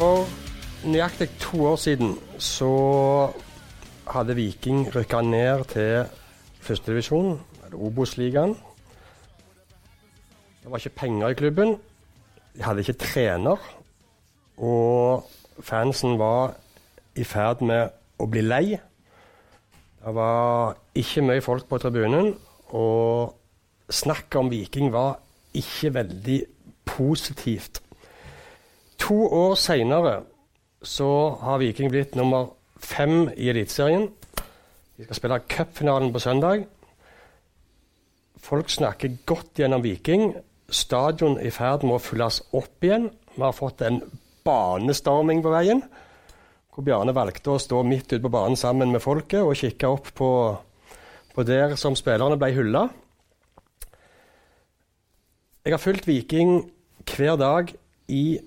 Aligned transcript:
For 0.00 0.24
nøyaktig 0.84 1.28
to 1.40 1.66
år 1.72 1.76
siden 1.76 2.14
så 2.38 2.70
hadde 4.08 4.36
Viking 4.36 4.86
rykka 4.94 5.20
ned 5.20 5.64
til 5.72 6.04
førstedivisjon, 6.60 7.40
Obos-ligaen. 7.72 8.56
Det 10.62 10.70
var 10.70 10.76
ikke 10.76 10.96
penger 11.02 11.28
i 11.28 11.34
klubben. 11.34 11.76
De 12.56 12.62
hadde 12.62 12.80
ikke 12.80 12.92
trener. 12.92 13.56
Og 14.58 15.24
fansen 15.60 16.18
var 16.18 16.54
i 17.16 17.24
ferd 17.24 17.62
med 17.64 17.92
å 18.20 18.26
bli 18.28 18.42
lei. 18.44 18.64
Det 20.00 20.14
var 20.16 20.76
ikke 20.96 21.24
mye 21.28 21.44
folk 21.44 21.68
på 21.68 21.78
tribunen, 21.78 22.34
og 22.72 23.36
snakket 23.90 24.40
om 24.40 24.50
Viking 24.50 24.92
var 24.92 25.18
ikke 25.54 25.94
veldig 25.94 26.40
positivt. 26.84 27.82
To 29.00 29.22
år 29.26 29.54
seinere 29.58 30.20
så 30.82 31.36
har 31.40 31.60
Viking 31.60 31.90
blitt 31.92 32.16
nummer 32.16 32.52
fem 32.80 33.28
i 33.36 33.48
Eliteserien. 33.52 34.08
De 34.96 35.06
skal 35.06 35.16
spille 35.16 35.40
cupfinalen 35.48 36.12
på 36.12 36.20
søndag. 36.20 36.64
Folk 38.40 38.70
snakker 38.70 39.18
godt 39.26 39.60
gjennom 39.60 39.82
Viking. 39.84 40.34
Stadion 40.70 41.38
i 41.40 41.50
ferd 41.52 41.84
med 41.84 41.98
å 41.98 42.02
fylles 42.02 42.42
opp 42.56 42.84
igjen. 42.84 43.10
Vi 43.34 43.42
har 43.42 43.56
fått 43.56 43.82
en 43.84 44.00
banestorming 44.44 45.42
på 45.44 45.52
veien. 45.52 45.82
Hvor 46.70 46.86
Bjarne 46.86 47.14
valgte 47.16 47.54
å 47.54 47.60
stå 47.60 47.82
midt 47.84 48.12
ute 48.12 48.22
på 48.24 48.32
banen 48.32 48.56
sammen 48.56 48.92
med 48.92 49.02
folket 49.04 49.42
og 49.42 49.58
kikke 49.58 49.88
opp 49.90 50.12
på, 50.16 50.30
på 51.34 51.44
der 51.48 51.76
som 51.80 51.96
spillerne 51.98 52.38
ble 52.40 52.52
hylla. 52.56 52.86
Jeg 55.64 55.72
har 55.72 55.78
fulgt 55.78 56.06
Viking 56.08 56.70
hver 57.04 57.34
dag 57.36 57.74
i 58.08 58.40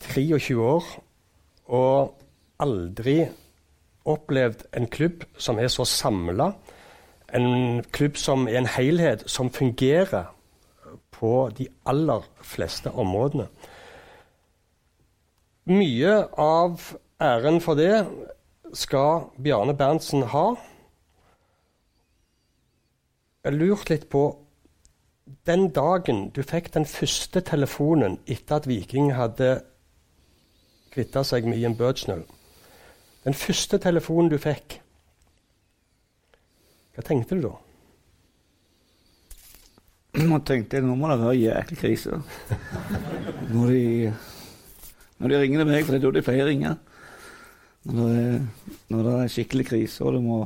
23 0.00 0.56
år 0.58 0.88
og 1.70 2.16
aldri 2.58 3.28
opplevd 4.10 4.64
en 4.74 4.88
klubb 4.90 5.22
som 5.38 5.60
er 5.62 5.70
så 5.70 5.86
samla. 5.86 6.48
En 7.30 7.84
klubb 7.94 8.18
som 8.18 8.48
er 8.50 8.58
en 8.58 8.66
helhet, 8.66 9.22
som 9.30 9.52
fungerer 9.54 10.34
på 11.14 11.46
de 11.58 11.68
aller 11.86 12.26
fleste 12.42 12.90
områdene. 12.90 13.46
Mye 15.70 16.26
av 16.34 16.90
æren 17.22 17.62
for 17.62 17.78
det 17.78 18.02
skal 18.74 19.28
Bjarne 19.38 19.78
Berntsen 19.78 20.26
ha. 20.34 20.46
Jeg 23.46 23.52
har 23.54 23.90
litt 23.94 24.10
på 24.10 24.41
den 25.48 25.68
dagen 25.74 26.28
du 26.34 26.42
fikk 26.46 26.70
den 26.74 26.86
første 26.86 27.42
telefonen 27.42 28.18
etter 28.30 28.60
at 28.60 28.68
Viking 28.70 29.10
hadde 29.16 29.56
kvitta 30.92 31.24
seg 31.26 31.48
med 31.48 31.58
Ian 31.58 31.74
Birchnell. 31.78 32.22
Den 33.24 33.34
første 33.38 33.78
telefonen 33.82 34.30
du 34.30 34.38
fikk, 34.42 34.78
hva 36.92 37.04
tenkte 37.06 37.38
du 37.38 37.46
da? 37.46 37.52
Nå 40.20 40.42
tenkte 40.44 40.76
jeg 40.76 40.84
nå 40.84 40.94
må 40.98 41.08
det 41.08 41.22
være 41.22 41.38
jæklig 41.40 41.78
krise. 41.80 42.18
Når 43.48 43.70
de, 43.72 44.10
når 45.18 45.32
de 45.32 45.38
ringer 45.40 45.64
meg, 45.64 45.86
for 45.86 45.94
det 45.94 46.02
er 46.02 46.04
da 46.04 46.10
de 46.18 46.24
pleier 46.26 46.44
å 46.44 46.50
ringe. 46.50 46.74
Når 47.88 48.10
det, 48.12 48.74
når 48.92 49.08
det 49.08 49.14
er 49.22 49.32
skikkelig 49.32 49.66
krise 49.70 50.04
og 50.04 50.18
du 50.18 50.20
må 50.26 50.42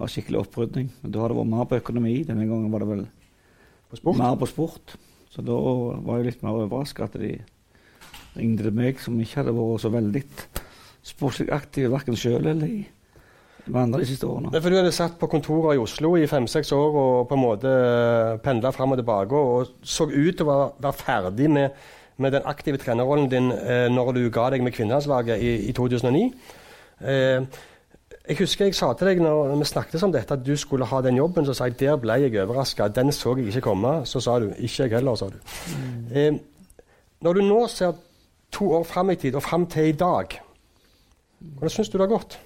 ha 0.00 0.08
skikkelig 0.10 0.42
opprydning. 0.42 0.90
Da 1.04 1.22
har 1.22 1.30
det 1.30 1.38
vært 1.38 1.52
mer 1.52 1.68
på 1.70 1.78
økonomi. 1.78 2.16
Denne 2.26 2.48
gangen 2.50 2.74
var 2.74 2.82
det 2.82 2.90
vel 2.90 3.04
På 3.92 4.00
sport? 4.00 4.18
mer 4.18 4.36
på 4.40 4.48
sport. 4.48 4.96
Så 5.32 5.44
da 5.44 5.56
var 6.04 6.20
jeg 6.20 6.32
litt 6.32 6.42
mer 6.44 6.56
overraska 6.64 7.06
at 7.06 7.16
de 7.20 7.36
ringte 8.36 8.64
til 8.64 8.74
meg, 8.76 8.98
som 9.00 9.20
ikke 9.20 9.42
hadde 9.42 9.54
vært 9.56 9.84
så 9.84 9.92
veldig 9.92 10.22
sportslig 11.02 11.48
aktiv 11.52 11.90
verken 11.92 12.16
sjøl 12.18 12.46
eller 12.46 12.68
i 12.68 12.82
de 13.62 13.78
andre 13.78 14.02
de 14.02 14.08
siste 14.08 14.26
årene. 14.26 14.52
Fordi 14.54 14.74
du 14.74 14.80
hadde 14.80 14.94
satt 14.94 15.18
på 15.20 15.28
kontoret 15.30 15.76
i 15.76 15.82
Oslo 15.82 16.14
i 16.18 16.28
fem-seks 16.30 16.72
år 16.74 16.96
og 17.02 17.28
på 17.30 17.36
en 17.36 17.42
måte 17.42 17.72
pendla 18.44 18.72
fram 18.74 18.94
og 18.94 19.00
tilbake 19.00 19.42
og 19.42 19.74
så 19.82 20.08
ut 20.10 20.38
til 20.38 20.48
å 20.48 20.56
være 20.82 20.98
ferdig 20.98 21.50
med, 21.52 21.84
med 22.22 22.34
den 22.36 22.48
aktive 22.48 22.80
trenerrollen 22.82 23.30
din 23.30 23.52
eh, 23.54 23.86
når 23.92 24.16
du 24.18 24.24
ga 24.34 24.48
deg 24.54 24.64
med 24.64 24.74
kvinnelandslaget 24.74 25.42
i, 25.42 25.52
i 25.70 25.76
2009. 25.76 26.24
Eh, 27.02 27.62
jeg 28.28 28.38
husker 28.38 28.68
jeg 28.68 28.76
sa 28.78 28.92
til 28.94 29.08
deg 29.10 29.20
når 29.24 29.56
vi 29.58 29.66
snakket 29.66 30.02
om 30.06 30.12
dette, 30.14 30.36
at 30.36 30.44
du 30.46 30.54
skulle 30.56 30.86
ha 30.86 31.00
den 31.02 31.16
jobben. 31.18 31.46
Så 31.46 31.56
sa 31.58 31.66
jeg 31.66 31.78
der 31.80 31.98
ble 31.98 32.20
jeg 32.22 32.36
overraska. 32.44 32.86
Den 32.94 33.10
så 33.12 33.34
jeg 33.36 33.48
ikke 33.50 33.64
komme. 33.66 34.06
Så 34.06 34.22
sa 34.22 34.38
du 34.38 34.52
ikke 34.52 34.84
jeg 34.86 34.94
heller, 34.94 35.18
sa 35.18 35.26
du. 35.32 35.38
Eh, 36.14 36.38
når 37.22 37.38
du 37.38 37.42
nå 37.48 37.60
ser 37.70 37.98
to 38.52 38.70
år 38.78 38.86
fram 38.86 39.10
i 39.10 39.18
tid 39.18 39.34
og 39.34 39.42
fram 39.42 39.66
til 39.66 39.90
i 39.90 39.98
dag, 39.98 40.38
hvordan 41.40 41.74
syns 41.74 41.90
du 41.90 41.98
det 41.98 42.06
har 42.06 42.14
gått? 42.14 42.38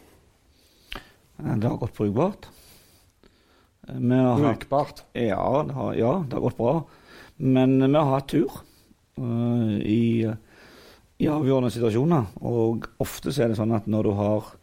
Eh, 1.44 1.54
Det 1.60 1.68
har 1.68 1.76
gått 1.76 1.94
brukbart. 1.94 2.48
Har 3.86 4.38
brukbart? 4.40 5.04
hatt. 5.04 5.04
Ja, 5.14 5.62
det 5.66 5.74
har, 5.74 5.94
ja, 5.94 6.12
det 6.24 6.32
har 6.32 6.40
gått 6.48 6.56
bra. 6.56 6.76
Men 7.36 7.78
vi 7.84 7.92
har 7.94 8.14
hatt 8.14 8.28
tur 8.32 8.62
uh, 9.20 9.76
i, 9.78 10.24
i 11.20 11.28
avgjørende 11.28 11.70
situasjoner. 11.70 12.32
Og 12.40 12.88
ofte 12.98 13.28
er 13.28 13.52
det 13.52 13.58
sånn 13.60 13.76
at 13.76 13.86
når 13.86 14.08
du 14.08 14.14
har 14.16 14.55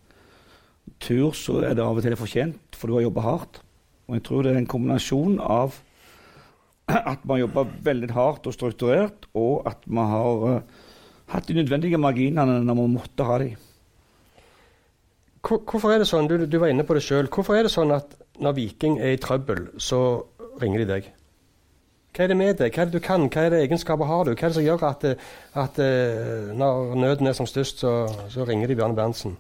tur, 1.03 1.33
så 1.37 1.59
er 1.61 1.75
det 1.77 1.83
av 1.83 1.99
og 1.99 2.05
til 2.05 2.15
fortjent, 2.19 2.77
for 2.77 2.89
du 2.89 2.97
har 2.97 3.05
jobba 3.07 3.25
hardt. 3.25 3.59
Og 4.07 4.17
jeg 4.17 4.23
tror 4.27 4.45
det 4.45 4.53
er 4.53 4.61
en 4.61 4.69
kombinasjon 4.69 5.37
av 5.39 5.77
at 7.13 7.27
har 7.29 7.43
jobba 7.43 7.65
veldig 7.85 8.09
hardt 8.15 8.47
og 8.49 8.55
strukturert, 8.55 9.27
og 9.33 9.67
at 9.69 9.85
vi 9.87 10.07
har 10.13 10.47
uh, 10.47 10.81
hatt 11.33 11.47
de 11.47 11.59
nødvendige 11.59 12.01
marginene 12.01 12.59
når 12.63 12.81
vi 12.81 12.89
måtte 12.97 13.27
ha 13.27 13.39
de. 13.43 13.53
Hvorfor 15.43 15.91
er 15.91 15.99
det 15.99 16.07
sånn, 16.07 16.29
du, 16.31 16.45
du 16.47 16.59
var 16.59 16.71
inne 16.71 16.85
på 16.87 16.95
det 16.95 17.03
selv, 17.03 17.31
hvorfor 17.33 17.57
er 17.57 17.67
det 17.67 17.73
sånn 17.73 17.91
at 17.91 18.15
når 18.43 18.55
Viking 18.57 18.95
er 18.99 19.15
i 19.15 19.19
trøbbel, 19.21 19.67
så 19.81 19.99
ringer 20.61 20.83
de 20.83 20.89
deg? 20.93 21.09
Hva 22.13 22.23
er 22.23 22.29
det 22.29 22.37
med 22.37 22.59
deg? 22.59 22.75
Hva 22.75 22.83
er 22.83 22.89
det 22.89 22.99
du 22.99 23.03
kan? 23.03 23.25
Hva 23.27 23.47
er 23.47 23.51
det 23.51 23.63
egenskaper 23.65 24.05
har 24.07 24.27
du? 24.27 24.35
Hva 24.35 24.45
er 24.45 24.51
det 24.51 24.57
som 24.59 24.65
gjør 24.67 24.83
at, 24.85 25.05
at 25.57 25.79
eh, 25.81 26.51
når 26.53 26.93
nøden 27.01 27.29
er 27.29 27.33
som 27.33 27.49
størst, 27.49 27.81
så, 27.81 27.93
så 28.29 28.45
ringer 28.45 28.69
de 28.69 28.77
Bjarne 28.77 28.95
Berntsen? 28.95 29.33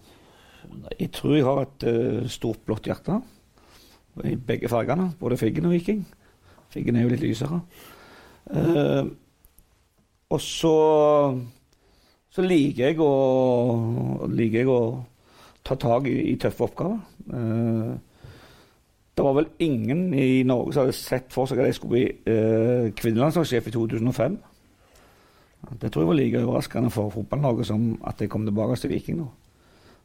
Jeg 0.99 1.11
tror 1.15 1.35
jeg 1.35 1.47
har 1.47 1.63
et 1.63 1.85
uh, 1.87 2.29
stort 2.31 2.61
blått 2.65 2.87
hjerte 2.89 3.19
i 4.23 4.35
begge 4.37 4.69
fargene, 4.69 5.09
både 5.19 5.37
Figgen 5.37 5.65
og 5.65 5.73
Viking. 5.73 6.03
Figgen 6.73 6.95
er 6.95 7.05
jo 7.05 7.11
litt 7.13 7.23
lysere. 7.23 7.59
Uh, 8.49 9.09
og 10.33 10.41
så, 10.41 10.75
så 12.33 12.45
liker 12.45 12.89
jeg 12.89 13.01
å 13.01 13.11
liker 14.29 14.63
jeg 14.63 14.71
å 14.71 14.79
ta 15.63 15.77
tak 15.79 16.09
i, 16.11 16.17
i 16.33 16.39
tøffe 16.41 16.67
oppgaver. 16.67 16.99
Uh, 17.29 17.93
det 19.13 19.25
var 19.25 19.35
vel 19.37 19.51
ingen 19.61 20.07
i 20.17 20.41
Norge 20.47 20.73
som 20.73 20.85
hadde 20.85 20.97
sett 20.97 21.29
for 21.33 21.49
seg 21.49 21.61
at 21.61 21.69
jeg 21.69 21.77
skulle 21.77 21.93
bli 21.93 22.07
uh, 22.33 22.89
kvinnelandslagssjef 22.97 23.69
i 23.69 23.75
2005. 23.75 24.39
Det 25.79 25.91
tror 25.91 26.03
jeg 26.03 26.09
var 26.09 26.17
like 26.17 26.41
overraskende 26.43 26.89
for 26.91 27.13
fotball-Norge 27.13 27.65
som 27.69 27.93
at 28.09 28.19
jeg 28.21 28.29
kom 28.29 28.45
tilbake 28.45 28.75
til 28.81 28.91
Viking 28.91 29.21
nå. 29.21 29.29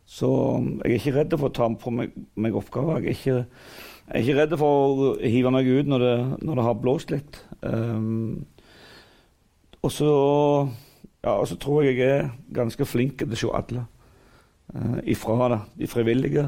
Så 0.08 0.28
um, 0.56 0.78
jeg 0.84 0.94
er 0.94 1.00
ikke 1.02 1.16
redd 1.18 1.34
for 1.36 1.50
å 1.50 1.54
ta 1.54 1.68
på 1.76 1.92
meg, 1.92 2.14
meg 2.40 2.56
oppgaver. 2.56 3.02
Jeg 3.04 3.12
er, 3.12 3.18
ikke, 3.18 3.64
jeg 4.08 4.14
er 4.14 4.22
ikke 4.24 4.36
redd 4.38 4.54
for 4.60 5.02
å 5.04 5.10
hive 5.20 5.52
meg 5.52 5.68
ut 5.68 5.90
når 5.90 6.04
det, 6.04 6.14
når 6.48 6.60
det 6.60 6.64
har 6.64 6.78
blåst 6.80 7.12
litt. 7.12 7.40
Um, 7.60 8.46
og 9.84 9.92
så 9.92 10.12
ja, 11.22 11.34
tror 11.60 11.84
jeg 11.84 11.98
jeg 11.98 12.14
er 12.14 12.30
ganske 12.56 12.88
flink 12.88 13.20
til 13.20 13.36
å 13.36 13.40
se 13.42 13.52
alle. 13.60 13.84
Uh, 14.72 14.96
ifra 15.08 15.50
det, 15.52 15.60
de 15.82 15.90
frivillige 15.92 16.46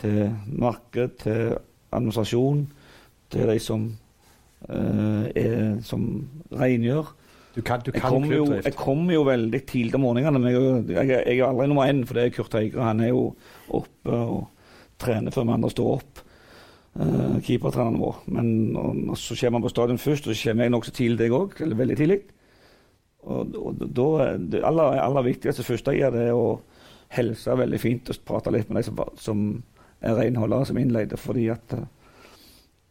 til 0.00 0.32
marked, 0.48 1.20
til 1.20 1.58
administrasjon, 1.94 2.64
til 3.30 3.52
de 3.52 3.58
som, 3.60 3.84
uh, 4.70 5.28
er, 5.36 5.82
som 5.84 6.08
rengjør. 6.52 7.12
Du 7.54 7.62
kan, 7.62 7.80
du 7.86 7.92
kan 7.94 8.24
jeg 8.26 8.74
kommer 8.74 9.14
jo 9.14 9.22
veldig 9.28 9.60
tidlig 9.66 9.94
om 9.94 10.02
morgenene. 10.08 10.40
Men 10.42 10.54
jeg, 10.54 10.96
jeg, 10.96 11.22
jeg 11.22 11.38
er 11.38 11.46
aldri 11.46 11.68
nummer 11.70 11.86
én, 11.86 12.02
for 12.06 12.18
det 12.18 12.24
er 12.26 12.32
Kurt 12.34 12.56
Høyre. 12.56 12.82
Han 12.82 13.02
er 13.04 13.12
jo 13.12 13.28
oppe 13.78 14.10
og 14.18 14.40
trener 14.98 15.34
før 15.34 15.46
vi 15.46 15.54
andre 15.54 15.70
står 15.70 15.90
opp. 15.92 16.22
Uh, 16.94 17.36
Keepertreneren 17.42 18.00
vår. 18.02 18.18
Men 18.34 18.48
og, 18.78 18.98
og 19.14 19.18
så 19.18 19.36
kommer 19.38 19.60
han 19.60 19.66
på 19.66 19.72
stadion 19.74 20.02
først, 20.02 20.26
og 20.26 20.34
så 20.34 20.50
kommer 20.50 20.66
jeg 20.66 20.74
nokså 20.74 20.94
tidlig, 20.94 21.28
jeg 21.28 21.36
òg. 21.38 21.54
Eller 21.62 21.78
veldig 21.78 21.98
tidlig. 22.00 22.20
Og, 23.24 23.54
og 23.56 23.84
da 23.84 24.08
det 24.36 24.64
aller, 24.66 24.98
aller 25.04 25.26
viktigste 25.30 25.66
første 25.66 25.94
jeg 25.94 26.02
gjør, 26.02 26.16
det 26.16 26.24
er 26.28 26.38
å 26.38 26.48
helse 27.14 27.54
veldig 27.54 27.78
fint 27.78 28.10
og 28.10 28.24
prate 28.26 28.50
litt 28.50 28.70
med 28.70 28.80
de 28.80 28.88
som, 28.88 28.98
som 29.20 29.44
er 30.02 30.18
renholdere, 30.18 30.66
som 30.66 30.82
innleide. 30.82 31.20
Fordi 31.20 31.46
at 31.54 31.78
uh, 31.78 31.86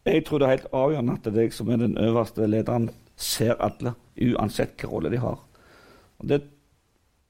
jeg 0.08 0.24
tror 0.24 0.40
det 0.40 0.48
er 0.48 0.56
helt 0.56 0.72
avgjørende 0.72 1.20
at 1.20 1.30
deg 1.36 1.52
som 1.56 1.72
er 1.72 1.84
den 1.84 2.00
øverste 2.00 2.48
lederen, 2.48 2.90
ser 3.20 3.60
alle, 3.62 3.94
uansett 4.18 4.76
hvilken 4.76 4.90
rolle 4.90 5.12
de 5.14 5.22
har. 5.22 5.40
Og 6.20 6.28
det, 6.30 6.42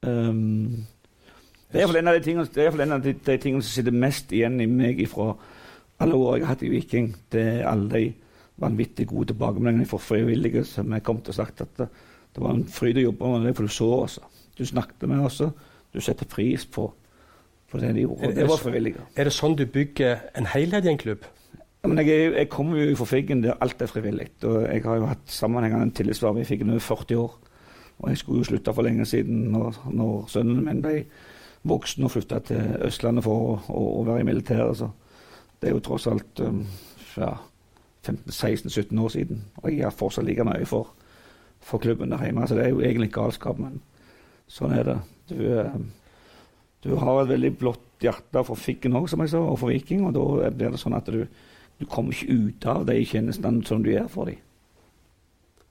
um, 0.05 0.85
det 1.71 1.79
er 1.79 1.85
iallfall 1.85 2.01
en 2.01 2.11
av 2.11 2.17
de 2.17 2.25
tingene, 2.25 2.47
det 2.53 2.65
er 2.65 2.81
en 2.85 2.97
av 2.97 3.03
de, 3.05 3.13
de 3.13 3.37
tingene 3.41 3.63
som 3.63 3.73
sitter 3.77 3.95
mest 3.95 4.31
igjen 4.35 4.59
i 4.61 4.67
meg 4.69 4.99
fra 5.09 5.31
alle 6.03 6.17
år 6.17 6.37
jeg 6.37 6.45
har 6.45 6.53
hatt 6.55 6.65
i 6.67 6.71
Viking. 6.73 7.13
Det 7.31 7.41
er 7.41 7.67
alle 7.69 7.89
de 7.89 8.03
vanvittig 8.61 9.07
gode 9.09 9.31
tilbakemeldingene 9.31 9.89
fra 9.89 9.97
frivillige 9.97 10.63
som 10.69 10.91
har 10.93 11.01
kommet 11.05 11.29
og 11.31 11.37
sagt 11.37 11.63
at 11.65 11.71
det, 11.79 11.87
det 12.35 12.41
var 12.43 12.53
en 12.53 12.65
fryd 12.69 12.97
å 12.97 13.07
jobbe 13.07 13.31
med 13.31 13.47
det, 13.47 13.55
for 13.57 13.69
du 13.69 13.73
så 13.73 13.89
oss. 14.03 14.19
Du 14.57 14.65
snakket 14.65 15.07
med 15.09 15.23
oss. 15.25 15.41
Du 15.93 16.01
setter 16.01 16.29
pris 16.29 16.65
på, 16.65 16.87
på 17.69 17.81
det 17.81 17.93
de 17.95 18.05
gjorde. 18.05 18.25
Er- 18.25 18.31
er 18.33 18.35
det 18.41 18.49
var 18.49 18.61
frivillige. 18.61 19.05
Er 19.15 19.29
det 19.29 19.33
sånn 19.33 19.57
du 19.57 19.65
bygger 19.65 20.27
en 20.37 20.49
helhet 20.49 20.85
i 20.85 20.93
en 20.93 21.01
klubb? 21.01 21.25
Men 21.83 21.99
jeg, 21.99 22.31
jeg 22.31 22.47
kommer 22.49 22.79
jo 22.79 22.95
fra 22.95 23.05
Figgen 23.09 23.41
der 23.43 23.57
alt 23.61 23.81
er 23.83 23.91
frivillig. 23.91 24.29
Og 24.47 24.61
jeg 24.63 24.83
har 24.85 25.01
jo 25.01 25.07
hatt 25.09 25.23
sammenhengende 25.27 25.91
tillitsverv 25.91 26.37
i 26.39 26.45
Figgen 26.47 26.71
over 26.71 26.79
40 26.79 27.17
år. 27.19 27.33
Og 27.99 28.09
jeg 28.09 28.17
skulle 28.21 28.39
jo 28.39 28.47
slutte 28.47 28.73
for 28.73 28.87
lenge 28.87 29.05
siden 29.05 29.49
når, 29.51 29.81
når 29.91 30.25
sønnen 30.31 30.63
min 30.63 30.81
ble 30.83 31.01
voksen 31.67 32.07
og 32.07 32.11
flytta 32.11 32.39
til 32.47 32.73
Østlandet 32.87 33.25
for 33.25 33.35
å, 33.35 33.57
å, 33.67 33.83
å 33.99 34.05
være 34.07 34.23
i 34.23 34.29
militæret. 34.31 34.79
Så 34.79 34.89
det 35.59 35.69
er 35.69 35.75
jo 35.75 35.83
tross 35.83 36.07
alt 36.11 36.43
um, 36.43 36.63
ja, 37.19 37.35
15-16-17 38.07 39.03
år 39.03 39.13
siden. 39.17 39.43
Og 39.61 39.71
jeg 39.71 39.83
har 39.83 39.95
fortsatt 39.95 40.27
like 40.27 40.47
mye 40.47 40.67
for, 40.67 40.91
for 41.63 41.83
klubben 41.83 42.15
der 42.15 42.23
hjemme. 42.23 42.47
Så 42.47 42.59
det 42.59 42.67
er 42.67 42.73
jo 42.73 42.83
egentlig 42.83 43.11
galskap, 43.15 43.59
men 43.59 43.81
sånn 44.51 44.75
er 44.75 44.87
det. 44.87 44.99
Du, 45.31 45.39
eh, 45.51 45.79
du 46.83 46.93
har 46.99 47.21
et 47.21 47.31
veldig 47.31 47.57
blått 47.59 48.03
hjerte 48.03 48.43
for 48.47 48.59
Figgen 48.59 48.95
òg, 48.99 49.07
som 49.11 49.23
jeg 49.23 49.35
sa, 49.35 49.43
og 49.43 49.59
for 49.59 49.71
Viking. 49.71 50.07
Og 50.07 50.15
da 50.15 50.51
blir 50.51 50.75
det 50.75 50.79
sånn 50.79 50.95
at 50.95 51.11
du, 51.11 51.25
du 51.79 51.85
kommer 51.89 52.13
ikke 52.13 52.33
ut 52.33 52.65
av 52.69 52.85
de 52.87 52.99
tjenestene 53.07 53.63
som 53.67 53.83
du 53.83 53.91
gjør 53.91 54.07
for 54.11 54.29
dem. 54.29 54.39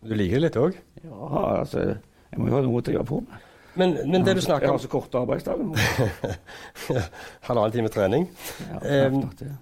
Du 0.03 0.15
liker 0.19 0.41
det 0.41 0.49
litt 0.49 0.59
òg? 0.59 0.77
Ja, 1.05 1.33
altså, 1.63 1.85
jeg 2.33 2.41
må 2.41 2.49
jo 2.49 2.57
ha 2.57 2.63
noe 2.65 2.81
å 2.81 2.85
drive 2.85 3.05
på 3.07 3.21
med. 3.23 3.49
Men, 3.79 3.95
men 4.11 4.25
det 4.27 4.35
du 4.37 4.43
snakker 4.45 4.69
om 4.69 4.75
Jeg 4.75 4.81
har 4.81 4.83
så 4.83 4.89
korte 4.93 5.21
arbeidsdager 5.23 5.65
nå. 5.65 5.77
Halvannen 7.49 7.73
time 7.73 7.93
trening. 7.93 8.27
Ja, 8.67 8.81
Em, 8.85 9.21
klart 9.23 9.39
det. 9.41 9.53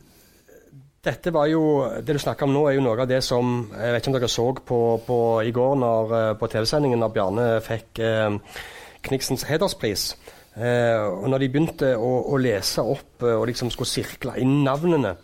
Dette 1.07 1.33
var 1.33 1.47
jo, 1.47 1.63
Det 2.03 2.17
du 2.17 2.19
snakker 2.21 2.49
om 2.49 2.57
nå, 2.57 2.65
er 2.69 2.77
jo 2.77 2.83
noe 2.85 2.99
av 3.01 3.09
det 3.09 3.23
som 3.25 3.71
Jeg 3.71 3.95
vet 3.95 4.03
ikke 4.03 4.11
om 4.11 4.17
dere 4.19 4.33
så 4.33 4.47
på, 4.73 4.81
på 5.07 5.19
i 5.47 5.55
går 5.55 5.79
når, 5.81 6.17
eh, 6.19 6.33
på 6.41 6.51
TV-sendingen 6.51 7.01
når 7.01 7.15
Bjarne 7.15 7.47
fikk 7.65 8.03
eh, 8.05 8.59
Kniksens 9.07 9.47
hederspris. 9.49 10.11
Eh, 10.59 11.07
og 11.07 11.31
når 11.31 11.45
de 11.45 11.49
begynte 11.55 11.93
å, 11.97 12.11
å 12.35 12.41
lese 12.43 12.83
opp 12.83 13.23
eh, 13.23 13.37
og 13.39 13.47
liksom 13.49 13.71
skulle 13.73 13.89
sirkle 13.89 14.35
inn 14.43 14.59
navnene 14.67 15.15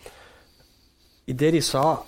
Idet 1.26 1.52
de 1.52 1.60
sa 1.60 2.02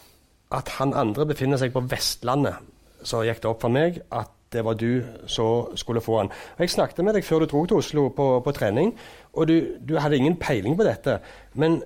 at 0.55 0.69
han 0.79 0.94
andre 0.94 1.26
befinner 1.26 1.59
seg 1.61 1.73
på 1.75 1.82
Vestlandet, 1.91 2.61
så 3.03 3.25
gikk 3.26 3.43
det 3.43 3.50
opp 3.50 3.62
for 3.65 3.73
meg 3.73 4.00
at 4.15 4.31
det 4.53 4.62
var 4.65 4.79
du 4.81 5.03
som 5.29 5.76
skulle 5.76 6.00
få 6.00 6.23
han. 6.23 6.31
Jeg 6.59 6.70
snakket 6.73 7.05
med 7.05 7.19
deg 7.19 7.25
før 7.25 7.44
du 7.44 7.50
dro 7.50 7.65
til 7.67 7.82
Oslo 7.82 8.09
på, 8.09 8.29
på 8.44 8.55
trening, 8.56 8.94
og 9.32 9.49
du, 9.49 9.56
du 9.85 9.99
hadde 10.00 10.17
ingen 10.17 10.38
peiling 10.41 10.76
på 10.76 10.87
dette. 10.87 11.19
Men 11.55 11.82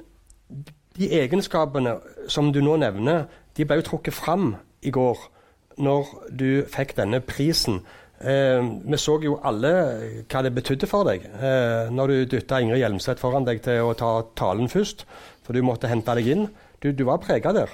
de 0.98 1.08
egenskapene 1.10 1.96
som 2.28 2.52
du 2.52 2.60
nå 2.62 2.76
nevner, 2.76 3.24
de 3.56 3.66
ble 3.66 3.80
jo 3.80 3.88
trukket 3.90 4.14
fram 4.14 4.54
i 4.82 4.92
går 4.94 5.18
når 5.82 6.14
du 6.38 6.48
fikk 6.70 6.94
denne 6.96 7.20
prisen. 7.24 7.80
Eh, 8.22 8.64
vi 8.86 8.98
så 9.00 9.16
jo 9.24 9.38
alle 9.42 9.70
hva 10.30 10.42
det 10.46 10.52
betydde 10.54 10.86
for 10.86 11.08
deg 11.08 11.24
eh, 11.26 11.88
når 11.90 12.12
du 12.12 12.34
dytta 12.36 12.60
Ingrid 12.62 12.78
Hjelmseth 12.78 13.18
foran 13.22 13.46
deg 13.48 13.62
til 13.64 13.82
å 13.82 13.96
ta 13.98 14.12
talen 14.38 14.70
først, 14.70 15.02
for 15.42 15.58
du 15.58 15.64
måtte 15.66 15.90
hente 15.90 16.14
deg 16.18 16.28
inn. 16.30 16.44
Du, 16.82 16.92
du 16.94 17.02
var 17.08 17.22
prega 17.22 17.54
der. 17.56 17.72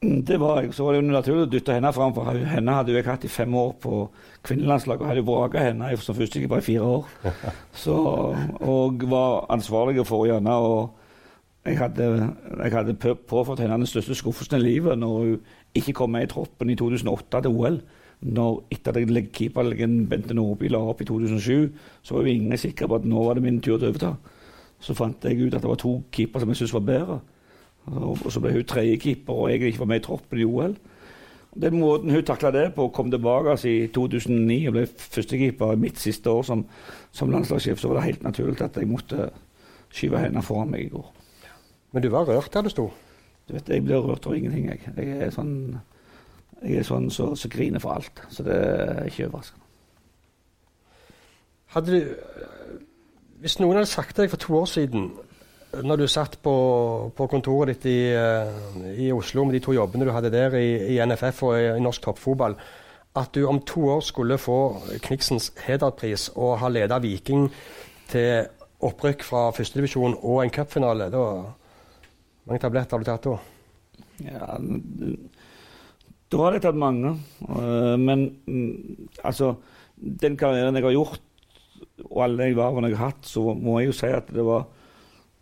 Det 0.00 0.38
var 0.40 0.62
jeg. 0.62 0.72
Så 0.72 0.86
var 0.86 0.96
det 0.96 1.02
jo 1.02 1.12
naturlig 1.12 1.44
å 1.44 1.50
dytte 1.52 1.74
henne 1.76 1.92
fram, 1.92 2.14
for 2.16 2.32
henne 2.32 2.76
hadde 2.78 2.94
jeg 2.94 3.04
hatt 3.04 3.26
i 3.28 3.30
fem 3.30 3.54
år 3.60 3.74
på 3.82 4.06
kvinnelandslaget, 4.48 5.04
og 5.04 5.10
hadde 5.10 5.24
vraka 5.26 5.64
henne 5.66 5.90
som 6.00 6.16
førstekeeper 6.16 6.62
i 6.62 6.64
fire 6.64 6.86
år. 6.96 7.34
Så, 7.82 7.96
og 8.64 9.04
var 9.12 9.44
ansvarlig 9.52 10.06
for 10.08 10.26
henne. 10.30 10.56
og 10.56 10.96
jeg 11.68 11.76
hadde, 11.76 12.04
jeg 12.62 12.72
hadde 12.72 13.14
påført 13.28 13.60
henne 13.60 13.76
den 13.76 13.86
største 13.86 14.16
skuffelsen 14.16 14.56
i 14.56 14.64
livet 14.64 14.96
når 14.98 15.16
hun 15.18 15.40
ikke 15.76 15.92
kom 15.98 16.14
med 16.16 16.24
i 16.24 16.30
troppen 16.30 16.70
i 16.72 16.78
2008 16.80 17.42
til 17.44 17.52
OL. 17.52 17.76
Når 18.20 18.66
etter 18.74 18.96
at 19.00 19.32
keeperlegenden 19.32 20.08
Bente 20.08 20.34
Nordby 20.36 20.68
la 20.68 20.82
opp 20.90 21.00
i 21.00 21.08
2007, 21.08 21.70
så 22.02 22.14
var 22.14 22.26
jo 22.26 22.34
ingen 22.34 22.58
sikre 22.58 22.88
på 22.88 22.98
at 23.00 23.08
nå 23.08 23.24
var 23.24 23.38
det 23.38 23.44
min 23.46 23.60
tur 23.60 23.78
til 23.78 23.88
å 23.88 23.92
overta. 23.94 24.14
Så 24.80 24.96
fant 24.96 25.24
jeg 25.24 25.40
ut 25.40 25.54
at 25.54 25.62
det 25.62 25.70
var 25.70 25.80
to 25.80 26.02
keepere 26.12 26.42
som 26.42 26.52
jeg 26.52 26.60
syntes 26.60 26.76
var 26.76 26.86
bedre. 26.88 27.20
Og 27.90 28.28
så 28.28 28.42
ble 28.44 28.52
hun 28.52 28.66
tredje 28.68 28.98
keeper 29.00 29.36
og 29.36 29.50
jeg 29.50 29.70
ikke 29.70 29.82
var 29.84 29.92
med 29.92 30.02
i 30.02 30.04
troppen 30.04 30.40
i 30.40 30.44
OL. 30.44 30.76
Den 31.60 31.80
måten 31.80 32.12
hun 32.14 32.22
takla 32.22 32.52
det 32.54 32.66
på, 32.76 32.88
kom 32.94 33.10
tilbake 33.10 33.50
altså, 33.50 33.68
i 33.68 33.88
2009 33.90 34.58
og 34.68 34.74
ble 34.76 34.84
førstekeeper 34.86 35.80
mitt 35.80 35.98
siste 35.98 36.30
år 36.30 36.44
som, 36.46 36.62
som 37.10 37.32
landslagssjef, 37.32 37.80
så 37.80 37.90
var 37.90 37.98
det 37.98 38.04
helt 38.06 38.22
naturlig 38.22 38.60
at 38.62 38.76
jeg 38.78 38.86
måtte 38.86 39.30
skyve 39.90 40.20
henne 40.22 40.44
foran 40.46 40.70
meg 40.70 40.86
i 40.86 40.92
går. 40.92 41.08
Men 41.90 42.04
du 42.04 42.10
var 42.12 42.28
rørt 42.28 42.52
der 42.54 42.62
du 42.62 42.70
sto. 42.70 42.86
Du 43.48 43.56
vet, 43.56 43.68
Jeg 43.68 43.82
blir 43.82 43.98
rørt 43.98 44.26
over 44.26 44.36
ingenting. 44.36 44.68
Jeg, 44.70 44.92
jeg 44.96 45.24
er 45.26 45.32
sånn 45.34 45.80
jeg 46.60 46.82
er 46.82 46.86
sånn 46.86 47.08
som 47.10 47.34
så, 47.34 47.46
så 47.46 47.50
griner 47.52 47.82
for 47.82 47.96
alt. 47.96 48.22
Så 48.28 48.44
det 48.46 48.56
er 48.56 49.08
ikke 49.08 49.28
overraskende. 49.30 49.66
Hadde 51.70 51.90
du 51.92 52.14
Hvis 53.40 53.56
noen 53.60 53.78
hadde 53.78 53.88
sagt 53.88 54.12
til 54.12 54.26
deg 54.26 54.32
for 54.34 54.42
to 54.42 54.56
år 54.58 54.66
siden, 54.68 55.04
når 55.72 55.96
du 55.96 56.06
satt 56.10 56.34
på, 56.44 56.52
på 57.16 57.26
kontoret 57.30 57.70
ditt 57.72 57.86
i, 57.88 58.12
eh, 58.12 58.98
i 59.06 59.06
Oslo 59.14 59.46
med 59.46 59.54
de 59.56 59.62
to 59.64 59.72
jobbene 59.72 60.04
du 60.04 60.10
hadde 60.12 60.32
der 60.34 60.56
i, 60.58 60.74
i 60.92 60.98
NFF 61.00 61.44
og 61.46 61.54
i, 61.56 61.70
i 61.78 61.80
norsk 61.80 62.04
toppfotball, 62.04 62.58
at 63.16 63.30
du 63.34 63.46
om 63.48 63.62
to 63.64 63.86
år 63.94 64.02
skulle 64.04 64.38
få 64.38 64.58
Kniksens 65.06 65.52
hederpris 65.64 66.28
og 66.34 66.58
ha 66.60 66.68
leda 66.68 66.98
Viking 67.00 67.48
til 68.10 68.50
opprykk 68.84 69.24
fra 69.24 69.46
førstedivisjon 69.54 70.18
og 70.20 70.42
en 70.42 70.52
cupfinale 70.52 71.08
Hvor 71.14 71.48
mange 72.44 72.60
tabletter 72.60 72.98
har 72.98 73.04
du 73.04 73.08
tatt 73.08 73.30
da? 73.30 73.38
Ja, 74.26 74.58
da 76.30 76.42
har 76.44 76.56
jeg 76.56 76.62
tatt 76.62 76.78
mange. 76.78 77.16
øh, 77.48 77.96
Men 77.98 78.36
mm, 78.46 79.08
altså 79.24 79.54
Den 80.20 80.36
karrieren 80.36 80.74
jeg 80.74 80.84
har 80.84 80.92
gjort, 80.92 81.20
og 82.10 82.24
alle 82.24 82.44
de 82.48 82.56
vervene 82.56 82.88
jeg 82.88 82.96
har 82.96 83.10
hatt, 83.12 83.26
så 83.28 83.54
må 83.54 83.78
jeg 83.80 83.90
jo 83.90 83.96
si 83.98 84.06
at 84.06 84.30
det 84.32 84.44
var 84.44 84.64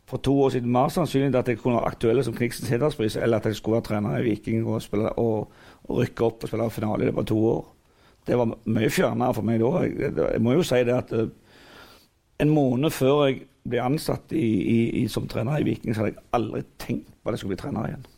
for 0.09 0.17
to 0.25 0.33
år 0.43 0.51
siden 0.51 0.73
mer 0.73 0.89
sannsynlig 0.89 1.37
at 1.39 1.49
jeg 1.49 1.59
kunne 1.59 1.77
være 1.77 1.93
aktuelle 1.93 2.25
som 2.25 2.35
Kniksens 2.35 2.71
hederspris, 2.73 3.17
eller 3.17 3.37
at 3.37 3.47
jeg 3.47 3.57
skulle 3.57 3.77
være 3.77 3.85
trener 3.91 4.19
i 4.19 4.25
Viking 4.25 4.67
og, 4.67 4.81
spille, 4.83 5.13
og, 5.21 5.53
og 5.85 5.99
rykke 6.01 6.25
opp 6.25 6.43
og 6.43 6.49
spille 6.49 6.71
finale 6.71 7.05
i 7.05 7.07
løpet 7.11 7.23
av 7.23 7.29
to 7.31 7.39
år. 7.47 7.67
Det 8.27 8.39
var 8.39 8.55
mye 8.65 8.91
fjernere 8.91 9.37
for 9.37 9.47
meg 9.47 9.61
da. 9.61 9.85
Jeg, 9.85 10.15
jeg 10.17 10.43
må 10.43 10.57
jo 10.57 10.65
si 10.67 10.81
det 10.89 10.97
at 10.97 11.13
øh, 11.13 11.29
en 12.41 12.51
måned 12.51 12.91
før 12.91 13.27
jeg 13.27 13.43
ble 13.69 13.83
ansatt 13.85 14.33
i, 14.33 14.47
i, 14.47 14.79
i, 15.03 15.09
som 15.13 15.29
trener 15.29 15.61
i 15.61 15.69
Viking, 15.69 15.95
så 15.95 16.03
hadde 16.03 16.15
jeg 16.17 16.25
aldri 16.33 16.65
tenkt 16.81 17.13
på 17.13 17.29
at 17.29 17.37
jeg 17.37 17.45
skulle 17.45 17.57
bli 17.57 17.63
trener 17.63 17.91
igjen. 17.91 18.09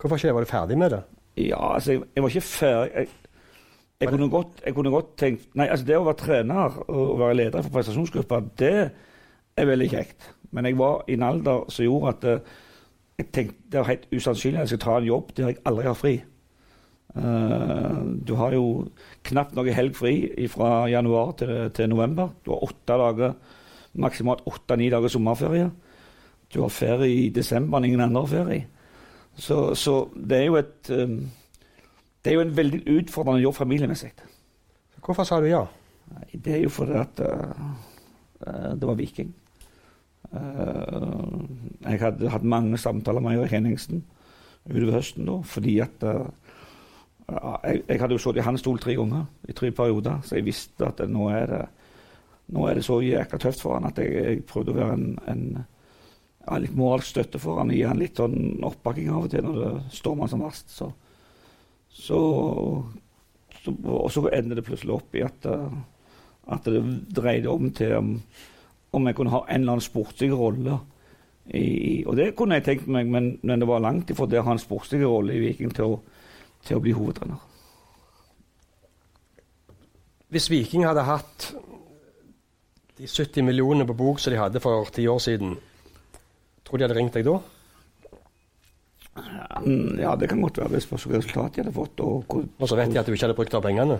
Hvorfor 0.00 0.20
ikke? 0.20 0.34
Var 0.36 0.46
du 0.46 0.52
ferdig 0.52 0.78
med 0.78 0.94
det? 0.94 1.02
Ja, 1.36 1.74
altså, 1.74 1.92
jeg, 1.92 2.02
jeg 2.14 2.22
var 2.22 2.28
ikke 2.28 2.40
ferdig. 2.40 2.90
Jeg, 2.94 3.08
jeg, 4.00 4.08
kunne 4.08 4.30
godt, 4.30 4.62
jeg 4.66 4.74
kunne 4.74 4.90
godt 4.90 5.16
tenkt 5.20 5.54
Nei, 5.54 5.68
altså, 5.68 5.86
det 5.86 5.98
å 5.98 6.06
være 6.08 6.22
trener 6.24 6.80
og 6.88 7.18
være 7.20 7.38
leder 7.42 7.62
for 7.62 7.76
prestasjonsgruppa, 7.76 8.40
det 8.58 8.74
er 9.56 9.68
veldig 9.68 9.88
kjekt. 9.92 10.32
Men 10.50 10.66
jeg 10.66 10.78
var 10.80 11.04
i 11.06 11.14
en 11.18 11.26
alder 11.26 11.68
som 11.70 11.86
gjorde 11.86 12.14
at 12.14 12.26
eh, 12.30 12.58
jeg 13.20 13.28
tenkte 13.34 13.70
det 13.70 13.80
var 13.82 13.90
helt 13.90 14.08
usannsynlig 14.14 14.58
at 14.58 14.64
jeg 14.64 14.72
skulle 14.72 14.86
ta 14.86 14.98
en 14.98 15.08
jobb 15.10 15.32
der 15.36 15.50
jeg 15.50 15.62
aldri 15.68 15.86
har 15.86 15.98
fri. 15.98 16.14
Uh, 17.10 18.06
du 18.22 18.36
har 18.38 18.54
jo 18.54 18.64
knapt 19.26 19.56
noe 19.58 19.72
helg 19.74 19.96
fri 19.98 20.14
fra 20.52 20.86
januar 20.90 21.32
til, 21.40 21.54
til 21.74 21.90
november. 21.90 22.30
Du 22.46 22.52
har 22.54 22.64
åtte 22.68 22.98
dager, 23.02 23.34
maksimalt 23.98 24.44
åtte-ni 24.46 24.90
dager 24.92 25.10
sommerferie. 25.10 25.70
Du 26.54 26.62
har 26.62 26.72
ferie 26.72 27.26
i 27.26 27.32
desember 27.34 27.78
men 27.78 27.90
ingen 27.90 28.04
andre 28.06 28.26
ferie. 28.30 28.68
Så, 29.34 29.74
så 29.74 30.08
det 30.14 30.38
er 30.38 30.44
jo 30.44 30.56
et 30.60 30.90
um, 30.90 31.30
Det 32.24 32.30
er 32.30 32.34
jo 32.34 32.40
en 32.40 32.56
veldig 32.56 32.80
utfordrende 32.98 33.40
jobb 33.40 33.54
familiemessig. 33.54 34.10
Hvorfor 35.04 35.24
sa 35.24 35.40
du 35.40 35.46
ja? 35.48 35.64
Det 36.32 36.54
er 36.54 36.62
jo 36.64 36.68
fordi 36.68 36.98
at 37.00 37.20
uh, 37.24 37.70
uh, 38.46 38.72
det 38.76 38.86
var 38.88 38.94
Viking. 38.94 39.34
Uh, 40.32 41.40
jeg 41.86 42.00
hadde 42.00 42.30
hatt 42.30 42.42
mange 42.42 42.78
samtaler 42.78 43.20
med 43.20 43.38
Erik 43.38 43.50
Henningsen 43.56 44.04
utover 44.68 44.98
høsten 44.98 45.26
da, 45.26 45.38
fordi 45.42 45.78
at 45.80 46.04
uh, 46.04 46.28
jeg, 47.64 47.82
jeg 47.88 48.00
hadde 48.00 48.14
jo 48.14 48.18
sittet 48.18 48.42
i 48.42 48.44
hans 48.44 48.60
stol 48.60 48.78
tre 48.78 48.94
ganger 48.98 49.24
i 49.48 49.56
tre 49.56 49.70
perioder, 49.72 50.20
så 50.22 50.36
jeg 50.36 50.44
visste 50.44 50.86
at 50.86 51.00
nå 51.08 51.28
er 51.32 51.46
det, 51.46 51.64
nå 52.52 52.66
er 52.66 52.74
det 52.74 52.84
så 52.84 53.00
jækla 53.00 53.38
tøft 53.38 53.62
for 53.62 53.78
han 53.78 53.88
at 53.88 53.98
jeg, 53.98 54.12
jeg 54.24 54.44
prøvde 54.44 54.74
å 54.74 54.80
være 54.82 54.98
en, 54.98 55.18
en 55.30 55.44
ja, 56.50 56.58
litt 56.58 56.74
moralsk 56.76 57.12
støtte 57.12 57.40
for 57.42 57.60
han, 57.60 57.70
gi 57.70 57.84
han 57.86 58.00
litt 58.00 58.18
sånn 58.18 58.64
oppbakking 58.66 59.10
av 59.14 59.28
og 59.28 59.32
til 59.32 59.46
når 59.46 59.58
det 59.60 59.72
stormer 59.94 60.30
som 60.30 60.42
verst. 60.42 60.72
Så, 60.74 60.90
så, 61.94 62.20
så, 63.60 63.74
og 63.86 64.08
så 64.10 64.24
ender 64.34 64.58
det 64.58 64.66
plutselig 64.66 64.96
opp 64.96 65.14
i 65.14 65.22
at, 65.26 65.46
uh, 65.46 65.70
at 66.50 66.66
det 66.66 66.82
dreide 67.14 67.52
om 67.52 67.70
til 67.76 67.94
om, 68.00 68.16
om 68.98 69.06
jeg 69.06 69.18
kunne 69.18 69.34
ha 69.36 69.44
en 69.46 69.60
eller 69.62 69.76
annen 69.76 69.86
sportslig 69.86 70.32
rolle. 70.34 70.80
I, 71.54 72.02
og 72.06 72.18
det 72.18 72.32
kunne 72.38 72.58
jeg 72.58 72.66
tenkt 72.66 72.90
meg, 72.90 73.06
men, 73.10 73.32
men 73.46 73.62
det 73.62 73.70
var 73.70 73.82
langt 73.82 74.10
ifra 74.10 74.26
det 74.30 74.42
å 74.42 74.48
ha 74.48 74.54
en 74.54 74.62
sportslig 74.62 75.04
rolle 75.06 75.38
i 75.38 75.44
Viking 75.46 75.72
til 75.74 75.94
å, 75.94 76.02
til 76.66 76.78
å 76.78 76.82
bli 76.82 76.94
hovedtrener. 76.94 77.46
Hvis 80.30 80.46
Viking 80.50 80.84
hadde 80.86 81.06
hatt 81.08 81.48
de 83.00 83.08
70 83.08 83.42
millionene 83.46 83.86
på 83.88 83.96
bok 83.98 84.20
som 84.22 84.34
de 84.34 84.38
hadde 84.38 84.62
for 84.62 84.90
ti 84.94 85.06
år 85.10 85.18
siden, 85.22 85.56
tror 86.70 86.78
de 86.78 86.86
hadde 86.86 86.96
ringt 86.98 87.16
deg 87.18 87.26
da? 87.26 87.38
Mm, 89.66 89.98
Ja, 90.00 90.14
det 90.16 90.28
kan 90.30 90.40
godt 90.40 90.58
være 90.62 90.76
hvis 90.76 90.86
hva 90.88 90.96
resultat 90.96 91.54
de 91.56 91.62
hadde 91.64 91.74
fått. 91.74 92.00
Og, 92.00 92.24
Og 92.30 92.68
så 92.68 92.76
vet 92.78 92.92
de 92.92 93.00
at 93.00 93.06
du 93.06 93.12
ikke 93.12 93.26
hadde 93.26 93.36
brukt 93.38 93.54
av 93.58 93.64
pengene. 93.66 93.98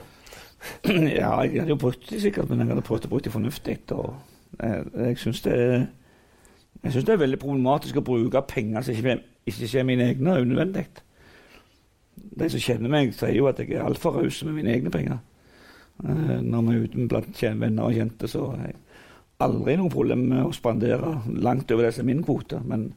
ja, 1.20 1.32
jeg 1.42 1.60
hadde 1.62 1.72
jo 1.74 1.80
brukt 1.80 2.08
de 2.10 2.20
sikkert, 2.20 2.48
men 2.50 2.62
jeg 2.62 2.68
hadde 2.72 2.86
prøvd 2.86 3.08
å 3.08 3.12
bruke 3.12 3.26
de 3.26 3.34
fornuftig. 3.34 3.78
Og 3.96 4.14
jeg, 4.60 4.84
jeg 4.96 5.18
syns 5.24 5.42
det, 5.44 5.56
det 6.82 7.08
er 7.14 7.22
veldig 7.24 7.40
problematisk 7.42 8.00
å 8.00 8.04
bruke 8.06 8.42
penger 8.48 8.86
som 8.86 8.94
ikke, 8.94 9.18
ikke 9.50 9.78
er 9.80 9.88
mine 9.88 10.10
egne, 10.12 10.38
unødvendig. 10.44 10.86
De 12.40 12.48
som 12.52 12.60
kjenner 12.62 12.92
meg, 12.92 13.14
sier 13.16 13.34
jo 13.34 13.48
at 13.50 13.58
jeg 13.58 13.74
er 13.74 13.84
altfor 13.86 14.20
raus 14.20 14.42
med 14.46 14.60
mine 14.60 14.72
egne 14.76 14.92
penger. 14.92 15.18
Eh, 16.04 16.38
Når 16.44 16.62
vi 16.68 16.76
er 16.76 16.84
ute 16.86 17.08
blant 17.08 17.42
venner 17.42 17.88
og 17.88 17.96
kjente, 17.96 18.28
så 18.28 18.46
jeg 18.60 18.76
aldri 19.44 19.76
noe 19.78 19.92
problem 19.92 20.26
med 20.30 20.44
å 20.44 20.54
spandere 20.54 21.16
langt 21.26 21.70
over 21.72 21.86
det 21.86 21.94
som 21.96 22.04
er 22.04 22.12
min 22.12 22.24
kvote. 22.26 22.60
Men 22.66 22.90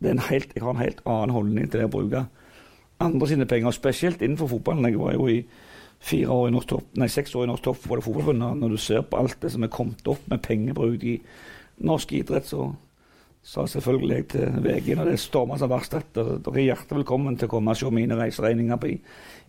det 0.00 0.10
er 0.10 0.16
en 0.16 0.28
helt, 0.30 0.54
jeg 0.54 0.64
har 0.64 0.74
en 0.74 0.82
helt 0.82 1.02
annen 1.04 1.34
holdning 1.34 1.70
til 1.70 1.82
det 1.82 1.88
å 1.90 1.94
bruke 1.94 2.24
andre 3.00 3.28
sine 3.28 3.46
penger, 3.48 3.72
spesielt 3.72 4.22
innenfor 4.22 4.50
fotballen. 4.50 4.90
Jeg 4.90 5.00
var 5.00 5.16
jo 5.16 5.28
i 5.30 5.40
fire 6.00 6.28
år 6.32 6.48
i 6.48 6.54
norsk 6.54 6.68
topp, 6.68 6.92
nei, 7.00 7.08
seks 7.12 7.34
år 7.36 7.44
i 7.44 7.50
Norsk 7.50 7.64
topp 7.64 7.88
var 7.88 8.00
det 8.00 8.08
og 8.08 8.36
Når 8.36 8.68
du 8.68 8.76
ser 8.76 9.02
på 9.02 9.16
alt 9.16 9.40
det 9.40 9.52
som 9.52 9.64
er 9.64 9.72
kommet 9.72 10.06
opp 10.08 10.22
med 10.30 10.42
pengebruk 10.42 11.04
i 11.04 11.20
norsk 11.84 12.12
idrett, 12.12 12.46
så 12.46 12.70
sa 13.42 13.66
selvfølgelig 13.66 14.16
jeg 14.16 14.28
til 14.28 14.64
VG 14.64 14.96
når 14.96 15.10
det 15.10 15.20
storma 15.20 15.56
som 15.58 15.70
verst 15.70 15.94
at 15.96 16.14
dere 16.14 16.56
er 16.56 16.66
hjertelig 16.72 17.00
velkommen 17.00 17.36
til 17.36 17.48
å 17.48 17.52
komme 17.54 17.72
og 17.72 17.80
se 17.80 17.92
mine 17.92 18.16
reiseregninger 18.16 18.80
på 18.80 18.90
i, 18.92 18.96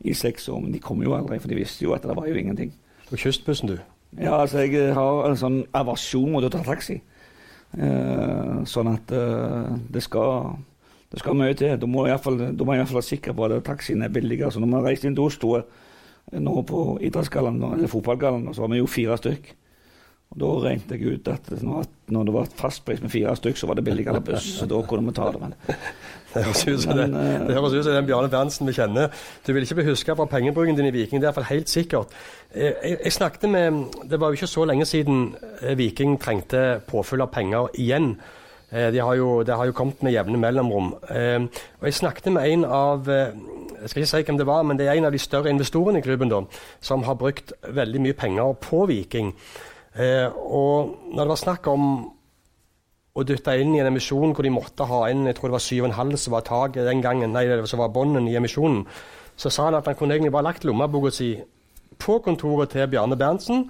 i 0.07 0.13
seks 0.15 0.47
år. 0.49 0.61
Men 0.63 0.75
de 0.75 0.79
kom 0.79 1.03
jo 1.03 1.15
aldri, 1.15 1.39
for 1.39 1.51
de 1.51 1.59
visste 1.59 1.83
jo 1.83 1.95
at 1.95 2.07
det 2.07 2.15
var 2.15 2.27
jo 2.27 2.35
ingenting. 2.39 2.71
På 3.09 3.19
kystbussen, 3.19 3.73
du. 3.73 3.90
Ja, 4.20 4.41
altså 4.41 4.65
jeg 4.65 4.91
har 4.96 5.30
en 5.30 5.39
sånn 5.39 5.62
aversjon 5.77 6.32
mot 6.34 6.44
å 6.44 6.51
ta 6.51 6.63
taxi. 6.65 6.98
Eh, 7.77 8.58
sånn 8.68 8.89
at 8.91 9.13
eh, 9.15 9.72
det 9.94 10.03
skal 10.03 10.58
det 11.12 11.20
skal 11.20 11.36
mye 11.36 11.56
til. 11.60 11.75
Da 11.80 11.88
må 11.88 12.06
jeg 12.08 12.15
iallfall 12.15 12.38
være 12.39 13.03
sikker 13.03 13.36
på 13.36 13.48
at 13.48 13.65
taxien 13.68 14.03
er 14.03 14.12
billigere. 14.12 14.51
Så 14.51 14.63
når 14.63 14.77
vi 14.77 14.84
reiste 14.86 15.10
inn 15.10 15.15
til 15.18 15.27
Oslo 15.27 15.58
eh, 15.60 15.65
nå 16.39 16.62
på 16.68 16.84
idrettsgallaen, 17.03 17.60
eller 17.74 17.91
fotballgallaen, 17.91 18.53
så 18.56 18.63
var 18.63 18.72
vi 18.72 18.80
jo 18.80 18.91
fire 18.91 19.18
stykk. 19.20 19.51
Og 20.32 20.39
Da 20.39 20.51
regnet 20.63 20.94
jeg 20.96 21.18
ut 21.20 21.27
at 21.27 21.50
når 21.60 22.27
det 22.27 22.36
var 22.36 22.51
fastpris 22.56 23.01
med 23.03 23.12
fire 23.12 23.36
stykk, 23.36 23.58
så 23.60 23.68
var 23.68 23.75
det 23.75 23.84
billigere 23.84 24.24
buss. 24.24 24.48
Så 24.62 24.68
da 24.72 24.80
kunne 24.88 25.12
vi 25.12 25.15
ta 25.18 25.27
det. 25.32 25.41
Men 25.41 25.56
Det 26.33 26.43
høres 26.45 26.67
ut 26.67 26.81
som 26.81 26.97
det, 26.97 27.09
Men, 27.11 27.51
eh, 27.51 27.83
den 27.83 28.05
Bjarne 28.07 28.29
Berntsen 28.31 28.67
vi 28.67 28.73
kjenner. 28.73 29.09
Du 29.47 29.53
vil 29.53 29.63
ikke 29.63 29.75
bli 29.81 29.89
huska 29.89 30.15
for 30.15 30.25
pengebruken 30.31 30.77
din 30.77 30.85
i 30.88 30.93
Viking, 30.95 31.21
det 31.21 31.27
er 31.27 31.31
iallfall 31.31 31.50
helt 31.50 31.69
sikkert. 31.69 32.13
Eh, 32.55 32.71
Jeg, 32.83 32.97
jeg 33.03 33.11
snakket 33.13 33.50
med 33.50 33.85
Det 34.09 34.19
var 34.19 34.27
jo 34.29 34.39
ikke 34.39 34.47
så 34.47 34.65
lenge 34.65 34.85
siden 34.85 35.35
eh, 35.61 35.77
Viking 35.77 36.19
trengte 36.19 36.81
påfyll 36.88 37.21
av 37.21 37.31
penger 37.31 37.67
igjen. 37.75 38.15
De 38.71 39.00
har 39.03 39.15
jo, 39.15 39.43
det 39.43 39.55
har 39.55 39.65
jo 39.67 39.73
kommet 39.75 40.00
med 40.03 40.13
jevne 40.13 40.38
mellomrom. 40.39 40.93
Og 40.93 41.83
jeg 41.83 41.93
snakket 41.93 42.31
med 42.31 42.45
en 42.47 42.63
av 42.63 43.03
Jeg 43.05 43.89
skal 43.89 44.01
ikke 44.01 44.07
si 44.07 44.21
hvem 44.23 44.38
det 44.38 44.45
var, 44.47 44.63
men 44.63 44.77
det 44.79 44.88
er 44.88 44.93
en 44.95 45.05
av 45.05 45.11
de 45.11 45.19
større 45.19 45.50
investorene 45.51 46.00
i 46.00 46.01
klubben 46.01 46.31
da, 46.31 46.39
som 46.79 47.03
har 47.03 47.17
brukt 47.19 47.51
veldig 47.67 48.00
mye 48.01 48.13
penger 48.13 48.53
på 48.63 48.85
Viking. 48.88 49.33
Og 50.00 50.95
når 51.11 51.19
det 51.19 51.27
var 51.33 51.41
snakk 51.43 51.67
om 51.67 52.13
og 53.12 53.27
dytta 53.27 53.58
inn 53.60 53.74
i 53.75 53.82
en 53.84 53.89
emisjon 53.89 54.32
hvor 54.36 54.46
de 54.48 54.53
måtte 54.53 54.88
ha 54.88 55.01
inn 55.12 55.25
jeg 55.27 55.36
tror 55.38 55.51
det 55.51 55.58
var 55.58 55.65
7,5 55.68 56.13
som 56.24 56.36
var 56.36 56.46
taket 56.48 56.88
den 56.88 57.03
gangen, 57.03 57.34
nei, 57.36 57.44
det 57.50 57.60
var 57.65 57.91
bånden 57.91 58.30
i 58.32 58.38
emisjonen, 58.39 58.86
så 59.36 59.51
sa 59.51 59.68
han 59.68 59.80
at 59.80 59.88
han 59.89 59.98
kunne 60.00 60.15
egentlig 60.15 60.32
bare 60.32 60.48
lagt 60.48 60.68
lommeboka 60.68 61.12
si 61.15 61.34
på 62.01 62.20
kontoret 62.24 62.72
til 62.74 62.88
Bjarne 62.89 63.18
Berntsen, 63.20 63.65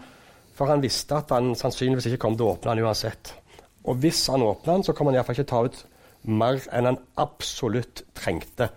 for 0.56 0.70
han 0.70 0.84
visste 0.84 1.18
at 1.18 1.32
han 1.34 1.56
sannsynligvis 1.58 2.12
ikke 2.12 2.22
kom 2.26 2.38
til 2.38 2.48
å 2.48 2.54
åpne 2.54 2.76
den 2.76 2.86
uansett. 2.86 3.34
Og 3.90 3.98
hvis 4.04 4.28
han 4.30 4.46
åpna 4.46 4.78
den, 4.78 4.86
så 4.86 4.94
kom 4.94 5.10
han 5.10 5.18
iallfall 5.18 5.40
ikke 5.40 5.50
ta 5.50 5.64
ut 5.66 5.80
mer 6.30 6.62
enn 6.70 6.90
han 6.92 7.00
absolutt 7.20 8.04
trengte. 8.16 8.70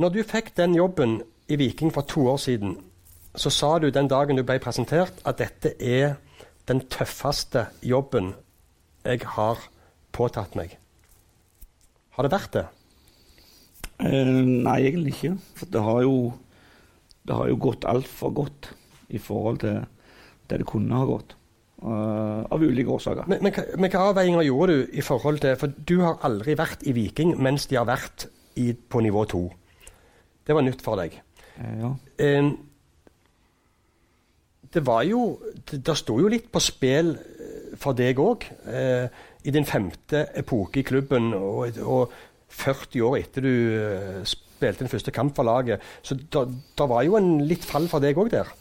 Når 0.00 0.14
du 0.14 0.22
fikk 0.26 0.54
den 0.56 0.74
jobben 0.74 1.20
i 1.52 1.58
Viking 1.60 1.92
for 1.92 2.08
to 2.08 2.24
år 2.32 2.40
siden, 2.40 2.78
så 3.36 3.50
sa 3.50 3.78
du 3.78 3.90
den 3.90 4.08
dagen 4.08 4.38
du 4.38 4.42
ble 4.46 4.56
presentert, 4.62 5.20
at 5.26 5.38
dette 5.42 5.74
er 5.78 6.16
den 6.68 6.80
tøffeste 6.88 7.66
jobben 7.82 8.32
jeg 9.04 9.20
har 9.36 9.60
påtatt 10.14 10.56
meg. 10.58 10.78
Har 12.16 12.26
det 12.26 12.32
vært 12.32 12.56
det? 12.56 12.64
Eh, 14.00 14.40
nei, 14.42 14.78
egentlig 14.86 15.14
ikke. 15.14 15.34
For 15.58 15.72
det 15.74 15.82
har 15.86 16.02
jo, 16.06 16.18
det 17.26 17.38
har 17.38 17.50
jo 17.50 17.62
gått 17.68 17.86
altfor 17.88 18.34
godt 18.34 18.70
i 19.14 19.20
forhold 19.20 19.60
til 19.64 19.82
det 20.48 20.60
det 20.60 20.68
kunne 20.68 21.00
ha 21.00 21.08
gått. 21.08 21.36
Uh, 21.84 22.46
av 22.48 22.62
ulike 22.62 22.88
årsaker. 22.88 23.26
Men, 23.28 23.42
men, 23.44 23.56
men 23.76 23.90
hva 23.92 24.06
avveininger 24.08 24.46
gjorde 24.46 24.72
du 24.72 24.92
i 24.96 25.02
forhold 25.04 25.42
til 25.42 25.56
For 25.60 25.68
du 25.68 25.98
har 26.00 26.22
aldri 26.24 26.54
vært 26.56 26.86
i 26.88 26.94
Viking 26.96 27.34
mens 27.44 27.66
de 27.68 27.76
har 27.76 27.84
vært 27.84 28.24
i, 28.56 28.70
på 28.72 29.02
nivå 29.04 29.26
to. 29.28 29.42
Det 30.46 30.56
var 30.56 30.64
nytt 30.64 30.80
for 30.84 30.96
deg. 30.96 31.18
Eh, 31.58 31.74
ja. 31.82 31.90
Eh, 32.24 32.48
det 34.74 34.82
var 34.86 35.04
jo 35.06 35.26
Det, 35.60 35.82
det 35.84 35.96
sto 36.00 36.16
jo 36.22 36.30
litt 36.32 36.48
på 36.54 36.62
spill 36.62 37.12
for 37.80 37.96
deg 37.96 38.20
òg. 38.22 38.46
Eh, 38.68 39.06
I 39.44 39.54
din 39.54 39.66
femte 39.68 40.26
epoke 40.38 40.80
i 40.80 40.86
klubben 40.86 41.32
og, 41.36 41.80
og 41.82 42.14
40 42.54 43.04
år 43.08 43.18
etter 43.20 43.44
du 43.44 43.52
eh, 43.78 44.20
spilte 44.28 44.84
din 44.84 44.92
første 44.92 45.14
kamp 45.14 45.34
for 45.36 45.46
laget. 45.48 45.82
Så 46.02 46.16
det 46.16 46.88
var 46.90 47.04
jo 47.06 47.18
en 47.18 47.36
litt 47.48 47.66
fall 47.66 47.88
for 47.90 48.04
deg 48.04 48.18
òg 48.20 48.32
der. 48.34 48.52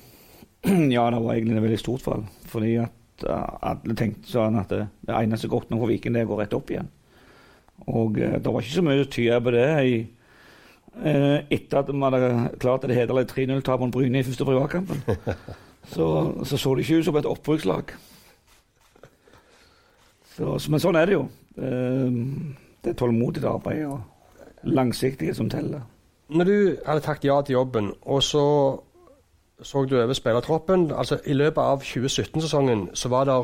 ja, 0.96 1.08
det 1.12 1.22
var 1.22 1.36
egentlig 1.36 1.60
et 1.60 1.68
veldig 1.68 1.82
stort 1.82 2.06
fall. 2.06 2.26
Fordi 2.52 2.76
at 2.84 3.28
eh, 3.28 3.54
alle 3.72 3.98
tenkte 4.00 4.34
sånn 4.34 4.60
at 4.62 4.74
det, 4.74 4.88
det 5.08 5.16
eneste 5.20 5.52
godt 5.52 5.72
nå 5.72 5.80
for 5.82 5.92
Viken, 5.92 6.16
det 6.16 6.24
er 6.24 6.30
å 6.30 6.34
gå 6.34 6.42
rett 6.42 6.58
opp 6.58 6.74
igjen. 6.74 6.92
Og 7.90 8.16
det 8.16 8.48
var 8.48 8.62
ikke 8.62 8.78
så 8.78 8.84
mye 8.86 9.04
å 9.04 9.12
tyde 9.12 9.40
på 9.44 9.52
det 9.52 9.64
i, 9.90 9.96
etter 11.52 11.80
at 11.80 11.90
vi 11.90 12.04
hadde 12.06 12.30
klart 12.62 12.86
det 12.88 12.96
hederlige 12.96 13.32
3-0-tapet 13.34 13.82
mot 13.82 13.96
Bryne 13.96 14.22
i 14.22 14.28
første 14.28 14.46
privatkampen. 14.48 15.02
Så, 15.84 16.06
så 16.48 16.58
så 16.58 16.76
det 16.76 16.86
ikke 16.86 17.02
ut 17.02 17.06
som 17.06 17.18
et 17.20 17.26
oppbrukslag. 17.28 17.90
Så, 20.34 20.58
men 20.70 20.82
sånn 20.82 20.98
er 20.98 21.10
det 21.10 21.18
jo. 21.18 21.28
Eh, 21.58 22.16
det 22.84 22.94
er 22.94 23.00
tålmodig 23.00 23.44
arbeid 23.48 23.86
og 23.88 24.02
langsiktighet 24.64 25.38
som 25.38 25.52
teller. 25.52 25.84
Når 26.34 26.50
du 26.50 26.58
hadde 26.88 27.04
takket 27.06 27.30
ja 27.30 27.42
til 27.42 27.60
jobben, 27.60 27.92
og 28.02 28.24
så 28.24 28.48
så 29.64 29.86
du 29.86 29.96
over 30.02 30.14
spillertroppen 30.14 30.92
altså 30.92 31.20
I 31.26 31.36
løpet 31.38 31.62
av 31.62 31.84
2017-sesongen 31.86 32.88
så 32.98 33.10
var 33.10 33.30
det 33.30 33.36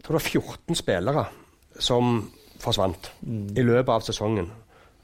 jeg 0.00 0.06
tror 0.06 0.16
det 0.16 0.22
var 0.22 0.40
14 0.40 0.78
spillere 0.80 1.24
som 1.78 2.30
forsvant 2.60 3.10
i 3.56 3.62
løpet 3.62 3.92
av 3.92 4.04
sesongen. 4.04 4.48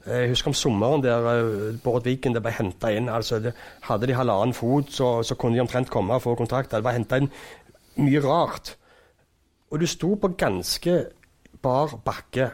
Jeg 0.07 0.31
husker 0.31 0.49
om 0.49 0.55
sommeren 0.57 1.03
der 1.03 1.27
eh, 1.29 1.77
Bård 1.83 2.05
Viken 2.07 2.33
det 2.33 2.41
ble 2.41 2.53
henta 2.55 2.89
inn. 2.93 3.09
altså 3.09 3.39
det, 3.39 3.53
Hadde 3.85 4.07
de 4.09 4.15
halvannen 4.17 4.55
fot, 4.57 4.89
så, 4.93 5.21
så 5.23 5.35
kunne 5.35 5.55
de 5.55 5.61
omtrent 5.61 5.89
komme 5.89 6.17
og 6.17 6.23
få 6.25 6.35
kontrakt. 6.35 6.71
Det 6.71 6.83
var 6.83 6.97
henta 6.97 7.19
inn 7.21 7.29
mye 8.01 8.21
rart. 8.25 8.73
Og 9.71 9.79
du 9.79 9.87
sto 9.87 10.15
på 10.15 10.33
ganske 10.39 10.97
bar 11.61 11.97
bakke. 12.05 12.49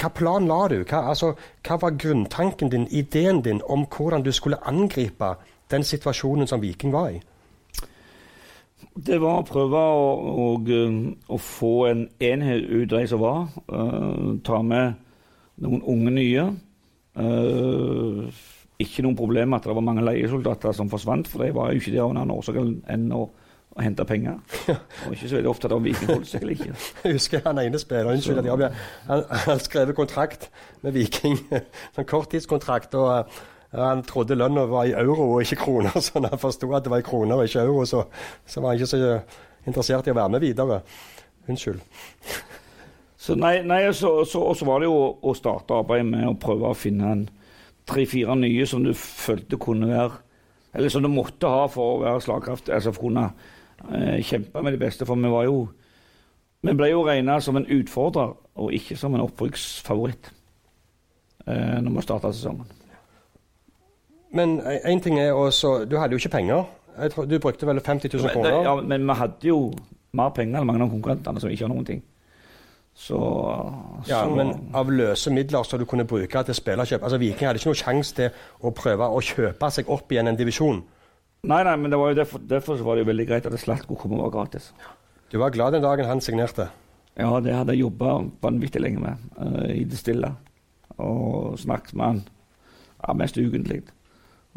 Hva 0.00 0.10
plan 0.14 0.46
la 0.48 0.60
du? 0.70 0.78
Hva, 0.84 1.02
altså, 1.12 1.32
hva 1.66 1.78
var 1.82 1.98
grunntanken 1.98 2.70
din, 2.72 2.86
ideen 2.90 3.42
din, 3.44 3.60
om 3.68 3.84
hvordan 3.90 4.24
du 4.24 4.32
skulle 4.32 4.60
angripe 4.66 5.34
den 5.70 5.84
situasjonen 5.84 6.46
som 6.46 6.62
Viking 6.62 6.94
var 6.94 7.10
i? 7.16 7.20
Det 8.96 9.20
var 9.20 9.40
å 9.40 9.46
prøve 9.46 9.80
å, 9.80 10.06
å, 10.44 10.46
å 11.28 11.38
få 11.38 11.74
en 11.90 12.06
enhet 12.20 12.64
ut 12.64 12.92
av 12.92 12.96
de 12.98 13.10
som 13.10 13.20
var. 13.22 13.44
Uh, 13.68 14.38
ta 14.44 14.62
med 14.66 14.96
noen 15.60 15.84
unge 15.92 16.14
nye. 16.16 16.46
Uh, 17.20 18.26
ikke 18.80 19.04
noen 19.04 19.18
problem 19.18 19.54
at 19.54 19.66
det 19.68 19.76
var 19.76 19.84
mange 19.84 20.04
leiesoldater 20.06 20.74
som 20.76 20.90
forsvant, 20.90 21.28
for 21.28 21.44
de 21.44 21.52
var 21.54 21.70
jo 21.70 21.82
ikke 21.82 21.92
der 21.92 22.04
av 22.06 22.14
en 22.14 22.22
annen 22.22 22.36
årsak 22.38 22.58
enn 22.60 23.10
å, 23.12 23.26
å 23.76 23.84
hente 23.84 24.04
penger. 24.06 24.40
Og 25.06 25.14
ikke 25.14 25.28
så 25.28 25.38
veldig 25.38 25.50
opptatt 25.52 25.74
av 25.76 25.84
Viking 25.84 26.10
holdt 26.10 26.30
seg 26.30 26.42
eller 26.42 26.56
ikke. 26.56 26.74
Jeg 27.04 27.18
husker 27.18 27.44
han 27.46 27.62
ene 27.62 27.80
spilleren 27.80 28.18
unnskyld 28.18 28.42
at 28.42 28.48
jeg 28.48 28.54
avbryter, 28.54 28.88
han, 29.06 29.24
han 29.46 29.62
skrev 29.62 29.94
kontrakt 29.98 30.48
med 30.82 30.96
Viking, 30.96 31.38
sånn 31.94 32.08
korttidskontrakt. 32.10 32.96
og 32.98 33.12
eh, 33.14 33.40
Han 33.78 34.02
trodde 34.08 34.38
lønna 34.38 34.66
var 34.70 34.90
i 34.90 34.96
euro 34.98 35.30
og 35.36 35.44
ikke 35.44 35.62
kroner, 35.62 36.00
så 36.02 36.22
når 36.22 36.34
han 36.34 36.42
forsto 36.42 36.70
at 36.74 36.86
det 36.86 36.94
var 36.94 37.04
i 37.04 37.06
kroner 37.06 37.38
og 37.38 37.50
ikke 37.50 37.62
euro, 37.62 37.86
så, 37.86 38.04
så 38.46 38.62
var 38.62 38.74
han 38.74 38.80
ikke 38.80 38.90
så 38.90 39.02
interessert 39.70 40.08
i 40.08 40.14
å 40.14 40.18
være 40.18 40.34
med 40.34 40.44
videre. 40.44 40.80
Unnskyld. 41.50 41.82
Så 43.20 43.36
nei, 43.36 43.60
nei 43.68 43.82
så, 43.92 44.24
så, 44.24 44.40
og 44.48 44.56
så 44.56 44.66
var 44.66 44.80
det 44.80 44.88
jo 44.88 44.96
å 44.96 45.36
starte 45.36 45.76
arbeidet 45.76 46.08
med 46.08 46.26
å 46.26 46.38
prøve 46.40 46.70
å 46.70 46.78
finne 46.78 47.10
en 47.12 47.24
tre-fire 47.90 48.36
nye 48.38 48.66
som 48.68 48.84
du 48.84 48.94
følte 48.96 49.58
kunne 49.60 49.90
være 49.90 50.20
Eller 50.74 50.92
som 50.92 51.02
du 51.02 51.08
måtte 51.10 51.48
ha 51.50 51.64
for 51.66 51.96
å 51.96 52.02
være 52.04 52.22
slagkraftig, 52.22 52.72
altså 52.74 52.92
for 52.94 53.02
å 53.02 53.08
kunne 53.08 53.24
eh, 53.88 54.20
kjempe 54.22 54.62
med 54.62 54.72
de 54.72 54.78
beste. 54.78 55.06
For 55.06 55.14
vi 55.14 55.30
var 55.30 55.44
jo 55.48 55.68
Vi 56.62 56.74
ble 56.76 56.90
jo 56.90 57.06
regna 57.06 57.38
som 57.40 57.56
en 57.56 57.64
utfordrer, 57.66 58.34
og 58.54 58.72
ikke 58.76 58.96
som 58.96 59.14
en 59.14 59.20
opprykksfavoritt 59.24 60.32
eh, 61.46 61.78
når 61.80 61.94
vi 61.96 62.02
starta 62.04 62.32
sesongen. 62.32 62.66
Men 64.32 64.60
én 64.60 65.00
ting 65.02 65.18
er 65.18 65.32
også 65.32 65.84
Du 65.90 65.96
hadde 65.98 66.12
jo 66.12 66.16
ikke 66.20 66.28
penger. 66.36 66.64
Tror, 67.10 67.24
du 67.24 67.38
brukte 67.38 67.66
vel 67.66 67.80
50 67.80 68.10
000 68.14 68.22
Men, 68.22 68.30
kroner? 68.32 68.62
ja, 68.62 68.74
men 68.80 69.06
vi 69.08 69.14
hadde 69.14 69.48
jo 69.48 69.72
mer 70.12 70.28
penger 70.34 70.60
enn 70.60 70.66
mange 70.66 70.84
av 70.84 70.90
konkurrentene 70.90 71.40
som 71.40 71.50
ikke 71.50 71.64
har 71.64 71.72
noen 71.72 71.84
ting. 71.86 72.02
Så, 72.94 73.16
Ja, 74.08 74.26
Men 74.28 74.70
av 74.74 74.90
løse 74.90 75.30
midler 75.30 75.62
som 75.62 75.78
du 75.78 75.84
kunne 75.86 76.04
bruke 76.04 76.42
til 76.44 76.54
spillerkjøp 76.54 77.02
altså 77.02 77.18
Viking 77.18 77.46
hadde 77.48 77.56
ikke 77.62 77.70
noen 77.70 77.78
sjanse 77.80 78.14
til 78.14 78.30
å 78.60 78.72
prøve 78.76 79.06
å 79.08 79.20
kjøpe 79.24 79.70
seg 79.70 79.88
opp 79.88 80.12
igjen 80.12 80.28
en 80.28 80.36
divisjon. 80.36 80.82
Nei, 81.40 81.62
nei, 81.64 81.76
men 81.80 81.92
det 81.92 81.96
var 81.96 82.12
derfor, 82.14 82.42
derfor 82.44 82.80
var 82.84 82.96
det 82.96 83.06
jo 83.06 83.10
veldig 83.10 83.26
greit 83.30 83.46
at 83.48 83.56
Slatko 83.60 83.96
kom 83.96 84.12
og 84.18 84.26
var 84.26 84.34
gratis. 84.34 84.72
Du 85.32 85.38
var 85.40 85.54
glad 85.54 85.72
den 85.72 85.84
dagen 85.84 86.08
han 86.08 86.20
signerte. 86.20 86.66
Ja, 87.16 87.30
det 87.40 87.54
hadde 87.54 87.72
jeg 87.72 87.86
jobba 87.86 88.18
vanvittig 88.42 88.82
lenge 88.82 89.00
med 89.00 89.30
uh, 89.40 89.70
i 89.72 89.86
det 89.88 89.98
stille. 89.98 90.34
Og 91.00 91.56
snakket 91.58 91.96
med 91.96 92.06
han 92.06 92.20
ja, 93.00 93.14
mest 93.16 93.38
ukentlig. 93.40 93.80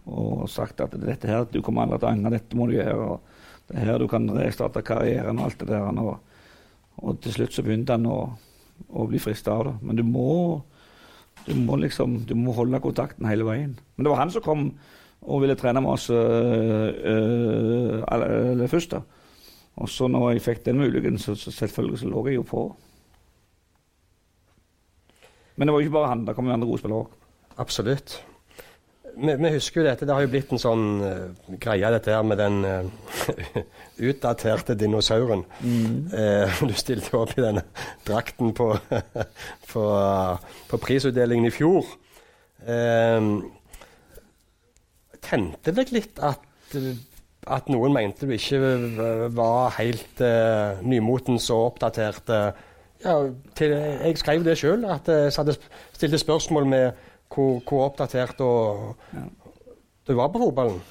Og 0.04 0.44
sagt 0.52 0.82
at 0.84 0.96
dette 1.00 1.30
her, 1.30 1.46
du 1.48 1.62
kommer 1.64 1.86
aldri 1.86 2.02
til 2.02 2.10
å 2.10 2.12
angre, 2.12 2.34
dette 2.36 2.60
må 2.60 2.68
du 2.68 2.76
gjøre. 2.76 2.96
og 3.16 3.70
Det 3.70 3.78
er 3.80 3.92
her 3.92 4.04
du 4.04 4.10
kan 4.12 4.28
restarte 4.36 4.84
karrieren 4.84 5.40
og 5.40 5.48
alt 5.48 5.64
det 5.64 5.70
der. 5.72 6.02
Og, 6.04 6.50
og 7.00 7.22
til 7.24 7.38
slutt 7.38 7.56
så 7.56 7.64
begynte 7.64 7.96
han 7.96 8.10
å, 8.10 8.18
å 8.92 9.08
bli 9.08 9.22
frista 9.24 9.56
av 9.56 9.70
det. 9.70 9.78
Men 9.88 10.02
du 10.02 10.04
må, 10.04 10.34
du 11.48 11.56
må 11.64 11.80
liksom 11.80 12.26
du 12.28 12.36
må 12.36 12.58
holde 12.60 12.84
kontakten 12.84 13.30
hele 13.30 13.48
veien. 13.48 13.78
Men 13.96 14.04
det 14.04 14.12
var 14.12 14.26
han 14.26 14.36
som 14.36 14.44
kom 14.44 14.68
og 15.24 15.42
ville 15.44 15.56
trene 15.56 15.82
med 15.82 15.92
oss 15.96 16.10
øh, 16.10 16.94
øh, 18.04 18.70
først. 18.70 18.92
da. 18.92 19.00
Og 19.76 19.90
så 19.90 20.08
når 20.08 20.32
jeg 20.32 20.42
fikk 20.42 20.66
den 20.66 20.78
muligheten, 20.78 21.18
så, 21.18 21.36
så 21.36 21.52
selvfølgelig 21.52 22.00
så 22.00 22.10
lå 22.12 22.28
jeg 22.28 22.36
jo 22.36 22.42
på. 22.42 22.76
Men 25.56 25.68
det 25.68 25.74
var 25.74 25.80
jo 25.80 25.88
ikke 25.88 25.98
bare 25.98 26.12
han, 26.12 26.28
det 26.28 26.36
kom 26.36 26.48
jo 26.48 26.54
andre 26.54 26.68
gode 26.68 26.82
spillere 26.82 27.00
òg. 27.06 27.18
Absolutt. 27.58 28.26
Vi, 29.14 29.34
vi 29.38 29.50
husker 29.54 29.82
jo 29.82 29.88
dette, 29.88 30.06
det 30.10 30.14
har 30.16 30.24
jo 30.26 30.30
blitt 30.34 30.54
en 30.54 30.62
sånn 30.62 30.86
uh, 31.04 31.58
greie, 31.62 31.90
dette 31.94 32.14
her 32.16 32.24
med 32.26 32.40
den 32.42 32.64
uh, 32.66 32.88
utdaterte 34.10 34.74
dinosauren. 34.78 35.44
Eh, 35.62 36.64
du 36.66 36.74
stilte 36.78 37.14
opp 37.20 37.36
i 37.38 37.44
denne 37.46 37.62
drakten 38.08 38.56
på, 38.58 38.72
på, 39.72 39.84
på 40.70 40.82
prisutdelingen 40.82 41.50
i 41.50 41.54
fjor. 41.54 41.94
Eh, 42.66 43.30
tente 45.24 45.74
deg 45.76 45.92
litt 45.96 46.20
at, 46.24 46.44
at 47.48 47.70
noen 47.72 47.94
mente 47.96 48.28
du 48.28 48.34
ikke 48.36 48.60
var 49.36 49.74
helt 49.80 50.22
uh, 50.24 50.80
nymotens 50.86 51.50
og 51.54 51.72
oppdatert? 51.74 52.30
eh, 52.30 52.52
ja, 53.04 53.18
til, 53.60 53.74
jeg 53.76 54.18
skrev 54.22 54.46
det 54.46 54.58
sjøl, 54.62 54.86
at 54.88 55.10
jeg 55.12 55.34
stilte 55.36 56.18
spørsmål 56.22 56.68
med 56.72 56.92
hvor, 57.34 57.60
hvor 57.68 57.88
oppdatert 57.90 58.40
og, 58.46 58.96
Ja. 59.14 59.26
du 60.08 60.14
var 60.16 60.28
på 60.32 60.40
fotballen. 60.40 60.82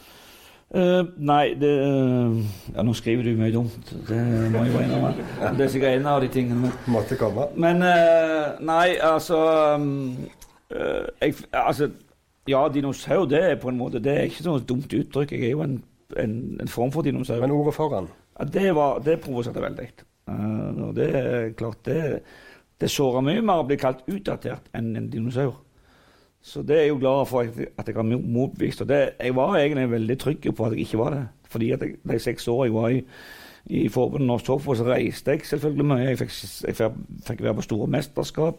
Uh, 0.73 1.05
nei, 1.21 1.53
det 1.61 1.69
uh, 1.85 2.39
Ja, 2.73 2.81
nå 2.83 2.95
skriver 2.97 3.27
du 3.27 3.35
mye 3.37 3.53
dumt. 3.53 3.91
Det 4.09 4.17
må 4.55 4.63
jeg 4.65 4.73
jo 4.73 4.79
innrømme. 4.81 5.11
Det 5.59 5.67
er 5.67 5.69
sikkert 5.69 5.99
en 5.99 6.07
av 6.09 6.23
de 6.25 6.31
tingene. 6.33 6.71
Måtte 6.89 7.19
komme. 7.21 7.45
Men 7.61 7.83
uh, 7.85 8.57
nei, 8.65 8.95
altså 9.05 9.37
um, 9.77 10.15
eh, 10.73 11.05
jeg, 11.21 11.35
altså 11.53 11.91
Ja, 12.51 12.69
dinosaur, 12.75 13.27
det 13.31 13.39
er 13.39 13.59
på 13.63 13.71
en 13.71 13.79
måte 13.79 14.01
Det 14.03 14.13
er 14.13 14.25
ikke 14.27 14.45
noe 14.49 14.63
dumt 14.67 14.93
uttrykk. 14.99 15.33
Jeg 15.37 15.45
er 15.47 15.53
jo 15.55 15.63
en, 15.63 15.77
en, 16.19 16.33
en 16.61 16.71
form 16.71 16.91
for 16.95 17.07
dinosaur. 17.07 17.41
Men 17.41 17.55
ordet 17.55 17.75
foran. 17.77 18.09
Ja, 18.39 18.47
det, 18.51 18.71
var, 18.75 18.99
det 19.05 19.21
provoserte 19.23 19.63
veldig. 19.63 19.91
Uh, 20.27 20.89
og 20.89 20.95
det 20.97 21.09
er 21.19 21.53
klart 21.59 21.81
Det, 21.87 22.23
det 22.81 22.91
sårer 22.91 23.23
mye 23.27 23.43
mer 23.43 23.63
å 23.63 23.67
bli 23.69 23.79
kalt 23.79 24.03
utdatert 24.11 24.67
enn 24.75 24.95
en 24.99 25.11
dinosaur. 25.13 25.55
Så 26.43 26.65
det 26.67 26.75
er 26.75 26.81
jeg 26.89 26.91
jo 26.97 26.99
glad 27.05 27.29
for 27.31 27.45
at 27.45 27.55
jeg, 27.55 27.69
at 27.79 27.87
jeg 27.87 27.95
har 27.95 28.07
mo- 28.09 28.19
motbevist. 28.39 28.83
Og 28.83 28.89
det, 28.91 29.01
jeg 29.23 29.37
var 29.39 29.55
egentlig 29.61 29.87
veldig 29.93 30.19
trygg 30.19 30.49
på 30.51 30.67
at 30.67 30.75
jeg 30.75 30.89
ikke 30.89 30.99
var 30.99 31.15
det. 31.15 31.23
Fordi 31.53 31.71
at 31.77 31.85
jeg, 31.87 32.01
de 32.11 32.19
seks 32.19 32.49
årene 32.51 32.67
jeg 32.67 32.75
var 32.75 32.89
i, 32.97 33.05
i 33.79 33.85
forbundet 33.95 34.27
Norsk 34.27 34.49
Toppfotball, 34.49 34.81
så 34.81 34.89
reiste 34.91 35.37
jeg 35.37 35.47
selvfølgelig 35.47 35.87
mye. 35.93 36.09
Jeg 36.09 36.19
fikk, 36.25 36.35
jeg 36.67 36.91
fikk, 37.29 37.45
være 37.47 37.55
på 37.61 37.67
store 37.69 37.87
mesterskap. 37.95 38.59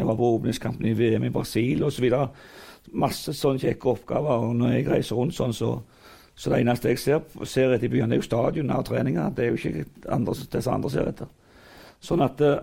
Jeg 0.00 0.08
var 0.08 0.18
på 0.18 0.32
åpningskampen 0.34 0.88
i 0.90 0.96
VM 0.98 1.28
i 1.28 1.30
Brasil 1.30 1.84
osv. 1.86 2.08
Masse 2.92 3.34
sånne 3.36 3.62
kjekke 3.62 3.92
oppgaver. 3.94 4.48
Og 4.48 4.56
når 4.58 4.76
jeg 4.76 4.88
reiser 4.90 5.18
rundt 5.18 5.36
sånn, 5.36 5.54
så, 5.56 5.76
så 6.34 6.52
det 6.52 6.62
eneste 6.62 6.92
jeg 6.92 7.00
ser, 7.02 7.22
ser 7.48 7.74
etter 7.74 7.88
i 7.88 8.02
det 8.02 8.08
er 8.08 8.20
jo 8.20 8.26
stadioner 8.26 8.82
og 8.82 8.88
treninger. 8.88 9.32
Det 9.36 9.46
er 9.46 9.52
jo 9.54 9.60
ikke 9.60 9.86
andre, 10.12 10.36
det 10.52 10.62
som 10.64 10.76
andre 10.76 10.92
ser 10.92 11.10
etter. 11.12 11.30
Sånn 12.02 12.24
at 12.24 12.40
eh, 12.42 12.60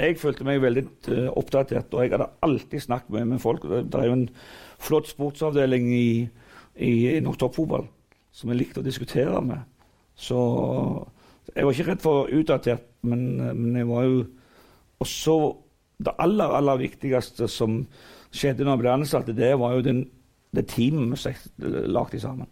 jeg 0.00 0.18
følte 0.20 0.46
meg 0.46 0.62
veldig 0.62 0.84
eh, 1.12 1.30
oppdatert, 1.36 1.92
og 1.94 2.04
jeg 2.04 2.14
hadde 2.14 2.28
alltid 2.46 2.84
snakket 2.86 3.16
med, 3.16 3.32
med 3.34 3.42
folk. 3.42 3.66
Det, 3.66 3.88
er 3.98 4.08
jo 4.08 4.18
en 4.18 4.28
flott 4.80 5.10
sportsavdeling 5.10 5.90
i, 5.92 6.10
i, 6.76 6.92
i 7.16 7.20
toppfotball 7.24 7.88
som 8.32 8.52
jeg 8.52 8.60
likte 8.60 8.80
å 8.80 8.86
diskutere 8.86 9.42
med. 9.44 9.66
Så 10.14 10.38
jeg 11.54 11.66
var 11.66 11.74
ikke 11.74 11.88
redd 11.90 12.04
for 12.04 12.30
utdatert, 12.36 12.86
men, 13.02 13.26
men 13.56 13.80
jeg 13.80 13.88
var 13.90 14.06
jo 14.06 14.22
også 15.00 15.34
Det 16.00 16.14
aller, 16.16 16.48
aller 16.56 16.78
viktigste 16.80 17.44
som 17.48 17.82
skjedde 18.34 18.64
når 18.64 18.76
jeg 18.76 18.82
ble 18.82 18.94
ansatt, 18.94 19.30
det 19.36 19.50
var 19.58 19.76
jo 19.76 19.84
den, 19.84 20.04
det 20.56 20.66
teamet 20.70 21.26
vi 21.58 21.74
lagde 21.90 22.20
sammen. 22.22 22.48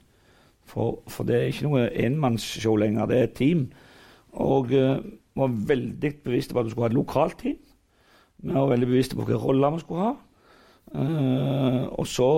For, 0.69 1.01
for 1.09 1.25
det 1.25 1.37
er 1.37 1.49
ikke 1.49 1.69
noe 1.69 1.87
enmannsshow 1.97 2.77
lenger, 2.77 3.09
det 3.09 3.19
er 3.19 3.29
et 3.29 3.39
team. 3.39 3.69
Og 4.37 4.75
uh, 4.75 5.01
var 5.39 5.59
veldig 5.71 6.13
bevisste 6.27 6.55
på 6.55 6.61
at 6.61 6.69
vi 6.69 6.75
skulle 6.75 6.89
ha 6.89 6.93
et 6.93 6.99
lokalt 6.99 7.39
team. 7.41 7.59
Vi 8.39 8.55
var 8.55 8.71
veldig 8.71 8.91
bevisste 8.91 9.17
på 9.17 9.25
hvilke 9.25 9.41
roller 9.43 9.75
vi 9.75 9.83
skulle 9.83 10.11
ha. 10.11 10.15
Uh, 10.93 11.85
og 11.99 12.07
så 12.09 12.31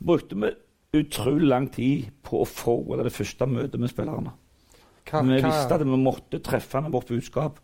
brukte 0.00 0.38
vi 0.40 0.52
utrolig 1.00 1.48
lang 1.48 1.68
tid 1.72 2.08
på 2.26 2.40
å 2.42 2.48
forberede 2.48 3.08
det 3.10 3.14
første 3.14 3.46
møtet 3.46 3.80
med 3.80 3.92
spillerne. 3.92 4.32
Hva, 5.10 5.22
vi 5.26 5.38
visste 5.42 5.76
at 5.76 5.84
vi 5.84 6.00
måtte 6.00 6.40
treffe 6.44 6.82
med 6.82 6.94
vårt 6.94 7.12
budskap 7.12 7.60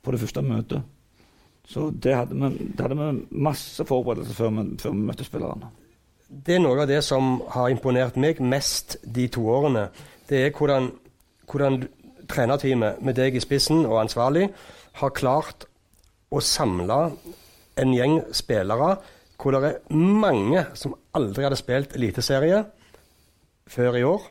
på 0.00 0.14
det 0.14 0.20
første 0.22 0.42
møtet. 0.44 0.86
Så 1.70 1.90
det 1.90 2.16
hadde 2.16 2.34
vi, 2.34 2.66
det 2.74 2.82
hadde 2.82 2.98
vi 2.98 3.42
masse 3.46 3.84
forberedelser 3.86 4.34
før 4.34 4.50
vi, 4.56 4.66
før 4.82 4.94
vi 4.96 5.06
møtte 5.06 5.26
spillerne. 5.26 5.70
det 6.30 6.54
er 6.54 6.62
noe 6.62 6.82
av 6.82 6.88
det 6.90 7.00
som 7.02 7.40
har 7.54 7.70
imponert 7.70 8.18
meg 8.18 8.40
mest 8.42 8.96
de 9.02 9.28
to 9.28 9.46
årene. 9.50 9.88
Det 10.30 10.44
er 10.46 10.52
hvordan, 10.54 10.90
hvordan 11.50 11.80
trenerteamet, 12.30 13.00
med 13.02 13.18
deg 13.18 13.34
i 13.34 13.42
spissen 13.42 13.84
og 13.86 14.00
ansvarlig, 14.04 14.48
har 15.00 15.14
klart 15.14 15.66
å 16.30 16.42
samle 16.42 17.00
en 17.80 17.94
gjeng 17.94 18.20
spillere 18.34 18.96
hvor 19.40 19.56
det 19.56 19.70
er 19.70 19.96
mange 19.96 20.66
som 20.76 20.94
aldri 21.16 21.46
hadde 21.46 21.58
spilt 21.58 21.94
eliteserie 21.96 22.60
før 23.70 23.96
i 23.96 24.04
år. 24.04 24.26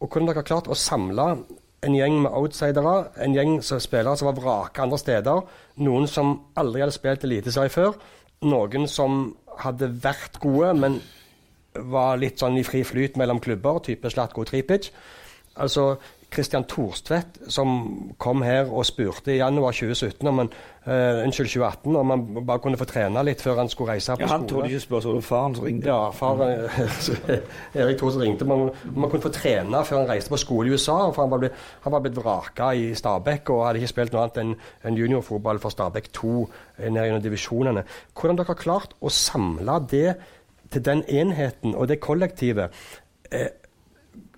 Og 0.00 0.08
hvordan 0.08 0.30
dere 0.30 0.40
har 0.40 0.48
klart 0.48 0.70
å 0.70 0.78
samle 0.78 1.26
en 1.84 1.94
gjeng 1.94 2.20
med 2.24 2.32
outsidere, 2.32 3.10
en 3.22 3.34
gjeng 3.36 3.58
som 3.64 3.80
spillere 3.82 4.16
som 4.16 4.30
var 4.30 4.38
vraka 4.38 4.84
andre 4.86 4.98
steder. 5.00 5.42
Noen 5.84 6.08
som 6.10 6.38
aldri 6.56 6.82
hadde 6.82 6.96
spilt 6.96 7.26
eliteserie 7.26 7.72
før. 7.72 7.98
Noen 8.46 8.88
som 8.88 9.34
hadde 9.60 9.90
vært 10.02 10.40
gode, 10.42 10.72
men 10.76 11.00
var 11.76 12.16
litt 12.20 12.40
sånn 12.40 12.56
i 12.56 12.64
fri 12.64 12.82
flyt 12.86 13.18
mellom 13.20 13.40
klubber, 13.44 13.82
type 13.84 14.10
Slatko 14.10 14.46
Tripic. 14.48 14.90
Altså 15.60 15.96
Christian 16.32 16.64
Thorstvedt, 16.68 17.38
som 17.52 17.68
kom 18.18 18.42
her 18.42 18.68
og 18.68 18.84
spurte 18.86 19.32
i 19.32 19.38
januar 19.38 19.72
2017 19.76 20.28
om 20.28 20.40
han, 20.42 20.50
uh, 20.86 21.22
unnskyld, 21.22 21.48
2018 21.52 21.96
om 21.96 22.12
han 22.12 22.24
bare 22.46 22.62
kunne 22.64 22.80
få 22.80 22.88
trene 22.90 23.22
litt 23.24 23.40
før 23.44 23.60
han 23.62 23.70
skulle 23.72 23.94
reise 23.94 24.16
på 24.16 24.24
Ja, 24.24 24.30
han 24.34 24.44
skole. 24.44 24.50
torde 24.50 24.70
ikke 24.72 24.82
spørre, 24.84 25.02
så 25.02 25.14
det 25.14 25.20
var 25.20 25.26
faren 25.28 25.56
som 25.56 25.66
ringte. 25.68 25.88
Ja, 25.88 26.10
far 26.16 26.42
eh, 26.44 26.78
Erik 27.80 27.98
Thorsen 28.00 28.24
ringte 28.26 28.46
om 28.46 28.54
han, 28.54 28.70
han 28.84 29.10
kunne 29.10 29.26
få 29.26 29.32
trene 29.34 29.82
før 29.88 30.02
han 30.02 30.10
reiste 30.10 30.34
på 30.34 30.40
skole 30.42 30.68
i 30.70 30.76
USA. 30.76 30.98
For 31.10 31.24
han 31.24 31.34
var 31.34 31.44
blitt, 31.44 31.66
han 31.86 31.96
var 31.96 32.04
blitt 32.04 32.20
vraka 32.20 32.70
i 32.76 32.88
Stabæk 32.98 33.52
og 33.54 33.66
hadde 33.68 33.82
ikke 33.82 33.94
spilt 33.94 34.16
noe 34.16 34.26
annet 34.26 34.42
enn 34.42 34.54
enn 34.86 34.98
juniorfotball 34.98 35.60
for 35.62 35.74
Stabæk 35.74 36.10
2 36.16 36.32
nede 36.36 36.90
ned 36.96 37.06
gjennom 37.08 37.22
divisjonene. 37.24 37.86
Hvordan 38.14 38.38
dere 38.38 38.52
har 38.52 38.60
klart 38.60 38.96
å 39.00 39.12
samle 39.12 39.78
det 39.90 40.16
til 40.70 40.84
den 40.84 41.04
enheten 41.08 41.74
og 41.74 41.88
det 41.88 42.00
kollektivet. 42.00 42.70
Eh, 43.30 43.48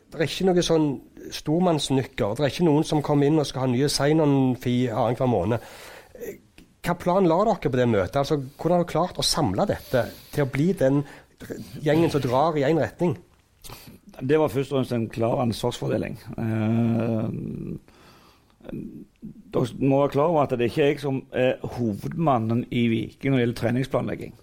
det 0.09 0.21
er 0.21 0.25
ikke 0.29 0.49
noe 0.49 0.65
sånn 0.65 0.89
stormannsnykker. 1.35 2.35
Det 2.37 2.45
er 2.45 2.53
ikke 2.53 2.67
noen 2.69 2.85
som 2.87 3.03
kommer 3.05 3.29
inn 3.29 3.39
og 3.41 3.47
skal 3.49 3.67
ha 3.67 3.71
nye 3.73 3.89
sign-on-fee 3.93 4.91
annenhver 4.93 5.31
måned. 5.31 5.59
Hva 6.85 6.95
plan 6.97 7.27
la 7.29 7.39
dere 7.45 7.59
på 7.71 7.77
det 7.77 7.89
møtet? 7.91 8.17
Altså, 8.21 8.39
hvordan 8.57 8.79
har 8.79 8.85
dere 8.85 8.93
klart 8.93 9.19
å 9.21 9.27
samle 9.27 9.67
dette 9.69 10.07
til 10.33 10.45
å 10.47 10.51
bli 10.53 10.71
den 10.79 11.03
gjengen 11.85 12.11
som 12.11 12.23
drar 12.25 12.57
i 12.59 12.65
én 12.67 12.81
retning? 12.81 13.17
Det 14.19 14.39
var 14.41 14.51
først 14.51 14.73
og 14.73 14.81
fremst 14.81 14.95
en 14.97 15.09
klar 15.13 15.43
ansvarsfordeling. 15.45 16.17
Eh, 16.39 17.27
dere 19.53 19.79
må 19.81 20.03
være 20.03 20.13
klar 20.17 20.33
over 20.33 20.43
at 20.45 20.55
det 20.57 20.67
er 20.67 20.73
ikke 20.73 20.89
jeg 20.91 21.01
som 21.03 21.21
er 21.33 21.57
hovedmannen 21.77 22.65
i 22.75 22.87
Viking 22.91 23.33
når 23.33 23.39
det 23.39 23.45
gjelder 23.47 23.61
treningsplanlegging. 23.63 24.35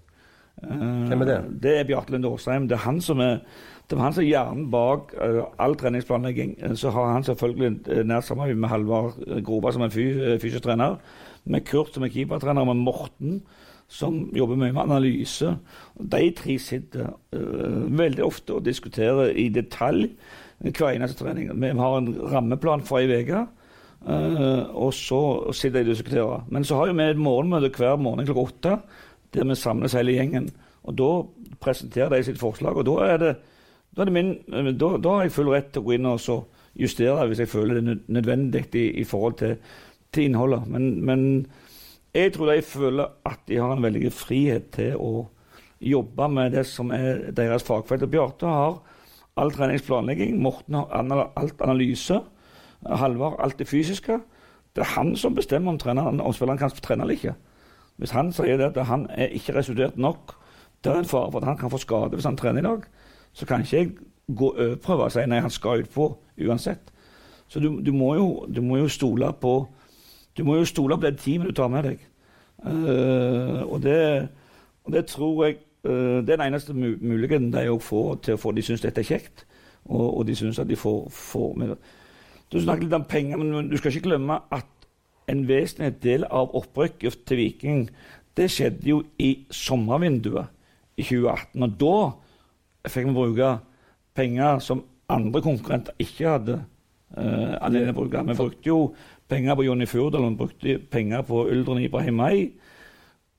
Eh, 0.63 0.85
Hvem 1.09 1.25
er 1.25 1.31
det? 1.31 1.39
Det 1.65 1.73
er 1.79 1.87
Bjarte 1.89 2.15
Lund 2.15 2.29
Åsheim. 2.29 2.67
Det 2.69 2.77
er 2.77 2.85
han 2.85 3.01
som 3.03 3.19
er 3.23 3.41
det 3.89 3.97
var 3.97 4.07
han 4.07 4.15
som 4.15 4.23
er 4.23 4.29
hjernen 4.29 4.69
bak 4.73 5.13
uh, 5.19 5.43
all 5.61 5.75
treningsplanlegging. 5.77 6.55
Eh, 6.59 6.73
så 6.79 6.89
har 6.89 7.11
han 7.13 7.23
selvfølgelig 7.23 7.71
uh, 7.91 8.01
nært 8.07 8.27
samarbeid 8.27 8.61
med 8.61 8.69
Halvard 8.69 9.19
Groba, 9.45 9.71
som 9.71 9.85
er 9.85 9.93
fy, 9.93 10.07
uh, 10.15 10.37
fysiotrener, 10.41 10.97
med 11.45 11.65
Kurt, 11.65 11.93
som 11.93 12.03
er 12.03 12.13
keepertrener, 12.13 12.65
med 12.65 12.81
Morten, 12.81 13.41
som 13.87 14.17
jobber 14.33 14.57
mye 14.57 14.73
med 14.73 14.81
analyse. 14.81 15.51
De 16.01 16.31
tre 16.37 16.57
sitter 16.59 17.11
uh, 17.35 17.83
veldig 17.99 18.25
ofte 18.25 18.57
og 18.57 18.65
diskuterer 18.65 19.35
i 19.37 19.49
detalj 19.53 20.09
hver 20.65 20.95
eneste 20.95 21.19
trening. 21.19 21.51
Vi 21.61 21.69
har 21.77 21.97
en 21.99 22.09
rammeplan 22.31 22.85
for 22.87 23.03
ei 23.03 23.21
uke, 23.21 23.45
Uh, 24.05 24.75
og 24.77 24.93
så 24.93 25.19
sitter 25.57 25.81
de 25.81 25.89
og 25.89 25.95
diskuterer. 25.95 26.43
Men 26.53 26.63
så 26.63 26.75
har 26.77 26.91
vi 26.93 27.03
et 27.03 27.17
morgenmøte 27.17 27.71
hver 27.73 27.95
morgen 27.97 28.27
klokka 28.27 28.41
åtte, 28.41 28.73
der 29.33 29.47
vi 29.49 29.55
samles 29.55 29.93
hele 29.97 30.13
gjengen. 30.13 30.49
Og 30.83 30.97
Da 30.97 31.23
presenterer 31.61 32.09
de 32.09 32.23
sitt 32.23 32.39
forslag, 32.39 32.77
og 32.77 32.85
da 32.85 32.91
er 33.05 33.17
det, 33.17 33.35
da 33.95 34.03
er 34.03 34.10
det 34.10 34.15
min, 34.15 34.31
da, 34.75 34.89
da, 34.99 35.12
har 35.15 35.23
jeg 35.23 35.36
full 35.36 35.51
rett 35.53 35.71
til 35.71 35.84
å 35.84 35.88
gå 35.88 35.95
inn 35.95 36.10
og 36.10 36.25
justere 36.75 37.27
hvis 37.29 37.43
jeg 37.45 37.51
føler 37.51 37.77
det 37.79 37.84
er 37.93 38.01
nødvendig 38.17 38.65
i, 38.75 38.89
i 38.99 39.05
forhold 39.08 39.38
til, 39.39 39.55
til 40.12 40.27
innholdet. 40.27 40.67
Men, 40.67 40.89
men, 41.05 41.23
jeg 42.15 42.34
tror 42.36 42.51
de 42.51 42.62
føler 42.63 43.15
at 43.27 43.41
de 43.47 43.58
har 43.60 43.73
en 43.73 43.84
veldig 43.84 44.12
frihet 44.15 44.69
til 44.75 44.93
å 44.99 45.25
jobbe 45.84 46.27
med 46.31 46.53
det 46.55 46.63
som 46.67 46.91
er 46.95 47.25
deres 47.36 47.65
fagfelt. 47.67 48.08
Bjarte 48.12 48.47
har 48.47 48.77
all 49.36 49.51
treningsplanlegging, 49.51 50.38
Morten 50.39 50.77
har 50.79 51.25
alt 51.36 51.63
analyse. 51.63 52.21
Halvard 52.86 53.39
alt 53.43 53.60
det 53.60 53.67
fysiske. 53.67 54.19
Det 54.75 54.84
er 54.84 54.93
han 54.95 55.15
som 55.19 55.36
bestemmer 55.36 55.73
om, 55.73 55.79
treneren, 55.79 56.21
om 56.23 56.34
spilleren 56.36 56.60
kan 56.60 56.71
trene 56.84 57.03
eller 57.03 57.19
ikke. 57.19 57.36
Hvis 57.99 58.15
han 58.15 58.31
sier 58.36 58.63
at 58.63 58.79
han 58.88 59.08
er 59.15 59.36
ikke 59.36 59.55
resultert 59.55 59.99
nok, 59.99 60.36
det 60.84 60.91
er 60.91 61.01
en 61.01 61.10
fare 61.10 61.31
for 61.31 61.41
at 61.41 61.47
han 61.47 61.60
kan 61.60 61.71
få 61.71 61.79
skade 61.81 62.15
hvis 62.15 62.27
han 62.27 62.38
trener 62.38 62.63
i 62.63 62.67
dag, 62.67 62.88
så 63.35 63.47
kan 63.47 63.63
ikke 63.63 63.77
jeg 63.77 63.91
gå 64.35 64.51
prøve 64.81 65.05
å 65.05 65.13
si 65.13 65.25
nei, 65.27 65.43
han 65.43 65.53
skal 65.53 65.83
utpå 65.83 66.07
uansett. 66.47 66.91
Så 67.47 67.59
du, 67.59 67.67
du, 67.83 67.91
må 67.93 68.15
jo, 68.15 68.29
du, 68.49 68.61
må 68.65 68.79
jo, 68.79 68.87
stole 68.89 69.29
på 69.41 69.57
du 70.35 70.43
må 70.43 70.57
jo 70.59 70.67
stole 70.67 70.97
på 70.97 71.05
det 71.05 71.19
teamet 71.21 71.51
du 71.51 71.55
tar 71.55 71.69
med 71.71 71.85
deg. 71.87 72.01
Uh, 72.65 73.61
og, 73.67 73.77
det, 73.83 73.99
og, 74.83 74.93
det, 74.95 75.05
tror 75.11 75.45
jeg 75.45 75.57
uh, 75.85 76.23
det 76.25 76.33
er 76.33 76.39
den 76.39 76.47
eneste 76.47 76.73
muligheten 76.73 77.51
de 77.53 77.67
òg 77.69 77.83
får 77.83 78.15
til 78.25 78.35
å 78.35 78.41
få 78.41 78.55
de 78.55 78.63
syns 78.65 78.83
dette 78.83 79.03
er 79.03 79.07
kjekt, 79.07 79.45
og, 79.85 80.07
og 80.07 80.25
de 80.27 80.35
syns 80.35 80.59
at 80.59 80.67
de 80.71 80.79
får, 80.79 81.05
får 81.13 81.53
med 81.61 81.75
det. 81.75 81.77
Du 82.51 82.57
snakket 82.61 82.87
litt 82.87 82.97
om 82.97 83.07
penger, 83.09 83.41
men 83.41 83.69
du 83.69 83.77
skal 83.77 83.93
ikke 83.93 84.09
glemme 84.09 84.39
at 84.55 84.89
en 85.31 85.45
vesentlig 85.47 85.95
del 86.03 86.25
av 86.27 86.53
opprykket 86.57 87.23
til 87.27 87.41
Viking 87.41 87.87
det 88.35 88.49
skjedde 88.51 88.89
jo 88.89 88.99
i 89.21 89.45
sommervinduet 89.53 90.51
i 90.99 91.05
2018. 91.05 91.63
Og 91.63 91.77
da 91.79 91.95
fikk 92.91 93.09
vi 93.09 93.15
bruke 93.15 93.51
penger 94.15 94.59
som 94.63 94.83
andre 95.11 95.41
konkurrenter 95.41 95.93
ikke 96.01 96.29
hadde 96.29 96.55
uh, 97.17 97.55
alene 97.61 97.91
til 97.91 97.97
bruke. 97.97 98.23
Vi 98.27 98.37
brukte 98.37 98.69
jo 98.69 98.79
penger 99.29 99.55
på 99.55 99.65
Jonny 99.67 99.87
Furdal, 99.89 100.29
vi 100.29 100.39
brukte 100.39 100.79
penger 100.91 101.21
på 101.27 101.45
Uldren 101.45 101.83
Ibrahimay. 101.83 102.47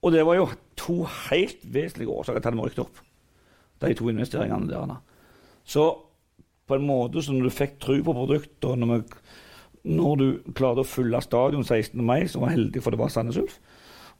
Og 0.03 0.13
det 0.13 0.27
var 0.27 0.39
jo 0.39 0.49
to 0.77 1.03
helt 1.31 1.63
vesentlige 1.63 2.11
årsaker 2.11 2.41
til 2.41 2.49
at 2.53 2.59
vi 2.59 2.67
rykket 2.67 2.85
opp, 2.85 3.01
de 3.83 3.95
to 3.95 4.09
investeringene 4.09 4.69
der. 4.71 4.97
Så 5.65 5.87
på 6.67 6.75
en 6.75 6.87
måte 6.87 7.23
som 7.23 7.39
du 7.41 7.51
fikk 7.51 7.79
tro 7.83 7.97
på 8.03 8.15
produktet, 8.15 8.79
når, 8.79 9.03
når, 9.85 10.17
du 10.17 10.53
klarte 10.55 10.83
å 10.83 10.89
fylle 10.89 11.21
stadion 11.23 11.65
16. 11.65 12.03
mai, 12.05 12.27
som 12.31 12.45
var 12.45 12.55
heldig 12.55 12.83
for 12.83 12.95
det 12.95 13.01
var 13.01 13.11
Sandnes 13.15 13.39
Ulf, 13.41 13.59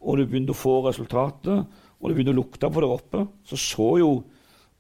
og 0.01 0.19
du 0.19 0.27
begynte 0.27 0.55
å 0.55 0.59
få 0.59 0.81
resultatet, 0.87 1.67
og 1.97 2.09
du 2.09 2.15
begynte 2.15 2.35
å 2.35 2.41
lukte 2.41 2.71
på 2.71 2.83
det 2.83 2.91
oppe, 2.91 3.27
så 3.47 3.59
så 3.59 3.89
jo 4.03 4.11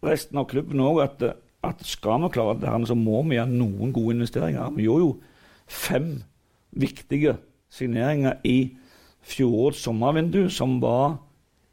resten 0.06 0.38
av 0.40 0.48
klubben 0.50 0.80
òg 0.82 1.02
at, 1.04 1.26
at, 1.66 1.84
skal 1.86 2.22
vi 2.24 2.32
klare 2.34 2.58
det 2.60 2.70
her, 2.70 2.86
så 2.88 2.96
må 2.98 3.22
vi 3.26 3.38
gjøre 3.38 3.52
noen 3.52 3.92
gode 3.94 4.16
investeringer. 4.16 4.72
Vi 4.76 4.86
gjorde 4.86 5.06
jo 5.06 5.12
fem 5.66 6.10
viktige 6.76 7.36
signeringer 7.72 8.38
i 8.44 8.76
fjorårets 9.26 9.82
sommervindu, 9.82 10.46
som 10.52 10.78
var 10.82 11.18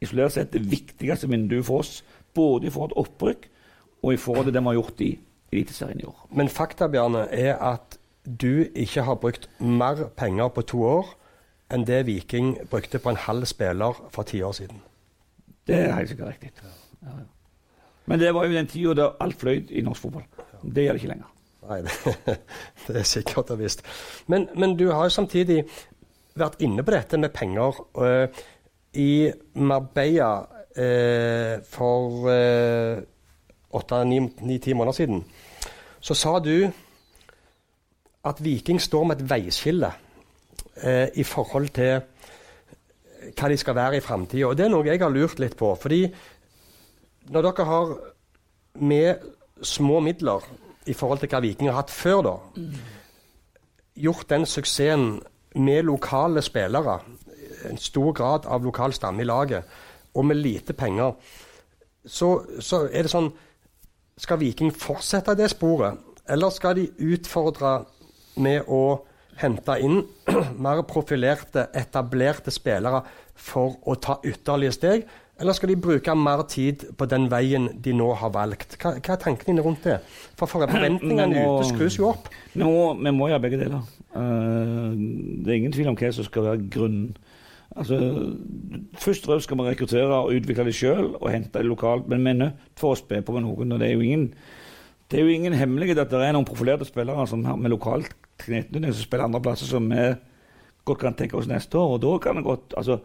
isolert 0.02 0.34
sett 0.34 0.52
det 0.52 0.64
viktigste 0.70 1.30
vinduet 1.30 1.66
for 1.66 1.84
oss, 1.84 2.02
både 2.34 2.68
i 2.68 2.72
forhold 2.74 2.92
til 2.92 3.04
opprykk 3.04 3.50
og 4.02 4.12
i 4.12 4.20
forhold 4.20 4.48
til 4.48 4.56
det 4.56 4.62
vi 4.62 4.72
har 4.72 4.80
gjort 4.80 5.04
i 5.04 5.12
Eliteserien 5.54 6.00
i 6.02 6.08
år. 6.08 6.24
Men 6.34 6.48
fakta, 6.50 6.88
Bjarne, 6.90 7.28
er 7.30 7.54
at 7.62 7.98
du 8.24 8.64
ikke 8.74 9.04
har 9.06 9.20
brukt 9.20 9.48
mer 9.60 10.08
penger 10.16 10.48
på 10.48 10.64
to 10.66 10.82
år 10.82 11.12
enn 11.72 11.86
det 11.86 12.04
Viking 12.08 12.56
brukte 12.70 12.98
på 12.98 13.12
en 13.12 13.20
halv 13.20 13.46
spiller 13.48 13.96
for 14.10 14.26
ti 14.26 14.42
år 14.42 14.52
siden. 14.52 14.82
Det 15.66 15.78
er 15.78 15.94
helt 15.96 16.08
sikkert 16.08 16.34
riktig. 16.34 16.50
Ja, 17.02 17.08
ja. 17.08 17.33
Men 18.06 18.20
det 18.20 18.34
var 18.34 18.46
jo 18.46 18.56
den 18.56 18.68
tida 18.68 18.94
da 18.98 19.10
alt 19.24 19.38
fløyt 19.40 19.70
i 19.70 19.84
norsk 19.84 20.06
fotball. 20.06 20.26
Det 20.62 20.84
gjør 20.84 20.96
det 20.96 21.02
ikke 21.02 21.12
lenger. 21.12 21.30
Nei, 21.64 21.78
det, 21.86 22.36
det 22.86 23.00
er 23.00 23.08
sikkert 23.08 23.52
og 23.54 23.60
visst. 23.62 23.84
Men, 24.26 24.48
men, 24.56 24.76
du 24.76 24.90
har 24.90 25.08
jo 25.08 25.16
samtidig 25.16 25.62
vært 26.36 26.60
inne 26.64 26.84
på 26.84 26.92
dette 26.92 27.20
med 27.20 27.32
penger. 27.32 27.80
Uh, 27.96 28.44
I 29.00 29.32
Marbella 29.54 30.32
uh, 30.44 31.64
for 31.64 32.28
uh, 32.28 33.00
åtte-ni 33.74 34.20
måneder 34.74 34.92
siden 34.92 35.24
så 36.04 36.14
sa 36.14 36.38
du 36.38 36.68
at 38.24 38.40
Viking 38.44 38.80
står 38.80 39.04
med 39.08 39.20
et 39.20 39.30
veiskille 39.30 39.88
eh, 40.82 41.08
i 41.14 41.24
forhold 41.24 41.70
til 41.76 42.00
hva 43.34 43.48
de 43.48 43.56
skal 43.56 43.76
være 43.76 43.98
i 43.98 44.04
framtida. 44.04 44.52
Det 44.52 44.66
er 44.66 44.72
noe 44.72 44.86
jeg 44.86 45.00
har 45.00 45.12
lurt 45.12 45.40
litt 45.40 45.56
på. 45.56 45.74
fordi 45.80 46.04
når 47.30 47.48
dere 47.48 47.64
har 47.68 47.94
med 48.74 49.24
små 49.62 50.00
midler 50.00 50.44
i 50.86 50.92
forhold 50.92 51.22
til 51.22 51.30
hva 51.32 51.40
Viking 51.40 51.70
har 51.70 51.78
hatt 51.78 51.92
før, 51.94 52.20
da, 52.26 52.34
gjort 53.94 54.28
den 54.30 54.46
suksessen 54.46 55.22
med 55.54 55.86
lokale 55.86 56.42
spillere, 56.42 56.98
en 57.64 57.80
stor 57.80 58.12
grad 58.12 58.48
av 58.50 58.64
lokal 58.64 58.92
stamme 58.92 59.22
i 59.22 59.28
laget, 59.28 59.64
og 60.14 60.26
med 60.26 60.36
lite 60.36 60.74
penger, 60.76 61.14
så, 62.04 62.36
så 62.60 62.84
er 62.92 63.06
det 63.06 63.12
sånn 63.12 63.30
skal 64.20 64.38
Viking 64.38 64.70
fortsette 64.74 65.34
det 65.38 65.48
sporet, 65.50 65.98
eller 66.28 66.52
skal 66.54 66.76
de 66.78 66.88
utfordre 67.14 67.80
med 68.36 68.68
å 68.68 69.04
hente 69.40 69.78
inn 69.82 70.02
mer 70.64 70.84
profilerte, 70.86 71.68
etablerte 71.74 72.52
spillere 72.54 73.02
for 73.34 73.78
å 73.90 73.96
ta 73.98 74.20
ytterligere 74.22 74.76
steg? 74.76 75.06
Eller 75.40 75.56
skal 75.56 75.72
de 75.72 75.76
bruke 75.82 76.14
mer 76.14 76.44
tid 76.48 76.84
på 76.98 77.06
den 77.10 77.26
veien 77.30 77.68
de 77.82 77.92
nå 77.96 78.12
har 78.20 78.30
valgt? 78.34 78.76
Hva, 78.78 78.94
hva 79.00 79.16
er 79.16 79.22
tankene 79.22 79.64
rundt 79.64 79.86
det? 79.86 79.98
For 80.38 80.46
forventningene 80.52 81.42
ute 81.42 81.70
skrus 81.72 81.98
jo 81.98 82.10
opp. 82.12 82.30
Vi 82.54 82.62
må, 82.62 82.92
vi 83.00 83.14
må 83.14 83.30
gjøre 83.32 83.42
begge 83.46 83.62
deler. 83.64 83.86
Uh, 84.14 84.94
det 85.42 85.50
er 85.50 85.58
ingen 85.58 85.74
tvil 85.74 85.90
om 85.90 85.98
hva 85.98 86.12
som 86.14 86.28
skal 86.28 86.50
være 86.50 86.68
grunnen 86.70 87.16
Altså, 87.74 87.96
først 89.02 89.24
og 89.24 89.32
fremst 89.32 89.48
skal 89.48 89.58
vi 89.58 89.64
rekruttere 89.66 90.18
og 90.20 90.36
utvikle 90.36 90.68
det 90.68 90.74
sjøl 90.78 91.08
og 91.16 91.30
hente 91.32 91.58
det 91.58 91.66
lokalt, 91.66 92.04
men 92.06 92.20
vi 92.22 92.30
er 92.30 92.36
nødt 92.38 92.60
til 92.78 92.86
å 92.86 92.98
spe 93.00 93.18
på 93.24 93.34
med 93.34 93.42
noen. 93.42 93.72
og 93.74 93.80
Det 93.80 93.88
er 93.88 93.96
jo 93.96 94.04
ingen, 94.04 94.28
det 95.10 95.18
er 95.18 95.24
jo 95.24 95.32
ingen 95.32 95.56
hemmelighet 95.58 95.98
at 95.98 96.12
det 96.12 96.20
er 96.22 96.36
noen 96.36 96.46
profilerte 96.46 96.86
spillere 96.86 97.26
som 97.26 97.42
har 97.48 97.58
med 97.58 97.74
lokalt 97.74 98.14
tilknytning 98.38 98.92
som 98.92 99.02
spiller 99.02 99.26
andre 99.26 99.42
plasser 99.42 99.66
som 99.66 99.90
vi 99.90 100.06
godt 100.84 101.00
kan 101.00 101.16
tenke 101.18 101.36
oss 101.36 101.48
neste 101.50 101.78
år. 101.78 101.96
og 101.96 102.02
da 102.02 102.18
kan 102.18 102.36
det 102.36 102.44
godt, 102.44 102.74
altså 102.76 103.00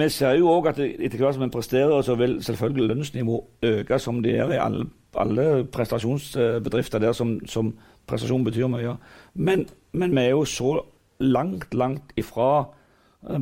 vi 0.00 0.08
ser 0.10 0.38
jo 0.38 0.50
òg 0.50 0.68
at 0.72 0.78
etter 0.82 1.20
hvert 1.20 1.36
som 1.36 1.44
en 1.46 1.52
presterer, 1.54 2.02
så 2.02 2.16
vil 2.18 2.38
selvfølgelig 2.42 2.88
lønnsnivået 2.88 3.68
øke 3.70 3.98
som 3.98 4.22
det 4.22 4.36
er 4.38 4.52
i 4.54 4.60
alle, 4.60 4.86
alle 5.16 5.64
prestasjonsbedrifter 5.64 6.98
der 6.98 7.12
som, 7.12 7.36
som 7.46 7.74
prestasjon 8.06 8.44
betyr 8.44 8.70
mye. 8.70 8.96
Men, 9.34 9.66
men 9.92 10.16
vi 10.16 10.24
er 10.24 10.30
jo 10.34 10.44
så 10.44 10.80
langt, 11.20 11.74
langt 11.74 12.12
ifra 12.16 12.64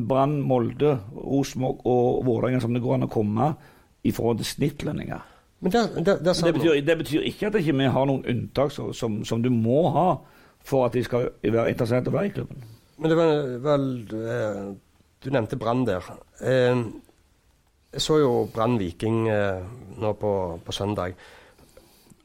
Brann, 0.07 0.41
Molde, 0.41 0.99
Rosenborg 1.15 1.81
og 1.85 2.25
Vålerenga 2.25 2.59
som 2.63 2.73
det 2.73 2.83
går 2.83 2.97
an 2.97 3.07
å 3.07 3.11
komme 3.11 3.53
i 4.03 4.11
forhold 4.11 4.39
til 4.39 4.47
snittlønninger. 4.47 5.29
Men 5.63 5.71
det, 5.71 5.81
der 6.05 6.17
det, 6.19 6.35
det, 6.43 6.53
betyr, 6.53 6.73
det, 6.85 6.97
betyr, 6.97 7.21
ikke 7.21 7.47
at 7.47 7.53
vi 7.53 7.59
ikke 7.71 7.91
har 7.95 8.07
noen 8.07 8.25
unntak 8.29 8.71
som, 8.71 9.23
som, 9.23 9.43
du 9.43 9.49
må 9.49 9.87
ha 9.95 10.07
for 10.63 10.85
at 10.85 10.95
de 10.95 11.03
skal 11.03 11.29
være 11.43 11.71
interessert 11.71 12.07
i 12.07 12.11
å 12.11 12.15
være 12.15 12.31
i 12.31 12.33
klubben. 12.35 12.65
Men 12.99 13.11
det 13.11 13.17
var 13.19 13.31
vel 13.63 13.85
eh, 14.19 14.65
Du 15.23 15.29
nevnte 15.31 15.55
Brann 15.55 15.85
der. 15.87 16.03
Eh, 16.41 16.83
jeg 17.93 18.01
så 18.01 18.17
jo 18.19 18.49
Brann 18.53 18.79
Viking 18.79 19.29
eh, 19.29 19.63
nå 20.01 20.13
på, 20.19 20.59
på, 20.65 20.71
søndag. 20.71 21.13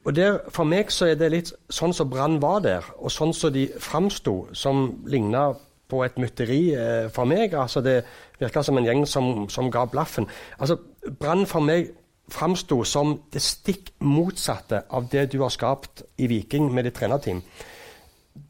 Og 0.03 0.15
der, 0.15 0.39
For 0.49 0.63
meg 0.67 0.91
så 0.91 1.11
er 1.11 1.19
det 1.19 1.31
litt 1.31 1.53
sånn 1.69 1.93
som 1.93 2.09
Brann 2.09 2.39
var 2.41 2.63
der, 2.65 2.85
og 2.97 3.11
sånn 3.13 3.33
som 3.35 3.53
de 3.53 3.67
framsto, 3.79 4.47
som 4.53 5.03
ligna 5.07 5.51
på 5.89 6.03
et 6.05 6.17
mytteri 6.21 6.61
eh, 6.75 7.07
for 7.13 7.29
meg. 7.29 7.53
Altså, 7.53 7.81
det 7.85 8.03
virka 8.39 8.63
som 8.63 8.77
en 8.77 8.87
gjeng 8.87 9.05
som, 9.07 9.47
som 9.49 9.71
ga 9.71 9.85
blaffen. 9.89 10.27
Altså, 10.59 10.79
Brann 11.19 11.45
for 11.49 11.63
meg 11.65 11.93
framsto 12.29 12.83
som 12.85 13.15
det 13.33 13.41
stikk 13.41 13.93
motsatte 14.05 14.83
av 14.93 15.07
det 15.11 15.29
du 15.33 15.39
har 15.41 15.53
skapt 15.53 16.03
i 16.21 16.27
Viking 16.29 16.69
med 16.73 16.85
ditt 16.85 16.99
trenerteam. 16.99 17.41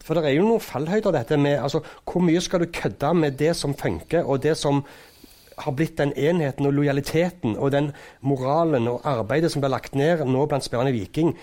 For 0.03 0.17
det 0.17 0.25
er 0.25 0.37
jo 0.37 0.47
noen 0.47 0.63
fallhøyder, 0.63 1.13
dette 1.15 1.37
med 1.37 1.59
altså, 1.59 1.81
Hvor 2.03 2.23
mye 2.25 2.41
skal 2.41 2.63
du 2.63 2.71
kødde 2.73 3.13
med 3.13 3.37
det 3.39 3.55
som 3.55 3.75
funker, 3.77 4.23
og 4.23 4.43
det 4.43 4.57
som 4.57 4.83
har 5.59 5.75
blitt 5.75 5.97
den 5.99 6.13
enheten 6.15 6.65
og 6.65 6.73
lojaliteten 6.73 7.57
og 7.57 7.71
den 7.71 7.91
moralen 8.21 8.87
og 8.87 9.01
arbeidet 9.03 9.51
som 9.51 9.61
blir 9.61 9.73
lagt 9.73 9.95
ned 9.95 10.23
nå 10.25 10.45
blant 10.47 10.63
spillerne 10.63 10.93
i 10.93 10.99
Viking, 11.01 11.33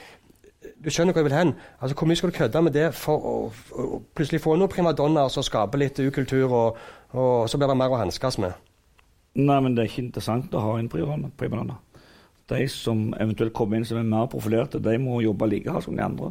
du 0.85 0.90
skjønner 0.90 1.14
hvor 1.14 1.22
jeg 1.22 1.30
vil 1.30 1.37
hen. 1.37 1.54
Altså, 1.80 1.96
Hvor 1.96 2.09
mye 2.09 2.16
skal 2.16 2.30
du 2.30 2.37
kødde 2.37 2.62
med 2.62 2.72
det 2.72 2.87
for 2.94 3.16
å, 3.30 3.35
å 3.72 4.00
plutselig 4.14 4.42
få 4.42 4.56
noen 4.56 4.72
primadonnaer 4.72 5.32
som 5.32 5.44
skaper 5.46 5.80
litt 5.82 6.00
ukultur, 6.00 6.50
og, 6.50 6.78
og, 7.12 7.48
så 7.50 7.59
blir 7.59 7.70
det 7.70 7.78
mer 7.78 7.92
å 7.92 8.00
hanskes 8.00 8.38
med? 8.42 8.56
Nei, 9.37 9.59
men 9.61 9.76
det 9.76 9.85
er 9.85 9.90
ikke 9.90 10.06
interessant 10.06 10.54
å 10.56 10.64
ha 10.64 10.76
en 10.80 10.88
primadonna. 10.88 11.76
De 12.48 12.62
som 12.70 13.09
eventuelt 13.18 13.54
kommer 13.54 13.78
inn 13.78 13.87
som 13.87 13.98
er 14.00 14.06
mer 14.06 14.28
profilerte, 14.32 14.80
de 14.82 14.98
må 15.02 15.20
jobbe 15.24 15.48
like 15.50 15.70
hardt 15.70 15.88
som 15.88 15.96
de 15.98 16.04
andre. 16.04 16.30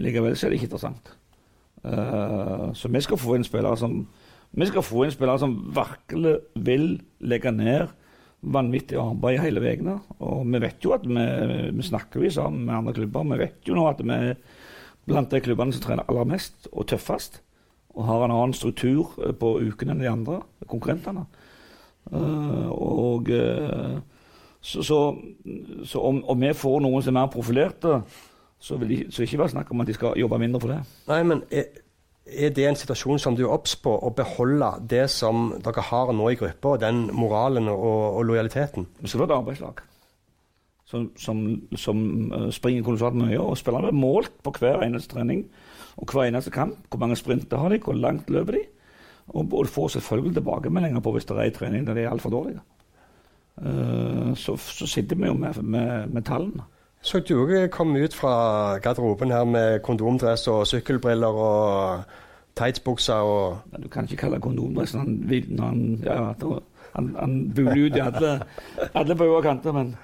Likevel 0.00 0.36
så 0.36 0.46
er 0.46 0.52
det 0.52 0.60
ikke 0.60 0.70
interessant. 0.70 1.14
Eh, 1.84 2.66
så 2.76 2.90
vi 2.92 3.00
skal 3.04 3.20
få 3.20 3.36
inn 3.36 3.46
spillere 3.46 3.78
som 3.80 4.02
vi 4.50 4.66
skal 4.66 4.82
få 4.82 5.04
inn 5.06 5.12
spillere 5.14 5.38
som 5.38 5.52
virkelig 5.70 6.34
vil 6.58 6.88
legge 7.22 7.52
ned 7.54 7.92
vanvittig 8.40 8.98
arbeid 8.98 9.38
hele 9.44 9.62
veien. 9.62 9.92
Og 10.18 10.42
vi 10.48 10.60
vet 10.62 10.82
jo 10.84 10.94
at 10.96 11.04
vi, 11.06 11.26
vi 11.76 11.86
snakker 11.86 12.24
jo 12.24 12.32
sammen 12.34 12.64
med 12.66 12.74
andre 12.74 12.96
klubber. 12.96 13.28
Vi 13.30 13.40
vet 13.44 13.68
jo 13.68 13.76
nå 13.76 13.86
at 13.90 14.02
vi 14.02 14.16
er 14.16 14.34
blant 15.06 15.30
de 15.30 15.42
klubbene 15.44 15.74
som 15.74 15.84
trener 15.84 16.08
aller 16.08 16.28
mest 16.28 16.68
og 16.72 16.88
tøffest. 16.90 17.40
Og 17.94 18.06
har 18.06 18.24
en 18.24 18.34
annen 18.34 18.56
struktur 18.56 19.14
eh, 19.22 19.34
på 19.36 19.58
ukene 19.62 19.94
enn 19.94 20.02
de 20.02 20.10
andre 20.10 20.40
konkurrentene. 20.70 21.26
Uh, 22.10 22.70
og 22.72 23.28
uh, 23.28 23.98
så, 24.64 24.82
så, 24.82 24.96
så 25.86 26.00
om, 26.00 26.22
om, 26.24 26.40
vi 26.40 26.48
får 26.56 26.78
noen 26.82 27.04
som 27.04 27.12
er 27.12 27.18
mer 27.20 27.30
profilerte, 27.30 27.98
så 28.60 28.76
vil 28.80 28.90
de 28.92 28.98
så 29.12 29.24
ikke 29.24 29.38
være 29.40 29.54
snakk 29.54 29.70
om 29.72 29.80
at 29.80 29.88
de 29.88 29.96
skal 29.96 30.18
jobbe 30.20 30.38
mindre 30.38 30.60
for 30.60 30.74
det. 30.74 30.80
Nei, 31.08 31.20
men 31.26 31.44
er, 31.50 31.70
er 32.28 32.52
det 32.56 32.66
en 32.68 32.76
situasjon 32.76 33.22
som 33.22 33.36
du 33.36 33.46
er 33.46 33.54
obs 33.54 33.72
på, 33.80 33.94
å 33.94 34.12
beholde 34.14 34.72
det 34.90 35.06
som 35.12 35.54
dere 35.64 35.86
har 35.88 36.12
nå 36.12 36.28
i 36.28 36.36
gruppa, 36.40 36.76
den 36.82 37.06
moralen 37.16 37.72
og, 37.72 38.20
og 38.20 38.26
lojaliteten? 38.28 38.86
Vi 39.00 39.08
skal 39.08 39.24
være 39.24 39.32
et 39.32 39.38
arbeidslag 39.38 39.80
som, 40.90 41.10
som, 41.16 41.62
som 41.78 42.32
uh, 42.32 42.48
springer 42.50 42.84
kolossalt 42.86 43.18
mye. 43.18 43.38
Og 43.38 43.58
spillerne 43.58 43.90
blir 43.90 44.00
målt 44.00 44.34
på 44.44 44.54
hver 44.58 44.82
eneste 44.86 45.14
trening 45.14 45.44
og 46.00 46.10
hver 46.10 46.28
eneste 46.28 46.52
kamp. 46.54 46.78
Hvor 46.90 47.02
mange 47.02 47.18
sprinter 47.18 47.62
har 47.62 47.72
de, 47.72 47.80
hvor 47.84 47.96
langt 47.98 48.30
løper 48.30 48.58
de? 48.58 48.64
Og, 49.30 49.46
og 49.54 49.70
får 49.70 49.94
selvfølgelig 49.96 50.40
tilbakemeldinger 50.40 51.02
på 51.04 51.14
hvis 51.14 51.28
det 51.28 51.36
er 51.36 51.46
en 51.46 51.56
trening 51.58 51.86
der 51.86 51.98
de 51.98 52.04
er 52.04 52.10
altfor 52.10 52.34
dårlige. 52.34 52.62
Uh, 53.60 54.34
så, 54.34 54.56
så, 54.56 54.86
sitter 54.86 55.16
vi 55.16 55.28
jo 55.28 55.36
med, 55.38 55.62
med, 55.62 56.06
med 56.08 56.26
tallene. 56.26 56.66
Så 57.02 57.22
du 57.24 57.32
òg 57.40 57.70
kom 57.72 57.94
ut 57.96 58.14
fra 58.14 58.78
garderoben 58.84 59.32
her 59.32 59.46
med 59.48 59.80
kondomdress 59.86 60.44
og 60.52 60.66
sykkelbriller 60.68 61.38
og 61.44 62.02
tightsbukser 62.60 63.24
og 63.24 63.80
Du 63.80 63.88
kan 63.88 64.04
ikke 64.04 64.26
kalle 64.26 64.40
kondomdress 64.40 64.92
han, 64.98 65.16
når 65.24 65.64
han, 65.64 65.80
ja, 66.04 66.18
han, 66.94 67.14
han 67.16 67.36
buler 67.56 67.86
ut 67.86 67.96
i 67.96 68.02
alle, 68.04 68.34
alle 68.94 69.16
bauger 69.16 69.38
og 69.38 69.46
kanter. 69.48 69.72
Men 69.72 69.94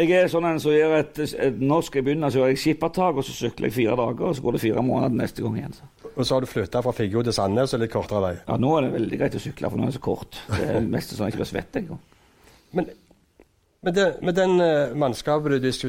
jeg 0.00 0.14
er 0.16 0.30
sånn 0.32 0.46
en 0.48 0.60
som 0.62 0.72
gjør 0.72 0.96
et, 0.96 1.18
et 1.20 1.60
norsk 1.60 1.98
jeg 1.98 2.06
begynner, 2.06 2.32
så 2.32 2.40
gjør 2.40 2.52
jeg 2.54 2.62
skippertak, 2.62 3.20
og 3.20 3.26
så 3.26 3.34
sykler 3.36 3.68
jeg 3.68 3.76
fire 3.76 3.98
dager, 4.00 4.30
og 4.30 4.36
så 4.38 4.44
går 4.46 4.56
det 4.56 4.62
fire 4.62 4.84
måneder 4.86 5.18
neste 5.20 5.44
gang 5.44 5.58
igjen. 5.60 5.76
Så. 5.76 5.90
Og 6.14 6.24
så 6.24 6.34
har 6.34 6.40
du 6.40 6.48
flytta 6.48 6.80
fra 6.86 6.94
Figgjo 6.96 7.24
til 7.26 7.36
Sandnes 7.36 7.76
og 7.76 7.82
litt 7.82 7.92
kortere 7.92 8.22
vei? 8.24 8.32
Ja, 8.46 8.56
nå 8.62 8.72
er 8.78 8.86
det 8.86 8.94
veldig 8.94 9.20
greit 9.20 9.36
å 9.36 9.42
sykle, 9.44 9.68
for 9.68 9.76
nå 9.76 9.84
er 9.84 9.92
det 9.92 9.98
så 9.98 10.04
kort. 10.08 10.40
Det 10.54 10.62
er 10.70 10.88
mest 10.96 11.12
sånn 11.12 11.26
at 11.26 11.28
jeg 11.28 11.36
ikke 11.36 11.42
blir 11.42 11.50
svett 11.52 11.80
engang. 11.82 12.00
Men 12.78 12.88
med, 13.82 13.92
det, 13.92 14.16
med 14.22 14.32
den 14.32 14.60
uh, 14.60 14.96
mannskapet 14.96 15.52
du 15.52 15.58
dis 15.58 15.86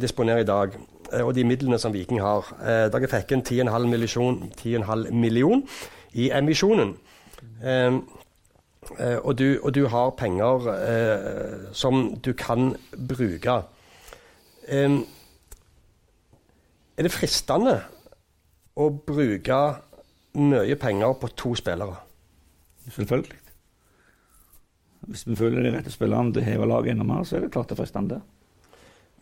disponerer 0.00 0.38
i 0.38 0.48
dag, 0.48 0.76
uh, 1.12 1.26
og 1.26 1.34
de 1.34 1.44
midlene 1.44 1.78
som 1.78 1.92
Viking 1.92 2.20
har 2.20 2.48
uh, 2.60 2.86
Dere 2.92 3.10
fikk 3.10 3.32
en 3.36 3.44
10,5 3.44 3.86
million, 3.86 4.52
10,5 4.60 5.10
million 5.12 5.64
i 6.12 6.30
emisjonen. 6.30 6.96
Um, 7.64 8.04
og 9.24 9.38
du, 9.38 9.58
og, 9.62 9.74
du, 9.74 9.86
har 9.88 10.10
penger 10.10 10.66
som 11.72 12.16
du 12.20 12.32
kan 12.36 12.76
bruke. 13.08 13.54
Um, 14.68 15.06
er 16.96 17.06
det 17.06 17.12
fristende 17.12 17.78
å 18.76 18.90
bruke 19.06 19.60
mye 20.36 20.76
penger 20.76 21.16
på 21.16 21.32
to 21.32 21.54
spillere? 21.56 21.96
Selvfølgelig. 22.92 23.43
Hvis 25.08 25.26
vi 25.28 25.36
føler 25.36 25.62
de 25.62 25.74
rette 25.74 25.92
spillerne 25.92 26.32
til 26.32 26.42
å 26.42 26.46
heve 26.46 26.68
laget 26.70 26.94
enda 26.94 27.06
mer, 27.08 27.26
så 27.26 27.36
er 27.36 27.44
det 27.44 27.52
klart 27.54 27.68
det 27.70 27.76
er 27.76 27.82
fristende. 27.82 28.20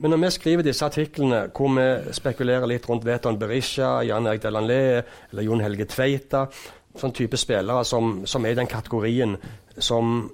Men 0.02 0.14
når 0.14 0.22
vi 0.22 0.30
skriver 0.34 0.66
disse 0.66 0.86
artiklene 0.86 1.44
hvor 1.54 1.74
vi 1.76 2.14
spekulerer 2.16 2.66
litt 2.70 2.86
rundt 2.88 3.04
Veton 3.06 3.38
Berisha, 3.38 4.00
Jan 4.06 4.26
Erik 4.26 4.42
Delanlé 4.42 4.78
eller 5.02 5.46
Jon 5.46 5.62
Helge 5.62 5.86
Tveita, 5.90 6.46
sånn 6.98 7.14
type 7.16 7.38
spillere 7.40 7.84
som, 7.88 8.22
som 8.28 8.44
er 8.44 8.54
i 8.54 8.58
den 8.58 8.70
kategorien 8.70 9.36
som 9.78 10.24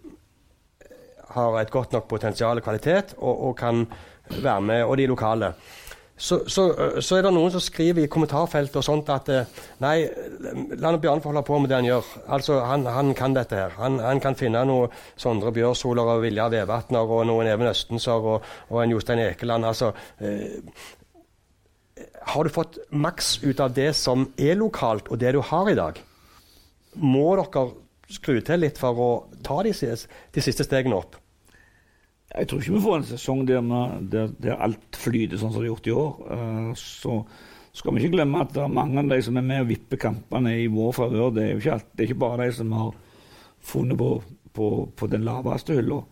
har 1.34 1.58
et 1.60 1.70
godt 1.70 1.92
nok 1.94 2.08
potensial 2.10 2.58
og 2.58 2.64
kvalitet 2.64 3.12
og, 3.18 3.34
og 3.50 3.58
kan 3.58 3.84
være 4.28 4.64
med, 4.64 4.84
og 4.84 4.96
de 4.98 5.06
lokale 5.10 5.52
så, 6.18 6.40
så, 6.50 6.64
så, 6.98 7.16
er 7.16 7.22
det 7.22 7.30
noen 7.34 7.52
som 7.54 7.62
skriver 7.62 8.02
i 8.02 8.10
kommentarfeltet 8.10 8.80
og 8.80 8.84
sånt 8.84 9.10
at 9.14 9.28
eh, 9.30 9.50
nei, 9.84 9.94
la 10.74 10.90
nå 10.90 10.98
Bjarne 10.98 11.22
få 11.22 11.30
holde 11.30 11.44
på 11.46 11.60
med 11.62 11.70
det 11.70 11.78
han 11.78 11.86
gjør. 11.86 12.08
Altså, 12.34 12.58
Han, 12.66 12.86
han 12.90 13.12
kan 13.14 13.36
dette 13.36 13.56
her. 13.56 13.76
Han, 13.78 14.00
han, 14.02 14.20
kan 14.20 14.36
finne 14.38 14.64
noen 14.66 14.94
Sondre 15.16 15.52
Bjørsoler 15.54 16.10
og 16.16 16.24
Vilja 16.26 16.48
Vevatner 16.50 17.06
og 17.06 17.22
noen 17.30 17.50
Even 17.52 17.70
Østenser 17.70 18.18
og, 18.34 18.48
og, 18.66 18.80
en 18.82 18.96
Jostein 18.96 19.22
Ekeland. 19.28 19.68
Altså, 19.68 19.92
eh, 20.18 20.58
har 22.34 22.44
du 22.44 22.52
fått 22.52 22.80
maks 22.90 23.38
ut 23.46 23.62
av 23.62 23.72
det 23.78 23.92
som 23.96 24.26
er 24.36 24.58
lokalt, 24.58 25.12
og 25.12 25.22
det 25.22 25.36
du 25.36 25.40
har 25.44 25.70
i 25.70 25.78
dag? 25.78 26.02
Må 26.98 27.30
dere 27.38 27.68
skru 28.10 28.40
til 28.42 28.64
litt 28.64 28.78
for 28.80 28.98
å 28.98 29.08
ta 29.46 29.62
de, 29.62 29.72
de 29.72 30.42
siste 30.42 30.66
stegene 30.66 30.98
opp? 30.98 31.17
Jeg 32.28 32.48
tror 32.48 32.60
ikke 32.60 32.74
vi 32.74 32.84
får 32.84 32.96
en 32.98 33.06
sesong 33.08 33.44
der, 33.48 33.68
der, 34.12 34.32
der 34.36 34.60
alt 34.60 34.96
flyter 35.00 35.40
sånn 35.40 35.52
som 35.52 35.62
det 35.62 35.68
har 35.68 35.72
gjort 35.72 35.88
i 35.88 35.94
år. 35.96 36.10
Uh, 36.28 36.72
så 36.76 37.14
skal 37.78 37.94
vi 37.94 38.02
ikke 38.02 38.18
glemme 38.18 38.42
at 38.42 38.52
det 38.52 38.64
er 38.64 38.74
mange 38.74 39.00
av 39.00 39.08
de 39.12 39.20
som 39.24 39.38
er 39.38 39.46
med 39.46 39.62
og 39.62 39.70
vipper 39.70 40.00
kampene 40.02 40.52
i 40.60 40.66
vår 40.72 40.92
favør. 40.96 41.30
Det 41.36 41.46
er 41.46 41.62
det 41.62 42.02
er 42.02 42.08
ikke 42.08 42.20
bare 42.20 42.44
de 42.44 42.56
som 42.58 42.74
har 42.76 42.92
funnet 43.64 43.98
på, 43.98 44.10
på, 44.52 44.68
på 44.96 45.08
den 45.08 45.24
laveste 45.24 45.78
hylla. 45.78 46.02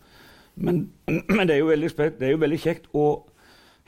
Men, 0.55 0.87
men, 1.35 1.45
det, 1.45 1.55
er 1.55 1.61
jo 1.61 1.71
veldig, 1.71 1.91
det 1.97 2.27
er 2.27 2.33
jo 2.33 2.43
veldig 2.43 2.61
kjekt 2.63 2.89
å 2.97 3.07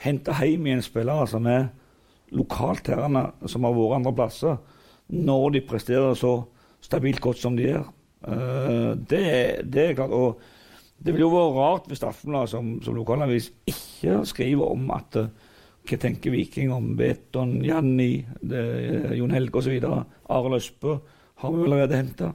hente 0.04 0.36
hjem 0.38 0.68
igjen 0.70 0.86
spillere 0.86 1.26
som 1.28 1.48
er 1.50 1.72
lokalt 2.36 2.92
herrene, 2.92 3.26
som 3.50 3.66
har 3.66 3.74
vært 3.74 3.98
andre 3.98 4.16
plasser, 4.16 4.60
når 5.10 5.56
de 5.56 5.66
presterer 5.66 6.14
så 6.14 6.36
stabilt 6.86 7.22
godt 7.24 7.42
som 7.42 7.58
de 7.58 7.72
gjør. 7.72 7.90
Uh, 8.22 8.94
det, 9.10 9.26
det, 9.66 9.88
er 9.90 9.98
klart. 9.98 10.14
og 10.14 10.59
det 11.00 11.14
vil 11.14 11.24
jo 11.24 11.32
være 11.32 11.54
rart 11.56 11.88
hvis 11.88 12.04
Aftenbladet 12.04 12.52
som, 12.52 12.74
som 12.84 12.98
lokalavis 12.98 13.52
ikke 13.70 14.20
skriver 14.28 14.72
om 14.72 14.90
at 14.96 15.16
uh, 15.20 15.30
hva 15.90 15.98
tenker 15.98 16.34
Viking 16.34 16.74
om 16.74 16.92
Beton, 17.00 17.60
Janni, 17.66 18.20
Jon 19.18 19.34
Helge 19.34 19.62
osv. 19.62 19.78
Arild 20.30 20.58
Østbø 20.60 20.98
har 21.40 21.54
vi 21.56 21.64
allerede 21.66 21.98
henta. 21.98 22.32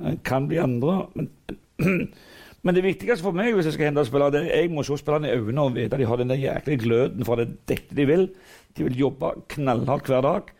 Eh, 0.00 0.18
kan 0.24 0.46
bli 0.48 0.60
andre. 0.62 0.98
Men, 1.14 1.30
men, 2.62 2.76
det 2.76 2.84
viktigste 2.84 3.24
for 3.24 3.36
meg 3.36 3.54
hvis 3.56 3.70
jeg 3.70 3.78
skal 3.78 3.90
hente 3.90 4.04
spillere, 4.06 4.36
det 4.36 4.44
er 4.46 4.62
jeg 4.62 4.72
må 4.74 4.84
se 4.86 4.98
spillerne 5.00 5.30
i 5.30 5.38
øynene 5.38 5.64
og 5.64 5.74
vite 5.74 5.96
at 5.96 6.02
de 6.02 6.08
har 6.10 6.20
den 6.20 6.32
der 6.32 6.42
jæklige 6.42 6.84
gløden 6.84 7.26
for 7.26 7.40
det 7.40 7.50
dette 7.70 7.96
de 7.96 8.06
vil. 8.06 8.28
De 8.76 8.86
vil 8.86 9.04
jobbe 9.06 9.32
knallhardt 9.56 10.12
hver 10.12 10.26
dag. 10.26 10.52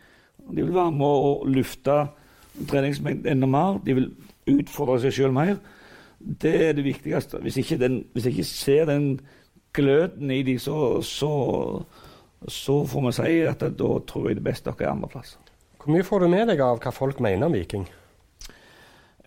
De 0.49 0.63
vil 0.63 0.75
være 0.75 0.95
med 0.97 1.27
å 1.29 1.33
lufte 1.47 1.99
treningsmengden 2.67 3.37
enda 3.37 3.47
mer. 3.47 3.79
De 3.85 3.95
vil 3.95 4.09
utfordre 4.49 4.99
seg 5.05 5.15
sjøl 5.15 5.35
mer. 5.35 5.59
Det 6.19 6.55
er 6.67 6.73
det 6.75 6.83
viktigste. 6.83 7.39
Hvis 7.43 7.57
ikke, 7.57 7.77
den, 7.79 8.01
hvis 8.13 8.25
jeg 8.25 8.33
ikke 8.33 8.43
ser 8.43 8.85
den 8.85 9.19
gløden 9.73 10.31
i 10.31 10.41
dem, 10.43 10.59
så, 10.59 11.01
så, 11.01 11.31
så 12.47 12.85
får 12.85 13.05
vi 13.05 13.13
si 13.15 13.37
at 13.47 13.61
da 13.61 13.93
tror 14.07 14.27
jeg 14.27 14.39
det 14.39 14.43
beste 14.43 14.71
dere 14.71 14.89
er 14.89 14.95
andreplass. 14.95 15.37
Hvor 15.79 15.93
mye 15.95 16.03
får 16.03 16.19
du 16.19 16.27
med 16.27 16.49
deg 16.51 16.59
av 16.59 16.81
hva 16.83 16.91
folk 16.91 17.21
mener 17.23 17.47
om 17.47 17.55
Viking? 17.55 17.87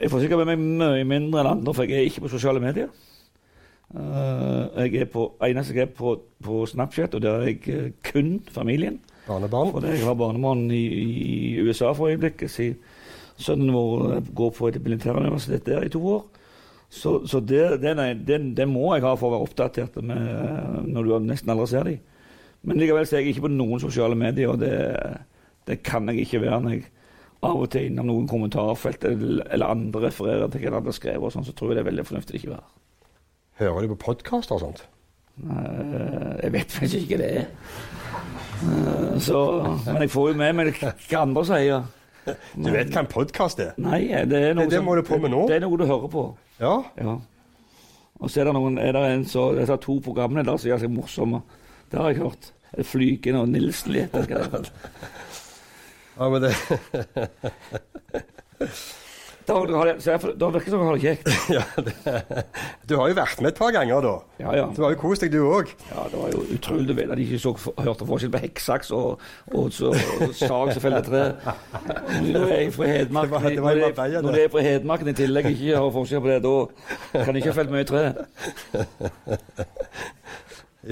Jeg 0.01 0.11
får 0.11 0.21
sikkert 0.21 0.43
med 0.43 0.53
meg 0.53 0.61
mye 0.83 1.07
mindre 1.09 1.41
enn 1.41 1.51
andre, 1.55 1.73
for 1.75 1.89
jeg 1.89 2.01
er 2.01 2.11
ikke 2.11 2.27
på 2.27 2.33
sosiale 2.33 2.61
medier. 2.61 2.91
Uh, 3.93 4.73
jeg 4.83 5.03
er 5.03 5.09
på, 5.13 5.27
eneste 5.45 5.75
jeg 5.77 5.85
er 5.85 5.95
på, 5.97 6.15
på 6.43 6.63
Snapchat, 6.67 7.15
og 7.15 7.23
der 7.23 7.43
er 7.43 7.51
jeg 7.51 7.61
uh, 7.69 7.89
kun 8.05 8.39
familien. 8.53 9.01
Barnebarn? 9.27 9.71
For 9.71 9.87
jeg 9.87 10.05
har 10.05 10.17
barnebarn 10.19 10.71
i, 10.71 10.83
i, 10.83 11.61
USA 11.61 11.93
for 11.93 12.09
øyeblikket. 12.09 12.77
Sønnen 13.37 13.73
vår 13.75 14.21
går 14.35 14.51
på 14.57 14.69
et 14.69 14.81
militæruniversitet 14.83 15.67
der 15.67 15.85
i 15.87 15.93
to 15.93 16.03
år. 16.07 16.25
Så, 16.93 17.23
så 17.27 17.41
det, 17.41 17.81
det, 17.81 18.39
det, 18.57 18.67
må 18.69 18.91
jeg 18.93 19.05
ha 19.07 19.15
for 19.17 19.31
å 19.31 19.37
være 19.37 19.47
oppdatert 19.47 19.95
med, 20.05 20.89
når 20.93 21.07
du 21.09 21.13
nesten 21.25 21.53
aldri 21.55 21.69
ser 21.71 21.87
dem. 21.89 22.03
Men 22.69 22.79
likevel 22.79 23.07
ser 23.09 23.23
jeg 23.23 23.33
ikke 23.33 23.47
på 23.47 23.53
noen 23.55 23.81
sosiale 23.83 24.19
medier, 24.19 24.53
og 24.53 24.61
det, 24.61 24.75
det 25.67 25.81
kan 25.87 26.11
jeg 26.13 26.27
ikke 26.27 26.43
være. 26.45 26.61
når 26.63 26.77
jeg 26.77 26.91
av 27.43 27.59
og 27.59 27.71
til 27.75 27.89
innom 27.89 28.07
noen 28.07 28.29
kommentarfelt 28.31 29.05
eller, 29.09 29.65
andre 29.67 30.05
refererer 30.07 30.51
til 30.53 30.63
hva 30.69 30.79
de 30.79 30.93
har 30.93 30.97
skrevet, 30.97 31.25
og 31.27 31.35
sånn, 31.35 31.47
så 31.47 31.55
tror 31.57 31.73
jeg 31.73 31.81
det 31.81 31.83
er 31.83 31.89
veldig 31.91 32.05
fornuftig 32.07 32.39
ikke 32.39 32.53
være. 32.53 32.69
Hører 33.63 33.87
du 33.87 33.95
på 33.95 33.99
podkaster 34.07 34.57
og 34.57 34.63
sånt? 34.63 34.85
Nei, 35.43 35.65
jeg 36.43 36.53
vet 36.55 36.77
faktisk 36.77 37.03
ikke 37.07 37.19
det. 37.19 37.33
Eh, 38.63 39.19
så, 39.25 39.41
men 39.89 40.05
jeg 40.05 40.13
får 40.13 40.31
jo 40.31 40.39
med 40.39 40.55
meg 40.61 40.71
hva 40.79 41.25
andre 41.25 41.45
sier. 41.49 41.91
Du 42.55 42.69
vet 42.71 42.93
hva 42.93 43.03
en 43.03 43.11
podkast 43.11 43.63
er? 43.65 43.73
Nei, 43.83 44.05
det 44.31 44.39
er 44.39 44.55
noe, 44.55 44.69
det, 44.69 44.77
det 44.77 44.85
må 44.87 44.95
du 44.95 45.03
på 45.07 45.19
med 45.19 45.35
nå? 45.35 45.47
Det 45.51 45.59
er 45.59 45.65
noe 45.65 45.81
du 45.81 45.87
hører 45.89 46.13
på. 46.13 46.27
Ja? 46.63 46.77
ja. 47.03 47.17
Og 48.23 48.31
så 48.31 48.41
er 48.41 48.49
det 48.49 48.55
noen, 48.55 48.79
er 48.79 48.95
det 48.95 49.03
en 49.11 49.25
så, 49.27 49.49
disse 49.57 49.77
to 49.83 49.97
programmene 50.05 50.45
der 50.47 50.61
som 50.61 50.71
gjør 50.71 50.83
seg 50.85 50.93
morsomme. 50.95 51.43
Det 51.91 51.99
har 51.99 52.13
jeg 52.13 52.23
hørt. 52.23 52.53
Flygen 52.89 53.41
og 53.41 53.51
Nilsen 53.53 53.93
litt. 53.93 54.15
ja, 56.17 56.29
men 56.31 56.47
det 56.47 56.55
Da, 59.47 59.55
har 59.59 59.87
jeg- 59.91 60.01
så 60.05 60.11
jeg- 60.13 60.37
da 60.39 60.47
virker 60.55 60.65
det 60.65 60.71
som 60.71 60.79
du 60.79 60.85
har 60.87 60.95
det 60.97 61.03
kjekt. 61.03 61.27
ja, 61.57 61.63
det, 61.83 61.93
du 62.89 62.93
har 62.97 63.09
jo 63.11 63.15
vært 63.19 63.41
med 63.43 63.49
et 63.53 63.59
par 63.59 63.71
ganger, 63.75 64.01
da. 64.05 64.13
Ja, 64.39 64.53
ja. 64.57 64.67
Du 64.77 64.83
har 64.85 64.91
jo 64.95 64.99
kost 65.01 65.21
deg, 65.25 65.31
du 65.35 65.41
òg. 65.49 65.67
Ja, 65.91 66.05
det 66.13 66.19
var 66.21 66.29
jo 66.31 66.39
utrolig 66.55 66.95
vel 66.97 67.11
at 67.11 67.17
de 67.19 67.23
ikke 67.27 67.41
så, 67.43 67.51
hørte 67.83 68.07
forskjell 68.07 68.31
på 68.37 68.41
hekksaks 68.45 68.91
og, 68.95 69.19
og, 69.53 69.73
så, 69.75 69.87
og 70.23 70.35
sag 70.39 70.73
som 70.77 70.83
feller 70.85 71.03
tre. 71.07 71.25
Når 72.23 72.49
jeg 72.53 72.67
er 72.67 72.71
fra 72.77 72.85
Hedmark, 72.93 73.29
Det 73.29 73.33
var- 73.33 73.41
det 73.51 73.63
var 73.63 73.75
når 73.75 73.81
jeg- 74.13 74.23
når 74.23 74.33
jeg 74.39 74.45
er 74.45 74.49
fra 74.55 74.61
Hedmarken 74.69 75.09
i 75.09 75.13
tillegg 75.23 75.45
ikke 75.51 75.77
har 75.77 75.91
forskjell 75.99 76.23
på 76.23 76.29
det, 76.31 76.43
da 76.47 76.55
kan 77.25 77.35
jeg 77.35 77.43
ikke 77.43 77.53
ha 77.53 77.59
felt 77.63 77.71
mye 77.75 77.85
tre. 77.85 78.05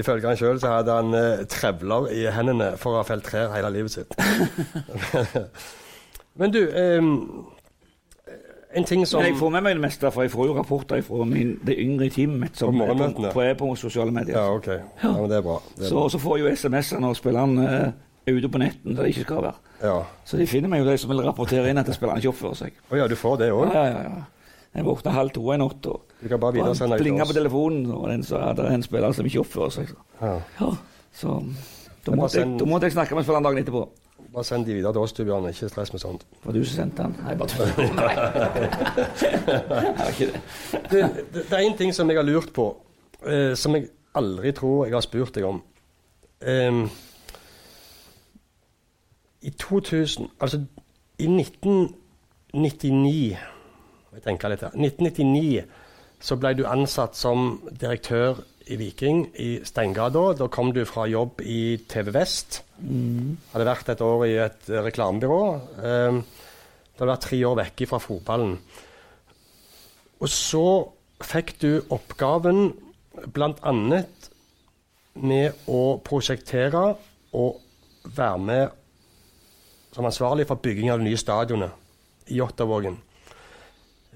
Ifølge 0.01 0.27
han 0.29 0.37
sjøl 0.39 0.59
så 0.61 0.69
hadde 0.77 0.93
han 0.95 1.13
eh, 1.17 1.41
trevler 1.51 2.05
i 2.15 2.21
hendene 2.31 2.69
for 2.79 2.95
å 2.95 3.01
ha 3.01 3.07
felt 3.07 3.25
trær 3.27 3.51
hele 3.55 3.71
livet 3.75 3.91
sitt. 3.91 4.11
Men 6.39 6.53
du 6.55 6.61
em, 6.71 7.09
En 8.75 8.85
ting 8.87 9.01
som 9.07 9.19
Men 9.19 9.31
jeg 9.31 9.37
får 9.39 9.49
med 9.51 9.65
meg 9.65 9.75
det 9.75 9.83
meste, 9.83 10.11
for 10.11 10.23
jeg 10.23 10.31
får 10.31 10.47
jo 10.47 10.53
rapporter 10.55 11.01
fra 11.03 11.25
min, 11.27 11.57
det 11.67 11.75
yngre 11.81 12.07
teamet 12.09 12.39
mitt 12.39 12.59
som 12.59 12.77
På 12.77 12.85
er 12.85 12.93
på, 12.93 13.09
på, 13.17 13.31
på, 13.33 13.47
på 13.59 13.71
sosiale 13.75 14.13
medier. 14.15 14.37
Ja, 14.37 14.53
OK. 14.55 14.67
Ja, 14.67 15.11
men 15.11 15.27
det 15.29 15.41
er 15.41 15.45
bra. 15.45 15.57
Det 15.75 15.85
er 15.85 15.89
Så, 15.89 16.05
så 16.09 16.21
får 16.21 16.37
jeg 16.37 16.45
jo 16.45 16.55
SMS-er 16.55 17.03
når 17.03 17.17
spilleren 17.19 17.57
uh, 17.59 17.91
er 18.25 18.37
ute 18.37 18.49
på 18.49 18.61
netten 18.61 18.95
der 18.95 19.03
de 19.03 19.15
ikke 19.15 19.27
skal 19.27 19.41
være. 19.43 19.73
Ja. 19.83 19.97
Så 20.25 20.39
de 20.39 20.47
finner 20.47 20.71
meg 20.71 20.85
jo 20.85 20.87
de 20.87 20.97
som 21.01 21.11
vil 21.11 21.23
rapportere 21.25 21.69
inn 21.69 21.81
at 21.81 21.91
spilleren 21.95 22.21
ikke 22.21 22.31
oppfører 22.31 22.61
seg. 22.61 22.79
Å 22.91 23.01
ja, 23.01 23.09
du 23.11 23.17
får 23.19 23.41
det 23.41 23.51
også? 23.51 23.67
òg? 23.67 23.75
ja, 23.75 23.87
ja. 23.91 24.05
ja. 24.07 24.29
Jeg 24.71 24.85
våkna 24.87 25.11
halv 25.11 25.33
to 25.35 25.49
en 25.51 25.59
natt 25.65 25.87
og 25.91 26.13
Du 26.21 26.29
kan 26.31 26.39
bare 26.39 26.63
det 26.71 26.99
plinga 27.01 27.25
på 27.27 27.35
telefonen, 27.35 27.89
og 27.91 28.05
den 28.07 28.21
sa 28.23 28.51
at 28.51 28.59
det 28.59 28.69
er 28.69 28.77
en 28.77 28.85
spiller 28.85 29.11
som 29.17 29.27
ikke 29.27 29.41
oppfører 29.41 29.73
seg. 29.75 29.89
Ja. 30.21 30.37
Ja, 30.61 30.69
så 31.11 31.41
da 32.05 32.15
måtte, 32.15 32.39
jeg, 32.39 32.53
da 32.59 32.67
måtte 32.69 32.87
jeg 32.87 32.95
snakke 32.95 33.17
med 33.17 33.25
spilleren 33.25 33.49
dagen 33.49 33.59
etterpå. 33.59 33.81
Bare 34.33 34.43
send 34.47 34.65
de 34.65 34.73
videre 34.73 34.93
til 34.93 35.01
oss, 35.01 35.13
du, 35.13 35.23
Bjørn. 35.27 35.49
Ikke 35.49 35.69
stress 35.69 35.93
med 35.93 35.99
sånt. 35.99 36.25
Var 36.43 36.51
det 36.55 36.61
du 36.61 36.65
som 36.65 36.75
sendte 36.75 37.03
den? 37.03 37.15
Nei, 37.25 37.35
bare 37.35 37.49
tull. 37.51 37.71
Nei. 37.99 38.13
Det 40.71 40.91
det. 40.91 40.99
Det, 41.33 41.51
er 41.51 41.57
en 41.65 41.77
ting 41.77 41.95
som 41.95 42.09
jeg 42.09 42.17
har 42.17 42.27
lurt 42.27 42.53
på, 42.55 42.77
eh, 43.27 43.55
som 43.59 43.75
jeg 43.75 43.83
aldri 44.15 44.51
tror 44.55 44.85
jeg 44.85 44.93
har 44.95 45.01
spurt 45.03 45.35
deg 45.35 45.43
om. 45.49 45.61
Em, 46.47 46.89
I 49.41 49.49
2000 49.49 50.27
Altså, 50.39 50.57
i 51.19 51.27
1999 51.27 53.37
Jeg 54.13 54.21
tenker 54.23 54.47
litt 54.49 54.61
her. 54.61 54.69
1999 54.75 55.63
så 56.21 56.35
ble 56.37 56.53
du 56.53 56.67
ansatt 56.69 57.15
som 57.17 57.61
direktør 57.81 58.35
i 58.69 58.75
Viking 58.77 59.33
i 59.41 59.65
Steingata. 59.65 60.33
Da 60.37 60.47
kom 60.47 60.73
du 60.73 60.85
fra 60.85 61.05
jobb 61.09 61.41
i 61.41 61.77
TV 61.89 62.11
Vest. 62.13 62.63
Hadde 62.81 63.67
vært 63.67 63.91
et 63.93 64.01
år 64.05 64.23
i 64.25 64.37
et 64.41 64.69
eh, 64.71 64.81
reklamebyrå. 64.85 65.41
Um, 65.77 66.21
det 66.21 66.97
hadde 66.99 67.11
vært 67.11 67.27
tre 67.27 67.41
år 67.47 67.59
vekke 67.61 67.87
fra 67.89 67.99
fotballen. 68.01 68.55
Og 70.21 70.29
så 70.29 70.65
fikk 71.21 71.55
du 71.61 71.69
oppgaven 71.93 72.71
bl.a. 73.33 73.73
med 75.21 75.67
å 75.69 75.81
prosjektere 76.05 76.83
og 77.37 77.61
være 78.15 78.41
med 78.41 78.77
som 79.91 80.07
ansvarlig 80.07 80.47
for 80.49 80.61
bygging 80.63 80.91
av 80.91 81.01
det 81.01 81.09
nye 81.09 81.19
stadionet 81.19 82.31
i 82.31 82.37
Jåttåvågen. 82.39 82.97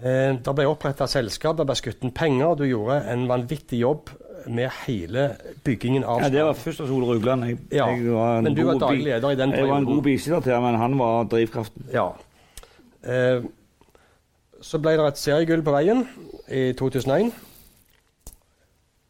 Eh, 0.01 0.31
det 0.35 0.55
ble 0.55 0.67
oppretta 0.69 1.07
selskap, 1.09 1.57
det 1.57 1.67
ble 1.67 1.77
skutt 1.79 2.05
penger, 2.15 2.47
og 2.51 2.59
du 2.59 2.65
gjorde 2.67 3.01
en 3.11 3.27
vanvittig 3.29 3.81
jobb 3.83 4.11
med 4.47 4.69
hele 4.85 5.35
byggingen 5.63 6.03
av 6.03 6.21
Ja, 6.21 6.29
det 6.29 6.43
var 6.45 6.53
først 6.53 6.81
av 6.81 6.91
Ole 6.91 7.05
Rugland. 7.05 7.45
Jeg, 7.45 7.57
Ja, 7.71 7.87
jeg 7.87 8.11
var 8.13 8.37
en 8.37 8.43
men 8.43 8.55
du 8.55 8.63
var 8.65 8.79
daglig 8.79 9.03
leder 9.03 9.29
i 9.31 9.35
den 9.35 9.51
perioden. 9.51 9.65
Jeg 9.65 9.69
var 9.71 9.77
en 9.77 9.85
god 9.85 10.01
bisitter 10.03 10.39
til 10.39 10.61
men 10.61 10.75
han 10.75 10.99
var 10.99 11.23
drivkraften. 11.23 11.85
Ja. 11.93 12.07
Eh, 13.05 13.43
så 14.61 14.79
ble 14.81 14.95
det 14.97 15.07
et 15.07 15.17
seriegull 15.17 15.63
på 15.63 15.71
veien 15.71 16.07
i 16.49 16.73
2001. 16.73 17.33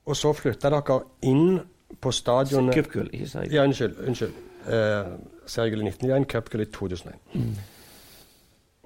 Og 0.05 0.15
så 0.15 0.33
flytta 0.33 0.69
dere 0.69 0.99
inn 1.25 1.59
på 2.01 2.11
stadionet 2.11 2.75
Cupgull, 2.75 3.09
ikke 3.13 3.27
seriegull. 3.29 3.55
Ja, 3.55 3.63
unnskyld. 3.63 3.95
unnskyld. 4.07 4.33
Eh, 4.67 5.13
seriegull 5.47 5.81
i 5.81 5.89
1991, 5.89 6.27
cupgull 6.31 6.61
i 6.61 6.65
2001. 6.65 7.15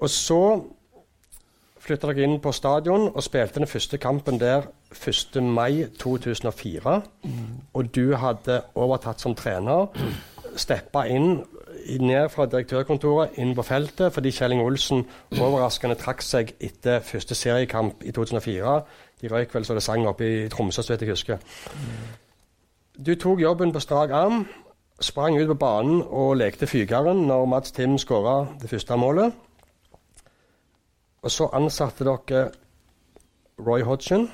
Og 0.00 0.10
så 0.10 0.40
flytta 1.80 2.10
dere 2.10 2.26
inn 2.26 2.40
på 2.42 2.52
stadion 2.52 3.08
og 3.10 3.22
spilte 3.24 3.60
den 3.60 3.70
første 3.70 3.98
kampen 3.98 4.40
der 4.40 4.68
1. 4.92 5.40
mai 5.42 5.86
2004. 5.98 7.00
Og 7.74 7.94
du 7.94 8.16
hadde 8.16 8.62
overtatt 8.74 9.20
som 9.20 9.34
trener, 9.34 9.88
steppa 10.56 11.06
inn 11.08 11.40
ned 12.00 12.28
fra 12.30 12.46
direktørkontoret 12.46 13.38
inn 13.40 13.54
på 13.56 13.64
feltet 13.64 14.12
fordi 14.14 14.32
Kjelling 14.34 14.60
Olsen 14.62 15.04
overraskende 15.38 15.96
trakk 15.98 16.22
seg 16.22 16.54
etter 16.60 17.00
første 17.00 17.34
seriekamp 17.34 18.04
i 18.04 18.12
2004. 18.12 18.80
De 19.20 19.30
røyk 19.32 19.54
vel 19.54 19.64
så 19.64 19.76
det 19.76 19.84
sang 19.84 20.06
oppe 20.08 20.26
i 20.26 20.48
Tromsø, 20.52 20.82
så 20.82 20.92
vidt 20.92 21.06
jeg 21.06 21.14
husker. 21.14 21.38
Du 22.96 23.14
tok 23.14 23.40
jobben 23.40 23.72
på 23.72 23.80
strak 23.80 24.10
arm, 24.12 24.44
sprang 25.00 25.38
ut 25.40 25.48
på 25.48 25.54
banen 25.54 26.02
og 26.02 26.36
lekte 26.36 26.68
fygeren 26.68 27.24
når 27.28 27.46
Mats 27.48 27.72
Tim 27.72 27.98
skåra 27.98 28.44
det 28.60 28.70
første 28.70 28.96
målet. 28.96 29.32
Og 31.22 31.30
så 31.30 31.48
ansatte 31.52 32.06
dere 32.06 32.50
Roy 33.60 33.84
Hodgson. 33.84 34.28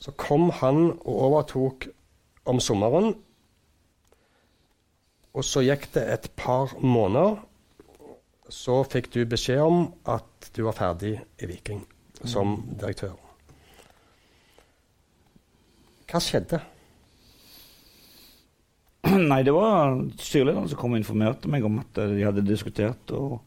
Så 0.00 0.14
kom 0.16 0.48
han 0.50 0.94
og 1.04 1.14
overtok 1.28 1.88
om 2.48 2.60
sommeren. 2.60 3.14
Og 5.36 5.44
så 5.44 5.62
gikk 5.62 5.90
det 5.94 6.06
et 6.12 6.30
par 6.36 6.72
måneder. 6.80 7.36
Så 8.50 8.80
fikk 8.90 9.12
du 9.14 9.22
beskjed 9.28 9.60
om 9.62 9.82
at 10.08 10.50
du 10.56 10.64
var 10.66 10.74
ferdig 10.78 11.18
i 11.38 11.46
Viking 11.46 11.84
som 12.24 12.56
direktør. 12.80 13.14
Hva 16.10 16.18
skjedde? 16.18 16.58
Nei, 19.30 19.42
det 19.46 19.54
var 19.54 19.94
styrelederen 20.18 20.66
som 20.68 20.80
kom 20.80 20.96
og 20.96 21.00
informerte 21.00 21.50
meg 21.52 21.64
om 21.68 21.78
at 21.84 22.02
de 22.10 22.24
hadde 22.24 22.44
diskutert 22.48 23.14
og 23.14 23.38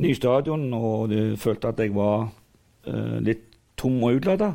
ny 0.00 0.14
stadion, 0.16 0.66
og 0.74 1.10
de 1.12 1.36
følte 1.40 1.70
at 1.70 1.80
jeg 1.82 1.94
var 1.94 2.28
uh, 2.88 3.18
litt 3.22 3.46
tom 3.78 4.00
og 4.02 4.20
utlada. 4.20 4.54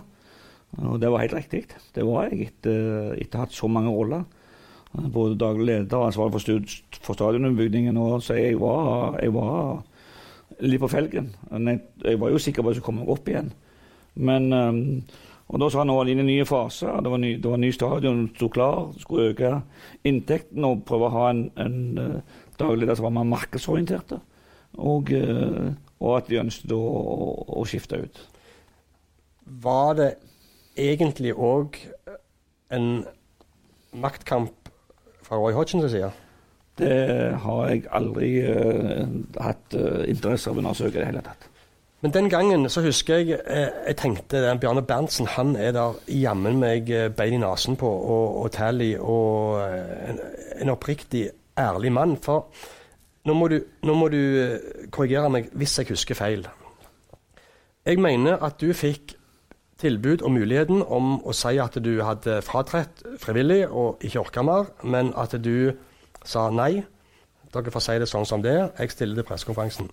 Og 0.77 0.99
det 1.01 1.09
var 1.11 1.23
helt 1.23 1.37
riktig. 1.37 1.63
Det 1.95 2.05
var 2.05 2.29
jeg 2.29 2.49
etter, 2.49 3.15
etter 3.17 3.37
å 3.37 3.41
ha 3.41 3.47
hatt 3.47 3.55
så 3.57 3.69
mange 3.71 3.93
roller. 3.93 4.25
Eh, 4.93 5.07
Både 5.09 5.39
daglig 5.39 5.65
leder 5.71 5.97
og 5.97 6.09
ansvarlig 6.09 6.35
for, 6.35 6.75
for 7.07 7.17
stadionutbyggingen. 7.17 7.97
Så 8.21 8.37
jeg 8.37 8.59
var, 8.61 9.17
jeg 9.21 9.33
var 9.33 9.81
litt 10.61 10.83
på 10.83 10.91
felgen. 10.91 11.33
Jeg, 11.49 11.81
jeg 12.05 12.21
var 12.21 12.35
jo 12.35 12.43
sikker 12.43 12.61
på 12.61 12.69
at 12.69 12.77
jeg 12.77 12.83
skulle 12.83 12.91
komme 12.91 13.09
opp 13.09 13.31
igjen. 13.31 13.49
Men 14.19 14.53
um, 14.53 14.79
og 15.49 15.61
da 15.63 15.69
sa 15.71 15.81
han 15.81 15.89
det 15.89 16.13
inn 16.13 16.21
i 16.21 16.27
nye 16.27 16.45
faser. 16.45 16.99
Det 17.01 17.09
var 17.09 17.21
ny, 17.21 17.31
det 17.41 17.49
var 17.49 17.57
ny 17.57 17.71
stadion, 17.73 18.27
sto 18.35 18.51
klar. 18.53 18.91
Skulle 19.01 19.31
øke 19.31 19.55
inntekten 20.05 20.65
og 20.67 20.83
prøve 20.85 21.09
å 21.09 21.15
ha 21.15 21.29
en, 21.31 21.47
en 21.57 21.79
uh, 21.97 22.41
daglig 22.59 22.83
leder 22.83 22.99
som 22.99 23.07
var 23.07 23.15
mer 23.17 23.31
markedsorientert. 23.31 24.19
Og, 24.77 25.11
eh, 25.11 25.71
og 25.99 26.17
at 26.17 26.29
vi 26.29 26.39
ønsket 26.39 26.71
å, 26.71 26.79
å, 26.79 27.29
å 27.59 27.65
skifte 27.67 28.03
ut. 28.03 28.21
Var 29.49 29.93
det 29.97 30.09
egentlig 30.79 31.33
òg 31.33 31.79
en 32.71 32.89
maktkamp 33.97 34.69
fra 35.25 35.39
Roy 35.39 35.55
Hodgsons 35.57 35.91
side? 35.91 36.11
Det 36.79 37.35
har 37.43 37.63
jeg 37.67 37.87
aldri 37.91 38.29
uh, 38.47 39.01
hatt 39.41 39.75
uh, 39.75 40.05
interesse 40.07 40.47
av 40.47 40.55
å 40.55 40.61
undersøke 40.61 40.95
i 40.95 41.01
det 41.01 41.09
hele 41.09 41.23
tatt. 41.25 41.49
Men 41.99 42.13
den 42.15 42.29
gangen 42.31 42.63
så 42.71 42.79
husker 42.85 43.19
jeg 43.19 43.41
eh, 43.43 43.73
jeg 43.89 43.97
tenkte 43.99 44.39
den 44.39 44.61
Bjarne 44.61 44.85
Berntsen 44.87 45.27
han 45.33 45.57
er 45.59 45.73
der 45.75 45.97
jammen 46.07 46.61
meg 46.61 46.87
bein 47.17 47.35
i 47.35 47.41
nesen 47.41 47.75
på, 47.75 47.89
og, 47.89 48.37
og 48.39 48.51
Tally, 48.55 48.93
og 48.95 49.59
en, 49.59 50.21
en 50.61 50.71
oppriktig 50.71 51.25
ærlig 51.59 51.91
mann. 51.91 52.15
For 52.23 52.47
nå 53.27 53.35
må, 53.35 53.49
du, 53.51 53.59
nå 53.83 53.95
må 53.97 54.07
du 54.11 54.19
eh, 54.19 54.87
korrigere 54.95 55.31
meg 55.33 55.49
hvis 55.57 55.77
jeg 55.79 55.91
husker 55.91 56.17
feil. 56.17 56.45
Jeg 57.87 57.99
mener 58.01 58.39
at 58.45 58.59
du 58.61 58.71
fikk 58.75 59.15
tilbud 59.79 60.23
og 60.27 60.33
muligheten 60.35 60.83
om 60.83 61.17
å 61.23 61.33
si 61.35 61.55
at 61.61 61.77
du 61.83 61.91
hadde 62.03 62.41
fratrådt 62.43 63.03
frivillig 63.21 63.63
og 63.67 64.03
ikke 64.03 64.23
orka 64.23 64.43
mer, 64.43 64.71
men 64.83 65.13
at 65.19 65.35
du 65.39 65.71
sa 66.27 66.49
nei. 66.51 66.83
Dere 67.49 67.73
får 67.73 67.85
si 67.85 67.95
det 68.01 68.09
sånn 68.11 68.27
som 68.29 68.43
det 68.45 68.53
er. 68.53 68.67
Jeg 68.77 68.93
stiller 68.93 69.19
til 69.19 69.27
pressekonferansen. 69.27 69.89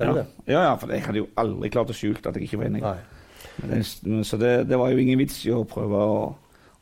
Ja. 0.00 0.24
Ja, 0.48 0.60
ja, 0.70 0.70
for 0.80 0.90
jeg 0.90 1.04
hadde 1.04 1.20
jo 1.20 1.28
aldri 1.38 1.70
klart 1.70 1.92
å 1.92 1.96
skjule 1.96 2.18
at 2.18 2.38
jeg 2.38 2.48
ikke 2.48 2.62
var 2.62 2.70
enig. 2.70 2.82
Så 4.26 4.38
det, 4.40 4.54
det 4.70 4.78
var 4.80 4.90
jo 4.90 5.02
ingen 5.02 5.20
vits 5.20 5.44
i 5.46 5.52
å 5.54 5.62
prøve 5.68 6.00
å, 6.00 6.18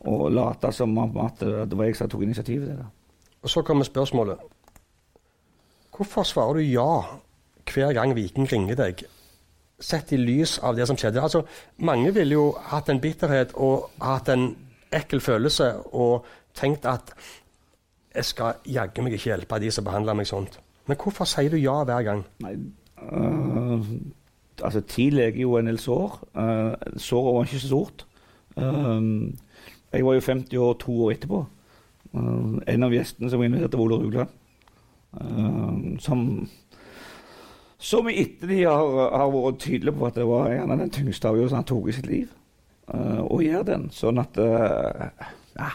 å 0.08 0.28
late 0.32 0.70
som 0.72 0.94
at 1.02 1.42
det 1.42 1.76
var 1.76 1.90
jeg 1.90 1.98
som 1.98 2.12
tok 2.12 2.24
initiativet 2.24 2.70
til 2.70 2.80
det. 2.80 2.88
Og 3.42 3.50
så 3.50 3.62
kommer 3.62 3.84
spørsmålet. 3.84 4.38
Hvorfor 5.96 6.22
svarer 6.22 6.52
du 6.52 6.60
ja 6.60 7.02
hver 7.72 7.92
gang 7.92 8.14
Viking 8.16 8.48
ringer 8.52 8.78
deg, 8.78 9.04
sett 9.80 10.12
i 10.12 10.18
lys 10.18 10.58
av 10.62 10.76
det 10.76 10.86
som 10.88 10.96
skjedde? 10.98 11.22
Altså, 11.22 11.42
mange 11.78 12.14
ville 12.14 12.36
jo 12.38 12.52
hatt 12.70 12.88
en 12.88 13.00
bitterhet 13.00 13.54
og 13.54 13.90
hatt 14.00 14.30
en 14.32 14.52
ekkel 14.92 15.20
følelse 15.20 15.72
og 15.92 16.26
tenkt 16.54 16.86
at 16.86 17.14
jeg 18.14 18.24
skal 18.28 18.60
jaggu 18.68 19.02
meg 19.02 19.16
ikke 19.16 19.32
hjelpe 19.32 19.58
de 19.62 19.70
som 19.72 19.84
behandler 19.84 20.16
meg 20.16 20.28
sånt. 20.28 20.60
Men 20.86 20.98
hvorfor 21.00 21.24
sier 21.28 21.50
du 21.50 21.56
ja 21.56 21.82
hver 21.88 22.02
gang? 22.06 22.24
Nei, 22.44 22.56
Uh, 23.10 23.80
altså, 24.62 24.80
ti 24.80 25.10
leger 25.10 25.40
jo 25.40 25.56
en 25.56 25.66
del 25.66 25.78
sår. 25.78 26.20
Uh, 26.36 26.72
såret 26.96 27.34
var 27.34 27.44
ikke 27.44 27.58
så 27.58 27.66
stort. 27.66 28.06
Uh, 28.56 29.32
jeg 29.92 30.06
var 30.06 30.14
jo 30.14 30.20
50 30.20 30.56
år 30.56 30.72
to 30.72 30.92
år 31.04 31.10
etterpå. 31.16 31.44
En 32.12 32.86
av 32.86 32.92
gjestene 32.92 33.30
som 33.30 33.40
var 33.40 33.48
invitert, 33.48 33.76
var 33.78 33.84
Ole 33.86 33.98
Rugland. 34.02 34.28
som 36.00 36.48
som 37.82 38.08
i 38.08 38.14
ettertid 38.22 38.66
har, 38.68 39.10
har, 39.10 39.30
vært 39.34 39.58
tydelig 39.58 39.92
på 39.98 40.06
at 40.06 40.14
det 40.14 40.24
var 40.28 40.52
en 40.54 40.70
av 40.70 40.78
den 40.78 40.92
tyngste 40.94 41.28
avgjørelsen 41.28 41.58
han 41.58 41.66
tok 41.66 41.88
i 41.88 41.94
sitt 41.96 42.06
liv. 42.06 42.28
og 42.86 43.42
gjør 43.42 43.64
den. 43.66 43.88
Sånn 43.90 44.22
at 44.22 44.38
Ja, 44.38 45.72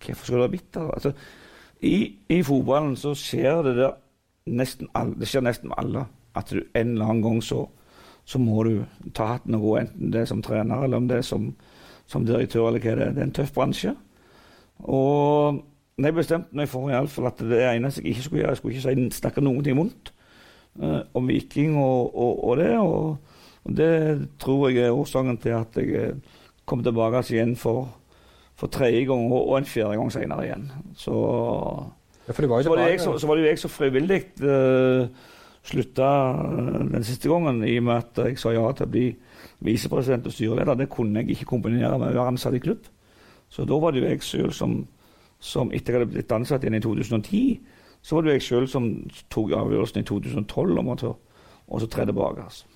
hvorfor 0.00 0.24
skulle 0.24 0.40
det 0.40 0.46
være 0.46 0.54
bitter? 0.56 0.88
Altså, 0.94 1.12
i, 1.84 2.16
I 2.28 2.42
fotballen 2.42 2.96
så 2.96 3.12
skjer 3.18 3.62
det 3.66 3.76
der 3.76 3.92
nesten 4.46 4.88
alle, 4.94 5.16
det 5.20 5.28
skjer 5.28 5.44
nesten 5.44 5.70
med 5.70 5.78
alle 5.80 6.06
at 6.36 6.50
du 6.50 6.60
en 6.60 6.94
eller 6.94 7.10
annen 7.10 7.22
gang 7.24 7.42
så, 7.44 7.64
så 8.24 8.40
må 8.42 8.64
du 8.66 8.72
ta 9.14 9.34
hatten 9.34 9.56
og 9.56 9.66
gå, 9.68 9.76
enten 9.80 10.12
det 10.12 10.24
er 10.24 10.30
som 10.30 10.42
trener 10.42 10.84
eller 10.84 11.00
om 11.00 11.08
det 11.08 11.20
er 11.20 11.26
som, 11.26 11.50
som 12.10 12.26
direktør 12.26 12.68
eller 12.68 12.82
hva 12.82 12.96
det 12.98 13.06
er. 13.06 13.14
Det 13.14 13.22
er 13.22 13.28
en 13.28 13.36
tøff 13.38 13.52
bransje. 13.54 13.94
Og 14.82 15.62
jeg 16.02 16.16
bestemte 16.16 16.56
meg 16.56 16.68
for 16.68 16.90
fall 17.08 17.30
at 17.30 17.38
det 17.38 17.62
eneste 17.70 18.02
jeg 18.02 18.14
ikke 18.14 18.22
skulle 18.22 18.40
gjøre, 18.42 18.50
jeg 18.50 18.56
skulle 18.56 18.74
ikke 18.74 18.94
si, 19.12 19.20
snakke 19.20 19.44
noen 19.44 19.64
ting 19.64 19.78
vondt 19.78 20.12
uh, 20.82 21.02
om 21.14 21.28
Viking 21.28 21.76
og, 21.78 22.14
og, 22.14 22.44
og 22.48 22.56
det. 22.58 22.72
Og, 22.78 23.36
og, 23.64 23.76
det 23.76 24.28
tror 24.42 24.68
jeg 24.68 24.84
er 24.84 24.96
årsaken 24.96 25.38
til 25.40 25.54
at 25.56 25.76
jeg 25.80 25.94
eh, 25.96 26.40
kom 26.68 26.82
tilbake 26.84 27.22
igjen 27.32 27.54
for 27.56 27.86
for 28.54 28.70
tredje 28.70 29.04
gang 29.08 29.32
og 29.32 29.56
en 29.58 29.66
fjerde 29.66 29.98
gang 29.98 30.12
senere 30.12 30.46
igjen. 30.46 30.66
Så, 30.96 31.12
ja, 32.28 32.32
det 32.32 32.50
var 32.50 32.62
så, 32.62 32.70
var 32.70 32.82
jeg, 32.86 33.00
så, 33.00 33.18
så, 33.18 33.26
var 33.26 33.34
det 33.34 33.42
jo 33.42 33.48
jeg 33.48 33.58
som 33.58 33.72
frivillig 33.72 34.20
uh, 34.42 35.06
slutta 35.66 36.10
uh, 36.38 36.84
den 36.92 37.04
siste 37.04 37.28
gangen, 37.28 37.64
i 37.66 37.78
og 37.80 37.88
med 37.88 37.96
at 37.96 38.22
jeg 38.28 38.38
sa 38.38 38.54
ja 38.54 38.64
til 38.72 38.86
å 38.86 38.92
bli 38.94 39.08
visepresident 39.64 40.28
og 40.30 40.36
styreleder. 40.36 40.78
Det 40.84 40.90
kunne 40.92 41.22
jeg 41.22 41.34
ikke 41.34 41.50
kombinere 41.50 41.98
med 41.98 42.12
å 42.12 42.18
være 42.20 42.34
ansatt 42.34 42.54
i 42.54 42.62
klubb. 42.62 42.86
Så 43.54 43.66
da 43.68 43.78
var 43.78 43.94
det 43.94 44.02
jo 44.02 44.10
jeg 44.10 44.24
sjøl 44.26 44.52
som, 44.54 44.80
som, 45.38 45.70
etter 45.70 45.94
jeg 45.94 46.02
hadde 46.02 46.12
blitt 46.16 46.34
ansatt 46.34 46.64
igjen 46.64 46.80
i 46.80 46.82
2010, 46.82 47.42
så 48.02 48.16
var 48.16 48.24
det 48.24 48.32
jo 48.32 48.38
jeg 48.40 48.46
sjøl 48.48 48.66
som 48.70 48.88
tok 49.32 49.54
avgjørelsen 49.54 50.02
i 50.02 50.08
2012 50.08 50.80
om 50.82 50.90
å 50.92 50.98
tre 51.86 52.06
tilbake. 52.08 52.42
Altså. 52.44 52.66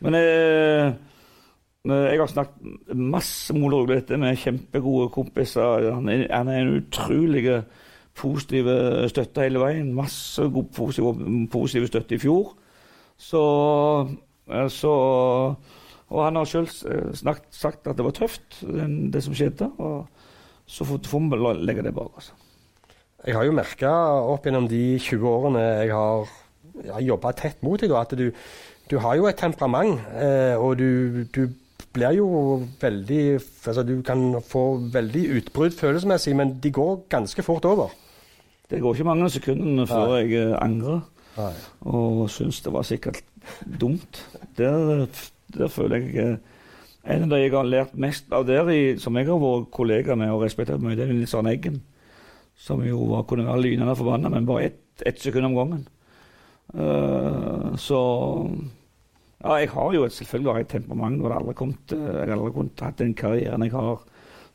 Men 0.00 0.16
eh, 0.16 0.94
jeg 1.84 2.22
har 2.22 2.32
snakket 2.32 2.96
masse 2.96 3.54
med 3.56 3.68
Ole 3.68 3.98
dette 4.00 4.16
med 4.20 4.40
kjempegode 4.40 5.12
kompiser. 5.12 5.90
Han 5.92 6.08
er, 6.08 6.24
han 6.32 6.48
er 6.48 6.64
en 6.64 6.80
utrolig 6.80 7.44
positiv 8.16 8.68
støtte 9.12 9.44
hele 9.44 9.60
veien. 9.62 9.92
Masse 9.96 10.48
god, 10.52 10.72
positiv, 10.74 11.86
støtte 11.88 12.16
i 12.16 12.20
fjor. 12.20 12.54
Så, 13.20 13.44
så 14.72 14.94
Og 16.10 16.24
han 16.26 16.38
har 16.40 16.48
sjøl 16.48 16.66
sagt 17.14 17.86
at 17.86 17.96
det 17.96 18.06
var 18.06 18.14
tøft, 18.16 18.60
det, 18.66 18.86
det 19.14 19.22
som 19.22 19.36
skjedde. 19.36 19.70
og 19.78 20.08
Så 20.66 20.84
får 20.84 21.02
vi 21.30 21.38
legge 21.66 21.86
det 21.86 21.94
bak 21.94 22.18
oss. 22.18 22.32
Jeg 23.26 23.36
har 23.36 23.44
jo 23.44 23.54
merka 23.54 23.90
opp 24.32 24.46
gjennom 24.48 24.66
de 24.68 24.98
20 24.98 25.28
årene 25.28 25.64
jeg 25.84 25.92
har, 25.92 26.30
har 26.88 27.02
jobba 27.04 27.32
tett 27.36 27.62
mot 27.62 27.80
deg, 27.80 27.92
at 27.92 28.14
du, 28.16 28.30
du 28.88 28.96
har 29.04 29.18
jo 29.18 29.26
et 29.28 29.36
temperament, 29.36 30.00
eh, 30.16 30.56
og 30.56 30.78
du, 30.80 31.26
du 31.28 31.42
blir 31.92 32.14
jo 32.16 32.28
veldig 32.80 33.22
altså 33.66 33.82
Du 33.82 33.98
kan 34.06 34.38
få 34.46 34.64
veldig 34.92 35.24
utbrudd 35.40 35.76
følelsesmessig, 35.76 36.36
men 36.36 36.56
de 36.62 36.72
går 36.72 37.04
ganske 37.12 37.42
fort 37.44 37.66
over. 37.68 37.92
Det 38.70 38.80
går 38.80 38.94
ikke 38.94 39.08
mange 39.08 39.30
sekundene 39.30 39.86
før 39.90 40.16
jeg 40.20 40.32
eh, 40.38 40.56
angrer 40.62 41.02
Nei. 41.36 41.52
og 41.90 42.24
syns 42.30 42.62
det 42.64 42.72
var 42.72 42.86
sikkert 42.86 43.20
dumt. 43.80 44.22
Der, 44.56 45.06
der 45.56 45.70
føler 45.72 46.08
jeg 46.10 46.40
En 47.00 47.22
av 47.24 47.30
de 47.32 47.38
jeg 47.40 47.52
har 47.54 47.64
lært 47.64 47.94
mest 47.96 48.26
av 48.36 48.44
der, 48.44 48.66
som 49.00 49.16
jeg 49.16 49.24
har 49.24 49.38
vært 49.40 49.70
kollega 49.72 50.14
med 50.20 50.34
og 50.34 50.42
respektert 50.42 50.82
mye, 50.84 50.92
det 50.98 51.06
er 51.06 51.14
Nils 51.14 51.32
Arne 51.34 51.54
Eggen. 51.54 51.78
Som 52.60 52.82
jo 52.84 53.06
var, 53.08 53.22
kunne 53.24 53.46
være 53.46 53.62
lynende 53.64 53.94
forbanna, 53.96 54.28
men 54.28 54.44
bare 54.44 54.66
ett 54.66 54.80
et 55.06 55.20
sekund 55.20 55.46
om 55.46 55.56
gangen. 55.56 55.88
Uh, 56.74 57.76
så 57.80 58.00
ja, 59.40 59.54
jeg 59.54 59.70
har 59.72 59.92
jo 59.94 60.04
et, 60.04 60.12
selvfølgelig 60.12 60.60
et 60.60 60.72
temperament. 60.76 61.22
Og 61.22 61.36
aldri 61.36 61.54
kommet, 61.54 61.94
jeg 61.94 62.16
har 62.16 62.36
aldri 62.36 62.54
kunnet 62.54 62.84
hatt 62.84 62.98
den 63.00 63.14
karrieren 63.14 63.64
jeg 63.64 63.74
har 63.74 64.04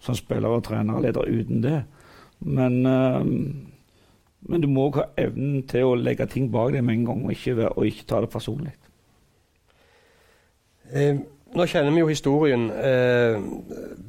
som 0.04 0.18
spiller 0.18 0.52
og 0.52 0.64
trener 0.68 0.98
og 0.98 1.06
leder 1.06 1.30
uten 1.32 1.64
det. 1.64 1.80
Men, 2.40 2.86
uh, 2.86 3.24
men 4.46 4.62
du 4.62 4.70
må 4.70 4.92
ha 5.00 5.10
evnen 5.18 5.64
til 5.70 5.90
å 5.90 5.98
legge 5.98 6.28
ting 6.30 6.52
bak 6.54 6.76
deg 6.76 6.86
med 6.86 7.00
en 7.00 7.08
gang, 7.10 7.24
og 7.26 7.34
ikke, 7.34 7.72
og 7.72 7.88
ikke 7.88 8.10
ta 8.10 8.22
det 8.22 8.34
personlig. 8.34 8.76
Eh, 10.94 11.16
nå 11.56 11.66
kjenner 11.72 11.94
vi 11.96 12.02
jo 12.04 12.10
historien. 12.12 12.68
Eh, 12.72 13.38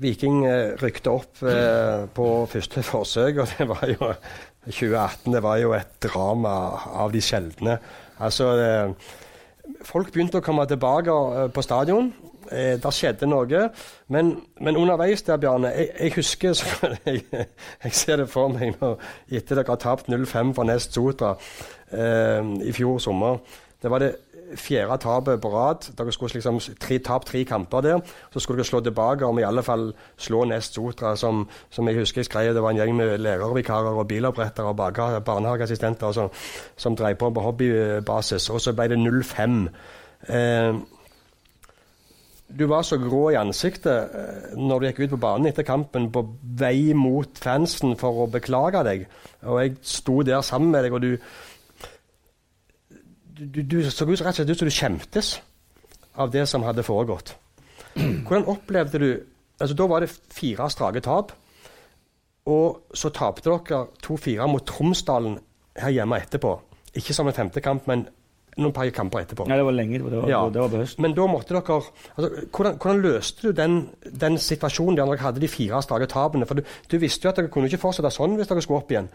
Viking 0.02 0.42
eh, 0.48 0.74
rykte 0.82 1.12
opp 1.14 1.44
eh, 1.46 2.06
på 2.14 2.30
første 2.50 2.82
forsøk, 2.84 3.38
og 3.42 3.54
det 3.54 3.68
var 3.70 3.84
jo 3.92 4.10
2018. 4.66 5.36
Det 5.36 5.44
var 5.44 5.60
jo 5.62 5.76
et 5.76 5.94
drama 6.02 6.56
av 7.04 7.14
de 7.14 7.22
sjeldne. 7.22 7.78
Altså 8.18 8.50
eh, 8.58 9.12
folk 9.86 10.12
begynte 10.12 10.40
å 10.40 10.44
komme 10.44 10.66
tilbake 10.68 11.12
uh, 11.12 11.46
på 11.52 11.64
stadion. 11.64 12.10
Eh, 12.46 12.76
det 12.82 12.92
skjedde 12.94 13.28
noe. 13.30 13.68
Men, 14.12 14.32
men, 14.60 14.78
underveis 14.78 15.24
der, 15.26 15.40
Bjarne 15.42 15.72
Jeg, 15.74 15.88
jeg 16.00 16.14
husker 16.14 16.54
jeg, 17.06 17.24
jeg, 17.32 17.92
ser 17.92 18.22
det 18.22 18.28
for 18.30 18.52
meg 18.52 18.76
nå, 18.80 18.94
etter 19.30 19.58
dere 19.58 19.72
har 19.72 19.82
tapt 19.82 20.10
0-5 20.12 20.54
for 20.54 20.68
Nest 20.68 20.94
Sotra 20.94 21.34
eh, 21.90 22.42
i 22.62 22.74
fjor 22.76 23.00
sommer. 23.02 23.40
Det 23.82 23.90
var 23.92 24.02
det 24.02 24.12
fjerde 24.54 24.98
tapet 25.02 25.40
på 25.40 25.50
rad. 25.52 25.88
Dere 25.98 26.12
skulle 26.12 26.34
liksom 26.34 26.60
tre, 26.80 26.98
tape 26.98 27.26
tre 27.26 27.44
kamper 27.44 27.80
der. 27.80 28.00
Så 28.32 28.40
skulle 28.40 28.58
dere 28.58 28.68
slå 28.68 28.80
tilbake 28.80 29.26
om 29.26 29.38
i 29.38 29.46
alle 29.46 29.62
fall 29.62 29.92
slå 30.16 30.44
Nest 30.44 30.74
Sotra, 30.74 31.16
som, 31.16 31.48
som 31.70 31.88
jeg 31.88 31.98
husker 31.98 32.20
jeg 32.20 32.30
skrev 32.30 32.54
det 32.54 32.62
var 32.62 32.70
en 32.70 32.80
gjeng 32.80 32.96
med 32.96 33.18
lærervikarer 33.18 33.98
og 33.98 34.08
bilopprettere 34.08 34.66
og 34.66 34.76
barnehageassistenter 35.24 36.12
som, 36.12 36.30
som 36.76 36.96
drev 36.96 37.14
på 37.14 37.30
på 37.30 37.40
hobbybasis. 37.40 38.50
Og 38.50 38.60
så 38.60 38.72
ble 38.72 38.88
det 38.88 38.98
0-5. 38.98 39.66
Eh, 40.28 40.74
du 42.58 42.66
var 42.70 42.82
så 42.86 42.98
grå 42.98 43.30
i 43.30 43.38
ansiktet 43.40 44.14
eh, 44.14 44.54
når 44.58 44.78
du 44.78 44.86
gikk 44.86 45.00
ut 45.00 45.14
på 45.16 45.22
banen 45.24 45.50
etter 45.50 45.66
kampen, 45.66 46.10
på 46.14 46.22
vei 46.60 46.94
mot 46.94 47.38
fansen 47.42 47.96
for 47.98 48.22
å 48.22 48.30
beklage 48.30 48.84
deg. 48.86 49.06
Og 49.46 49.60
jeg 49.62 49.76
sto 49.82 50.20
der 50.26 50.44
sammen 50.46 50.70
med 50.70 50.86
deg, 50.86 50.94
og 50.94 51.02
du 51.02 51.16
du, 53.36 53.62
du 53.62 53.90
så 53.90 54.06
ut 54.06 54.20
rett 54.20 54.32
og 54.32 54.38
slett 54.38 54.50
ut 54.50 54.58
som 54.62 54.68
du 54.68 54.74
skjemtes 54.74 55.32
av 56.16 56.30
det 56.32 56.46
som 56.48 56.64
hadde 56.64 56.84
foregått. 56.86 57.34
Hvordan 57.96 58.48
opplevde 58.52 59.00
du 59.00 59.10
altså 59.56 59.74
Da 59.74 59.86
var 59.88 60.04
det 60.04 60.12
fire 60.12 60.68
strake 60.70 61.00
tap. 61.00 61.32
Og 62.46 62.92
så 62.94 63.08
tapte 63.08 63.50
dere 63.50 63.86
2-4 64.04 64.46
mot 64.52 64.66
Tromsdalen 64.68 65.38
her 65.80 65.94
hjemme 65.96 66.18
etterpå. 66.20 66.52
Ikke 66.94 67.14
som 67.16 67.26
en 67.26 67.34
femte 67.34 67.60
kamp, 67.64 67.86
men 67.88 68.04
noen 68.56 68.72
par 68.72 68.88
kamper 68.94 69.24
etterpå. 69.24 69.46
Ja, 69.50 69.56
det 69.56 69.64
var 69.64 69.74
lenge. 69.74 69.98
Det 69.98 70.12
var, 70.12 70.28
ja. 70.30 70.42
det 70.52 70.60
var 70.60 70.68
på 70.72 70.80
høsten. 70.80 71.02
Men 71.02 71.16
da 71.16 71.26
måtte 71.28 71.56
dere 71.56 71.74
altså, 71.74 72.30
hvordan, 72.52 72.76
hvordan, 72.76 73.00
løste 73.04 73.48
du 73.48 73.56
den, 73.56 73.80
den, 74.20 74.38
situasjonen 74.38 74.96
der 74.96 75.10
dere 75.10 75.24
hadde 75.24 75.42
de 75.42 75.50
fire 75.50 75.82
strake 75.82 76.06
tapene? 76.12 76.46
For 76.46 76.60
du, 76.60 76.62
du, 76.90 76.98
visste 77.02 77.26
jo 77.26 77.32
at 77.32 77.40
dere 77.40 77.52
kunne 77.52 77.68
ikke 77.68 77.82
fortsette 77.82 78.12
sånn 78.14 78.38
hvis 78.38 78.48
dere 78.52 78.64
skulle 78.64 78.84
opp 78.84 78.94
igjen. 78.94 79.10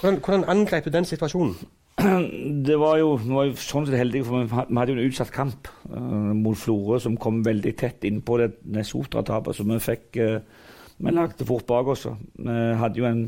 Hvordan, 0.00 0.22
hvordan 0.24 0.48
angrep 0.54 0.88
du 0.88 0.94
den 0.94 1.06
situasjonen? 1.06 1.54
Det 2.66 2.76
var 2.78 2.98
jo, 3.00 3.14
vi 3.20 3.34
var 3.34 3.46
jo 3.48 3.56
sånn 3.60 3.86
sett 3.88 3.98
heldige, 3.98 4.26
for 4.28 4.44
vi 4.46 4.78
hadde 4.78 4.94
jo 4.94 4.98
en 4.98 5.08
utsatt 5.08 5.32
kamp 5.34 5.68
uh, 5.90 6.32
mot 6.36 6.58
Florø 6.58 7.00
som 7.02 7.18
kom 7.20 7.42
veldig 7.46 7.72
tett 7.78 8.06
innpå 8.08 8.38
det 8.40 8.50
Nesotra-tapet, 8.72 9.56
så 9.56 9.66
vi 9.68 9.78
fikk 9.84 10.20
uh, 10.20 10.66
Vi 11.00 11.12
lagde 11.16 11.46
fort 11.48 11.64
bak 11.68 11.88
oss. 11.88 12.04
Vi 12.36 12.56
hadde 12.76 13.00
jo 13.00 13.06
en, 13.08 13.22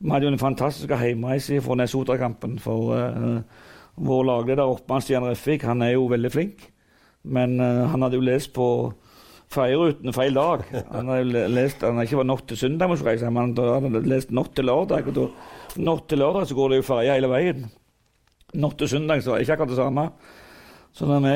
vi 0.00 0.12
hadde 0.12 0.28
jo 0.28 0.32
en 0.32 0.40
fantastisk 0.40 0.92
hjemreise 0.96 1.60
fra 1.60 1.76
Nesotra-kampen. 1.76 2.56
For 2.62 2.94
uh, 2.96 3.68
vår 4.00 4.24
lagleder 4.24 4.64
Oppmann 4.64 5.04
Stian 5.04 5.26
Reffik 5.28 5.66
han 5.68 5.84
er 5.84 5.94
jo 5.98 6.08
veldig 6.08 6.32
flink, 6.32 6.66
men 7.28 7.58
uh, 7.60 7.86
han 7.92 8.02
hadde 8.02 8.16
jo 8.16 8.24
lest 8.24 8.54
på 8.56 8.66
ferjerutene 9.50 10.14
feil 10.14 10.36
dag. 10.36 10.64
Han 10.92 11.10
hadde 11.10 11.24
jo 11.24 11.46
lest, 11.52 11.84
han 11.84 11.98
hadde 11.98 12.08
ikke 12.08 12.20
var 12.22 12.28
nok 12.32 12.44
til 12.48 12.60
søndag, 12.60 12.92
men 12.92 13.56
han 13.58 13.88
hadde 13.90 14.04
lest 14.08 14.30
nok 14.32 14.54
til 14.54 14.70
lørdag. 14.70 15.10
og 15.10 15.16
da 15.16 15.26
Natt 15.78 16.08
til 16.10 16.18
lørdag 16.18 16.48
så 16.48 16.56
går 16.58 16.72
det 16.72 16.80
jo 16.80 16.86
ferje 16.88 17.14
hele 17.14 17.30
veien. 17.30 17.66
Natt 18.58 18.78
til 18.80 18.90
søndag 18.90 19.22
så 19.22 19.34
er 19.34 19.38
det 19.38 19.46
ikke 19.46 19.58
akkurat 19.58 19.70
det 19.70 19.78
samme. 19.78 20.06
Så 20.92 21.06
da 21.06 21.18
vi 21.22 21.34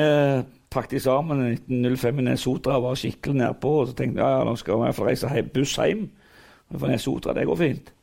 pakket 0.75 1.05
sammen 1.05 1.43
i 1.45 1.51
1905 1.55 2.19
i 2.19 2.25
Nesotra 2.27 2.75
og 2.75 2.89
var 2.89 2.99
skikkelig 2.99 3.37
nedpå, 3.39 3.71
og 3.81 3.87
så 3.87 3.95
tenkte 3.95 4.19
jeg 4.19 4.35
ja, 4.35 4.43
nå 4.43 4.55
skal 4.59 4.81
vi 4.81 4.91
reise 5.07 5.31
hjem, 5.31 5.51
buss 5.53 5.77
hjem 5.79 6.03
fra 6.75 6.91
Nesotra, 6.91 7.35
det 7.37 7.47
går 7.47 7.61
fint. 7.61 7.93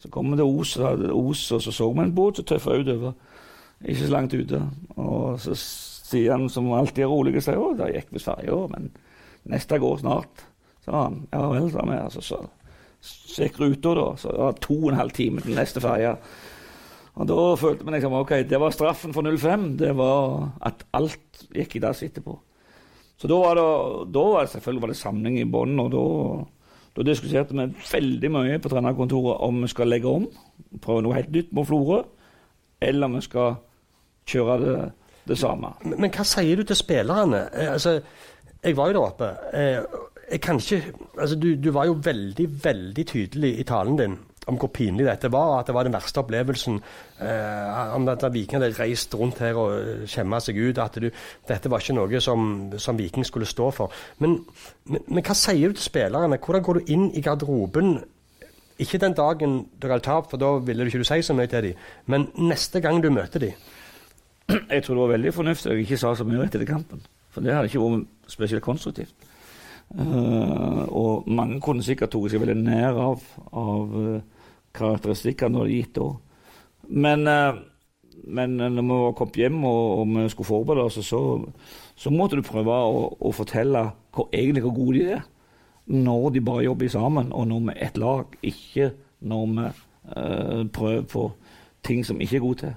Så 0.00 0.08
kom 0.12 0.32
vi 0.32 0.40
til 0.40 0.48
Os, 0.48 0.76
Os, 0.78 1.44
og 1.52 1.62
så 1.62 1.72
så 1.72 1.90
vi 1.92 2.00
en 2.00 2.14
båt 2.16 2.40
som 2.40 2.48
tøffa 2.48 2.78
utover. 2.80 3.12
Ikke 3.84 4.00
så 4.00 4.12
langt 4.12 4.34
ute. 4.34 4.62
Og 4.96 5.40
så 5.40 5.54
sier 5.58 6.32
han 6.32 6.48
som 6.48 6.72
alltid 6.72 7.04
er 7.04 7.12
rolig, 7.12 7.36
sier 7.42 7.60
å, 7.60 7.74
der 7.76 7.92
gikk 7.92 8.12
visst 8.16 8.30
ferja, 8.30 8.56
men 8.72 8.90
neste 9.44 9.78
går 9.80 10.00
snart. 10.00 10.46
sa 10.84 11.06
han. 11.06 11.26
Ja 11.32 11.48
vel, 11.52 11.70
sa 11.72 11.84
vi. 11.84 12.00
Altså, 12.00 12.20
så 12.24 12.40
så 12.40 12.48
gikk 13.34 13.60
ruta, 13.60 13.94
da. 13.98 14.08
Så 14.20 14.32
det 14.32 14.42
var 14.42 14.58
to 14.62 14.76
og 14.80 14.90
en 14.92 15.00
halv 15.00 15.14
time 15.16 15.44
til 15.44 15.56
neste 15.56 15.82
ferje. 15.84 16.16
Og 17.14 17.28
da 17.30 17.38
følte 17.58 17.86
vi 17.86 17.94
liksom 17.94 18.16
ok, 18.18 18.32
det 18.50 18.58
var 18.58 18.74
straffen 18.74 19.14
for 19.14 19.26
05. 19.26 19.68
Det 19.78 19.92
var 19.98 20.50
at 20.66 20.82
alt 20.96 21.46
gikk 21.54 21.76
i 21.78 21.84
dass 21.84 22.02
etterpå. 22.06 22.34
Så 23.20 23.30
da 23.30 23.38
var 23.38 23.54
det, 23.58 23.68
da 24.14 24.24
var 24.26 24.42
det 24.44 24.50
selvfølgelig 24.50 24.82
var 24.82 24.90
det 24.90 24.98
samling 24.98 25.38
i 25.38 25.46
bånn, 25.46 25.78
og 25.80 25.92
da, 25.92 26.02
da 26.98 27.06
diskuterte 27.06 27.54
vi 27.54 27.68
veldig 27.92 28.30
mye 28.34 28.58
på 28.58 28.72
trenerkontoret 28.72 29.44
om 29.46 29.62
vi 29.62 29.70
skal 29.70 29.88
legge 29.92 30.10
om, 30.10 30.26
prøve 30.82 31.04
noe 31.06 31.14
helt 31.14 31.30
nytt 31.32 31.54
på 31.54 31.64
Florø, 31.68 32.00
eller 32.82 33.06
om 33.06 33.14
vi 33.20 33.22
skal 33.24 33.54
kjøre 34.28 34.58
det, 34.64 34.76
det 35.30 35.38
samme. 35.38 35.70
Men, 35.84 36.00
men 36.02 36.14
hva 36.14 36.26
sier 36.26 36.58
du 36.58 36.66
til 36.66 36.80
spillerne? 36.80 37.44
Eh, 37.54 37.70
altså, 37.76 37.94
jeg 38.64 38.76
var 38.76 38.90
jo 38.90 38.96
der 38.98 39.06
oppe. 39.06 39.30
Eh, 39.54 39.78
jeg 40.30 40.40
kan 40.40 40.60
ikke 40.60 40.82
altså, 41.18 41.36
du, 41.36 41.54
du 41.60 41.70
var 41.74 41.88
jo 41.88 41.98
veldig, 42.04 42.46
veldig 42.64 43.06
tydelig 43.06 43.58
i 43.60 43.66
talen 43.68 43.98
din 43.98 44.16
om 44.50 44.58
hvor 44.60 44.70
pinlig 44.74 45.06
dette 45.06 45.30
var, 45.32 45.58
at 45.58 45.68
det 45.68 45.74
var 45.74 45.86
den 45.86 45.94
verste 45.94 46.20
opplevelsen. 46.20 46.80
Eh, 47.24 47.94
om 47.96 48.08
at 48.12 48.24
Viking 48.32 48.60
hadde 48.60 48.76
reist 48.76 49.14
rundt 49.16 49.40
her 49.40 49.56
og 49.56 50.04
skjemma 50.10 50.40
seg 50.44 50.58
ut. 50.60 50.80
At 50.82 50.98
du, 51.00 51.08
dette 51.48 51.70
var 51.72 51.80
ikke 51.80 51.96
noe 51.96 52.20
som, 52.20 52.50
som 52.76 52.98
Viking 52.98 53.24
skulle 53.26 53.48
stå 53.48 53.70
for. 53.74 53.94
Men, 54.20 54.42
men, 54.84 55.04
men, 55.08 55.22
hva 55.24 55.36
sier 55.38 55.72
du 55.72 55.78
til 55.78 55.88
spillerne? 55.88 56.40
Hvordan 56.44 56.66
går 56.66 56.80
du 56.80 56.92
inn 56.92 57.08
i 57.16 57.24
garderoben? 57.24 57.96
Ikke 58.82 59.00
den 59.00 59.16
dagen 59.16 59.62
dere 59.80 59.96
hadde 59.96 60.08
tapt, 60.10 60.32
for 60.32 60.42
da 60.42 60.56
ville 60.66 60.84
du 60.84 60.92
ikke 60.92 61.08
si 61.08 61.22
så 61.24 61.36
mye 61.36 61.48
til 61.50 61.70
dem. 61.70 61.84
Men 62.10 62.28
neste 62.36 62.82
gang 62.84 63.00
du 63.02 63.08
møter 63.14 63.48
dem. 63.48 63.70
Jeg 64.50 64.84
tror 64.84 64.98
det 64.98 65.04
var 65.06 65.14
veldig 65.14 65.32
fornuftig 65.32 65.70
at 65.70 65.78
jeg 65.78 65.86
ikke 65.86 66.02
sa 66.02 66.12
så 66.18 66.26
mye 66.28 66.44
etter 66.44 66.66
kampen. 66.68 67.00
For 67.32 67.40
det 67.40 67.54
hadde 67.54 67.70
ikke 67.70 67.80
vært 67.80 68.34
spesielt 68.34 68.66
konstruktivt. 68.66 69.14
Uh, 69.94 70.82
og 70.90 71.28
mange 71.30 71.60
kunne 71.62 71.84
sikkert 71.86 72.10
tatt 72.10 72.32
seg 72.32 72.42
veldig 72.42 72.56
nær 72.64 72.96
av, 72.98 73.20
av 73.54 73.92
uh, 73.94 74.48
karakteristikkene 74.74 75.54
når 75.54 75.68
det 75.68 75.76
gitt 75.76 76.00
da. 76.00 76.08
Men, 77.04 77.28
uh, 77.30 77.60
men 78.34 78.56
når 78.58 78.80
vi 78.80 78.98
var 79.04 79.14
kommet 79.20 79.38
hjem 79.38 79.60
og, 79.68 79.82
og 80.00 80.10
vi 80.16 80.26
skulle 80.32 80.50
forberede 80.50 80.88
oss, 80.88 80.98
så, 81.06 81.22
så, 81.94 82.10
måtte 82.10 82.40
du 82.40 82.46
prøve 82.46 82.74
å, 82.74 83.06
å 83.14 83.32
fortelle 83.36 83.84
hvor, 84.16 84.28
egentlig 84.32 84.64
hvor 84.66 84.76
gode 84.80 84.98
de 84.98 85.16
er. 85.18 85.24
Når 85.94 86.30
de 86.32 86.40
bare 86.42 86.64
jobber 86.64 86.90
sammen, 86.90 87.32
og 87.36 87.46
når 87.50 87.66
vi 87.68 87.74
er 87.74 87.86
et 87.86 87.98
lag. 88.00 88.38
Ikke 88.42 88.92
når 89.20 89.50
vi 89.52 89.66
prøver 90.72 91.04
på 91.08 91.26
ting 91.84 92.00
som 92.04 92.20
ikke 92.20 92.38
er 92.38 92.42
gode 92.44 92.60
til. 92.62 92.72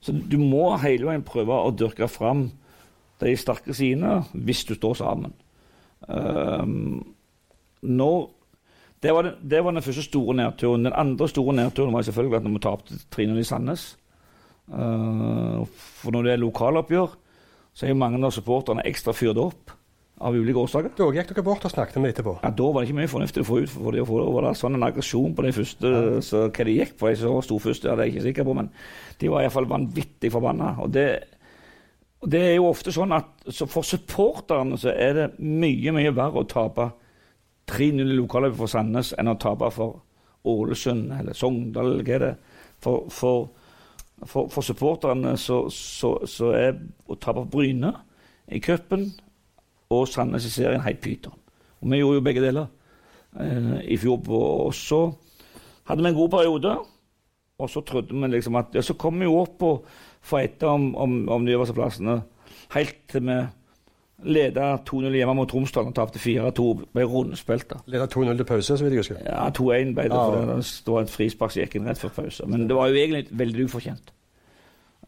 Så 0.00 0.14
du 0.16 0.38
må 0.40 0.70
hele 0.80 1.10
veien 1.10 1.26
prøve 1.26 1.56
å 1.60 1.74
dyrke 1.76 2.08
fram 2.08 2.46
de 3.20 3.34
sterke 3.36 3.74
sidene 3.76 4.22
hvis 4.32 4.64
du 4.68 4.74
står 4.78 4.96
sammen. 5.02 5.34
Um, 6.08 7.14
når, 7.82 8.30
det, 9.02 9.14
var 9.14 9.22
den, 9.28 9.38
det, 9.50 9.62
var 9.64 9.76
den, 9.76 9.84
første 9.84 10.02
store 10.02 10.36
nedturen. 10.36 10.84
Den 10.88 10.96
andre 10.96 11.28
store 11.28 11.54
nedturen 11.56 11.94
var 11.94 12.02
selvfølgelig 12.02 12.40
at 12.40 12.46
når 12.46 12.56
vi 12.56 12.64
tapte 12.64 13.00
3-0 13.14 13.38
i 13.38 13.48
Sandnes. 13.48 13.88
Uh, 14.68 15.64
for 15.68 16.12
når 16.12 16.22
det 16.22 16.32
er 16.32 16.44
lokaloppgjør, 16.44 17.18
så 17.74 17.86
er 17.86 17.94
jo 17.94 18.00
mange 18.00 18.20
av 18.24 18.34
supporterne 18.34 18.84
ekstra 18.88 19.14
fyrt 19.14 19.38
opp 19.38 19.76
av 20.18 20.34
ulike 20.34 20.58
årsaker. 20.58 20.92
Da 20.98 21.06
gikk 21.14 21.30
dere 21.30 21.44
bort 21.46 21.64
og 21.66 21.72
snakket 21.72 22.00
med 22.02 22.12
etterpå? 22.14 22.34
Ja, 22.42 22.50
Da 22.50 22.70
var 22.72 22.82
det 22.82 22.88
ikke 22.88 22.98
mye 22.98 23.10
fornuftig 23.10 23.44
å 23.44 23.46
få 23.46 23.60
ut. 23.62 23.70
for 23.70 23.94
det, 23.94 24.06
for 24.06 24.24
det 24.24 24.34
var 24.34 24.48
det 24.48 24.58
sånn 24.58 24.74
en 24.74 24.86
aggresjon 24.88 25.34
på 25.34 25.44
de 25.46 25.52
første 25.54 25.92
ja. 25.92 26.20
så 26.24 26.48
Hva 26.48 26.64
de 26.64 26.74
gikk 26.74 26.96
på, 26.98 27.08
de 27.08 27.16
som 27.16 27.42
sto 27.42 27.58
først, 27.62 27.82
det 27.82 27.92
er 27.92 28.02
jeg 28.02 28.14
ikke 28.14 28.26
sikker 28.28 28.48
på, 28.48 28.54
men 28.58 28.70
de 29.20 29.30
var 29.30 29.44
iallfall 29.44 29.70
vanvittig 29.70 30.32
forbanna. 30.32 30.74
Og 30.82 30.90
det, 30.90 31.06
det 32.26 32.40
er 32.42 32.54
jo 32.56 32.70
ofte 32.72 32.90
sånn 32.94 33.14
at 33.14 33.46
så 33.54 33.68
for 33.70 33.86
supporterne 33.86 34.78
så 34.80 34.90
er 34.90 35.14
det 35.14 35.26
mye 35.38 35.92
mye 35.94 36.14
verre 36.16 36.42
å 36.42 36.48
tape 36.50 36.88
3-0 37.70 38.02
i 38.02 38.16
lokaløyet 38.16 38.56
for 38.58 38.70
Sandnes 38.70 39.12
enn 39.18 39.30
å 39.30 39.38
tape 39.38 39.68
for 39.74 40.00
Ålesund 40.48 41.12
eller 41.14 41.36
Sogndal 41.36 41.98
hva 42.00 42.16
er 42.16 42.24
det. 42.24 42.32
For, 42.82 43.06
for, 43.12 43.48
for, 44.24 44.50
for 44.50 44.66
supporterne 44.66 45.36
så, 45.38 45.64
så, 45.70 46.14
så, 46.26 46.52
er 46.56 46.78
å 47.06 47.18
tape 47.18 47.44
for 47.44 47.52
Bryne 47.58 47.92
i 48.50 48.60
cupen 48.64 49.10
og 49.94 50.08
Sandnes 50.10 50.46
i 50.48 50.52
serien 50.52 50.84
helt 50.84 51.02
pyton. 51.04 51.36
Og 51.78 51.92
vi 51.92 52.00
gjorde 52.00 52.18
jo 52.18 52.26
begge 52.26 52.44
deler 52.44 52.66
eh, 53.38 53.74
i 53.94 53.98
fjor. 54.00 54.22
Og 54.26 54.74
så 54.74 55.04
hadde 55.88 56.02
vi 56.02 56.10
en 56.10 56.18
god 56.18 56.32
periode, 56.34 56.74
og 57.58 57.70
så 57.70 57.82
trodde 57.86 58.14
vi 58.14 58.30
liksom 58.30 58.58
at 58.58 58.74
ja, 58.74 58.82
Så 58.82 58.94
kom 58.94 59.18
vi 59.18 59.26
jo 59.26 59.38
opp 59.40 59.62
og 59.66 59.86
fighte 60.22 60.66
om, 60.66 60.90
om, 60.96 61.20
om 61.28 61.46
de 61.46 61.54
øverste 61.56 61.76
plassene. 61.76 62.20
Helt 62.74 63.00
til 63.08 63.24
vi 63.26 63.38
leda 64.26 64.76
2-0 64.82 65.14
hjemme 65.14 65.34
mot 65.38 65.50
Tromsdal 65.50 65.90
og 65.90 65.94
tapte 65.94 66.18
4-2. 66.18 66.66
Ble 66.94 67.06
rundspilt. 67.06 67.74
Leda 67.86 68.08
2-0 68.10 68.40
til 68.40 68.48
pause, 68.48 68.78
så 68.78 68.84
vidt 68.84 68.96
jeg 68.96 69.04
husker. 69.04 69.20
Ja, 69.26 69.48
2-1 69.54 69.94
ble 69.94 70.08
det. 70.10 70.18
For 70.18 70.38
Det, 70.38 70.56
det 70.86 70.94
var 70.94 71.06
et 71.06 71.14
frispark 71.14 71.54
som 71.54 71.62
gikk 71.62 71.78
inn 71.78 71.88
rett 71.88 72.00
før 72.02 72.14
pause. 72.22 72.46
Men 72.50 72.66
det 72.68 72.76
var 72.76 72.90
jo 72.90 72.98
egentlig 72.98 73.28
veldig 73.30 73.68
ufortjent. 73.68 74.12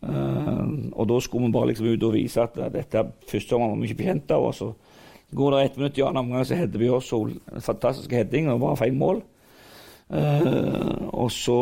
Uh, 0.01 0.89
og 0.97 1.11
da 1.11 1.19
skulle 1.21 1.51
vi 1.51 1.53
bare 1.53 1.69
liksom 1.69 1.91
ut 1.91 2.07
og 2.09 2.15
vise 2.15 2.41
at 2.41 2.55
dette 2.73 3.03
første 3.29 3.59
gang 3.59 3.75
vi 3.81 3.91
ikke 3.91 3.99
bekjent 4.05 4.37
av. 4.37 4.47
Og 4.47 4.55
så 4.57 4.71
går 5.37 5.57
det 5.57 5.65
ett 5.65 5.77
minutt 5.81 5.99
i 5.99 6.07
annen 6.07 6.25
omgang, 6.25 6.47
så 6.47 6.59
header 6.59 6.79
vi 6.79 6.89
også 6.89 7.21
En 7.55 7.67
fantastisk 7.67 8.13
heading, 8.13 8.49
og 8.49 8.63
bare 8.63 8.79
feil 8.81 8.95
mål. 8.95 9.23
Uh, 10.11 11.11
og 11.11 11.31
så, 11.31 11.59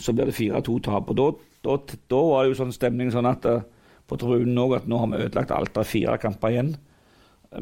så 0.00 0.12
blir 0.12 0.32
det 0.32 0.36
4-2-tap. 0.40 1.12
Og 1.12 1.16
da 1.16 1.30
da, 1.66 1.96
da, 2.12 2.20
var 2.30 2.44
det 2.44 2.52
jo 2.52 2.58
sånn 2.62 2.74
stemning 2.74 3.12
sånn 3.14 3.28
at 3.28 3.46
uh, 3.50 3.64
på 4.06 4.18
tribunen 4.20 4.58
òg 4.62 4.76
at 4.78 4.90
nå 4.90 5.00
har 5.02 5.10
vi 5.12 5.22
ødelagt 5.24 5.54
alt. 5.54 5.72
Det 5.74 5.82
er 5.82 5.90
fire 5.90 6.18
kamper 6.22 6.54
igjen. 6.54 6.76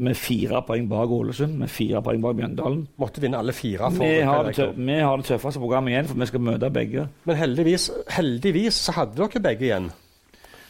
Med 0.01 0.17
fire 0.17 0.59
poeng 0.65 0.87
bak 0.89 1.11
Ålesund, 1.13 1.55
med 1.61 1.71
fire 1.71 2.01
poeng 2.05 2.23
bak 2.23 2.37
Mjøndalen. 2.37 2.81
Måtte 3.01 3.21
vinne 3.23 3.39
alle 3.39 3.53
fire. 3.55 3.89
For 3.93 4.03
vi, 4.03 4.23
har 4.27 4.49
det, 4.49 4.67
vi 4.77 4.97
har 4.99 5.21
det 5.21 5.27
tøffeste 5.29 5.61
programmet 5.61 5.93
igjen, 5.93 6.09
for 6.09 6.21
vi 6.21 6.29
skal 6.29 6.43
møte 6.45 6.71
begge. 6.73 7.05
Men 7.29 7.39
heldigvis, 7.39 7.87
heldigvis 8.17 8.81
så 8.87 8.97
hadde 8.99 9.17
dere 9.21 9.43
begge 9.45 9.69
igjen. 9.69 9.89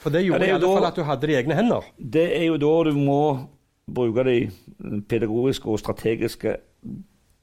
For 0.04 0.14
det 0.14 0.22
gjorde 0.22 0.38
ja, 0.38 0.44
det 0.46 0.52
i 0.52 0.56
alle 0.60 0.68
da, 0.68 0.74
fall 0.78 0.90
at 0.92 1.00
du 1.00 1.06
hadde 1.08 1.26
det 1.26 1.34
i 1.34 1.40
egne 1.40 1.58
hender. 1.58 1.92
Det 1.98 2.26
er 2.38 2.46
jo 2.46 2.60
da 2.62 2.74
du 2.86 2.92
må 3.00 3.22
bruke 3.96 4.26
de 4.28 4.38
pedagogiske 5.10 5.70
og 5.70 5.82
strategiske 5.82 6.58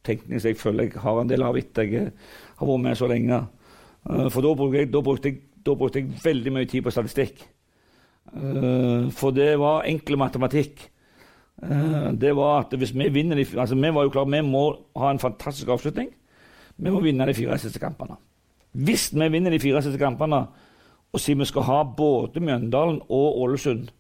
tenkningene 0.07 0.43
som 0.43 0.51
jeg 0.51 0.59
føler 0.61 0.89
jeg 0.89 1.03
har 1.03 1.21
en 1.21 1.31
del 1.31 1.45
av 1.47 1.59
etter 1.59 1.89
jeg 1.91 2.13
har 2.59 2.69
vært 2.69 2.85
med 2.85 2.99
så 2.99 3.09
lenge. 3.11 3.41
Eh, 4.11 4.29
for 4.35 4.47
da 4.47 4.69
jeg, 4.77 4.91
da 4.93 5.03
brukte 5.03 5.31
jeg 5.31 5.41
da 5.67 5.75
brukte 5.79 6.01
jeg 6.01 6.23
veldig 6.25 6.53
mye 6.53 6.69
tid 6.71 6.85
på 6.85 6.93
statistikk. 6.95 7.45
Uh, 8.33 9.11
for 9.13 9.35
det 9.35 9.55
var 9.61 9.87
enkel 9.89 10.19
matematikk. 10.19 10.89
Uh, 11.63 12.11
det 12.19 12.35
var 12.37 12.65
at 12.65 12.77
hvis 12.79 12.95
vi 12.95 13.09
vinner 13.13 13.37
de, 13.37 13.47
altså 13.59 13.75
Vi 13.75 13.95
var 13.95 14.03
jo 14.03 14.11
klare, 14.11 14.31
vi 14.31 14.41
må 14.41 14.65
ha 14.97 15.11
en 15.11 15.23
fantastisk 15.23 15.69
avslutning. 15.69 16.11
Vi 16.77 16.91
må 16.91 17.01
vinne 17.01 17.27
de 17.27 17.35
fire 17.35 17.59
siste 17.59 17.79
kampene. 17.79 18.17
Hvis 18.73 19.11
vi 19.15 19.29
vinner 19.29 19.51
de 19.51 19.61
fire 19.61 19.83
siste 19.83 19.99
kampene 19.99 20.47
og 21.13 21.21
sier 21.21 21.37
vi 21.37 21.45
skal 21.45 21.67
ha 21.69 21.83
både 21.85 22.41
Mjøndalen 22.41 23.03
og 23.09 23.43
Ålesund 23.45 23.91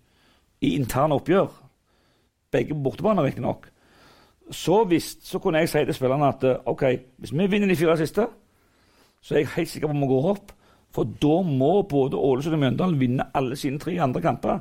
i 0.65 0.75
interne 0.79 1.19
oppgjør, 1.19 1.51
begge 2.53 2.75
på 2.75 2.81
bortebane 2.87 3.23
riktignok, 3.23 3.69
så, 4.51 4.81
så 5.23 5.39
kunne 5.39 5.59
jeg 5.59 5.69
si 5.69 5.85
til 5.85 5.95
spillerne 5.95 6.29
at 6.29 6.45
OK, 6.67 6.85
hvis 7.19 7.33
vi 7.33 7.47
vinner 7.47 7.69
de 7.69 7.77
fire 7.77 7.97
siste, 8.01 8.27
så 9.21 9.35
er 9.35 9.39
jeg 9.39 9.53
helt 9.57 9.69
sikker 9.69 9.89
på 9.89 9.95
at 9.95 10.01
vi 10.01 10.07
går 10.07 10.31
opp. 10.31 10.53
For 10.93 11.09
da 11.23 11.41
må 11.47 11.73
både 11.89 12.21
Ålesund 12.21 12.57
og 12.59 12.63
Mjøndalen 12.63 13.01
vinne 13.01 13.29
alle 13.35 13.57
sine 13.57 13.81
tre 13.81 13.95
andre 14.03 14.21
kamper 14.25 14.61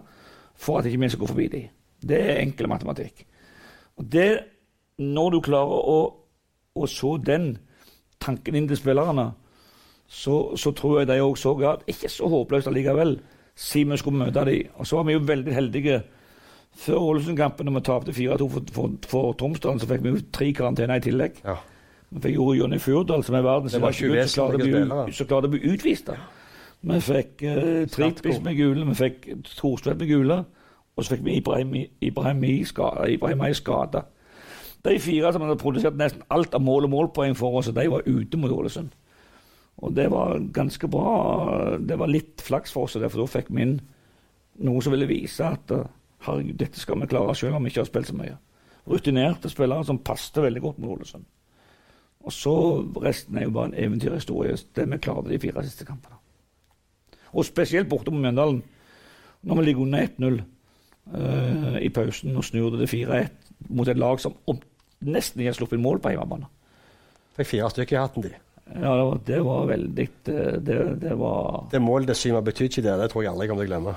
for 0.55 0.79
at 0.79 0.87
ikke 0.87 1.01
vi 1.01 1.09
skal 1.09 1.23
gå 1.23 1.31
forbi 1.33 1.47
dem. 1.51 1.67
Det 2.01 2.21
er 2.21 2.41
enkel 2.41 2.69
matematikk. 2.71 3.25
Og 3.97 4.11
det, 4.11 4.39
Når 4.97 5.29
du 5.31 5.39
klarer 5.41 5.85
å, 5.89 5.99
å 6.75 6.87
så 6.87 7.15
den 7.17 7.55
tanken 8.21 8.55
inn 8.55 8.67
til 8.69 8.77
spillerne, 8.77 9.31
så, 10.07 10.55
så 10.59 10.73
tror 10.77 10.99
jeg 10.99 11.07
de 11.09 11.21
òg 11.23 11.37
så 11.39 11.55
at 11.65 11.87
ikke 11.89 12.09
så 12.11 12.27
håpløst 12.29 12.67
allikevel, 12.69 13.15
siden 13.55 13.95
vi 13.95 13.97
skulle 13.97 14.19
møte 14.19 14.43
dem. 14.45 14.69
Og 14.75 14.87
så 14.87 14.99
var 14.99 15.07
vi 15.07 15.15
jo 15.15 15.23
veldig 15.25 15.53
heldige. 15.55 16.01
Før 16.83 17.07
Ålesund-kampen, 17.07 17.65
når 17.65 17.79
vi 17.79 17.83
tapte 17.87 18.15
4-2 18.15 18.49
for, 18.51 18.73
for, 18.75 18.93
for 19.07 19.33
Tromsdalen, 19.39 19.79
så 19.81 19.89
fikk 19.89 20.03
vi 20.03 20.13
jo 20.13 20.21
tre 20.31 20.51
karantener 20.55 21.01
i 21.01 21.05
tillegg. 21.07 21.41
Ja. 21.43 21.57
Vi 22.11 22.33
gjorde 22.35 22.57
Jonny 22.57 22.77
Furdal, 22.79 23.23
som 23.23 23.35
er 23.35 23.43
verdens 23.45 23.77
beste 23.79 24.07
gutt, 24.11 25.13
så 25.15 25.27
klarte 25.29 25.47
å 25.47 25.53
bli 25.53 25.61
utvist. 25.71 26.11
Vi 26.81 26.97
fikk 27.05 27.43
uh, 27.45 27.83
Trippis 27.87 28.41
med 28.43 28.57
gule, 28.57 28.87
vi 28.89 28.97
fikk 28.97 29.29
Thorstvedt 29.47 30.01
med 30.01 30.09
gule, 30.09 30.41
og 30.95 31.05
så 31.05 31.15
fikk 31.15 31.23
vi 31.23 31.37
Ibrahim, 31.39 32.43
i 32.43 32.63
skade. 32.67 34.03
De 34.81 34.97
fire 34.99 35.31
som 35.31 35.45
hadde 35.45 35.59
produsert 35.61 35.95
nesten 35.95 36.25
alt 36.33 36.57
av 36.57 36.63
mål 36.65 36.89
og 36.89 36.93
målpoeng 36.95 37.37
for 37.37 37.59
oss, 37.59 37.71
de 37.71 37.87
var 37.93 38.03
ute 38.07 38.39
mot 38.41 38.51
Ålesund. 38.51 38.91
Og 39.81 39.95
det 39.95 40.09
var 40.11 40.41
ganske 40.53 40.89
bra. 40.91 41.77
Det 41.79 41.95
var 41.97 42.11
litt 42.11 42.41
flaks 42.43 42.73
for 42.73 42.89
oss, 42.89 42.97
for 42.99 43.21
da 43.23 43.29
fikk 43.29 43.53
vi 43.53 43.63
inn 43.63 43.77
noe 44.65 44.81
som 44.83 44.91
ville 44.93 45.07
vise 45.09 45.45
at 45.47 45.71
uh, 45.71 45.85
herregud, 46.25 46.57
dette 46.59 46.81
skal 46.81 46.99
vi 46.99 47.09
klare 47.13 47.37
selv 47.37 47.55
om 47.55 47.63
vi 47.63 47.71
ikke 47.71 47.85
har 47.85 47.93
spilt 47.93 48.11
så 48.11 48.17
mye. 48.17 48.35
Rutinerte 48.89 49.49
spillere 49.53 49.85
som 49.87 50.01
passet 50.03 50.41
veldig 50.43 50.65
godt 50.65 50.81
mot 50.81 50.97
Ålesund. 50.97 51.23
Og 52.23 52.33
så 52.33 52.53
resten 53.01 53.37
er 53.37 53.47
jo 53.47 53.55
bare 53.55 53.71
en 53.71 53.77
eventyrhistorie. 53.85 54.57
Det 54.75 54.85
vi 54.91 54.99
klarte 55.01 55.31
de 55.31 55.39
fire 55.41 55.63
siste 55.65 55.85
kampene. 55.85 56.17
Og 57.31 57.47
spesielt 57.47 57.89
borte 57.89 58.11
mot 58.11 58.21
Mjøndalen, 58.21 58.61
når 59.41 59.55
vi 59.55 59.65
ligger 59.65 59.81
under 59.81 60.07
1-0 60.07 60.33
uh, 60.35 61.75
eh, 61.75 61.77
i 61.85 61.89
pausen 61.89 62.35
og 62.37 62.43
snur 62.45 62.69
det 62.69 62.89
til 62.89 63.05
4-1 63.07 63.29
mot 63.69 63.87
et 63.87 63.97
lag 63.97 64.19
som 64.19 64.35
om, 64.47 64.59
nesten 65.01 65.41
ikke 65.41 65.53
har 65.53 65.57
sluppet 65.57 65.81
mål 65.81 66.01
på 66.03 66.13
hjemmebane. 66.13 66.49
Fikk 67.37 67.53
fire 67.55 67.69
stykker 67.71 67.97
i 67.97 68.01
hatten, 68.01 68.25
de. 68.27 68.33
Ja, 68.71 68.93
det 68.95 69.03
var, 69.03 69.19
det 69.25 69.41
var 69.41 69.65
veldig 69.67 70.07
eh, 70.31 70.53
det, 70.63 70.77
det 71.01 71.15
var 71.19 71.65
Det 71.71 71.81
målet 71.81 72.11
til 72.11 72.15
Syma 72.15 72.41
betyr 72.45 72.69
ikke 72.69 72.85
det. 72.85 72.99
Det 73.01 73.09
tror 73.11 73.25
jeg 73.25 73.31
aldri 73.33 73.47
kommer 73.49 73.65
til 73.65 73.71
å 73.71 73.73
glemme. 73.73 73.95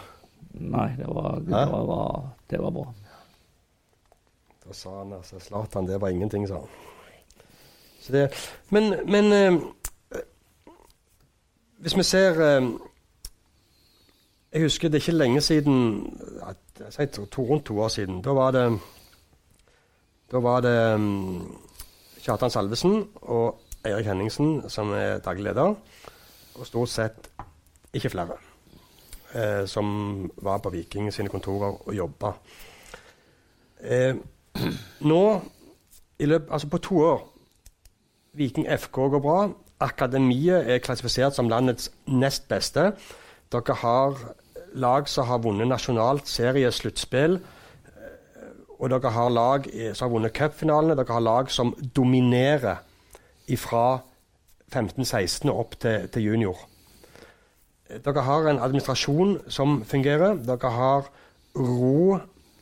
Nei, 0.55 0.89
det 0.99 1.11
var, 1.11 1.39
det 1.43 1.53
var, 1.53 1.85
var, 1.91 2.25
det 2.51 2.62
var 2.62 2.75
bra. 2.75 2.89
Da 4.64 4.75
sa 4.75 4.99
han 5.01 5.12
altså 5.12 5.41
Zlatan, 5.43 5.87
det 5.91 6.01
var 6.01 6.14
ingenting, 6.14 6.47
sa 6.49 6.62
han. 6.62 6.83
Det, 8.12 8.28
men 8.70 8.94
men 9.11 9.32
eh, 9.32 9.61
hvis 11.84 11.96
vi 11.96 12.02
ser 12.02 12.40
eh, 12.40 12.68
Jeg 14.52 14.62
husker 14.62 14.88
det 14.88 14.98
er 14.98 15.02
ikke 15.02 15.18
lenge 15.18 15.40
siden 15.40 15.76
Jeg 16.98 17.11
tror 17.11 17.24
to, 17.24 17.42
rundt 17.42 17.64
to 17.64 17.80
år 17.80 17.88
siden. 17.88 18.22
Da 18.22 18.30
var 18.30 18.50
det 18.50 18.78
Da 20.32 20.38
var 20.38 20.61
det 20.61 20.94
um, 20.94 21.59
Kjartan 22.24 22.50
Salvesen 22.50 23.09
og 23.22 23.61
Eirik 23.84 24.07
Henningsen 24.07 24.70
som 24.70 24.92
er 24.92 25.18
daglig 25.18 25.44
leder, 25.44 25.74
og 26.55 26.66
stort 26.66 26.88
sett 26.88 27.28
ikke 27.92 28.11
flere, 28.11 28.38
eh, 29.34 29.66
som 29.66 30.30
var 30.42 30.59
på 30.59 30.70
Viking 30.70 31.12
sine 31.12 31.28
kontorer 31.28 31.76
og 31.88 31.94
jobba. 31.94 32.32
Eh, 33.80 34.16
nå, 35.11 35.40
i 36.18 36.24
løpet, 36.26 36.48
altså 36.50 36.68
på 36.68 36.78
to 36.78 36.98
år 36.98 37.34
Viking 38.35 38.66
FK 38.66 38.97
går 39.14 39.22
bra. 39.22 39.39
Akademiet 39.80 40.70
er 40.70 40.82
klassifisert 40.82 41.37
som 41.37 41.49
landets 41.51 41.91
nest 42.07 42.49
beste. 42.51 42.93
Dere 43.53 43.76
har 43.82 44.18
lag 44.74 45.09
som 45.09 45.28
har 45.28 45.43
vunnet 45.45 45.70
nasjonalt 45.70 46.26
seriesluttspill. 46.28 47.39
eh, 47.39 48.74
Og 48.78 48.91
dere 48.91 49.11
har 49.11 49.30
lag 49.30 49.68
som 49.95 50.09
har 50.09 50.14
vunnet 50.14 50.32
cupfinalene. 50.35 50.97
Dere 50.97 51.12
har 51.12 51.20
lag 51.20 51.51
som 51.51 51.74
dominerer 51.95 52.82
fra 53.57 54.01
15-16 54.72 55.51
og 55.51 55.59
opp 55.59 55.80
til, 55.80 56.09
til 56.09 56.22
junior. 56.22 56.59
Dere 58.05 58.22
har 58.26 58.49
en 58.49 58.59
administrasjon 58.59 59.39
som 59.49 59.82
fungerer. 59.85 60.35
Dere 60.43 60.70
har 60.70 61.11
ro 61.55 62.20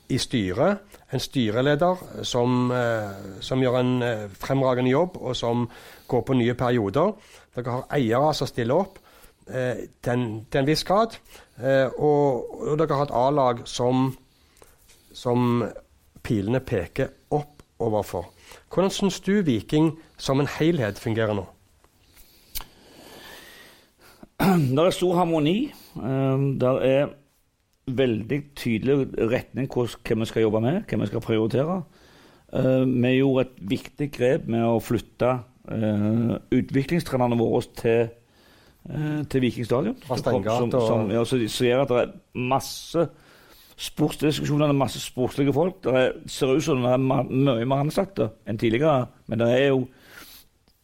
i 0.09 0.19
styret. 0.19 0.79
En 1.13 1.21
styreleder 1.21 2.25
som, 2.25 2.71
eh, 2.71 3.41
som 3.41 3.61
gjør 3.63 3.79
en 3.81 4.03
eh, 4.03 4.29
fremragende 4.41 4.91
jobb, 4.91 5.17
og 5.21 5.37
som 5.37 5.69
går 6.09 6.21
på 6.21 6.35
nye 6.35 6.55
perioder. 6.55 7.13
Dere 7.55 7.71
har 7.71 7.87
eiere 7.93 8.35
som 8.35 8.49
stiller 8.49 8.75
opp 8.75 8.99
eh, 9.49 9.89
til, 10.03 10.27
en, 10.55 10.67
viss 10.67 10.85
grad. 10.85 11.17
Eh, 11.61 11.89
og, 11.99 12.51
og 12.69 12.79
dere 12.79 12.97
har 12.97 13.09
et 13.09 13.17
A-lag 13.17 13.65
som, 13.69 14.11
som 15.13 15.65
pilene 16.23 16.61
peker 16.61 17.13
opp 17.31 17.63
overfor. 17.83 18.31
Hvordan 18.73 18.91
syns 18.91 19.21
du 19.21 19.43
Viking 19.43 19.93
som 20.17 20.41
en 20.41 20.49
helhet 20.59 20.99
fungerer 20.99 21.35
nå? 21.37 21.47
Det 24.77 24.79
er 24.79 24.91
stor 24.91 25.15
harmoni. 25.21 25.73
Um, 25.95 26.59
det 26.59 26.69
er 26.89 27.11
veldig 27.87 28.39
tydelig 28.59 29.09
retning 29.31 29.69
hvem 29.71 30.23
vi 30.23 30.31
skal 30.31 30.47
jobbe 30.47 30.63
med, 30.63 30.83
hva 30.87 31.01
vi 31.03 31.11
skal 31.11 31.25
prioritere. 31.25 31.81
Uh, 32.53 32.85
vi 32.85 33.17
gjorde 33.17 33.47
et 33.47 33.63
viktig 33.73 34.11
grep 34.13 34.49
med 34.53 34.65
å 34.67 34.81
flytte 34.83 35.33
uh, 35.73 36.37
utviklingstrenerne 36.53 37.39
våre 37.41 37.65
til, 37.81 38.13
uh, 38.91 39.23
til 39.25 39.45
Viking 39.47 39.67
stadion. 39.67 39.97
Som, 40.07 40.71
som, 40.71 41.11
ja, 41.11 41.25
så 41.25 41.41
ser 41.49 41.83
at 41.83 41.93
det 41.93 42.03
er 42.05 42.15
masse 42.37 43.09
sportsdiskusjoner, 43.83 44.69
det 44.69 44.77
er 44.77 44.83
masse 44.85 45.01
sportslige 45.03 45.55
folk. 45.57 45.81
Det 45.83 45.97
er, 45.97 46.13
ser 46.31 46.55
ut 46.55 46.65
som 46.65 46.85
det 46.85 46.93
er 46.93 47.03
mye 47.03 47.67
mer 47.67 47.83
ansatte 47.83 48.31
enn 48.47 48.61
tidligere, 48.61 49.09
men 49.27 49.43
det 49.43 49.51
er 49.57 49.69
jo 49.73 49.87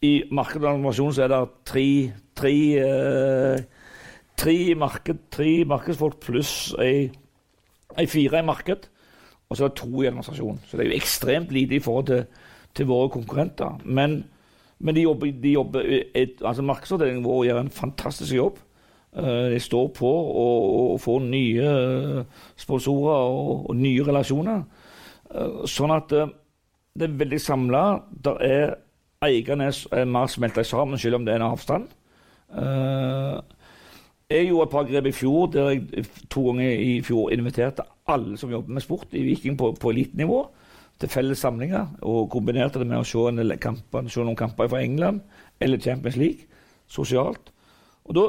i 0.07 0.13
animasjon 0.31 1.15
så 1.15 1.25
er 1.25 1.33
det 1.33 1.41
tre, 1.67 1.87
tre, 2.39 2.55
eh, 2.79 3.63
tre, 4.39 4.75
marked, 4.79 5.25
tre 5.35 5.65
markedsfolk 5.69 6.21
pluss 6.23 6.53
ei, 6.83 7.11
fire 8.07 8.43
i 8.43 8.47
marked, 8.47 8.89
og 9.49 9.57
så 9.57 9.67
er 9.67 9.73
det 9.73 9.81
to 9.81 9.91
i 10.03 10.09
administrasjon. 10.09 10.61
Så 10.67 10.77
det 10.77 10.87
er 10.87 10.91
jo 10.93 11.01
ekstremt 11.01 11.53
lite 11.55 11.79
i 11.79 11.83
forhold 11.83 12.09
til, 12.11 12.25
til 12.77 12.89
våre 12.91 13.11
konkurrenter. 13.13 13.79
Men, 13.85 14.21
men 14.79 14.97
de 14.97 15.07
jobber, 15.07 15.33
de 15.43 15.55
jobber 15.57 15.87
et, 16.15 16.43
altså 16.45 16.63
Markedsavdelingen 16.63 17.25
vår 17.25 17.45
gjør 17.49 17.63
en 17.65 17.71
fantastisk 17.73 18.35
jobb. 18.37 18.59
Eh, 19.17 19.47
de 19.55 19.61
står 19.61 19.89
på 19.97 20.11
og, 20.11 20.67
og 20.93 21.01
får 21.01 21.23
nye 21.25 21.71
eh, 21.71 22.43
sponsorer 22.61 23.33
og, 23.33 23.71
og 23.71 23.81
nye 23.81 24.05
relasjoner. 24.05 24.67
Eh, 25.33 25.65
sånn 25.67 25.97
at 25.97 26.13
det 26.13 27.09
er 27.09 27.19
veldig 27.25 27.41
samla. 27.41 27.87
Det 28.13 28.37
er 28.45 28.77
Eierne 29.25 29.67
er 29.67 29.99
er 29.99 30.05
mer 30.07 30.29
smelta 30.31 30.63
sammen, 30.63 30.99
selv 30.99 31.17
om 31.17 31.25
det 31.27 31.33
er 31.35 31.41
en 31.41 31.51
avstand. 31.51 31.89
Eh, 32.55 33.39
jeg 34.29 34.49
gjorde 34.49 34.67
et 34.67 34.73
par 34.73 34.89
grep 34.89 35.07
i 35.09 35.13
fjor 35.17 35.47
der 35.53 35.71
jeg 35.73 36.05
to 36.31 36.43
ganger 36.51 36.83
i 36.85 36.97
fjor 37.05 37.31
inviterte 37.33 37.87
alle 38.09 38.37
som 38.41 38.51
jobber 38.53 38.77
med 38.77 38.85
sport 38.85 39.15
i 39.17 39.23
Viking 39.25 39.57
på, 39.59 39.73
på 39.81 39.93
elitenivå, 39.93 40.43
til 41.01 41.09
felles 41.09 41.39
samlinger. 41.39 41.87
Og 42.03 42.31
kombinerte 42.33 42.81
det 42.81 42.89
med 42.89 43.01
å 43.01 43.07
se, 43.07 43.23
en 43.31 43.55
kamper, 43.61 44.09
se 44.09 44.25
noen 44.25 44.37
kamper 44.37 44.69
fra 44.69 44.83
England 44.85 45.23
eller 45.61 45.81
Champions 45.81 46.17
League 46.17 46.49
sosialt. 46.89 47.53
Og 48.09 48.17
da 48.17 48.27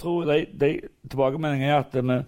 tror 0.00 0.32
jeg 0.32 0.48
de, 0.52 0.70
de 0.80 1.10
tilbakemeldingene 1.10 1.72
er 1.72 1.82
at 1.82 1.96
vi, 1.96 2.18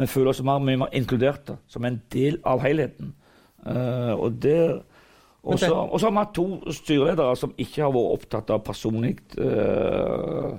vi 0.00 0.08
føler 0.08 0.32
oss 0.32 0.42
mer, 0.44 0.62
mye 0.64 0.80
mer 0.84 0.96
inkluderte, 0.96 1.58
som 1.68 1.84
en 1.88 2.00
del 2.12 2.40
av 2.48 2.64
helheten. 2.64 3.14
Uh, 3.62 4.16
og 4.16 4.40
det 4.42 4.58
så 5.42 5.74
og 5.74 5.98
så 5.98 6.06
har 6.06 6.12
vi 6.12 6.20
hatt 6.20 6.36
to 6.36 6.44
styreledere 6.70 7.34
som 7.34 7.54
ikke 7.58 7.82
har 7.82 7.90
vært 7.90 8.12
opptatt 8.14 8.50
av 8.54 8.60
personlig 8.62 9.16
uh, 9.42 10.54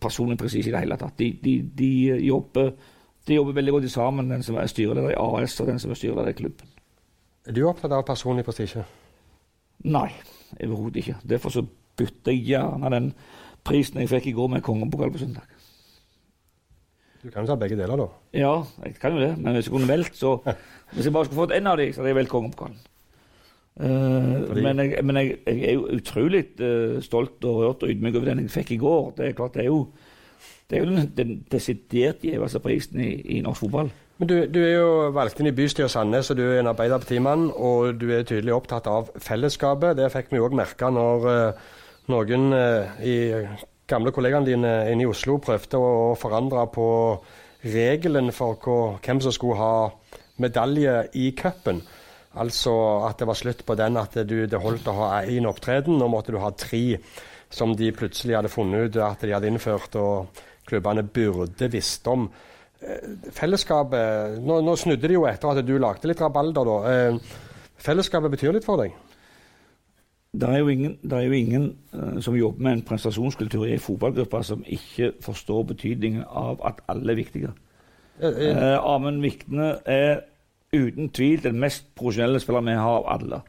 personlig 0.00 0.38
presise 0.40 0.70
i 0.70 0.72
det 0.72 0.80
hele 0.80 0.96
tatt. 1.00 1.16
De, 1.18 1.32
de, 1.42 1.54
de, 1.76 1.90
jobber, 2.24 2.72
de 3.28 3.36
jobber 3.36 3.58
veldig 3.58 3.74
godt 3.76 3.90
sammen, 3.92 4.30
den 4.32 4.42
som 4.42 4.56
er 4.56 4.70
styreleder 4.70 5.12
i 5.12 5.18
AS 5.20 5.58
og 5.60 5.68
den 5.68 5.78
som 5.82 5.92
er 5.92 6.00
styreleder 6.00 6.32
i 6.32 6.38
klubben. 6.38 6.72
Er 7.48 7.56
du 7.56 7.62
opptatt 7.68 7.92
av 7.94 8.06
personlig 8.08 8.44
prestisje? 8.44 8.84
Nei, 9.88 10.08
overhodet 10.58 11.02
ikke. 11.02 11.18
Derfor 11.28 11.54
så 11.54 11.62
bytter 11.98 12.34
jeg 12.34 12.48
gjerne 12.50 12.90
den 12.92 13.12
prisen 13.66 14.00
jeg 14.02 14.10
fikk 14.10 14.30
i 14.30 14.34
går 14.36 14.50
med 14.54 14.64
kongepokal 14.66 15.12
på 15.14 15.22
søndag. 15.22 15.54
Du 17.18 17.30
kan 17.30 17.42
jo 17.42 17.50
ta 17.50 17.56
begge 17.58 17.76
deler, 17.76 17.98
da. 17.98 18.06
Ja, 18.36 18.52
jeg 18.84 18.94
kan 19.02 19.16
jo 19.16 19.22
det, 19.22 19.32
men 19.38 19.56
hvis 19.56 19.66
jeg 19.66 19.74
kunne 19.74 19.90
valgt, 19.90 20.16
så 20.16 20.38
Hvis 20.94 21.04
jeg 21.04 21.12
bare 21.12 21.26
skulle 21.26 21.42
fått 21.42 21.52
en 21.52 21.66
av 21.68 21.76
dem, 21.76 21.90
så 21.92 22.00
hadde 22.00 22.08
jeg 22.14 22.16
valgt 22.16 22.32
kongepokalen. 22.32 22.78
Eh, 23.78 24.46
Fordi- 24.46 24.62
men 24.62 24.78
jeg, 24.78 25.04
men 25.04 25.16
jeg, 25.16 25.36
jeg 25.46 25.62
er 25.68 25.72
jo 25.74 25.86
utrolig 25.94 26.44
eh, 26.60 26.98
stolt 27.02 27.44
og 27.44 27.62
rørt 27.62 27.82
og 27.82 27.90
ydmyk 27.92 28.16
over 28.16 28.30
den 28.32 28.40
jeg 28.40 28.50
fikk 28.50 28.72
i 28.72 28.82
går. 28.82 29.12
Det 29.16 29.28
er 29.28 29.32
klart, 29.38 29.54
det 29.54 29.62
er 29.62 29.70
jo, 29.70 29.86
det 30.70 30.78
er 30.78 30.84
jo 30.84 30.90
den, 30.90 31.12
den 31.16 31.44
desidert 31.52 32.22
gjeveste 32.26 32.58
prisen 32.60 33.00
i, 33.00 33.12
i 33.38 33.40
norsk 33.40 33.60
fotball. 33.60 33.90
Men 34.18 34.28
du, 34.28 34.34
du 34.50 34.58
er 34.58 34.72
jo 34.80 35.10
valgt 35.14 35.38
inn 35.38 35.46
i 35.46 35.54
bystyret 35.54 35.92
Sandnes, 35.94 36.30
og 36.32 36.40
du 36.40 36.42
er 36.42 36.58
en 36.58 36.66
Arbeiderpartimann. 36.72 37.52
Og 37.54 38.00
du 38.00 38.08
er 38.10 38.24
tydelig 38.26 38.56
opptatt 38.56 38.88
av 38.90 39.12
fellesskapet. 39.22 39.94
Det 39.94 40.08
fikk 40.10 40.32
vi 40.32 40.40
òg 40.42 40.56
merke 40.58 40.90
når 40.90 41.26
uh, 41.30 41.68
noen 42.10 42.48
uh, 42.50 42.98
i 42.98 43.14
gamle 43.88 44.10
kollegaene 44.10 44.48
dine 44.48 44.72
inne 44.90 45.06
i 45.06 45.08
Oslo 45.08 45.38
prøvde 45.38 45.78
å, 45.78 45.92
å 46.10 46.16
forandre 46.18 46.66
på 46.74 46.88
regelen 47.62 48.32
for 48.34 48.58
hva, 48.58 48.98
hvem 49.06 49.22
som 49.22 49.34
skulle 49.34 49.60
ha 49.62 49.72
medalje 50.42 50.98
i 51.14 51.30
cupen. 51.38 51.84
Altså 52.36 52.74
at 53.08 53.18
det 53.18 53.28
var 53.30 53.38
slutt 53.38 53.64
på 53.66 53.76
den 53.78 53.96
at 53.96 54.14
du, 54.28 54.36
det 54.46 54.60
holdt 54.60 54.90
å 54.90 54.96
ha 54.98 55.08
én 55.24 55.48
opptreden. 55.48 55.96
Nå 55.98 56.10
måtte 56.12 56.34
du 56.34 56.40
ha 56.42 56.52
tre, 56.52 56.98
som 57.50 57.72
de 57.76 57.88
plutselig 57.96 58.36
hadde 58.36 58.52
funnet 58.52 58.90
ut 58.90 59.00
at 59.02 59.24
de 59.24 59.32
hadde 59.32 59.48
innført, 59.48 59.96
og 59.96 60.44
klubbene 60.68 61.02
burde 61.02 61.70
visst 61.72 62.06
om. 62.10 62.28
Eh, 62.78 63.32
Fellesskapet 63.34 64.38
nå, 64.44 64.60
nå 64.62 64.76
snudde 64.78 65.08
de 65.08 65.16
jo 65.16 65.26
etter 65.26 65.50
at 65.50 65.66
du 65.66 65.78
lagde 65.80 66.10
litt 66.10 66.20
rabalder, 66.22 66.68
da. 66.68 66.78
Eh, 66.92 67.36
Fellesskapet 67.78 68.34
betyr 68.34 68.54
litt 68.54 68.66
for 68.66 68.82
deg? 68.82 68.94
Det 70.38 70.48
er 70.48 70.58
jo 70.60 70.68
ingen, 70.68 70.98
det 71.02 71.16
er 71.16 71.24
jo 71.24 71.32
ingen 71.32 71.62
uh, 71.94 72.18
som 72.20 72.36
jobber 72.36 72.60
med 72.62 72.72
en 72.72 72.82
prestasjonskultur 72.84 73.64
i 73.64 73.72
en 73.78 73.80
fotballgruppe 73.80 74.42
som 74.44 74.60
ikke 74.66 75.14
forstår 75.24 75.62
betydningen 75.70 76.26
av 76.28 76.60
at 76.68 76.82
alle 76.92 77.14
er 77.14 77.16
viktige. 77.16 77.52
Uh, 78.20 78.76
Amund 78.82 79.22
Vikne 79.24 79.78
er 79.88 80.20
uten 80.72 81.10
tvil 81.10 81.42
den 81.42 81.60
mest 81.60 81.86
profesjonelle 81.96 82.40
spilleren 82.40 82.66
vi 82.66 82.76
har 82.76 82.98
av 82.98 83.08
alle. 83.14 83.40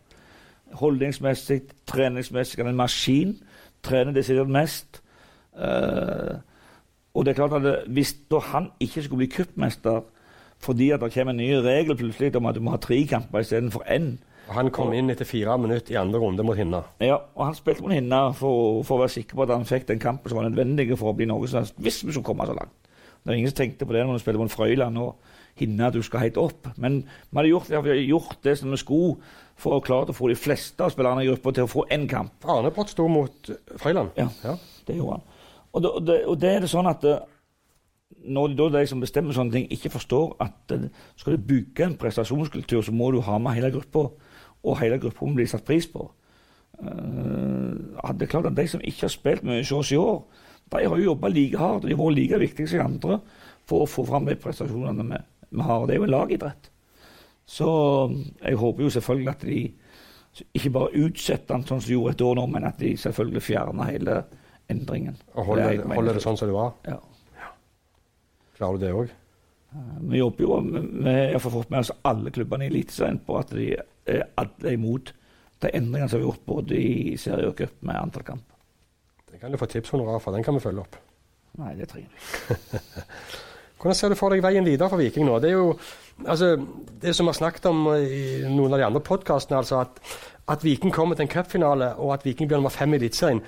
Holdningsmessig, 0.79 1.61
treningsmessig, 1.89 2.59
han 2.59 2.69
er 2.69 2.75
en 2.75 2.83
maskin. 2.83 3.35
Trener 3.83 4.13
desidert 4.13 4.51
mest. 4.51 5.01
Uh, 5.55 6.39
og 7.13 7.25
det 7.25 7.31
er 7.31 7.39
klart 7.39 7.57
at 7.57 7.63
det, 7.63 7.75
Hvis 7.87 8.13
da 8.31 8.39
han 8.39 8.69
ikke 8.79 9.03
skulle 9.03 9.25
bli 9.25 9.33
cupmester 9.33 10.01
fordi 10.59 10.89
at 10.91 10.99
det 10.99 11.13
kommer 11.13 11.31
en 11.31 11.37
ny 11.37 11.53
regel 11.63 11.95
plutselig 11.95 12.35
om 12.35 12.45
at 12.45 12.55
du 12.55 12.59
må 12.59 12.71
ha 12.71 12.77
tre 12.77 13.05
kamper 13.07 13.39
istedenfor 13.39 13.83
én, 13.87 14.17
Han 14.49 14.71
kom 14.71 14.93
inn 14.93 15.09
etter 15.09 15.25
fire 15.25 15.57
minutter 15.57 15.93
i 15.93 15.95
andre 15.95 16.19
runde 16.19 16.43
mot 16.43 16.57
Hinna. 16.57 16.81
ja, 16.99 17.15
og 17.35 17.45
han 17.45 17.55
spilte 17.55 17.81
mot 17.81 17.93
Hinna 17.93 18.31
for, 18.31 18.83
for 18.83 18.97
å 18.97 18.99
være 18.99 19.09
sikker 19.09 19.35
på 19.35 19.43
at 19.43 19.53
han 19.55 19.65
fikk 19.65 19.87
den 19.87 19.99
kampen 19.99 20.29
som 20.29 20.37
var 20.37 20.49
nødvendig 20.49 20.97
for 20.97 21.11
å 21.11 21.15
bli 21.15 21.25
norgesmester, 21.25 21.79
hvis 21.79 22.03
vi 22.05 22.11
skulle 22.11 22.25
komme 22.25 22.45
så 22.45 22.53
langt. 22.53 22.75
Det 23.23 23.31
er 23.31 23.37
ingen 23.37 23.51
som 23.51 23.57
tenkte 23.57 23.85
på 23.85 23.93
det 23.93 24.05
når 24.05 24.17
du 24.17 24.19
spilte 24.19 24.39
mot 24.39 24.51
Frøyland 24.51 24.97
og 24.97 25.15
hinne 25.63 25.91
du 25.93 26.01
skal 26.05 26.27
helt 26.27 26.39
opp. 26.41 26.69
Men 26.77 27.01
vi 27.03 27.39
hadde 27.39 27.53
gjort, 27.53 27.69
vi 27.69 27.77
hadde 27.77 27.97
gjort 28.03 28.37
det 28.45 28.57
som 28.59 28.73
vi 28.73 28.79
skulle 28.81 29.17
for 29.59 29.75
å 29.75 29.83
klare 29.83 30.13
å 30.13 30.15
få 30.15 30.29
de 30.31 30.37
fleste 30.39 30.83
av 30.83 30.93
spillerne 30.93 31.25
i 31.25 31.29
gruppa 31.29 31.53
til 31.55 31.67
å 31.67 31.71
få 31.71 31.85
én 31.91 32.07
kamp. 32.09 32.37
Arnebrott 32.47 32.93
sto 32.93 33.07
mot 33.11 33.51
Frøyland. 33.81 34.15
Ja. 34.17 34.55
Det 34.87 34.95
gjorde 34.95 35.19
han. 35.19 35.27
Og, 35.69 35.81
det, 35.83 35.89
og, 35.89 36.05
det, 36.07 36.17
og 36.31 36.39
det 36.41 36.53
er 36.53 36.63
det 36.63 36.71
sånn 36.71 36.89
at 36.89 37.03
eh, 37.05 37.19
når 38.25 38.55
de, 38.55 38.69
de 38.73 38.85
som 38.89 39.01
bestemmer 39.03 39.35
sånne 39.35 39.53
ting, 39.53 39.67
ikke 39.73 39.91
forstår 39.93 40.37
at 40.43 40.73
eh, 40.75 40.87
skal 41.19 41.35
du 41.35 41.49
bygge 41.51 41.85
en 41.85 41.97
prestasjonskultur, 41.99 42.81
så 42.85 42.95
må 42.95 43.11
du 43.13 43.19
ha 43.25 43.37
med 43.41 43.59
hele 43.59 43.71
gruppa, 43.75 44.07
og 44.59 44.79
hele 44.81 44.99
gruppa 45.01 45.27
må 45.27 45.37
bli 45.37 45.47
satt 45.49 45.67
pris 45.67 45.87
på. 45.91 46.07
Uh, 46.79 47.75
det 48.15 48.23
er 48.23 48.29
klart 48.31 48.45
at 48.47 48.55
De 48.55 48.63
som 48.71 48.79
ikke 48.79 49.03
har 49.03 49.11
spilt 49.11 49.43
mye 49.43 49.59
hos 49.59 49.71
oss 49.75 49.91
i 49.91 49.97
år, 49.99 50.21
de 50.71 50.85
har 50.85 50.97
jo 50.97 51.09
jobba 51.09 51.27
like 51.33 51.57
hardt 51.59 51.83
og 51.83 51.89
de 51.89 51.95
har 51.95 51.99
vært 52.05 52.15
like 52.15 52.39
viktige 52.39 52.71
som 52.71 52.85
andre 52.85 53.17
for 53.67 53.83
å 53.83 53.89
få 53.89 54.05
fram 54.07 54.29
de 54.29 54.37
prestasjonene 54.39 55.05
vi, 55.09 55.19
vi 55.49 55.65
har. 55.65 55.85
Det 55.87 55.95
er 55.95 56.01
jo 56.01 56.07
en 56.07 56.13
lagidrett. 56.15 56.69
Så 57.49 57.69
jeg 58.43 58.59
håper 58.61 58.85
jo 58.85 58.89
selvfølgelig 58.93 59.31
at 59.31 59.45
de 59.47 59.61
ikke 60.53 60.71
bare 60.75 60.99
utsetter 61.05 61.55
den 61.55 61.63
sånn 61.65 61.81
som 61.81 61.87
de 61.89 61.95
gjorde 61.95 62.13
et 62.13 62.21
år 62.27 62.35
nå, 62.37 62.43
men 62.53 62.67
at 62.69 62.77
de 62.79 62.91
selvfølgelig 63.01 63.41
fjerner 63.43 63.89
hele 63.89 64.19
endringen. 64.69 65.17
Og 65.33 65.49
holder, 65.49 65.71
Det 65.71 65.85
er 65.87 65.95
holder 65.97 66.19
det 66.19 66.23
sånn 66.23 66.37
som 66.37 66.51
det 66.51 66.55
var. 66.55 66.75
Ja. 66.85 66.99
Klarer 68.59 68.77
du 68.77 68.85
det 68.85 68.93
òg? 68.93 69.15
Vi 70.09 70.17
jobber 70.17 70.41
jo 70.43 70.55
Vi 71.05 71.11
har 71.31 71.39
fått 71.39 71.69
med 71.69 71.83
oss 71.83 71.91
alle 72.09 72.31
klubbene 72.33 72.65
i 72.65 72.71
Eliteserien 72.71 73.19
på 73.21 73.37
at 73.37 73.51
de 73.53 73.67
er 74.09 74.23
alle 74.41 74.73
imot 74.73 75.13
de 75.61 75.71
endringene 75.75 76.09
som 76.09 76.21
er 76.21 76.25
gjort 76.25 76.45
både 76.47 76.77
i 76.79 77.17
serie 77.19 77.49
og 77.49 77.57
cup 77.59 77.75
med 77.85 77.99
antall 77.99 78.25
kamper. 78.25 78.55
Den 79.29 79.41
kan 79.41 79.51
du 79.51 79.59
få 79.61 79.67
tipshonorar 79.69 80.21
for. 80.23 80.33
Den 80.33 80.43
kan 80.43 80.55
vi 80.57 80.63
følge 80.63 80.81
opp. 80.85 80.97
Nei, 81.59 81.75
det 81.77 81.89
trenger 81.91 82.09
vi 82.13 82.55
ikke. 82.55 82.81
Hvordan 83.79 83.95
ser 83.95 84.11
du 84.11 84.17
for 84.19 84.33
deg 84.33 84.43
veien 84.43 84.65
videre 84.67 84.89
for 84.91 84.99
Viking 84.99 85.23
nå? 85.27 85.37
Det 85.39 85.53
er 85.53 85.55
jo 85.55 85.69
altså, 86.25 86.55
det 86.99 87.13
som 87.15 87.27
vi 87.27 87.31
har 87.31 87.37
snakket 87.37 87.69
om 87.69 87.85
i 87.95 88.23
noen 88.43 88.73
av 88.75 88.81
de 88.81 88.87
andre 88.89 89.01
podkastene, 89.07 89.61
altså 89.61 89.79
at, 89.85 90.01
at 90.51 90.65
Viking 90.67 90.91
kommer 90.95 91.15
til 91.15 91.27
en 91.27 91.31
cupfinale, 91.31 91.93
og 91.95 92.17
at 92.17 92.25
Viking 92.27 92.49
blir 92.49 92.59
nummer 92.59 92.73
fem 92.75 92.91
i 92.93 92.99
Eliteserien. 92.99 93.39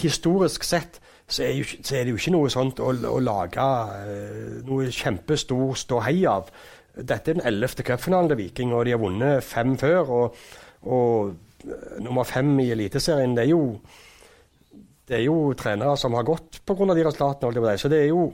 Historisk 0.00 0.64
sett 0.64 1.00
så 1.28 1.44
er, 1.44 1.52
jo, 1.58 1.68
så 1.84 1.98
er 1.98 2.04
det 2.04 2.14
jo 2.14 2.20
ikke 2.20 2.32
noe 2.32 2.52
sånt 2.52 2.80
å, 2.84 2.94
å 3.08 3.20
lage 3.20 3.66
eh, 4.08 4.56
noe 4.64 4.88
kjempestor 4.92 5.76
ståhei 5.80 6.16
av. 6.28 6.48
Dette 6.94 7.32
er 7.32 7.38
den 7.38 7.46
ellevte 7.48 7.84
cupfinalen 7.84 8.32
til 8.32 8.40
Viking, 8.40 8.72
og 8.76 8.84
de 8.86 8.96
har 8.96 9.02
vunnet 9.02 9.44
fem 9.44 9.76
før. 9.80 10.12
Og, 10.16 10.42
og 10.88 11.70
nummer 12.04 12.28
fem 12.28 12.52
i 12.64 12.70
Eliteserien, 12.72 13.36
det 13.36 13.46
er 13.46 13.52
jo 13.52 13.64
det 15.04 15.18
er 15.18 15.26
jo 15.26 15.52
trenere 15.52 15.98
som 16.00 16.14
har 16.16 16.24
gått 16.24 16.62
pga. 16.64 16.94
de 16.94 17.04
resultatene. 17.04 17.76
Så 17.76 17.90
det 17.92 18.04
er 18.04 18.08
jo 18.08 18.30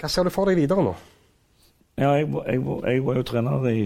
Hva 0.00 0.10
ser 0.10 0.26
du 0.26 0.32
for 0.34 0.50
deg 0.50 0.58
videre 0.58 0.84
nå? 0.84 0.94
Ja, 2.00 2.16
jeg, 2.18 2.28
jeg, 2.30 2.60
jeg 2.60 3.02
var 3.06 3.18
jo 3.20 3.26
trener 3.26 3.66
i 3.70 3.80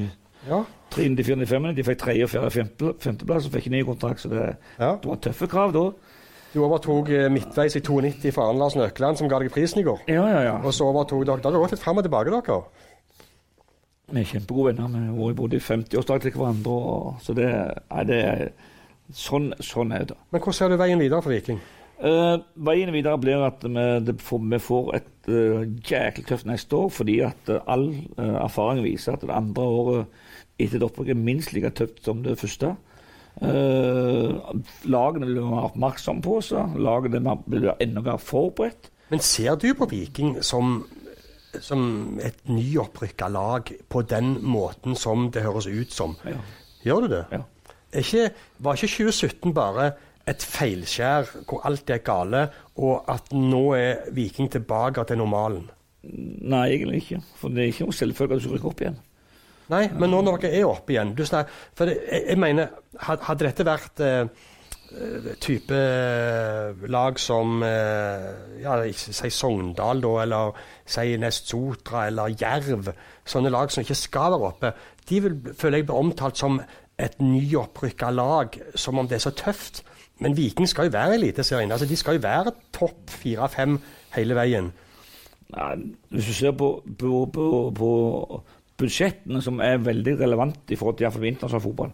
Ja, 0.49 0.63
93-95. 0.95 1.73
De 1.77 1.85
fikk 1.85 1.99
tredje, 2.01 2.29
fjerde, 2.33 2.51
femte, 2.55 2.93
femteplass 3.03 3.49
og 3.49 3.57
fikk 3.57 3.69
ny 3.73 3.83
kontrakt, 3.87 4.23
så 4.23 4.31
det, 4.33 4.47
ja. 4.79 4.95
det 4.97 5.11
var 5.11 5.21
tøffe 5.25 5.49
krav 5.51 5.75
da. 5.77 5.85
Du 6.55 6.63
overtok 6.65 7.11
eh, 7.13 7.27
midtveis 7.33 7.77
i 7.77 7.83
92 7.85 8.33
fra 8.33 8.47
Arne 8.49 8.63
Larsen 8.63 8.85
Økland, 8.87 9.19
som 9.21 9.29
ga 9.29 9.41
deg 9.43 9.53
prisen 9.53 9.83
i 9.83 9.85
går. 9.85 10.01
Ja, 10.09 10.25
ja, 10.33 10.39
ja. 10.47 10.55
Og 10.65 10.73
så 10.75 10.89
overtok 10.89 11.27
dere 11.29 11.43
Dere 11.45 11.59
har 11.59 11.67
gått 11.67 11.77
litt 11.77 11.85
fram 11.85 12.01
og 12.01 12.07
tilbake, 12.07 12.33
dere. 12.33 12.61
Vi 14.09 14.23
er 14.23 14.31
kjempegode 14.31 14.73
venner. 14.73 14.89
Vi 14.89 15.11
har 15.11 15.27
vært 15.27 15.41
både 15.43 15.59
i 15.59 15.65
50-årsdag 15.67 16.25
til 16.25 16.37
hverandre. 16.39 16.77
Og, 16.93 17.19
så 17.21 17.37
det, 17.37 17.51
nei, 17.91 18.05
det 18.09 18.21
er 18.25 18.47
sånn, 19.13 19.51
sånn 19.61 19.93
er 19.93 20.09
det. 20.09 20.17
Men 20.33 20.41
hvordan 20.41 20.57
ser 20.57 20.73
du 20.73 20.81
veien 20.81 21.03
videre 21.03 21.21
for 21.25 21.37
Viking? 21.37 21.61
Eh, 21.99 22.35
veien 22.63 22.93
videre 22.95 23.19
blir 23.19 23.43
at 23.43 23.65
vi, 23.67 23.87
det 24.07 24.15
får, 24.23 24.43
vi 24.53 24.59
får 24.63 24.91
et 24.95 25.31
uh, 25.35 25.65
jæklig 25.83 26.29
tøft 26.29 26.47
neste 26.47 26.77
år, 26.79 26.93
fordi 26.95 27.17
at 27.27 27.51
uh, 27.51 27.59
all 27.67 27.89
erfaring 28.17 28.85
viser 28.85 29.17
at 29.17 29.25
det 29.27 29.35
andre 29.35 29.65
året 29.67 30.21
etter 30.63 30.79
et 30.79 30.87
opprykk 30.87 31.11
er 31.11 31.19
minst 31.19 31.55
like 31.55 31.73
tøft 31.75 32.05
som 32.07 32.23
det 32.23 32.39
første. 32.39 32.77
Lagene 33.39 35.27
vil 35.29 35.37
være 35.39 35.67
oppmerksomme 35.69 36.23
på 36.23 36.41
seg, 36.43 36.79
lagene 36.83 37.37
vil 37.47 37.69
være 37.69 37.77
enda 37.85 38.03
mer 38.03 38.23
forberedt. 38.23 38.91
Men 39.13 39.23
ser 39.23 39.55
du 39.59 39.69
på 39.79 39.87
Viking 39.91 40.41
som, 40.43 40.81
som 41.63 42.19
et 42.23 42.41
nyopprykka 42.51 43.31
lag 43.31 43.71
på 43.89 44.03
den 44.11 44.37
måten 44.43 44.99
som 44.99 45.29
det 45.35 45.47
høres 45.47 45.71
ut 45.71 45.95
som? 45.95 46.19
Ja. 46.27 46.43
Gjør 46.83 47.07
du 47.07 47.15
det? 47.15 47.23
Ja. 47.31 47.45
Ikke, 48.03 48.31
var 48.59 48.75
ikke 48.75 48.91
2017 48.91 49.55
bare 49.55 49.93
et 50.29 50.45
feilskjær 50.45 51.33
hvor 51.49 51.65
alt 51.69 51.91
er 51.91 52.05
gale, 52.05 52.47
og 52.79 53.09
at 53.11 53.33
nå 53.35 53.65
er 53.79 54.09
Viking 54.15 54.51
tilbake 54.53 55.05
til 55.09 55.21
normalen? 55.21 55.67
Nei, 56.09 56.67
egentlig 56.77 57.03
ikke. 57.03 57.23
For 57.37 57.53
det 57.53 57.65
er 57.65 57.73
ikke 57.73 57.89
noe 57.89 57.97
selvfølge 57.97 58.37
at 58.37 58.43
du 58.43 58.47
skal 58.47 58.59
rykke 58.59 58.71
opp 58.71 58.85
igjen. 58.85 59.01
Nei, 59.69 59.83
men 60.01 60.13
nå 60.13 60.23
når 60.25 60.39
dere 60.45 60.61
er 60.63 60.69
oppe 60.69 60.95
igjen 60.95 61.11
du 61.17 61.27
snak, 61.29 61.51
for 61.77 61.91
det, 61.91 61.99
jeg, 62.09 62.25
jeg 62.31 62.41
mener, 62.41 62.71
Hadde 62.99 63.45
dette 63.45 63.67
vært 63.69 64.01
eh, 64.03 64.31
eh, 64.97 65.27
type 65.45 65.77
eh, 65.77 66.87
lag 66.91 67.21
som 67.21 67.61
eh, 67.63 68.63
ja, 68.63 68.79
Si 68.97 69.31
Sogndal, 69.35 70.01
da, 70.03 70.15
eller 70.25 70.57
si 70.89 71.19
Nest 71.21 71.53
Sotra 71.53 72.07
eller 72.09 72.33
Jerv, 72.33 72.89
sånne 73.29 73.53
lag 73.53 73.71
som 73.71 73.85
ikke 73.85 73.99
skal 73.99 74.39
være 74.39 74.49
oppe, 74.49 74.73
de 75.09 75.21
vil, 75.27 75.37
føler 75.53 75.83
jeg 75.83 75.91
blir 75.91 76.01
omtalt 76.01 76.41
som 76.41 76.59
et 76.99 77.21
nyopprykka 77.23 78.11
lag, 78.11 78.57
som 78.75 78.99
om 78.99 79.07
det 79.07 79.21
er 79.21 79.27
så 79.29 79.37
tøft. 79.37 79.85
Men 80.19 80.37
Viking 80.37 80.69
skal 80.69 80.89
jo 80.89 80.97
være 80.97 81.15
Eliteserien. 81.15 81.73
Altså, 81.73 81.87
de 81.87 81.97
skal 81.97 82.19
jo 82.19 82.25
være 82.25 82.53
topp 82.75 83.11
fire-fem 83.11 83.79
hele 84.17 84.37
veien. 84.39 84.73
Nei, 85.55 85.75
hvis 86.13 86.29
du 86.29 86.35
ser 86.37 86.57
på, 86.59 86.73
på, 86.99 87.25
på, 87.33 87.45
på 87.77 87.91
budsjettene, 88.79 89.41
som 89.43 89.63
er 89.65 89.81
veldig 89.83 90.19
relevant 90.21 90.71
i 90.71 90.77
forhold 90.79 90.99
til 90.99 91.09
internasjonal 91.09 91.63
fotball 91.65 91.93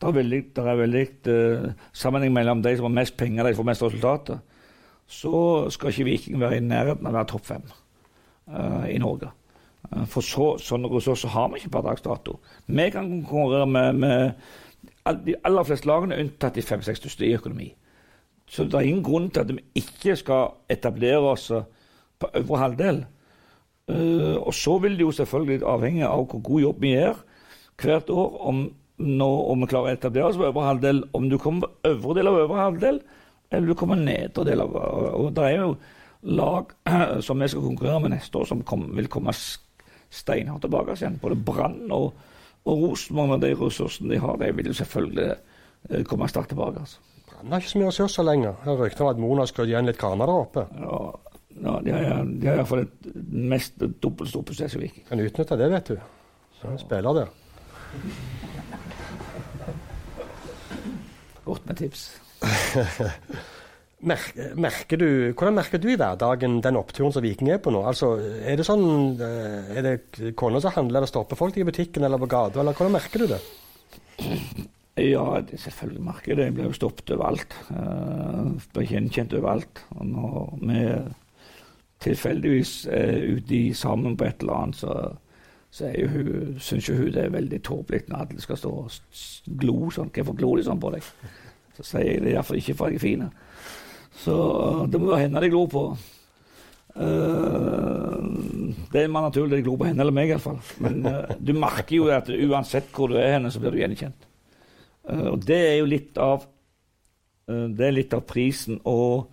Det 0.00 0.08
er 0.08 0.16
veldig, 0.16 0.40
det 0.56 0.64
er 0.64 0.80
veldig 0.80 1.04
uh, 1.28 1.72
sammenheng 1.92 2.32
mellom 2.32 2.62
de 2.62 2.76
som 2.76 2.88
har 2.88 2.96
mest 3.00 3.16
penger, 3.16 3.44
de 3.44 3.54
som 3.54 3.62
får 3.62 3.70
mest 3.70 3.82
resultater. 3.82 4.38
Så 5.06 5.70
skal 5.70 5.90
ikke 5.90 6.04
Viking 6.04 6.40
være 6.40 6.56
i 6.56 6.62
nærheten 6.62 7.06
av 7.06 7.12
å 7.12 7.16
være 7.16 7.30
topp 7.32 7.46
fem 7.46 7.64
uh, 7.66 8.86
i 8.90 8.98
Norge. 8.98 9.30
Uh, 9.90 10.04
for 10.06 10.22
så, 10.22 10.52
sånne 10.62 10.90
ressurser 10.92 11.32
har 11.34 11.50
vi 11.50 11.62
ikke 11.62 11.74
per 11.76 11.86
dags 11.88 12.04
dato. 12.04 12.38
Vi 12.66 12.90
kan 12.94 13.10
konkurrere 13.22 13.66
med, 13.66 13.92
med 14.04 14.30
de 15.24 15.36
aller 15.44 15.66
fleste 15.66 15.88
lagene, 15.88 16.18
unntatt 16.20 16.56
de 16.56 16.64
fem-seks 16.64 17.00
største 17.02 17.26
i 17.26 17.34
økonomi. 17.36 17.68
Så 18.48 18.64
det 18.64 18.78
er 18.78 18.88
ingen 18.88 19.04
grunn 19.04 19.28
til 19.30 19.44
at 19.44 19.52
vi 19.52 19.82
ikke 19.82 20.16
skal 20.16 20.54
etablere 20.72 21.34
oss 21.34 21.50
eh, 21.52 21.66
på 22.18 22.30
øvre 22.40 22.60
halvdel. 22.62 23.04
Uh, 23.88 24.36
og 24.44 24.52
så 24.52 24.74
vil 24.82 24.98
det 24.98 25.06
jo 25.06 25.12
selvfølgelig 25.16 25.62
avhenge 25.64 26.04
av 26.04 26.26
hvor 26.28 26.42
god 26.44 26.60
jobb 26.60 26.82
vi 26.82 26.90
gjør 26.92 27.22
hvert 27.80 28.10
år, 28.12 28.34
om, 28.50 28.58
når, 28.98 29.36
om 29.52 29.62
vi 29.62 29.68
klarer 29.70 29.94
å 29.94 29.96
etablere 29.96 30.28
oss 30.28 30.36
på 30.36 30.44
øvre 30.44 30.66
halvdel, 30.66 31.00
om 31.16 31.28
du 31.30 31.38
kommer 31.40 31.64
på 31.64 31.92
øvre 31.92 32.16
del 32.18 32.28
av 32.28 32.40
øvre 32.42 32.58
halvdel, 32.58 32.98
eller 33.48 33.70
du 33.70 33.78
kommer 33.78 34.00
nedre 34.00 34.44
del 34.44 34.60
av 34.60 34.74
Og 34.76 35.30
det 35.36 35.46
er 35.46 35.54
jo 35.56 35.70
lag 36.28 36.74
som 37.26 37.40
vi 37.40 37.48
skal 37.48 37.64
konkurrere 37.64 38.02
med 38.04 38.16
neste 38.16 38.40
år, 38.40 38.48
som 38.50 38.64
kom, 38.66 38.84
vil 38.96 39.08
komme 39.08 39.32
steinhardt 39.34 40.66
tilbake 40.66 40.96
igjen. 40.98 41.20
Både 41.22 41.38
Brann 41.48 41.86
og, 41.94 42.12
og 42.64 42.82
Rosenborg, 42.82 43.28
med 43.28 43.44
de 43.46 43.54
ressursene 43.58 44.14
de 44.14 44.20
har, 44.22 44.36
de 44.40 44.50
vil 44.56 44.74
selvfølgelig 44.74 45.28
eh, 45.90 46.02
komme 46.08 46.28
sterkt 46.28 46.52
tilbake. 46.54 46.80
altså. 46.80 46.98
Brann 47.28 47.52
har 47.52 47.62
ikke 47.62 47.70
så 47.70 47.78
mye 47.78 47.90
ressurser 47.92 48.26
lenger. 48.26 48.54
Jeg 48.64 48.70
har 48.70 48.82
rykter 48.82 49.04
om 49.04 49.10
at 49.12 49.22
Mona 49.22 49.44
har 49.44 49.50
skrudd 49.50 49.70
igjen 49.70 49.88
litt 49.88 50.00
kraner 50.00 50.26
der 50.28 50.42
oppe. 50.42 50.66
Ja, 50.80 51.02
ja, 51.58 51.74
de 51.84 51.92
har 51.92 52.24
de 52.24 52.46
har 52.48 52.60
iallfall 52.60 52.84
et 52.84 53.08
mest 53.52 53.78
dobbelt 54.02 54.30
stort 54.30 54.50
budsjett 54.50 54.72
som 54.72 54.82
Viking. 54.82 55.06
Kan 55.08 55.22
utnytte 55.22 55.58
det, 55.58 55.70
vet 55.72 55.92
du. 55.92 55.96
Så 56.60 56.72
ja. 56.72 56.80
spiller 56.82 57.20
der. 57.20 57.28
Godt 61.44 61.66
med 61.66 61.76
tips. 61.76 62.10
Merker, 63.98 64.52
merker 64.54 65.00
du, 65.00 65.08
hvordan 65.34 65.56
merker 65.56 65.80
du 65.82 65.88
i 65.90 65.96
hverdagen 65.98 66.60
den 66.62 66.76
oppturen 66.78 67.10
som 67.10 67.24
Viking 67.24 67.48
er 67.50 67.58
på 67.58 67.72
nå? 67.74 67.80
Altså, 67.82 68.12
Er 68.46 68.54
det 68.56 68.66
sånn, 68.68 69.18
eh, 69.18 69.72
er 69.74 69.82
det 69.82 70.34
kona 70.38 70.60
som 70.62 70.70
handler, 70.76 71.00
eller 71.00 71.10
stopper 71.10 71.38
folk 71.38 71.56
i 71.58 71.66
butikken 71.66 72.06
eller 72.06 72.20
på 72.22 72.30
gata, 72.30 72.60
eller 72.60 72.76
hvordan 72.78 72.94
merker 72.94 73.24
du 73.24 73.26
det? 73.34 73.40
Ja, 74.98 75.40
det 75.40 75.58
selvfølgelig 75.62 76.02
merker 76.02 76.30
jeg 76.30 76.36
det. 76.36 76.44
Jeg 76.44 76.54
blir 76.54 76.68
jo 76.68 76.76
stoppet 76.78 77.10
overalt. 77.14 77.54
Uh, 77.70 78.54
blir 78.74 78.86
gjenkjent 78.90 79.34
overalt. 79.38 79.82
Og 79.94 80.06
når 80.06 80.58
vi 80.62 80.80
tilfeldigvis 82.02 82.86
er 82.90 83.18
ute 83.34 83.74
sammen 83.74 84.16
på 84.16 84.26
et 84.26 84.42
eller 84.42 84.62
annet, 84.62 84.76
så, 84.76 84.94
så 85.70 85.90
hun, 86.06 86.56
syns 86.58 86.88
jo 86.88 86.96
hun 86.98 87.12
det 87.14 87.24
er 87.24 87.34
veldig 87.34 87.62
tåpelig 87.62 88.04
når 88.08 88.24
alle 88.24 88.42
skal 88.42 88.58
stå 88.58 88.74
og 88.82 89.58
glo 89.60 89.90
sånn. 89.94 90.10
Hvorfor 90.14 90.38
glor 90.38 90.58
de 90.58 90.66
sånn 90.66 90.82
på 90.82 90.94
deg? 90.94 91.12
Så 91.78 91.86
sier 91.92 92.12
jeg 92.12 92.24
det 92.24 92.34
iallfall 92.34 92.58
ikke 92.58 92.78
for 92.78 92.94
jeg 92.94 92.98
er 92.98 93.06
fin. 93.06 93.28
Så 94.18 94.36
det 94.90 95.00
må 95.00 95.12
være 95.12 95.26
henne 95.26 95.42
de 95.42 95.50
glor 95.52 95.68
på. 95.72 95.84
Uh, 96.98 98.18
det 98.90 99.04
er 99.04 99.10
mer 99.12 99.28
naturlig 99.28 99.60
de 99.60 99.66
glor 99.68 99.78
på 99.78 99.86
henne 99.86 100.02
eller 100.02 100.14
meg, 100.14 100.32
iallfall. 100.32 100.58
Men 100.82 101.04
uh, 101.06 101.34
du 101.38 101.52
merker 101.54 101.94
jo 102.00 102.08
at 102.10 102.30
uansett 102.32 102.90
hvor 102.94 103.12
du 103.12 103.18
er 103.20 103.36
henne, 103.36 103.52
så 103.54 103.62
blir 103.62 103.74
du 103.74 103.82
gjenkjent. 103.82 104.26
Uh, 105.06 105.28
og 105.34 105.44
det 105.46 105.58
er 105.58 105.76
jo 105.78 105.90
litt 105.90 106.18
av 106.22 106.46
Det 107.48 107.84
er 107.86 107.94
litt 107.94 108.12
av 108.12 108.26
prisen 108.28 108.76
å, 108.84 109.24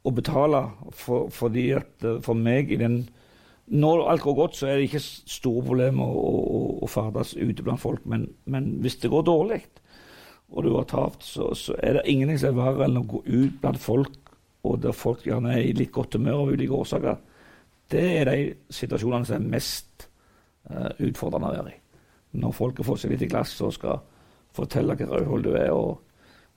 å 0.00 0.10
betale 0.16 0.62
for, 0.96 1.26
fordi 1.28 1.66
at 1.76 2.06
for 2.24 2.32
meg 2.32 2.70
i 2.72 2.78
den 2.80 3.02
Når 3.68 4.06
alt 4.08 4.22
går 4.24 4.36
godt, 4.38 4.56
så 4.56 4.70
er 4.70 4.78
det 4.78 4.86
ikke 4.86 5.02
store 5.04 5.66
problemer 5.66 6.08
å, 6.08 6.22
å, 6.24 6.60
å 6.80 6.88
ferdes 6.88 7.34
ute 7.36 7.66
blant 7.66 7.82
folk. 7.82 8.06
Men, 8.08 8.24
men 8.48 8.78
hvis 8.80 8.96
det 9.02 9.10
går 9.12 9.26
dårlig, 9.28 9.60
og 10.48 10.64
du 10.64 10.70
har 10.74 10.86
tapt, 10.88 11.24
så, 11.24 11.50
så 11.54 11.76
er 11.82 11.98
det 11.98 12.06
ingenting 12.08 12.38
som 12.40 12.54
er 12.54 12.62
verre 12.62 12.86
enn 12.88 13.00
å 13.00 13.06
gå 13.08 13.20
ut 13.26 13.58
blant 13.60 13.80
folk, 13.80 14.16
og 14.66 14.80
der 14.82 14.96
folk 14.96 15.26
gjerne 15.26 15.52
er 15.54 15.66
i 15.66 15.74
litt 15.76 15.92
godt 15.94 16.16
humør 16.16 16.44
av 16.44 16.52
ulike 16.54 16.78
årsaker. 16.78 17.18
Det 17.88 18.04
er 18.20 18.28
de 18.28 18.38
situasjonene 18.74 19.28
som 19.28 19.38
er 19.38 19.52
mest 19.54 20.08
uh, 20.70 20.90
utfordrende 21.04 21.50
å 21.50 21.56
være 21.58 21.74
i. 21.74 21.78
Når 22.40 22.56
folk 22.56 22.80
har 22.80 22.88
fått 22.88 23.04
seg 23.04 23.14
litt 23.14 23.24
i 23.24 23.30
glass 23.30 23.54
og 23.64 23.72
skal 23.76 24.02
fortelle 24.56 24.96
hva 24.98 25.08
rødhold 25.12 25.46
du 25.46 25.52
er, 25.54 25.70
og, 25.72 26.00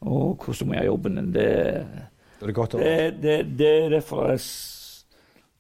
og 0.07 0.43
hvordan 0.43 0.59
du 0.59 0.71
må 0.71 0.77
gjøre 0.77 0.89
jobben 0.89 1.19
din. 1.19 1.31
Det, 1.35 1.49
det 2.41 2.55
det, 2.73 2.93
det, 3.21 3.35
det 3.59 3.71
er 3.85 3.89
derfor 3.93 4.31
jeg 4.31 4.41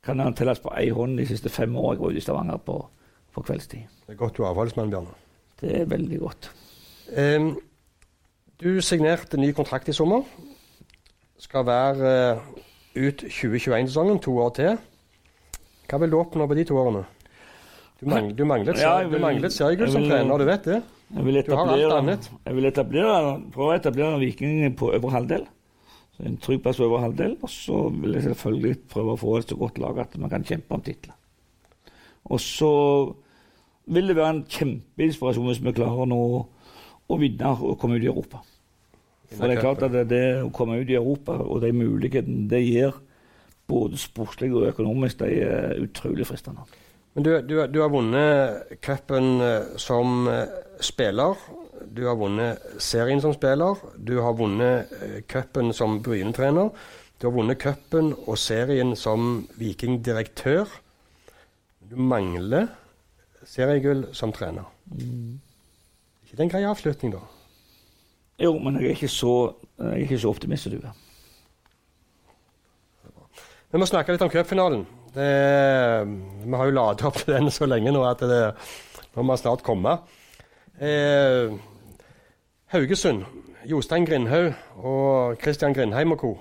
kan 0.01 0.19
han 0.19 0.33
telles 0.33 0.59
på 0.63 0.71
ei 0.73 0.89
hånd 0.89 1.19
de 1.19 1.27
siste 1.29 1.51
fem 1.53 1.75
årene 1.77 1.99
jeg 1.99 2.01
var 2.01 2.15
ute 2.15 2.21
i 2.21 2.25
Stavanger 2.25 2.61
på, 2.65 2.77
på 3.35 3.43
kveldstid. 3.45 3.99
Det 4.07 4.15
er 4.15 4.19
godt 4.19 4.39
du 4.39 4.43
er 4.43 4.49
avholdsmann, 4.49 4.89
Bjarne. 4.89 5.13
Det 5.61 5.75
er 5.83 5.91
veldig 5.91 6.19
godt. 6.23 6.49
Em, 7.21 7.51
du 8.61 8.81
signerte 8.81 9.39
ny 9.41 9.51
kontrakt 9.57 9.89
i 9.89 9.95
sommer. 9.95 10.25
Skal 11.41 11.65
være 11.65 12.11
eh, 12.11 12.41
ut 13.07 13.23
2021-sesongen, 13.23 14.19
to 14.21 14.35
år 14.43 14.51
til. 14.57 14.77
Hva 15.89 15.99
vil 16.01 16.13
du 16.13 16.19
oppnå 16.19 16.45
på 16.47 16.57
de 16.57 16.65
to 16.69 16.77
årene? 16.77 17.01
Du, 18.01 18.07
mang, 18.09 18.29
du 18.37 18.45
manglet, 18.45 18.79
Ja, 18.81 18.99
du 19.05 19.17
manglet 19.21 19.53
seriegull 19.53 19.91
som 19.93 20.05
trener, 20.05 20.41
du 20.41 20.45
vet 20.47 20.67
det? 20.69 20.81
Jeg 21.11 21.25
vil 21.27 21.37
etablere, 21.41 22.17
jeg 22.45 22.55
vil 22.55 22.67
etablere, 22.69 23.33
prøve 23.53 23.73
å 23.73 23.77
etablere 23.77 24.21
Viking 24.21 24.77
på 24.79 24.93
øvre 24.95 25.11
halvdel. 25.17 25.43
Så 26.15 26.23
en 26.29 26.37
trygg 26.41 26.61
plass 26.63 26.79
på 26.79 26.87
øvre 26.87 27.01
halvdel. 27.03 27.35
Og 27.41 27.51
så 27.51 27.81
vil 27.97 28.15
jeg 28.15 28.29
selvfølgelig 28.29 28.77
prøve 28.93 29.17
å 29.17 29.19
få 29.19 29.35
et 29.39 29.51
så 29.51 29.57
godt 29.59 29.81
lag 29.81 29.99
at 30.05 30.15
man 30.21 30.31
kan 30.31 30.45
kjempe 30.47 30.77
om 30.77 30.85
titler. 30.85 31.17
Og 32.31 32.39
så 32.41 32.71
vil 33.91 34.07
det 34.07 34.15
være 34.15 34.37
en 34.37 34.45
kjempeinspirasjon 34.47 35.49
hvis 35.49 35.63
vi 35.65 35.75
klarer 35.75 36.09
nå 36.09 36.21
å 37.11 37.19
vinne 37.19 37.53
og 37.57 37.75
komme 37.81 37.97
ut 37.99 38.05
i 38.05 38.09
Europa. 38.09 38.45
For 39.31 39.47
det 39.47 39.57
er 39.57 39.63
klart 39.63 39.83
at 39.85 39.93
det, 39.95 40.07
det 40.11 40.25
å 40.43 40.51
komme 40.53 40.81
ut 40.81 40.89
i 40.91 40.97
Europa 40.99 41.37
og 41.39 41.61
de 41.63 41.71
mulighetene 41.75 42.49
det 42.51 42.61
gir, 42.65 42.95
både 43.71 43.99
sportslig 43.99 44.51
og 44.51 44.67
økonomisk, 44.67 45.21
de 45.21 45.43
er 45.45 45.79
utrolig 45.79 46.27
fristende. 46.27 46.65
Men 47.15 47.25
du, 47.27 47.31
du, 47.43 47.55
du 47.67 47.79
har 47.83 47.91
vunnet 47.91 48.77
cupen 48.83 49.41
eh, 49.43 49.73
som 49.79 50.27
eh, 50.31 50.51
spiller. 50.83 51.39
Du 51.91 52.05
har 52.07 52.15
vunnet 52.19 52.61
serien 52.79 53.19
som 53.23 53.33
spiller. 53.35 53.79
Du 53.97 54.17
har 54.23 54.35
vunnet 54.39 54.91
eh, 55.01 55.17
cupen 55.27 55.73
som 55.75 55.99
Bryne-trener. 56.03 56.71
Du 57.19 57.27
har 57.27 57.35
vunnet 57.35 57.59
cupen 57.59 58.13
og 58.25 58.39
serien 58.39 58.95
som 58.95 59.43
Viking-direktør. 59.59 60.71
Du 61.91 61.97
mangler 61.99 62.71
seriegull 63.43 64.07
som 64.15 64.31
trener. 64.31 64.67
ikke 64.95 66.37
det 66.37 66.45
en 66.45 66.53
grei 66.53 66.63
avslutning, 66.63 67.15
da? 67.17 67.40
Jo, 68.41 68.55
men 68.57 68.79
jeg 68.79 68.89
er 68.89 68.95
ikke 68.97 69.11
så, 69.11 69.35
jeg 69.77 69.91
er 69.91 70.05
ikke 70.05 70.21
så 70.21 70.31
optimist 70.33 70.65
som 70.65 70.73
du 70.73 70.79
er. 70.81 70.95
Vi 73.71 73.79
må 73.79 73.87
snakke 73.87 74.11
litt 74.11 74.23
om 74.25 74.31
cupfinalen. 74.31 74.81
Vi 75.13 76.57
har 76.57 76.67
jo 76.67 76.73
ladet 76.75 77.05
opp 77.07 77.19
til 77.21 77.35
den 77.35 77.51
så 77.53 77.67
lenge 77.69 77.93
nå 77.93 78.01
at 78.07 78.23
det, 78.27 78.41
nå 79.15 79.23
må 79.27 79.37
snart 79.39 79.63
komme. 79.63 79.99
Eh, 80.81 81.51
Haugesund, 82.73 83.25
Jostein 83.69 84.05
Grindhaug 84.07 84.53
og 84.81 85.37
Christian 85.43 85.75
Grindheim 85.75 86.15
og 86.15 86.21
co. 86.23 86.31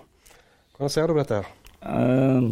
Hvordan 0.77 0.93
ser 0.95 1.07
du 1.07 1.15
på 1.15 1.21
dette? 1.21 1.43
her? 1.43 1.49
Eh, 1.83 2.47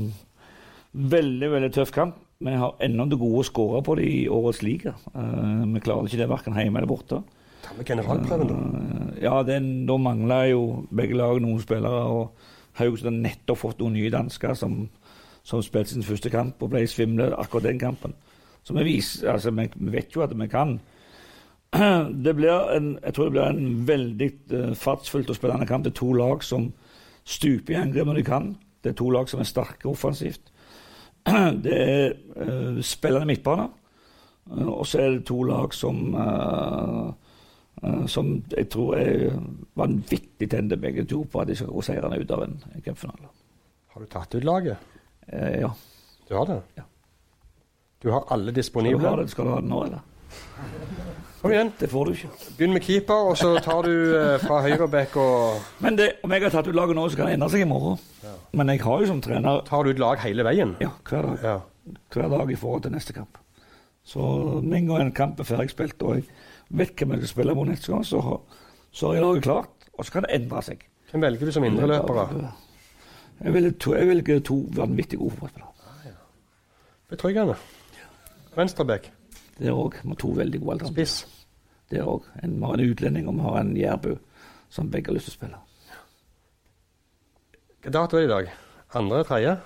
veldig, 0.93 1.51
veldig 1.53 1.71
tøff 1.73 1.95
kamp. 1.95 2.19
Vi 2.39 2.55
har 2.55 2.77
ennå 2.85 3.09
det 3.11 3.19
gode 3.19 3.41
å 3.41 3.47
skåre 3.47 3.81
på 3.83 3.97
det 3.99 4.05
i 4.07 4.27
årets 4.31 4.61
liga. 4.63 4.93
Eh, 5.15 5.65
vi 5.73 5.83
klarer 5.83 6.07
ikke 6.07 6.21
det 6.21 6.29
verken 6.31 6.59
hjemme 6.59 6.83
eller 6.83 6.91
borte. 6.91 7.23
Ta 7.63 7.75
med 7.77 7.87
generalprøven, 7.87 8.49
da. 8.49 8.57
Eh, 8.57 9.23
ja, 9.25 9.43
den, 9.43 9.87
da 9.89 9.97
mangler 10.01 10.53
jo 10.53 10.63
begge 10.95 11.17
lag 11.19 11.41
noen 11.43 11.61
spillere. 11.63 12.05
og 12.07 12.79
Haugesund 12.79 13.11
har 13.11 13.23
nettopp 13.31 13.59
fått 13.59 13.81
noen 13.83 13.97
nye 13.99 14.13
dansker 14.15 14.55
som, 14.55 14.85
som 15.43 15.63
spilte 15.65 15.95
sin 15.95 16.07
første 16.07 16.31
kamp 16.31 16.63
og 16.63 16.71
ble 16.75 16.85
svimle 16.87 17.33
akkurat 17.35 17.67
den 17.67 17.81
kampen. 17.83 18.15
Så 18.63 18.77
vi, 18.77 18.85
viser, 18.85 19.33
altså, 19.33 19.51
vi, 19.51 19.69
vet 19.91 20.15
jo 20.15 20.23
at 20.23 20.35
vi 20.37 20.49
kan. 20.51 20.79
Det 22.25 22.35
blir 22.37 22.71
en, 22.77 22.95
jeg 23.03 23.15
tror 23.15 23.29
det 23.29 23.33
blir 23.35 23.49
en 23.49 23.89
veldig 23.89 24.29
uh, 24.53 24.75
fartsfullt 24.77 25.31
og 25.31 25.37
spennende 25.37 25.67
kamp. 25.69 25.85
Det 25.85 25.93
er 25.93 26.01
to 26.01 26.13
lag 26.17 26.45
som 26.45 26.71
stuper 27.29 27.75
i 27.75 27.81
angrep 27.81 28.09
når 28.09 28.21
de 28.21 28.25
kan. 28.25 28.47
Det 28.85 28.93
er 28.93 28.97
to 28.97 29.11
lag 29.13 29.29
som 29.29 29.43
er 29.43 29.49
sterke 29.49 29.91
offensivt. 29.91 30.53
Det 31.65 31.75
er 31.75 32.15
uh, 32.39 32.81
spillende 32.85 33.29
midtbane. 33.29 33.69
Eh, 34.57 34.69
og 34.69 34.87
så 34.87 35.01
er 35.03 35.11
det 35.17 35.27
to 35.29 35.43
lag 35.43 35.75
som 35.75 36.15
eh, 36.15 36.23
eh, 36.23 37.13
som 38.11 38.31
jeg 38.51 38.69
tror 38.73 38.97
er 38.99 39.39
vanvittig 39.79 40.49
tente 40.51 40.79
begge 40.81 41.05
to 41.09 41.23
på 41.31 41.43
at 41.43 41.51
de 41.51 41.57
skal 41.59 41.73
gå 41.73 41.85
seirende 41.87 42.19
ut 42.19 42.31
av 42.35 42.45
en, 42.47 42.57
cupfinale. 42.85 43.31
Har 43.95 44.03
du 44.05 44.11
tatt 44.11 44.35
ut 44.35 44.45
laget? 44.45 44.79
Eh, 45.27 45.61
ja. 45.63 45.73
Du 46.29 46.35
har 46.35 46.47
det? 46.47 46.61
Ja. 46.77 46.87
Du 48.03 48.11
har 48.15 48.25
alle 48.31 48.63
Skal 48.63 48.85
du, 48.85 48.99
ha 48.99 49.17
det, 49.17 49.31
skal 49.31 49.45
du 49.45 49.51
ha 49.51 49.61
det 49.61 49.69
nå, 49.69 49.85
eller? 49.85 50.01
Kom 51.41 51.53
igjen. 51.53 51.73
Det 51.79 51.87
får 51.91 52.05
du 52.05 52.13
ikke. 52.17 52.29
Begynn 52.59 52.73
med 52.75 52.83
keeper, 52.83 53.29
og 53.31 53.37
så 53.39 53.53
tar 53.63 53.87
du 53.87 53.93
eh, 54.19 54.39
fra 54.43 54.61
høyreback 54.65 55.17
og 55.23 55.83
Men 55.85 55.99
det, 55.99 56.09
om 56.27 56.33
jeg 56.35 56.43
har 56.43 56.55
tatt 56.55 56.67
ut 56.67 56.75
laget 56.75 56.99
nå, 56.99 57.05
så 57.09 57.21
kan 57.21 57.31
det 57.31 57.37
endre 57.39 57.51
seg 57.53 57.63
i 57.63 57.69
morgen. 57.71 57.99
Men 58.59 58.73
jeg 58.75 58.83
har 58.83 59.03
jo 59.03 59.11
som 59.11 59.21
trener 59.23 59.61
Tar 59.67 59.85
du 59.85 59.93
ut 59.93 60.01
lag 60.03 60.19
hele 60.25 60.47
veien? 60.47 60.75
ja, 60.83 60.91
hver 61.09 61.29
dag. 61.29 61.45
Ja. 61.45 61.59
hver 62.15 62.33
dag 62.33 62.51
i 62.51 62.59
forhold 62.59 62.83
til 62.83 62.95
neste 62.95 63.15
kamp. 63.15 63.39
Så 64.09 64.21
med 64.65 64.81
en 64.81 64.87
gang 64.89 65.05
en 65.05 65.15
kamp 65.15 65.41
er 65.41 65.47
ferdig 65.47 65.71
spilt, 65.71 66.03
og 66.03 66.17
jeg 66.17 66.27
vet 66.71 66.95
hvem 66.97 67.11
jeg 67.13 67.19
skal 67.23 67.29
spille 67.29 67.55
mot 67.55 67.69
gang, 67.69 68.05
så, 68.05 68.21
har- 68.21 68.41
så 68.93 69.07
har 69.07 69.15
jeg 69.15 69.23
laget 69.23 69.43
klart. 69.43 69.69
Og 69.99 70.05
så 70.05 70.13
kan 70.13 70.23
det 70.23 70.35
endre 70.35 70.63
seg. 70.63 70.85
Hvem 71.11 71.23
velger 71.23 71.47
du 71.47 71.53
som 71.53 71.65
indreløpere? 71.65 72.53
Jeg 73.45 73.55
velger 73.55 73.73
to, 73.81 73.95
jeg 73.95 74.09
velger 74.09 74.41
to 74.41 74.57
vanvittig 74.77 75.19
gode 75.19 75.31
fotballspillere. 75.31 76.15
Betryggende. 77.09 77.55
Venstrebekk. 78.57 79.11
Det 79.59 79.67
er 79.67 79.73
òg 79.75 79.95
to 80.19 80.29
veldig 80.37 80.61
gode 80.61 80.73
alternativer. 80.73 81.07
Spiss. 81.07 81.45
Det 81.91 81.99
er 81.99 82.05
også. 82.05 82.29
Vi 82.43 82.61
har 82.61 82.75
en 82.75 82.91
utlending, 82.91 83.29
og 83.29 83.35
vi 83.35 83.41
har 83.41 83.61
en 83.61 83.77
jærbu 83.77 84.19
som 84.71 84.91
begge 84.91 85.09
har 85.09 85.15
lyst 85.17 85.31
til 85.31 85.33
å 85.33 85.39
spille. 85.39 85.57
Hvilken 87.79 87.93
dato 87.95 88.17
er 88.17 88.21
det 88.21 88.29
i 88.29 88.33
dag? 88.35 88.51
Andre? 88.95 89.23
Tredje? 89.25 89.57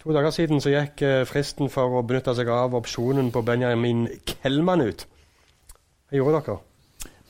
To 0.00 0.12
dager 0.16 0.30
siden 0.32 0.60
så 0.64 0.70
gikk 0.72 1.02
eh, 1.04 1.24
fristen 1.28 1.68
for 1.70 1.98
å 1.98 2.02
benytte 2.06 2.32
seg 2.34 2.48
av 2.48 2.74
opsjonen 2.74 3.28
på 3.34 3.42
Benjamin 3.44 4.06
Kellmann 4.26 4.80
ut. 4.86 5.04
Hva 6.10 6.18
gjorde 6.18 6.40
dere? 6.42 6.58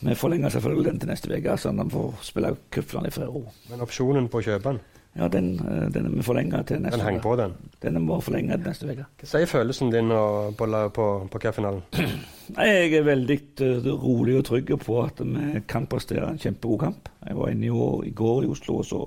Vi 0.00 0.14
forlenger 0.16 0.48
selvfølgelig 0.54 0.86
den 0.86 1.00
til 1.02 1.10
neste 1.10 1.28
uke, 1.34 1.56
så 1.60 1.72
han 1.76 1.90
får 1.92 2.22
spille 2.24 2.54
cupfinale 2.72 3.10
i 3.10 3.22
og 3.26 3.34
ro. 3.34 3.42
Men 3.68 3.82
opsjonen 3.84 4.30
på 4.32 4.40
å 4.40 4.46
kjøpe 4.46 4.70
den, 4.70 4.80
Ja, 5.18 5.26
den 5.28 5.58
er 5.58 6.04
vi 6.06 6.22
forlenga 6.22 6.62
til 6.62 6.78
neste 6.80 6.96
den 6.96 7.04
henger 7.06 7.22
på 7.24 7.32
den. 7.36 7.54
Den 7.82 7.98
vi 8.06 8.18
forlenger 8.22 8.56
til 8.56 8.68
neste 8.70 8.86
uke. 8.88 9.06
Hva 9.20 9.28
sier 9.28 9.50
følelsen 9.50 9.90
din 9.92 10.08
på, 10.56 10.68
på, 10.96 11.06
på 11.32 11.40
cupfinalen? 11.42 11.82
Jeg 12.56 12.94
er 12.94 13.04
veldig 13.04 13.36
eh, 13.66 13.90
rolig 13.90 14.38
og 14.38 14.46
trygg 14.48 14.72
på 14.80 14.96
at 15.02 15.20
vi 15.20 15.60
kan 15.68 15.88
prestere 15.90 16.30
en 16.30 16.38
kjempegod 16.40 16.80
kamp. 16.86 17.10
Jeg 17.26 17.36
var 17.36 17.52
inne 17.52 17.68
i, 17.68 17.74
år, 17.74 18.06
går 18.16 18.46
i 18.46 18.50
Oslo 18.54 18.80
og 18.80 18.86
så 18.88 19.02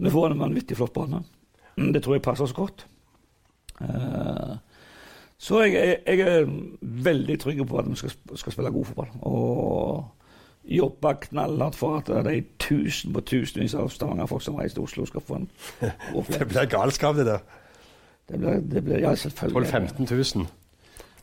Vi 0.00 0.10
får 0.14 0.30
en 0.32 0.40
vanvittig 0.46 0.78
flott 0.78 0.94
bane. 0.94 1.20
Mm, 1.76 1.92
Det 1.92 2.02
tror 2.02 2.16
jeg 2.16 2.24
passer 2.24 2.46
oss 2.48 2.56
godt. 2.56 2.86
Eh, 3.82 4.56
så 5.40 5.62
jeg, 5.64 5.72
jeg, 5.72 6.18
jeg 6.18 6.40
er 6.40 6.48
veldig 6.80 7.38
trygg 7.40 7.62
på 7.68 7.78
at 7.80 7.86
vi 7.88 7.96
skal, 7.96 8.12
skal 8.36 8.52
spille 8.52 8.72
god 8.74 8.84
fotball. 8.84 9.12
Og 9.20 10.04
jobbe 10.64 11.14
knallhardt 11.22 11.78
for 11.80 11.96
at 11.96 12.10
de 12.26 12.42
tusen 12.60 13.14
på 13.16 13.22
tusenvis 13.24 13.74
av 13.74 13.88
Stavanger-folk 13.88 14.44
som 14.44 14.58
reiser 14.60 14.76
til 14.76 14.84
Oslo, 14.84 15.06
skal 15.08 15.24
få 15.24 15.38
en 15.40 15.48
Det 16.28 16.48
blir 16.48 16.68
galskap, 16.68 17.16
det 17.16 17.26
der. 17.26 17.38
Det 18.28 18.38
blir, 18.38 18.60
det 18.60 18.84
blir 18.84 19.00
ja, 19.00 19.14
selvfølgelig. 19.14 19.70
12 19.70 20.04
000-15 20.04 20.36
000. 20.36 20.46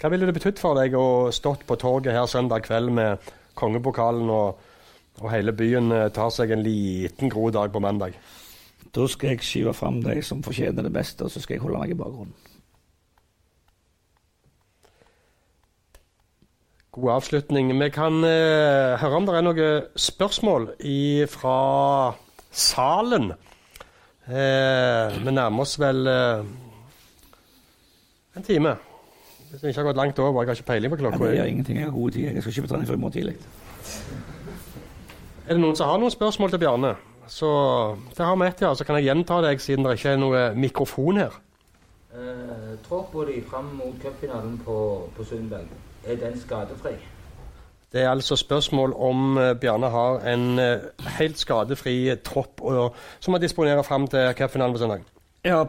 Hva 0.01 0.09
ville 0.09 0.25
det 0.25 0.35
betydd 0.39 0.59
for 0.61 0.81
deg 0.81 0.97
å 0.97 1.29
stått 1.33 1.67
på 1.69 1.77
torget 1.77 2.17
her 2.17 2.25
søndag 2.25 2.65
kveld 2.65 2.89
med 2.97 3.31
kongepokalen, 3.57 4.29
og, 4.33 4.59
og 5.21 5.31
hele 5.31 5.53
byen 5.53 5.93
eh, 5.93 6.09
tar 6.13 6.33
seg 6.33 6.51
en 6.57 6.65
liten 6.65 7.29
god 7.29 7.53
dag 7.53 7.71
på 7.73 7.85
mandag? 7.85 8.17
Da 8.93 9.07
skal 9.07 9.35
jeg 9.35 9.45
skyve 9.45 9.77
fram 9.77 10.01
de 10.01 10.19
som 10.25 10.41
fortjener 10.41 10.89
det 10.89 10.93
beste, 10.93 11.25
og 11.25 11.31
så 11.31 11.41
skal 11.41 11.59
jeg 11.59 11.65
holde 11.65 11.85
meg 11.85 11.93
i 11.93 12.01
bakgrunnen. 12.01 12.56
God 16.91 17.09
avslutning. 17.13 17.69
Vi 17.83 17.89
kan 17.93 18.23
eh, 18.25 18.95
høre 19.01 19.17
om 19.19 19.25
det 19.27 19.35
er 19.37 19.45
noen 19.45 19.89
spørsmål 19.99 20.69
fra 21.29 21.57
salen. 22.51 23.31
Eh, 24.27 25.17
vi 25.23 25.31
nærmer 25.35 25.61
oss 25.65 25.77
vel 25.79 26.07
eh, 26.09 26.45
en 28.37 28.43
time. 28.47 28.73
Hvis 29.51 29.61
vi 29.63 29.69
ikke 29.71 29.79
har 29.83 29.89
gått 29.91 29.99
langt 30.01 30.19
over. 30.19 30.41
Jeg 30.43 30.49
har 30.49 30.57
ikke 30.59 30.71
peiling 30.71 30.91
på 30.91 30.97
Ja, 30.97 31.03
klokka. 31.05 31.25
det 31.29 31.37
gjør 31.37 31.51
ingenting. 31.53 31.77
Jeg 31.77 31.85
har 31.85 31.95
god 31.95 32.11
tid. 32.11 32.25
Jeg 32.33 32.41
skal 32.43 32.51
ikke 32.55 32.65
på 32.65 32.71
trening 32.73 32.87
før 32.89 32.97
i 32.97 33.03
morgen 33.03 33.15
tidlig. 33.15 33.35
Er 35.47 35.53
det 35.55 35.61
noen 35.63 35.77
som 35.79 35.87
har 35.87 36.01
noen 36.01 36.11
spørsmål 36.11 36.51
til 36.51 36.59
Bjarne? 36.65 36.95
Så 37.31 37.47
det 38.17 38.25
har 38.25 38.35
vi 38.39 38.47
ett, 38.47 38.61
ja. 38.63 38.73
Så 38.75 38.83
kan 38.87 38.95
jeg 38.99 39.05
gjenta 39.07 39.37
deg, 39.45 39.61
siden 39.63 39.85
det 39.85 39.93
ikke 39.99 40.15
er 40.15 40.19
noe 40.19 40.41
mikrofon 40.55 41.21
her. 41.21 41.37
Eh, 42.17 42.73
Troppa 42.87 43.23
de 43.29 43.37
fram 43.47 43.69
mot 43.77 43.95
cupfinalen 44.03 44.57
på, 44.65 44.75
på 45.15 45.23
søndag, 45.27 45.67
er 46.07 46.19
den 46.21 46.39
skadefri? 46.39 46.95
Det 47.91 48.01
er 48.01 48.09
altså 48.09 48.35
spørsmål 48.35 48.93
om 48.93 49.37
eh, 49.37 49.53
Bjarne 49.55 49.89
har 49.89 50.19
en 50.27 50.59
eh, 50.59 50.87
helt 51.19 51.39
skadefri 51.39 52.15
tropp 52.23 52.61
og, 52.61 52.95
som 53.19 53.33
han 53.33 53.41
disponerer 53.41 53.81
fram 53.87 54.07
til 54.07 54.33
cupfinalen 54.35 54.75
på 54.75 54.81
søndag. 54.81 55.05
Ja, 55.45 55.63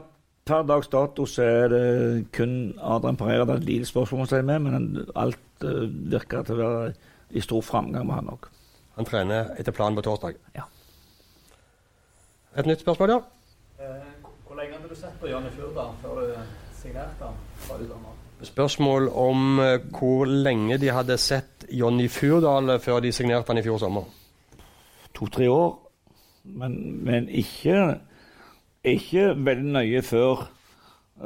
per 0.48 0.64
dags 0.66 0.88
dato 0.88 1.26
så 1.26 1.42
er 1.42 1.68
det 1.68 2.26
kun 2.32 2.74
Adrian 2.82 3.16
Pereira 3.16 3.44
det 3.44 3.54
er 3.54 3.62
et 3.62 3.68
lite 3.68 3.86
spørsmålstegn 3.86 4.46
med, 4.46 4.58
men 4.58 5.06
alt 5.14 5.64
eh, 5.64 5.86
virker 6.10 6.42
til 6.42 6.58
å 6.58 6.62
være 6.64 6.92
i 7.30 7.44
stor 7.44 7.62
framgang 7.62 8.06
med 8.08 8.18
han 8.18 8.32
òg. 8.34 8.50
Han 8.98 9.06
trener 9.06 9.52
etter 9.60 9.72
planen 9.76 9.98
på 9.98 10.02
torsdag. 10.02 10.40
Ja. 10.56 10.66
Et 12.58 12.66
nytt 12.66 12.82
spørsmål, 12.82 13.14
ja. 13.14 13.20
Eh, 13.78 14.06
Hvor 14.46 14.56
lenge 14.58 14.74
hadde 14.74 14.90
du 14.90 14.96
sett 14.98 15.20
på 15.20 15.30
Jonny 15.30 15.52
Fjordal 15.54 15.94
før 16.02 16.22
du 16.24 16.34
signerte 16.80 17.28
han? 17.28 17.44
fra 17.62 17.78
det 17.78 17.90
dommer? 17.90 18.17
Spørsmål 18.42 19.08
om 19.08 19.58
eh, 19.60 19.80
hvor 19.98 20.24
lenge 20.24 20.78
de 20.78 20.92
hadde 20.94 21.16
sett 21.18 21.66
Jonny 21.74 22.06
Furdal 22.08 22.70
eh, 22.70 22.80
før 22.80 23.00
de 23.02 23.12
signerte 23.12 23.50
han 23.50 23.58
i 23.58 23.64
fjor 23.66 23.80
sommer. 23.82 24.04
To-tre 25.14 25.48
år, 25.50 25.72
men, 26.44 26.76
men 27.04 27.26
ikke, 27.28 27.96
ikke 28.86 29.32
veldig 29.34 29.72
nøye 29.74 30.02
før 30.06 30.46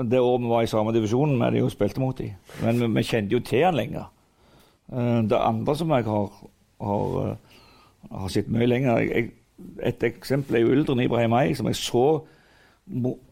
det 0.09 0.21
året 0.25 0.41
vi 0.41 0.49
var 0.49 0.65
i 0.65 0.71
samme 0.73 0.95
divisjon 0.97 1.37
med 1.37 1.53
de 1.53 1.61
og 1.67 1.71
spilte 1.75 2.01
mot 2.01 2.17
dem. 2.17 2.33
Men 2.63 2.81
vi, 2.81 2.89
vi 2.97 3.05
kjente 3.05 3.37
jo 3.37 3.43
til 3.45 3.67
han 3.67 3.77
lenger. 3.77 4.09
Eh, 4.93 5.21
Det 5.29 5.39
andre 5.39 5.77
som 5.77 5.93
jeg 5.93 6.09
har, 6.09 6.43
har, 6.81 7.37
har 8.11 8.29
sett 8.33 8.49
mye 8.49 8.67
lenger 8.73 9.05
jeg, 9.05 9.31
Et 9.85 10.03
eksempel 10.03 10.57
er 10.57 10.65
jo 10.65 10.73
Uldren 10.75 11.01
Ibrahim 11.05 11.37
Ei, 11.39 11.53
som 11.55 11.69
jeg 11.69 11.77
så 11.77 12.23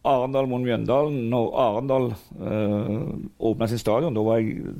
Arendal 0.07 0.47
mot 0.47 0.63
Mjøndalen 0.63 1.27
når 1.29 1.55
Arendal 1.59 2.11
eh, 2.13 3.01
åpna 3.39 3.67
sin 3.67 3.81
stadion. 3.81 4.15
Da 4.15 4.23
var 4.23 4.39
jeg 4.39 4.77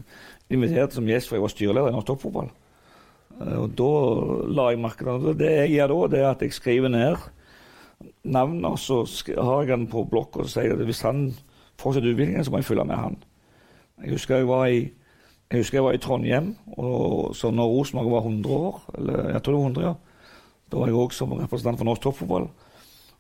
invitert 0.51 0.95
som 0.95 1.07
gjest, 1.07 1.27
for 1.27 1.37
jeg 1.37 1.45
var 1.45 1.53
styreleder 1.53 1.91
i 1.91 1.95
norsk 1.95 2.07
toppfotball. 2.07 2.49
Eh, 3.41 3.57
og 3.59 3.75
da 3.77 3.91
la 4.55 4.69
jeg 4.71 4.81
merke 4.81 5.05
til 5.05 5.27
det. 5.27 5.37
Det 5.43 5.51
jeg 5.57 5.75
gjør 5.75 5.93
da, 5.93 5.99
det 6.13 6.21
er 6.21 6.29
at 6.31 6.45
jeg 6.45 6.55
skriver 6.55 6.93
ned 6.93 7.27
navnet, 8.23 8.65
og 8.65 8.79
så 8.79 9.03
har 9.37 9.61
jeg 9.61 9.73
den 9.73 9.89
på 9.91 10.05
blokk, 10.09 10.39
og 10.41 10.49
sier 10.49 10.73
at 10.73 10.87
hvis 10.87 11.03
han 11.05 11.27
fortsetter 11.81 12.13
utviklingen, 12.13 12.45
så 12.45 12.53
må 12.53 12.61
jeg 12.61 12.69
følge 12.69 12.87
med 12.87 12.97
han. 12.97 13.19
Jeg 14.01 14.15
husker 14.15 14.41
jeg 14.41 14.49
var 14.49 14.65
i, 14.65 14.81
jeg 15.51 15.65
jeg 15.73 15.83
var 15.83 15.93
i 15.93 16.01
Trondheim, 16.01 16.55
og 16.77 17.35
så 17.35 17.51
når 17.51 17.69
Rosenborg 17.69 18.11
var 18.11 18.25
100 18.25 18.55
år, 18.55 18.81
eller 18.97 19.29
jeg 19.33 19.43
tror 19.43 19.53
det 19.53 19.59
var 19.59 19.69
100, 19.69 19.87
ja, 19.87 19.93
da 20.71 20.79
var 20.79 20.87
jeg 20.87 20.95
òg 20.95 21.13
som 21.13 21.33
representant 21.33 21.77
for 21.77 21.85
norsk 21.85 22.01
toppfotball. 22.01 22.47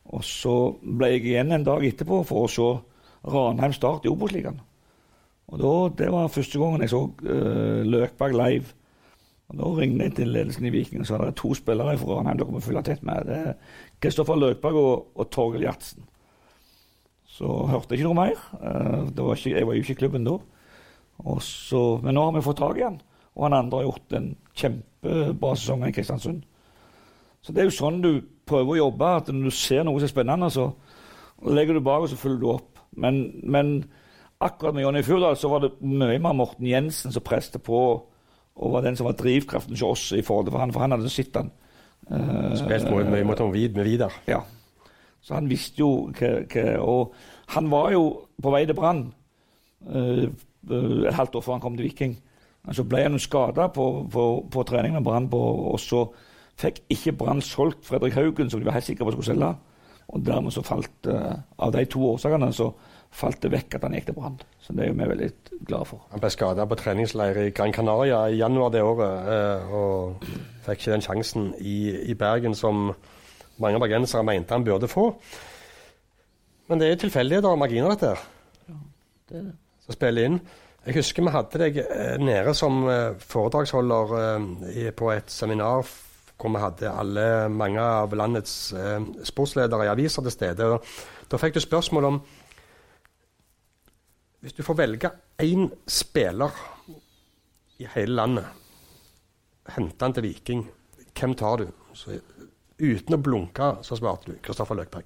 Og 0.09 0.23
så 0.25 0.55
ble 0.81 1.13
jeg 1.13 1.25
igjen 1.27 1.53
en 1.53 1.65
dag 1.65 1.83
etterpå 1.85 2.23
for 2.27 2.45
å 2.45 2.51
se 2.51 2.67
Ranheim 3.31 3.73
Start 3.75 4.05
i 4.07 4.11
Obos-ligaen. 4.11 4.59
Og 5.51 5.59
da, 5.59 5.73
Det 5.99 6.11
var 6.11 6.31
første 6.31 6.59
gangen 6.59 6.81
jeg 6.81 6.93
så 6.93 7.03
uh, 7.05 7.81
Løkberg 7.85 8.37
live. 8.37 8.73
Og 9.51 9.57
Da 9.59 9.71
ringte 9.77 10.07
jeg 10.07 10.15
til 10.15 10.31
ledelsen 10.31 10.65
i 10.65 10.71
Viking 10.73 11.03
og 11.03 11.09
sa 11.09 11.19
det 11.19 11.33
er 11.33 11.39
to 11.41 11.53
spillere 11.53 11.97
fra 11.99 12.17
Ranheim 12.17 12.39
dere 12.39 12.55
må 12.55 12.63
følge 12.63 12.85
tett 12.87 13.03
med. 13.03 13.27
Det 13.27 13.37
er 13.37 13.53
Kristoffer 14.01 14.39
Løkberg 14.39 14.79
og, 14.79 15.11
og 15.15 15.29
Torgel 15.29 15.67
Gjertsen. 15.67 16.07
Så 17.31 17.47
hørte 17.67 17.93
jeg 17.93 18.01
ikke 18.01 18.09
noe 18.11 18.19
mer. 18.19 18.41
Eh, 18.61 19.11
var 19.17 19.35
ikke, 19.35 19.53
jeg 19.55 19.67
var 19.67 19.75
jo 19.75 19.83
ikke 19.83 19.95
i 19.95 19.99
klubben 20.03 20.27
da. 20.27 20.37
Så, 21.43 21.81
men 22.03 22.15
nå 22.15 22.23
har 22.25 22.35
vi 22.35 22.43
fått 22.45 22.59
tak 22.59 22.79
i 22.79 22.85
han. 22.85 22.99
Og 23.35 23.45
han 23.45 23.55
andre 23.55 23.81
har 23.81 23.87
gjort 23.87 24.15
en 24.17 24.31
kjempebra 24.57 25.53
sesong 25.55 25.85
i 25.87 25.93
Kristiansund. 25.95 26.41
Så 27.41 27.53
det 27.53 27.63
er 27.63 27.69
jo 27.69 27.75
sånn 27.75 28.01
du 28.03 28.11
prøver 28.51 28.75
å 28.75 28.81
jobbe. 28.83 29.15
at 29.21 29.31
Når 29.31 29.49
du 29.49 29.55
ser 29.55 29.87
noe 29.87 29.99
som 30.01 30.09
er 30.09 30.13
spennende, 30.13 30.51
så 30.53 30.69
legger 31.51 31.79
du 31.79 31.83
bak 31.85 32.05
og 32.05 32.11
så 32.11 32.19
følger 32.19 32.43
du 32.43 32.47
opp. 32.51 32.79
Men, 32.99 33.23
men 33.43 33.73
akkurat 34.43 34.75
med 34.75 34.83
Jonny 34.83 35.01
Fjordal 35.07 35.37
så 35.39 35.49
var 35.51 35.63
det 35.63 35.73
mye 35.81 36.19
mer 36.19 36.35
Morten 36.37 36.67
Jensen 36.67 37.13
som 37.15 37.23
presste 37.23 37.61
på, 37.63 37.81
og 38.61 38.73
var 38.73 38.83
den 38.85 38.97
som 38.99 39.07
var 39.07 39.15
drivkraften 39.17 39.77
hos 39.77 39.85
oss 39.87 40.11
i 40.17 40.23
forhold 40.25 40.49
til 40.49 40.55
for 40.55 40.63
han, 40.65 40.73
for 40.75 40.83
han 40.83 40.95
hadde 40.97 41.09
sett 41.13 41.37
han. 41.39 41.51
Eh, 42.11 42.57
Spilt 42.59 42.89
mot, 42.91 43.07
mye 43.07 43.23
mot 43.25 43.39
Vid 43.53 43.77
med 43.77 43.87
Vidar. 43.87 44.13
ja. 44.27 44.41
Så 45.21 45.35
han 45.37 45.49
visste 45.49 45.77
jo 45.83 46.09
hva, 46.17 46.79
Og 46.81 47.13
han 47.53 47.67
var 47.69 47.91
jo 47.93 48.25
på 48.41 48.51
vei 48.51 48.63
til 48.65 48.73
Brann 48.75 49.03
eh, 49.93 50.23
et 50.25 51.13
halvt 51.13 51.35
år 51.35 51.41
før 51.45 51.53
han 51.53 51.61
kom 51.61 51.77
til 51.77 51.85
Viking. 51.85 52.15
Så 52.73 52.83
ble 52.85 53.03
han 53.03 53.19
skada 53.19 53.67
på, 53.73 53.85
på, 54.11 54.25
på 54.51 54.63
trening 54.63 54.93
med 54.93 55.05
Brann, 55.05 55.29
og 55.33 55.79
så 55.79 56.03
fikk 56.61 56.81
ikke 56.93 57.15
Brann 57.17 57.41
solgt 57.41 57.85
Fredrik 57.87 58.15
Haugen, 58.17 58.49
som 58.49 58.61
de 58.61 58.67
var 58.67 58.77
helt 58.77 58.87
sikre 58.87 59.07
på 59.07 59.15
skulle 59.15 59.33
selge. 59.33 59.51
Og 60.11 60.25
dermed 60.25 60.51
så 60.51 60.63
falt 60.65 61.07
uh, 61.07 61.37
Av 61.57 61.71
de 61.71 61.85
to 61.87 62.01
årsakene 62.13 62.51
så 62.53 62.71
falt 63.11 63.41
det 63.43 63.51
vekk 63.51 63.75
at 63.75 63.85
han 63.85 63.95
gikk 63.95 64.09
til 64.09 64.17
Brann. 64.17 64.37
Så 64.63 64.75
det 64.75 64.85
er 64.85 64.91
jo 64.91 64.97
vi 64.99 65.07
veldig 65.11 65.29
glade 65.67 65.87
for. 65.89 66.03
Han 66.11 66.23
ble 66.23 66.31
skada 66.31 66.65
på 66.67 66.77
treningsleir 66.79 67.39
i 67.41 67.53
Gran 67.55 67.73
Canaria 67.75 68.21
i 68.29 68.39
januar 68.39 68.71
det 68.71 68.83
året, 68.87 69.31
uh, 69.31 69.73
og 69.75 70.27
fikk 70.65 70.83
ikke 70.83 70.93
den 70.95 71.05
sjansen 71.05 71.49
i, 71.59 71.77
i 72.11 72.15
Bergen 72.15 72.55
som 72.55 72.91
mange 73.61 73.79
bergensere 73.83 74.23
mente 74.25 74.55
han 74.55 74.65
burde 74.67 74.89
få. 74.91 75.11
Men 76.71 76.79
det 76.79 76.87
er 76.87 77.01
tilfeldigheter 77.01 77.51
og 77.51 77.59
marginer, 77.59 77.91
dette. 77.91 78.13
her, 78.15 78.77
Det 79.29 79.37
er 79.37 79.47
det. 79.49 79.55
Som 79.81 79.95
spiller 79.97 80.27
inn. 80.29 80.37
Jeg 80.85 80.95
husker 80.95 81.25
vi 81.25 81.33
hadde 81.33 81.59
deg 81.61 81.77
eh, 81.83 82.15
nede 82.21 82.53
som 82.57 82.79
foredragsholder 83.19 84.93
på 84.97 85.11
et 85.13 85.29
seminar 85.29 85.83
hvor 86.41 86.53
vi 86.55 86.61
hadde 86.63 86.91
alle, 86.91 87.25
mange 87.53 87.81
av 87.81 88.13
landets 88.17 88.55
eh, 88.73 88.99
sportsledere 89.27 89.85
i 89.85 89.91
aviser 89.91 90.25
til 90.25 90.33
stede. 90.33 90.69
Og 90.73 91.29
da 91.29 91.39
fikk 91.41 91.57
du 91.57 91.63
spørsmål 91.63 92.09
om 92.09 92.21
Hvis 94.41 94.55
du 94.57 94.63
får 94.65 94.73
velge 94.73 95.11
én 95.37 95.67
spiller 95.85 96.49
i 97.77 97.85
hele 97.93 98.15
landet, 98.15 98.45
hente 99.75 100.01
han 100.01 100.13
til 100.13 100.23
Viking, 100.23 100.63
hvem 101.13 101.35
tar 101.37 101.61
du? 101.61 101.67
Så, 101.93 102.17
uten 102.81 103.13
å 103.13 103.21
blunke 103.21 103.75
så 103.85 103.99
svarte 103.99 104.31
du 104.31 104.39
Kristoffer 104.41 104.79
Løkberg. 104.79 105.05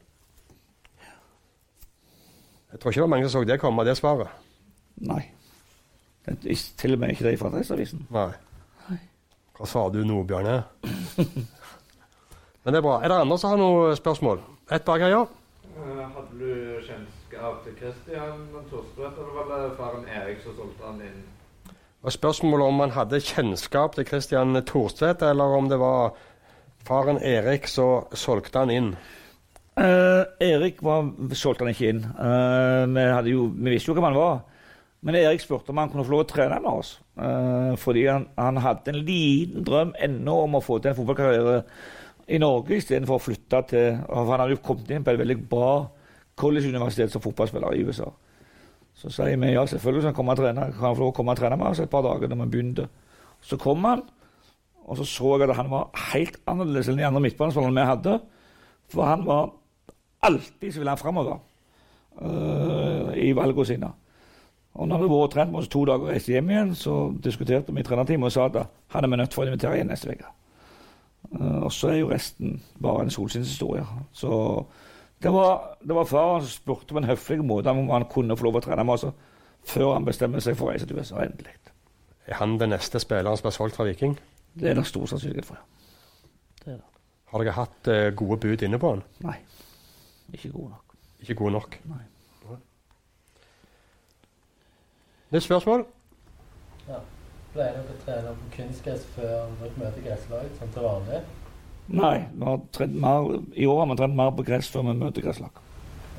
Jeg 2.71 2.79
tror 2.79 2.91
ikke 2.91 2.99
det 3.01 3.03
var 3.03 3.11
mange 3.11 3.27
som 3.27 3.43
så 3.43 3.47
det 3.47 3.59
komme, 3.59 3.83
det 3.83 3.97
svaret. 3.99 4.31
Nei. 5.03 5.21
Til 6.25 6.95
og 6.95 6.99
med 6.99 7.11
ikke 7.11 7.27
det 7.27 7.37
fra 7.39 7.51
Adresseavisen. 7.51 8.07
Nei. 8.11 8.31
Hva 9.55 9.67
sa 9.69 9.85
du 9.89 10.01
nå, 10.03 10.23
Bjørne? 10.27 10.57
Men 12.65 12.73
det 12.73 12.79
er 12.79 12.83
bra. 12.83 12.97
Er 12.99 13.11
det 13.11 13.21
andre 13.21 13.37
som 13.39 13.53
har 13.53 13.61
noen 13.61 13.95
spørsmål? 13.97 14.41
Ett 14.73 14.85
bak 14.87 15.03
her, 15.05 15.13
ja. 15.13 15.23
Eh, 15.75 16.01
Hadde 16.15 16.39
du 16.39 16.81
kjennskap 16.87 17.61
til 17.63 17.75
Christian 17.79 18.45
Thorstvedt, 18.71 19.19
eller 19.21 19.33
var 19.37 19.51
det 19.51 19.75
faren 19.77 20.07
Erik 20.09 20.41
som 20.43 20.55
solgte 20.57 20.87
han 20.87 21.01
inn? 21.05 21.19
Og 22.05 22.13
Spørsmålet 22.13 22.67
om 22.69 22.81
han 22.83 22.93
hadde 22.93 23.21
kjennskap 23.23 23.95
til 23.95 24.07
Christian 24.09 24.57
Thorstvedt, 24.65 25.23
eller 25.25 25.55
om 25.59 25.69
det 25.71 25.79
var 25.81 26.17
faren 26.85 27.21
Erik 27.25 27.69
som 27.71 28.09
solgte 28.13 28.61
han 28.61 28.73
inn. 28.73 28.91
Eh, 29.77 30.23
Erik 30.49 30.83
var, 30.85 31.07
solgte 31.35 31.65
han 31.65 31.73
ikke 31.73 31.93
inn. 31.93 32.03
Eh, 32.05 32.83
vi, 32.91 33.07
hadde 33.13 33.31
jo, 33.33 33.47
vi 33.55 33.73
visste 33.73 33.91
jo 33.91 33.97
hvem 33.97 34.09
han 34.09 34.19
var. 34.19 34.43
Men 35.05 35.15
Erik 35.19 35.43
spurte 35.43 35.69
om 35.69 35.77
han 35.77 35.91
kunne 35.91 36.05
få 36.05 36.15
lov 36.15 36.23
å 36.23 36.29
trene 36.29 36.57
med 36.63 36.71
oss. 36.71 36.95
Eh, 37.21 37.73
fordi 37.77 38.07
han, 38.09 38.25
han 38.39 38.57
hadde 38.63 38.89
en 38.91 39.03
liten 39.05 39.65
drøm 39.67 39.93
ennå 40.01 40.39
om 40.47 40.57
å 40.57 40.63
få 40.65 40.79
til 40.81 40.91
en 40.91 40.97
fotballkarriere 40.97 41.59
i 42.33 42.39
Norge 42.41 42.79
istedenfor 42.79 43.19
å 43.19 43.21
flytte 43.21 43.59
til 43.69 43.99
for 44.07 44.31
Han 44.31 44.41
hadde 44.41 44.55
jo 44.55 44.63
kommet 44.65 44.89
inn 44.89 45.03
på 45.05 45.13
et 45.13 45.19
veldig 45.21 45.37
bra 45.49 45.73
college-universitet 46.41 47.13
som 47.13 47.21
fotballspiller 47.21 47.75
i 47.77 47.83
USA. 47.85 48.07
Så 48.97 49.11
sier 49.13 49.37
vi 49.37 49.51
ja, 49.53 49.65
selvfølgelig 49.69 50.13
kan 50.15 50.31
han 50.31 50.39
trene. 50.39 50.69
Kan 50.73 50.87
han 50.87 50.95
få 50.97 51.03
lov 51.03 51.11
å 51.13 51.17
komme 51.19 51.35
og 51.35 51.39
trene 51.39 51.59
med 51.59 51.67
oss 51.69 51.83
et 51.83 51.91
par 51.91 52.01
dager 52.05 52.31
når 52.31 52.41
vi 52.41 52.53
begynte. 52.55 52.87
Så 53.45 53.59
kom 53.61 53.85
han, 53.85 54.01
og 54.85 54.97
så 54.97 55.05
så 55.05 55.35
jeg 55.37 55.51
at 55.51 55.59
han 55.59 55.69
var 55.69 55.91
helt 56.13 56.39
annerledes 56.49 56.89
enn 56.89 56.97
de 56.97 57.05
andre 57.05 57.21
midtbanespillerne 57.27 57.77
vi 57.77 57.91
hadde. 57.91 58.15
For 58.89 59.05
han 59.05 59.25
var 59.27 59.53
alltid 60.25 60.73
så 60.73 60.81
ville 60.81 60.95
han 60.95 61.01
framover 61.01 61.37
uh, 62.21 63.13
i 63.13 63.29
valgene 63.37 63.69
sine. 63.69 63.91
Og 64.75 64.87
når 64.91 65.03
vi 65.05 65.09
var 65.11 65.27
trent 65.31 65.51
med 65.53 65.61
oss 65.61 65.69
to 65.71 65.85
dager 65.87 66.03
og 66.07 66.11
reiste 66.11 66.33
hjem 66.33 66.49
igjen, 66.51 66.73
så 66.75 66.95
diskuterte 67.23 67.71
vi 67.73 67.79
i 67.79 67.85
trenerteamet 67.87 68.27
og 68.27 68.33
sa 68.35 68.47
at 68.49 68.57
han 68.95 69.05
er 69.07 69.11
vi 69.13 69.19
nødt 69.21 69.35
for 69.37 69.45
å 69.45 69.47
invitere 69.51 69.77
igjen 69.79 69.87
neste 69.91 70.11
uke. 70.11 70.31
Eh, 71.39 71.61
og 71.63 71.71
så 71.73 71.93
er 71.93 72.01
jo 72.01 72.09
resten 72.11 72.57
bare 72.83 73.05
en 73.05 73.13
solskinnshistorie. 73.13 73.85
Så 74.11 74.31
det 75.23 75.31
var, 75.31 75.77
det 75.81 75.95
var 75.95 76.09
faren 76.09 76.43
som 76.43 76.51
spurte 76.51 76.91
på 76.93 76.99
en 77.01 77.07
høflig 77.09 77.39
måte 77.47 77.71
om 77.71 77.87
han 77.93 78.07
kunne 78.11 78.35
få 78.37 78.49
lov 78.49 78.59
å 78.59 78.65
trene 78.65 78.83
med 78.83 78.97
oss 78.97 79.07
før 79.65 79.93
han 79.95 80.05
bestemmer 80.05 80.43
seg 80.43 80.57
for 80.59 80.67
å 80.69 80.75
reise 80.75 80.85
til 80.89 80.99
USA 80.99 81.23
endelig. 81.23 81.55
Er 82.27 82.39
han 82.41 82.57
den 82.59 82.73
neste 82.73 82.99
spilleren 83.01 83.37
som 83.37 83.47
blir 83.47 83.55
solgt 83.55 83.77
fra 83.77 83.85
Viking? 83.87 84.17
Det 84.55 84.69
er 84.71 84.77
det 84.77 84.85
stor 84.89 85.07
sannsynlighet 85.09 85.47
for. 85.47 85.61
ja. 85.61 85.71
Det 86.65 86.73
er 86.73 86.77
det. 86.81 86.91
Har 87.31 87.41
dere 87.43 87.55
hatt 87.57 87.87
eh, 87.91 88.09
gode 88.17 88.37
bud 88.41 88.61
inne 88.65 88.77
på 88.81 88.91
han? 88.93 89.01
Nei, 89.25 89.35
ikke 90.33 90.51
gode 90.53 90.69
nok. 90.75 90.95
Ikke 91.21 91.35
gode 91.39 91.55
nok. 91.57 91.79
Nei. 91.89 92.03
Nytt 95.35 95.43
spørsmål? 95.43 95.81
Pleier 97.51 97.73
dere 97.75 97.91
å 97.91 97.95
trene 98.05 98.29
på 98.39 98.45
kunstgress 98.53 99.01
før 99.17 99.49
dere 99.59 99.79
møter 99.81 100.05
gresslag, 100.05 100.45
sånn 100.55 100.71
til 100.71 100.85
vanlig? 100.85 101.17
Nei, 101.91 102.13
vi 102.31 102.47
har 102.47 102.61
trent 102.77 102.95
mer, 103.03 103.27
i 103.51 103.67
år 103.67 103.81
har 103.81 103.89
vi 103.89 103.97
trent 103.99 104.15
mer 104.15 104.31
på 104.37 104.45
gress 104.47 104.69
før 104.71 104.85
vi 104.87 104.93
møter 105.01 105.25
gresslag. 105.25 105.59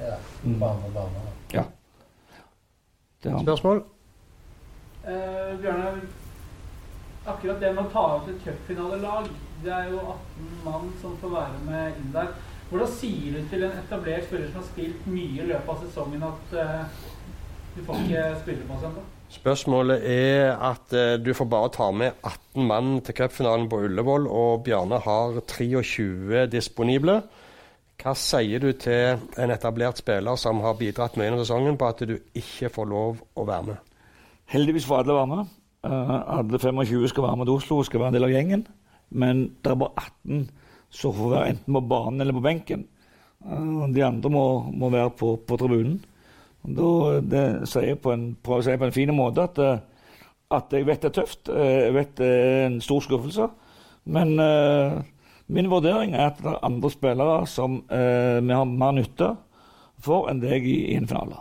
Ja. 0.02 0.18
bane, 0.44 0.92
bane. 0.98 1.24
Ja. 1.54 1.64
Det 3.22 3.32
har 3.32 3.38
han. 3.38 3.48
Spørsmål? 3.48 3.82
Eh, 5.06 5.56
Bjørnar, 5.64 5.98
akkurat 7.24 7.64
det 7.64 7.72
med 7.72 7.84
å 7.86 7.88
ta 7.96 8.06
ut 8.18 8.30
et 8.34 8.44
cupfinalelag, 8.44 9.32
det 9.64 9.76
er 9.80 9.90
jo 9.96 10.04
18 10.04 10.54
mann 10.68 10.92
som 11.00 11.16
får 11.24 11.36
være 11.38 11.66
med 11.70 12.04
inn 12.04 12.12
der. 12.20 12.36
Hvordan 12.68 12.96
sier 13.00 13.40
du 13.40 13.48
til 13.48 13.64
en 13.64 13.80
etablert 13.80 14.28
spiller 14.28 14.52
som 14.52 14.60
har 14.60 14.72
spilt 14.74 15.08
mye 15.08 15.40
i 15.40 15.52
løpet 15.54 15.72
av 15.72 15.84
sesongen, 15.86 16.32
at 16.34 16.58
eh, 16.60 17.04
du 17.76 17.84
får 17.84 18.02
ikke 18.06 18.24
spille 18.42 18.66
på 18.66 18.80
søndag? 18.80 19.12
Spørsmålet 19.28 20.04
er 20.06 20.52
at 20.62 20.92
eh, 20.94 21.16
du 21.18 21.32
får 21.34 21.48
bare 21.50 21.72
ta 21.74 21.90
med 21.90 22.14
18 22.22 22.66
mann 22.66 23.00
til 23.04 23.16
cupfinalen 23.18 23.66
på 23.68 23.80
Ullevål, 23.84 24.28
og 24.30 24.62
Bjarne 24.64 25.00
har 25.02 25.40
23 25.50 26.46
disponible. 26.52 27.20
Hva 28.00 28.12
sier 28.16 28.62
du 28.62 28.70
til 28.78 29.18
en 29.40 29.52
etablert 29.52 29.98
spiller 29.98 30.38
som 30.40 30.60
har 30.64 30.78
bidratt 30.78 31.16
mye 31.16 31.32
under 31.32 31.44
sesongen, 31.44 31.78
på 31.80 31.88
at 31.88 32.04
du 32.06 32.16
ikke 32.38 32.70
får 32.72 32.90
lov 32.92 33.22
å 33.34 33.46
være 33.48 33.72
med? 33.72 33.94
Heldigvis 34.52 34.86
får 34.86 35.02
alle 35.02 35.16
være 35.16 35.30
med. 35.32 35.54
Uh, 35.86 36.16
alle 36.38 36.58
25 36.62 37.08
skal 37.10 37.26
være 37.26 37.40
med 37.40 37.48
til 37.48 37.56
Oslo 37.60 37.80
og 37.80 37.86
skal 37.88 38.02
være 38.02 38.14
en 38.14 38.18
del 38.18 38.28
av 38.28 38.34
gjengen. 38.34 38.66
Men 39.10 39.46
det 39.62 39.72
er 39.72 39.80
bare 39.80 40.06
18 40.06 40.44
som 40.96 41.14
får 41.16 41.32
være 41.32 41.54
enten 41.54 41.78
på 41.78 41.82
banen 41.90 42.22
eller 42.22 42.36
på 42.36 42.44
benken. 42.46 42.86
Uh, 43.42 43.88
de 43.90 44.04
andre 44.06 44.30
må, 44.30 44.44
må 44.70 44.92
være 44.92 45.10
på, 45.18 45.34
på 45.48 45.58
tribunen. 45.60 45.98
Da, 46.66 47.20
det 47.22 47.44
sier 47.70 47.92
jeg 47.92 48.00
på 48.02 48.10
en, 48.14 48.30
prøver 48.42 48.64
å 48.64 48.66
si 48.66 48.78
på 48.80 48.88
en 48.88 48.94
fin 48.94 49.12
måte 49.14 49.44
at, 49.46 49.60
eh, 49.62 49.78
at 50.56 50.72
jeg 50.74 50.86
vet 50.88 51.04
det 51.04 51.12
er 51.12 51.16
tøft. 51.20 51.48
eh, 51.48 51.86
Jeg 51.86 51.94
vet 51.94 52.14
det 52.18 52.30
er 52.30 52.66
en 52.66 52.80
stor 52.82 53.04
skuffelse. 53.04 53.48
Men 54.06 54.38
uh, 54.38 55.02
min 55.50 55.70
vurdering 55.70 56.14
er 56.14 56.28
at 56.28 56.38
det 56.38 56.52
er 56.52 56.64
andre 56.66 56.90
spillere 56.94 57.40
som 57.50 57.80
uh, 57.90 58.38
vi 58.38 58.54
har 58.54 58.68
mer 58.70 58.94
nytte 58.94 59.32
for 59.98 60.30
enn 60.30 60.38
deg 60.42 60.62
i, 60.62 60.76
i 60.92 60.98
en 60.98 61.08
finale. 61.10 61.40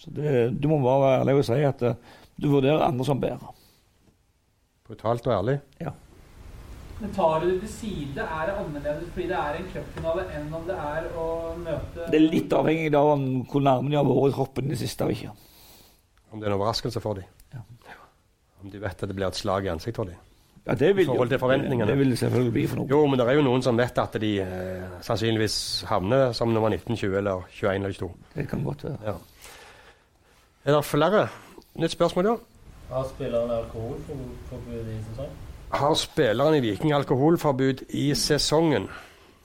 Så 0.00 0.12
det, 0.16 0.54
du 0.56 0.70
må 0.70 0.80
bare 0.80 1.02
være 1.02 1.18
ærlig 1.20 1.34
og 1.42 1.44
si 1.50 1.58
at 1.68 1.84
uh, 1.84 2.16
du 2.40 2.48
vurderer 2.48 2.86
andre 2.86 3.04
som 3.04 3.20
bedre. 3.20 3.52
Brutalt 4.88 5.28
og 5.28 5.36
ærlig. 5.36 5.58
Men 7.02 7.10
tar 7.16 7.40
du 7.42 7.48
det 7.50 7.60
til 7.64 7.70
side, 7.72 8.22
er 8.22 8.46
det 8.46 8.52
annerledes 8.62 9.08
fordi 9.10 9.24
det 9.26 9.38
er 9.38 9.56
en 9.58 9.70
cupfinale 9.72 10.26
enn 10.38 10.52
om 10.54 10.66
det 10.68 10.76
er 10.78 11.08
å 11.18 11.28
møte 11.58 12.04
Det 12.12 12.18
er 12.20 12.28
litt 12.28 12.52
avhengig 12.54 12.92
av 12.94 13.08
hvor 13.50 13.64
nærme 13.66 13.90
de 13.90 13.98
har 13.98 14.06
vært 14.06 14.36
hoppen 14.38 14.68
i 14.68 14.76
det 14.76 14.78
siste 14.84 15.08
ikke. 15.10 15.32
Om 16.30 16.38
det 16.38 16.46
er 16.46 16.52
en 16.52 16.60
overraskelse 16.60 17.02
for 17.02 17.18
dem. 17.18 17.26
Ja. 17.52 17.64
Om 18.62 18.70
de 18.70 18.78
vet 18.84 19.02
at 19.02 19.10
det 19.10 19.18
blir 19.18 19.26
et 19.26 19.40
slag 19.40 19.66
i 19.66 19.72
ansiktet 19.74 19.98
for 19.98 20.12
dem. 20.12 20.20
Ja, 20.62 20.76
det 20.78 20.92
vil, 20.94 21.02
I 21.02 21.10
forhold 21.10 21.28
til 21.34 21.42
forventningene. 21.42 21.90
Det 21.90 21.98
vil 21.98 22.14
det 22.14 22.18
selvfølgelig 22.22 22.52
bli 22.54 22.66
for 22.70 22.78
noe. 22.78 22.90
Jo, 22.94 23.02
men 23.10 23.18
det 23.18 23.26
er 23.26 23.34
jo 23.34 23.44
noen 23.48 23.64
som 23.66 23.78
vet 23.78 23.98
at 23.98 24.18
de 24.22 24.32
eh, 24.44 24.98
sannsynligvis 25.02 25.56
havner 25.90 26.30
som 26.38 26.54
nummer 26.54 26.70
19, 26.70 26.94
20 27.00 27.18
eller 27.18 27.48
21 27.50 27.74
eller 27.80 27.96
22. 27.98 28.10
Det 28.36 28.48
kan 28.48 28.62
godt 28.62 28.84
være. 28.86 28.98
Ja. 29.10 29.16
Er 30.64 30.76
det 30.78 30.84
flere? 30.86 31.24
Nytt 31.82 31.96
spørsmål, 31.96 32.30
ja. 32.30 32.36
Har 32.92 33.08
spillerne 33.10 33.58
alkoholforbud 33.64 34.92
i 34.92 35.00
sesong? 35.08 35.34
Har 35.72 35.94
spilleren 35.94 36.54
i 36.54 36.60
Viking 36.60 36.92
alkoholforbud 36.92 37.86
i 37.96 38.10
sesongen? 38.14 38.88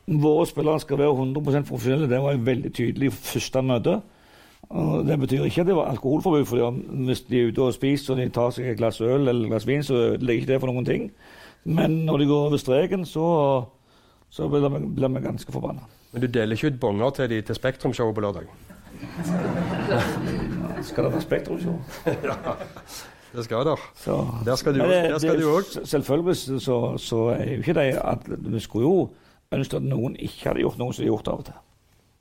Våre 0.07 0.45
spillere 0.47 0.80
skal 0.84 0.99
være 0.99 1.15
100% 1.15 1.67
profesjonelle. 1.69 2.09
Det 2.11 2.19
var 2.23 2.45
veldig 2.49 2.73
tydelig 2.73 3.13
første 3.13 3.61
møte. 3.61 4.01
Det 5.07 5.19
betyr 5.19 5.45
ikke 5.47 5.61
at 5.63 5.67
det 5.67 5.75
var 5.75 5.91
alkoholforbud, 5.93 6.45
for 6.45 6.71
hvis 7.07 7.21
de 7.21 7.39
er 7.39 7.47
ute 7.47 7.63
og 7.63 7.73
spiser 7.73 8.13
og 8.13 8.19
de 8.19 8.30
tar 8.30 8.51
seg 8.51 8.67
et 8.67 8.78
glass 8.78 8.99
øl 9.01 9.28
eller 9.28 9.45
et 9.45 9.53
glass 9.53 9.67
vin, 9.67 9.84
så 9.84 9.95
ødelegger 9.95 10.41
ikke 10.41 10.53
det 10.53 10.59
for 10.59 10.71
noen 10.71 10.86
ting. 10.86 11.11
Men 11.63 11.91
når 12.05 12.17
de 12.17 12.28
går 12.28 12.45
over 12.47 12.57
streken, 12.57 13.05
så, 13.05 13.28
så 14.30 14.47
blir 14.51 14.67
vi, 14.67 14.86
blir 14.99 15.15
vi 15.15 15.23
ganske 15.23 15.51
forbanna. 15.51 15.88
Men 16.11 16.21
du 16.21 16.28
deler 16.28 16.55
ikke 16.55 16.73
ut 16.73 16.80
bonger 16.80 17.09
til 17.09 17.30
de 17.30 17.41
til 17.41 17.55
Spektrum-showet 17.55 18.15
på 18.15 18.21
lørdag? 18.21 18.43
Skal 20.82 21.03
det 21.03 21.13
være 21.13 21.21
Spektrum-show? 21.21 21.80
Det 23.34 23.43
skal 23.43 23.65
der. 23.65 23.88
Så 23.95 24.17
Der 24.45 24.55
skal 24.55 24.75
du 24.75 25.47
òg. 25.51 25.86
Selvfølgelig 25.86 26.61
så, 26.61 26.97
så 26.97 27.15
er 27.36 27.43
jo 27.43 27.57
ikke 27.57 27.73
det 27.73 27.99
at 28.03 28.19
Vi 28.28 28.59
skulle 28.59 28.88
jo 28.88 29.09
ønske 29.51 29.78
at 29.78 29.84
noen 29.84 30.15
ikke 30.15 30.49
hadde 30.49 30.63
gjort 30.63 30.78
noe 30.78 30.93
som 30.93 31.03
de 31.03 31.09
har 31.09 31.15
gjort 31.15 31.28
av 31.28 31.39
og 31.39 31.45
til. 31.45 31.59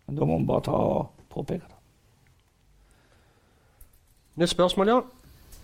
Men 0.07 0.19
da 0.19 0.25
må 0.25 0.39
vi 0.39 0.47
bare 0.47 0.67
ta 0.69 0.71
og 0.71 1.11
påpeke 1.35 1.65
det. 1.67 1.77
Nytt 4.37 4.53
spørsmål, 4.53 4.89
ja. 4.89 5.01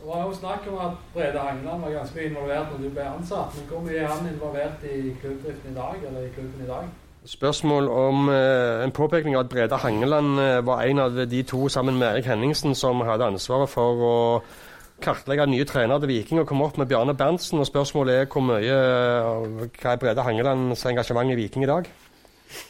Det 0.02 0.08
var 0.08 0.22
jo 0.26 0.32
snakk 0.34 0.64
om 0.72 0.78
at 0.82 0.94
Brede 1.14 1.38
Hangeland 1.38 1.82
var 1.82 1.90
ganske 1.90 2.24
involvert 2.26 2.72
når 2.72 2.78
du 2.82 2.88
ble 2.90 3.04
ansatt. 3.06 3.54
Men 3.54 3.68
hvor 3.68 3.84
mye 3.84 4.00
er 4.00 4.08
han 4.10 4.32
involvert 4.32 4.82
i 4.82 5.12
klubbdriften 5.20 5.70
i 5.70 5.74
dag, 5.74 5.94
eller 6.08 6.24
i 6.26 6.32
klubben 6.34 6.64
i 6.64 6.68
dag? 6.68 6.88
Spørsmål 7.24 7.88
om 7.88 8.28
eh, 8.28 8.84
en 8.84 8.90
påpekning 8.90 9.36
av 9.36 9.44
at 9.44 9.48
Brede 9.52 9.76
Hangeland 9.78 10.40
eh, 10.40 10.66
var 10.66 10.82
en 10.82 10.98
av 10.98 11.20
de 11.30 11.42
to 11.42 11.68
sammen 11.68 11.98
med 11.98 12.08
Erik 12.08 12.26
Henningsen 12.26 12.74
som 12.74 13.00
hadde 13.06 13.28
ansvaret 13.30 13.70
for 13.70 14.02
å 14.08 14.16
kartlegge 15.02 15.46
nye 15.50 15.66
trenere 15.68 16.02
til 16.02 16.12
Viking 16.12 16.40
og 16.42 16.48
komme 16.48 16.66
opp 16.66 16.78
med 16.80 16.88
Bjarne 16.90 17.14
Berntsen. 17.18 17.60
Og 17.62 17.68
spørsmålet 17.68 18.22
er 18.22 18.30
hvor 18.30 18.44
mye 18.46 18.78
eh, 18.78 19.68
Hva 19.78 19.94
er 19.94 20.00
Brede 20.00 20.24
Hangelands 20.26 20.86
engasjement 20.88 21.32
i 21.34 21.38
Viking 21.38 21.66
i 21.66 21.70
dag? 21.70 21.90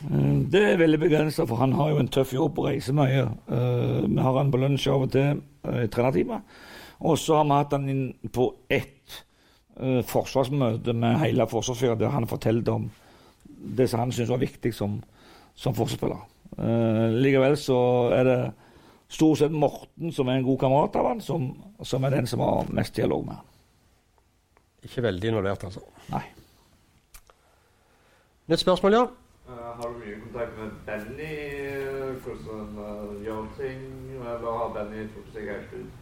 Mm, 0.09 0.51
Det 0.53 0.63
er 0.63 0.81
veldig 0.81 1.01
begrensa, 1.01 1.47
for 1.47 1.61
han 1.63 1.75
har 1.79 1.91
jo 1.91 2.01
en 2.03 2.11
tøff 2.13 2.35
jobb 2.35 2.59
og 2.59 2.69
reiser 2.71 2.97
mye. 2.97 3.27
Eh, 3.27 3.99
vi 4.07 4.21
har 4.23 4.39
han 4.39 4.53
på 4.53 4.61
lunsj 4.63 4.89
av 4.93 5.07
og 5.07 5.13
til 5.15 5.43
uh, 5.67 5.83
i 5.85 5.91
trenerteamet. 5.91 6.59
Og 7.03 7.19
så 7.19 7.39
har 7.39 7.47
vi 7.49 7.57
hatt 7.59 7.75
han 7.75 7.89
inn 7.91 8.05
på 8.33 8.49
ett 8.71 9.17
eh, 9.81 10.03
forsvarsmøte 10.07 10.95
med 10.95 11.19
hele 11.25 11.49
forsvarsfyret 11.51 11.99
der 11.99 12.15
han 12.15 12.29
fortalte 12.31 12.77
om 12.77 12.91
det 13.79 13.89
som 13.91 14.03
han 14.03 14.13
syntes 14.15 14.31
var 14.31 14.43
viktig 14.43 14.71
som, 14.75 15.01
som 15.55 15.75
forsvarsspiller. 15.75 16.23
Eh, 16.59 17.17
likevel 17.25 17.57
så 17.59 17.79
er 18.15 18.29
det 18.29 18.39
stort 19.13 19.41
sett 19.43 19.53
Morten, 19.55 20.13
som 20.15 20.29
er 20.29 20.41
en 20.41 20.47
god 20.47 20.61
kamerat 20.65 20.97
av 21.01 21.11
han, 21.11 21.21
som, 21.25 21.51
som 21.85 22.05
er 22.05 22.17
den 22.17 22.29
som 22.31 22.43
har 22.45 22.71
mest 22.73 22.97
dialog 22.97 23.27
med 23.29 23.37
han. 23.39 23.49
Ikke 24.83 25.05
veldig 25.05 25.29
involvert, 25.31 25.65
altså. 25.69 25.85
Nei. 26.11 26.25
Nytt 28.51 28.65
spørsmål, 28.65 28.97
ja. 28.99 29.03
Uh, 29.47 29.59
har 29.79 29.91
du 29.91 29.99
mye 30.01 30.21
kontakt 30.23 30.57
med 30.59 30.73
Benny? 30.87 31.33
eh, 31.61 32.15
Hvordan 32.25 32.73
uh, 32.79 33.13
gjør 33.25 33.45
ting? 33.59 33.83
Eller 34.23 34.57
har 34.59 34.73
Benny 34.75 35.05
trukket 35.13 35.37
seg 35.37 35.51
helt 35.53 35.77
ut? 35.77 35.99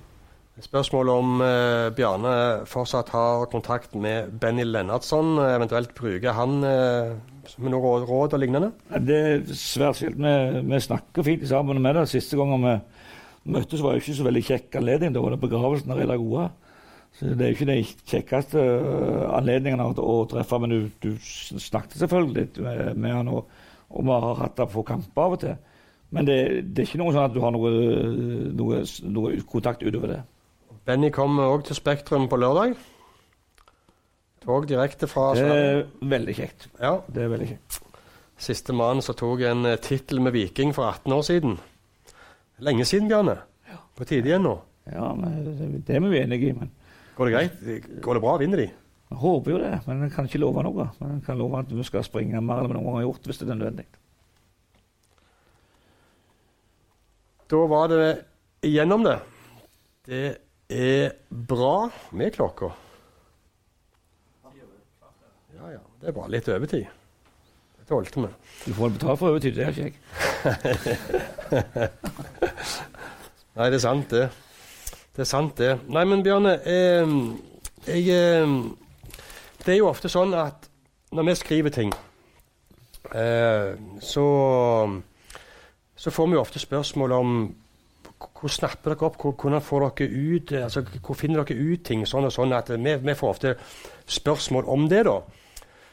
Spørsmål 0.61 1.09
om 1.09 1.41
eh, 1.41 1.87
Bjarne 1.97 2.33
fortsatt 2.69 3.09
har 3.15 3.47
kontakt 3.49 3.95
med 3.97 4.33
Benny 4.43 4.67
Lennartson. 4.67 5.39
Eventuelt 5.41 5.95
bruker 5.97 6.35
han 6.37 6.59
eh, 6.67 7.15
med 7.57 7.73
noe 7.73 7.81
råd, 7.81 8.05
råd 8.11 8.37
og 8.37 8.43
lignende? 8.43 8.69
Det 9.07 9.21
er 9.31 9.47
svært 9.57 10.03
sjelden. 10.03 10.27
Vi, 10.27 10.65
vi 10.75 10.81
snakker 10.85 11.25
fint 11.25 11.47
sammen 11.49 11.81
med 11.81 11.97
det. 11.97 12.05
Siste 12.13 12.37
gangen 12.37 12.67
vi 12.67 12.75
møttes, 13.45 13.83
var 13.83 13.97
jo 13.97 14.03
ikke 14.03 14.17
så 14.19 14.27
veldig 14.27 14.43
kjekk 14.47 14.77
anledning. 14.81 15.15
Da 15.15 15.23
var 15.25 15.35
det 15.35 15.41
begravelsen 15.45 15.93
av 15.93 16.01
Reidar 16.01 16.21
Goa. 16.21 16.51
Så 17.17 17.33
det 17.35 17.43
er 17.43 17.51
jo 17.51 17.57
ikke 17.59 17.69
den 17.69 17.81
kjekkeste 17.85 18.61
anledningen 18.61 19.81
anledningene 19.83 19.89
å, 19.99 20.19
treffe. 20.31 20.61
Men 20.63 20.75
du, 20.75 20.79
du 21.03 21.11
snakket 21.23 21.99
selvfølgelig 22.03 22.37
litt 22.45 22.61
med, 22.63 23.01
med 23.01 23.17
han, 23.17 23.33
og, 23.33 23.51
og 23.91 24.07
vi 24.07 24.15
har 24.15 24.45
hatt 24.45 24.61
det 24.61 24.69
på 24.75 24.87
kamper 24.87 25.27
av 25.27 25.37
og 25.37 25.43
til. 25.43 25.59
Men 26.11 26.27
det, 26.27 26.39
det 26.71 26.83
er 26.83 26.89
ikke 26.89 27.03
noe 27.03 27.15
sånn 27.15 27.29
at 27.29 27.35
du 27.35 27.43
har 27.43 27.55
noe, 27.55 27.71
noe, 28.59 28.81
noe 29.15 29.43
kontakt 29.51 29.85
utover 29.87 30.17
det. 30.17 30.23
Benny 30.87 31.11
kommer 31.15 31.53
òg 31.53 31.67
til 31.69 31.79
Spektrum 31.79 32.27
på 32.31 32.39
lørdag. 32.41 32.75
Tog 34.41 34.67
direkte 34.67 35.07
fra 35.11 35.35
Det 35.37 35.47
er 35.47 35.83
veldig 36.01 36.35
kjekt. 36.35 36.71
Ja. 36.81 36.97
Det 37.07 37.27
er 37.27 37.33
veldig 37.35 37.51
kjekt. 37.53 37.81
Siste 38.41 38.73
mann 38.73 39.03
som 39.05 39.19
tok 39.19 39.43
en 39.45 39.69
uh, 39.69 39.77
tittel 39.77 40.23
med 40.25 40.33
Viking 40.33 40.73
for 40.73 40.89
18 40.89 41.13
år 41.13 41.27
siden. 41.27 41.59
Lenge 42.61 42.85
siden, 42.85 43.09
Bjarne. 43.09 43.39
På 43.97 44.05
tide 44.09 44.29
igjen 44.31 44.45
nå. 44.45 44.55
Ja, 44.91 45.15
men 45.15 45.45
det- 45.45 45.95
er 45.97 46.01
vi 46.01 46.19
enige 46.21 46.49
i. 46.49 46.53
Men 46.53 46.71
Går 47.17 47.27
det 47.27 47.33
greit? 47.33 48.01
Går 48.03 48.15
det 48.15 48.21
bra? 48.21 48.37
Vinner 48.39 48.57
de? 48.57 48.71
jeg 49.11 49.19
håper 49.19 49.51
jo 49.51 49.59
det. 49.59 49.81
Men 49.87 50.03
jeg 50.03 50.13
kan 50.13 50.25
ikke 50.27 50.39
love 50.39 50.63
noe. 50.63 50.91
Men 51.01 51.17
jeg 51.19 51.25
kan 51.27 51.39
love 51.39 51.59
at 51.59 51.69
vi 51.73 51.83
skal 51.83 52.05
springe 52.07 52.41
mer 52.41 52.61
enn 52.63 52.69
vi 52.69 52.75
noen 52.75 52.85
gang 52.85 52.95
har 52.95 53.03
gjort, 53.09 53.27
hvis 53.27 53.39
det 53.39 53.49
er 53.49 53.55
nødvendig. 53.59 53.87
Da 57.51 57.67
var 57.67 57.89
det 57.89 58.25
igjennom 58.63 59.03
det. 59.03 59.19
Det 60.07 60.39
er 60.71 61.13
bra 61.31 61.91
med 62.13 62.33
klokka. 62.37 62.71
Ja, 65.57 65.71
ja. 65.75 65.81
Det 66.01 66.09
er 66.09 66.13
bra. 66.13 66.27
Litt 66.31 66.49
overtid. 66.49 66.87
Tålte 67.91 68.23
vi. 68.23 68.29
Du 68.67 68.75
får 68.77 68.93
betalt 68.95 69.19
for 69.19 69.33
overtid, 69.33 69.57
det 69.57 69.65
har 69.67 69.73
ikke 69.75 69.85
jeg. 69.89 69.95
Nei, 73.59 73.67
det 73.67 73.81
er 73.81 73.83
sant, 73.83 74.13
det. 74.15 74.29
Det 75.17 75.25
er 75.25 75.29
sant, 75.29 75.57
det. 75.59 75.73
Nei, 75.91 76.05
men 76.07 76.23
Bjørne 76.23 76.53
eh, 76.63 77.15
jeg, 77.89 78.07
eh, 78.15 78.55
Det 79.65 79.75
er 79.75 79.81
jo 79.81 79.91
ofte 79.91 80.09
sånn 80.13 80.37
at 80.39 80.71
når 81.11 81.27
vi 81.27 81.35
skriver 81.41 81.75
ting, 81.75 81.91
eh, 83.11 83.75
så 83.99 84.27
så 86.01 86.11
får 86.11 86.27
vi 86.31 86.39
jo 86.39 86.41
ofte 86.41 86.63
spørsmål 86.63 87.13
om 87.13 87.33
hvor 88.41 88.53
snapper 88.53 88.95
dere 88.95 89.09
opp, 89.09 89.19
hvor, 89.21 89.35
hvordan 89.37 89.61
får 89.61 89.85
dere 89.99 90.09
ut 90.09 90.53
altså 90.53 90.83
Hvor 91.05 91.17
finner 91.17 91.43
dere 91.45 91.61
ut 91.61 91.83
ting 91.85 92.07
sånn 92.09 92.25
og 92.29 92.33
sånn? 92.33 92.55
at 92.57 92.71
Vi, 92.73 92.95
vi 93.03 93.15
får 93.17 93.35
ofte 93.35 93.55
spørsmål 94.09 94.69
om 94.69 94.89
det, 94.89 95.03
da. 95.09 95.19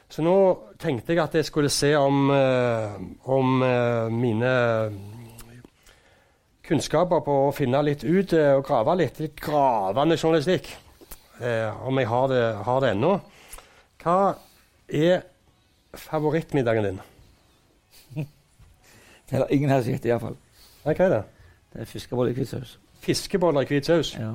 Så 0.10 0.24
nå 0.24 0.36
tenkte 0.80 1.14
jeg 1.14 1.24
at 1.24 1.36
jeg 1.36 1.46
skulle 1.46 1.70
se 1.74 1.92
om, 2.00 2.30
eh, 2.32 2.98
om 3.28 3.64
eh, 3.64 4.08
mine 4.14 4.54
kunnskaper 6.68 7.24
på 7.24 7.36
å 7.48 7.54
finne 7.56 7.82
litt 7.86 8.04
ut 8.04 8.34
eh, 8.36 8.54
og 8.56 8.66
grave 8.68 8.96
litt. 9.02 9.20
Litt 9.24 9.40
gravende 9.44 10.18
journalistikk. 10.20 10.70
Eh, 11.40 11.88
om 11.88 12.00
jeg 12.00 12.10
har 12.10 12.28
det, 12.32 12.44
har 12.66 12.82
det 12.84 12.94
ennå. 12.96 13.14
Hva 14.04 14.18
er 14.88 15.22
favorittmiddagen 15.98 16.88
din? 16.88 17.00
Det 18.16 18.28
Eller 19.36 19.52
ingen 19.52 19.72
her 19.74 19.82
som 19.84 19.92
gjetter, 19.92 20.14
iallfall. 20.14 20.38
Hva 20.86 20.96
er 20.96 21.16
det? 21.18 21.24
Det 21.74 21.84
er 21.84 21.90
fiskeboller 21.90 22.32
i 22.32 22.38
hvit 22.38 22.52
saus. 22.52 22.78
Fiskeboller 23.04 23.68
i 23.68 23.70
hvit 23.70 23.90
saus. 23.90 24.14
Ja. 24.16 24.32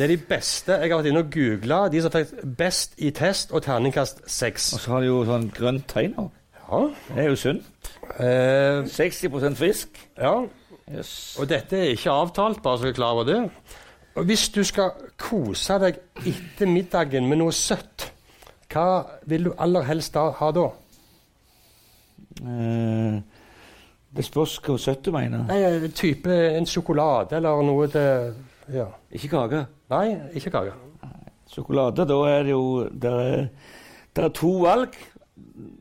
Det 0.00 0.06
er 0.06 0.16
de 0.16 0.22
beste 0.24 0.72
jeg 0.80 0.88
har 0.88 0.96
vært 0.96 1.10
inne 1.10 1.20
og 1.20 1.32
googla. 1.34 1.78
De 1.92 2.00
som 2.00 2.12
fikk 2.14 2.30
best 2.56 2.94
i 3.04 3.10
test 3.12 3.50
og 3.52 3.60
terningkast 3.66 4.22
seks. 4.32 4.70
Og 4.72 4.80
så 4.80 4.94
har 4.94 5.02
de 5.04 5.10
jo 5.10 5.18
sånn 5.28 5.50
grønt 5.52 5.84
tegn 5.92 6.14
òg. 6.22 6.30
Ja. 6.56 6.78
Det 7.10 7.18
er 7.20 7.26
jo 7.28 7.34
sunt. 7.36 7.90
Eh, 8.16 8.80
60% 8.88 9.60
fisk. 9.60 10.00
ja. 10.16 10.38
Yes. 10.90 11.36
Og 11.38 11.46
dette 11.46 11.76
er 11.76 11.92
ikke 11.92 12.10
avtalt, 12.10 12.62
bare 12.64 12.78
så 12.78 12.82
du 12.82 12.88
er 12.88 12.96
klar 12.96 13.12
over 13.14 13.28
det. 13.28 13.50
Og 14.18 14.24
hvis 14.24 14.48
du 14.48 14.64
skal 14.64 14.90
kose 15.20 15.76
deg 15.78 16.00
etter 16.26 16.66
middagen 16.66 17.28
med 17.28 17.38
noe 17.38 17.52
søtt, 17.54 18.08
hva 18.72 19.04
vil 19.28 19.44
du 19.44 19.52
aller 19.58 19.84
helst 19.86 20.16
da, 20.16 20.30
ha 20.40 20.48
da? 20.56 20.64
Eh, 22.40 23.20
det 24.16 24.24
spørs 24.26 24.56
hva 24.64 24.78
søtt 24.80 25.04
du 25.04 25.12
mener. 25.14 25.44
Nei, 25.52 25.92
type 25.94 26.40
en 26.56 26.66
sjokolade 26.66 27.36
eller 27.36 27.62
noe 27.68 27.86
til 27.92 28.34
Ja. 28.72 28.88
Ikke 29.12 29.28
kake. 29.28 29.66
Nei, 29.90 30.06
ikke 30.38 30.52
kake. 30.54 30.74
Sjokolade, 31.50 32.04
da 32.06 32.18
er 32.30 32.44
det 32.46 32.52
jo 32.52 32.88
Det 32.94 33.10
er, 33.10 33.48
det 34.14 34.24
er 34.24 34.28
to 34.38 34.52
valg. 34.62 34.94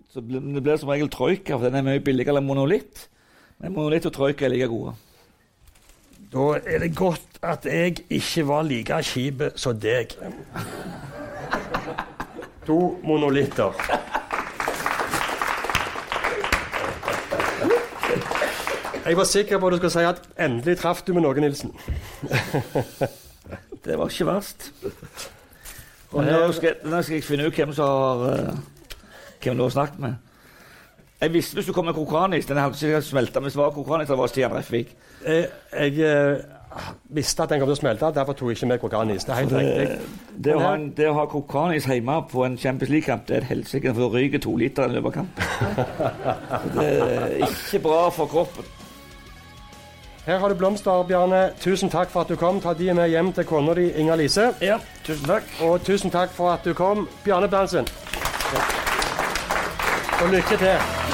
Så 0.09 0.23
det 0.25 0.63
blir 0.63 0.77
som 0.81 0.89
regel 0.89 1.09
troika, 1.13 1.57
for 1.57 1.67
den 1.67 1.75
er 1.77 1.85
mye 1.85 2.01
billigere 2.01 2.41
enn 2.41 2.47
monolitt. 2.47 3.05
Men 3.61 3.75
monolitt 3.75 4.07
og 4.09 4.15
troika 4.15 4.47
er 4.47 4.55
like 4.55 4.67
gode. 4.71 4.95
Da 6.33 6.47
er 6.65 6.79
det 6.81 6.95
godt 6.97 7.37
at 7.45 7.65
jeg 7.65 8.01
ikke 8.09 8.47
var 8.47 8.65
like 8.65 9.01
kjip 9.03 9.43
som 9.55 9.77
deg. 9.79 10.17
To 12.69 12.99
monolitter. 13.03 13.73
Jeg 19.05 19.17
var 19.17 19.23
sikker 19.23 19.57
på 19.57 19.67
at 19.67 19.73
du 19.73 19.77
skulle 19.77 19.93
si 19.93 20.05
at 20.05 20.21
endelig 20.37 20.77
traff 20.77 21.01
du 21.01 21.13
med 21.13 21.25
noe, 21.25 21.41
Nilsen. 21.41 21.73
Det 23.85 23.97
var 23.99 24.09
ikke 24.09 24.25
verst. 24.25 24.71
Og 26.11 26.25
nå 26.25 26.51
skal, 26.57 26.79
nå 26.89 27.01
skal 27.05 27.19
jeg 27.19 27.23
finne 27.23 27.45
ut 27.45 27.55
hvem 27.55 27.73
som 27.77 27.85
har 27.85 28.23
eh, 28.33 28.55
Hvem 29.43 29.57
du 29.57 29.63
har 29.63 29.69
snakket 29.71 29.99
med. 30.03 30.13
Jeg 31.21 31.33
visste 31.33 31.55
hvis 31.55 31.67
du 31.67 31.73
kom 31.73 31.85
med 31.85 31.93
kokanis, 31.93 32.45
Den 32.45 32.57
hadde 32.57 32.77
sikkert 32.77 33.03
smelta 33.03 33.39
hvis 33.39 33.53
det 33.53 33.61
var 33.61 33.71
krokanis. 33.75 34.07
Det 34.07 34.17
var 34.17 34.27
Stian 34.27 34.55
Refvik. 34.55 34.95
Jeg, 35.25 35.47
jeg 35.73 35.99
eh, 35.99 36.41
visste 37.03 37.43
at 37.43 37.49
den 37.49 37.59
kom 37.59 37.67
til 37.69 37.75
å 37.75 37.79
smelte, 37.79 38.11
derfor 38.15 38.33
tok 38.37 38.51
jeg 38.51 38.59
ikke 38.59 38.69
med 38.71 38.81
kokanis. 38.83 39.25
Det 39.27 39.33
er 39.35 39.39
helt 39.41 39.55
riktig. 39.57 40.17
det, 40.45 40.55
å 40.55 40.63
ha 40.63 40.73
en, 40.77 40.89
det 40.97 41.09
å 41.09 41.15
ha 41.17 41.25
krokanis 41.29 41.87
hjemme 41.89 42.19
på 42.31 42.45
en 42.45 42.57
Champions 42.57 42.93
League-kamp, 42.93 43.27
det 43.27 43.37
er 43.37 43.45
et 43.45 43.51
helsike. 43.53 43.93
For 43.97 44.15
ryke 44.15 44.41
to 44.43 44.55
liter 44.59 44.87
i 44.87 44.97
løpet 44.97 45.09
av 45.09 45.15
kampen. 45.21 45.43
Det 46.75 46.85
er 46.87 47.39
ikke 47.49 47.83
bra 47.83 48.03
for 48.13 48.31
kroppen. 48.31 48.78
Her 50.29 50.37
har 50.39 50.49
du 50.49 50.55
blomster, 50.55 51.03
Bjarne. 51.03 51.53
Tusen 51.59 51.89
takk 51.89 52.11
for 52.13 52.21
at 52.21 52.29
du 52.29 52.35
kom. 52.37 52.59
Ta 52.61 52.75
de 52.77 52.93
med 52.93 53.09
hjem 53.09 53.31
til 53.33 53.47
kona 53.49 53.73
di, 53.73 53.87
Inger 53.97 54.19
Lise. 54.21 54.51
Ja, 54.61 54.77
tusen 55.01 55.25
takk. 55.25 55.49
Og 55.65 55.81
tusen 55.81 56.13
takk 56.13 56.29
for 56.37 56.53
at 56.53 56.61
du 56.61 56.75
kom, 56.77 57.07
Bjarne 57.25 57.49
Berntsen. 57.49 57.89
Og 60.21 60.29
lykke 60.29 60.61
til. 60.61 61.08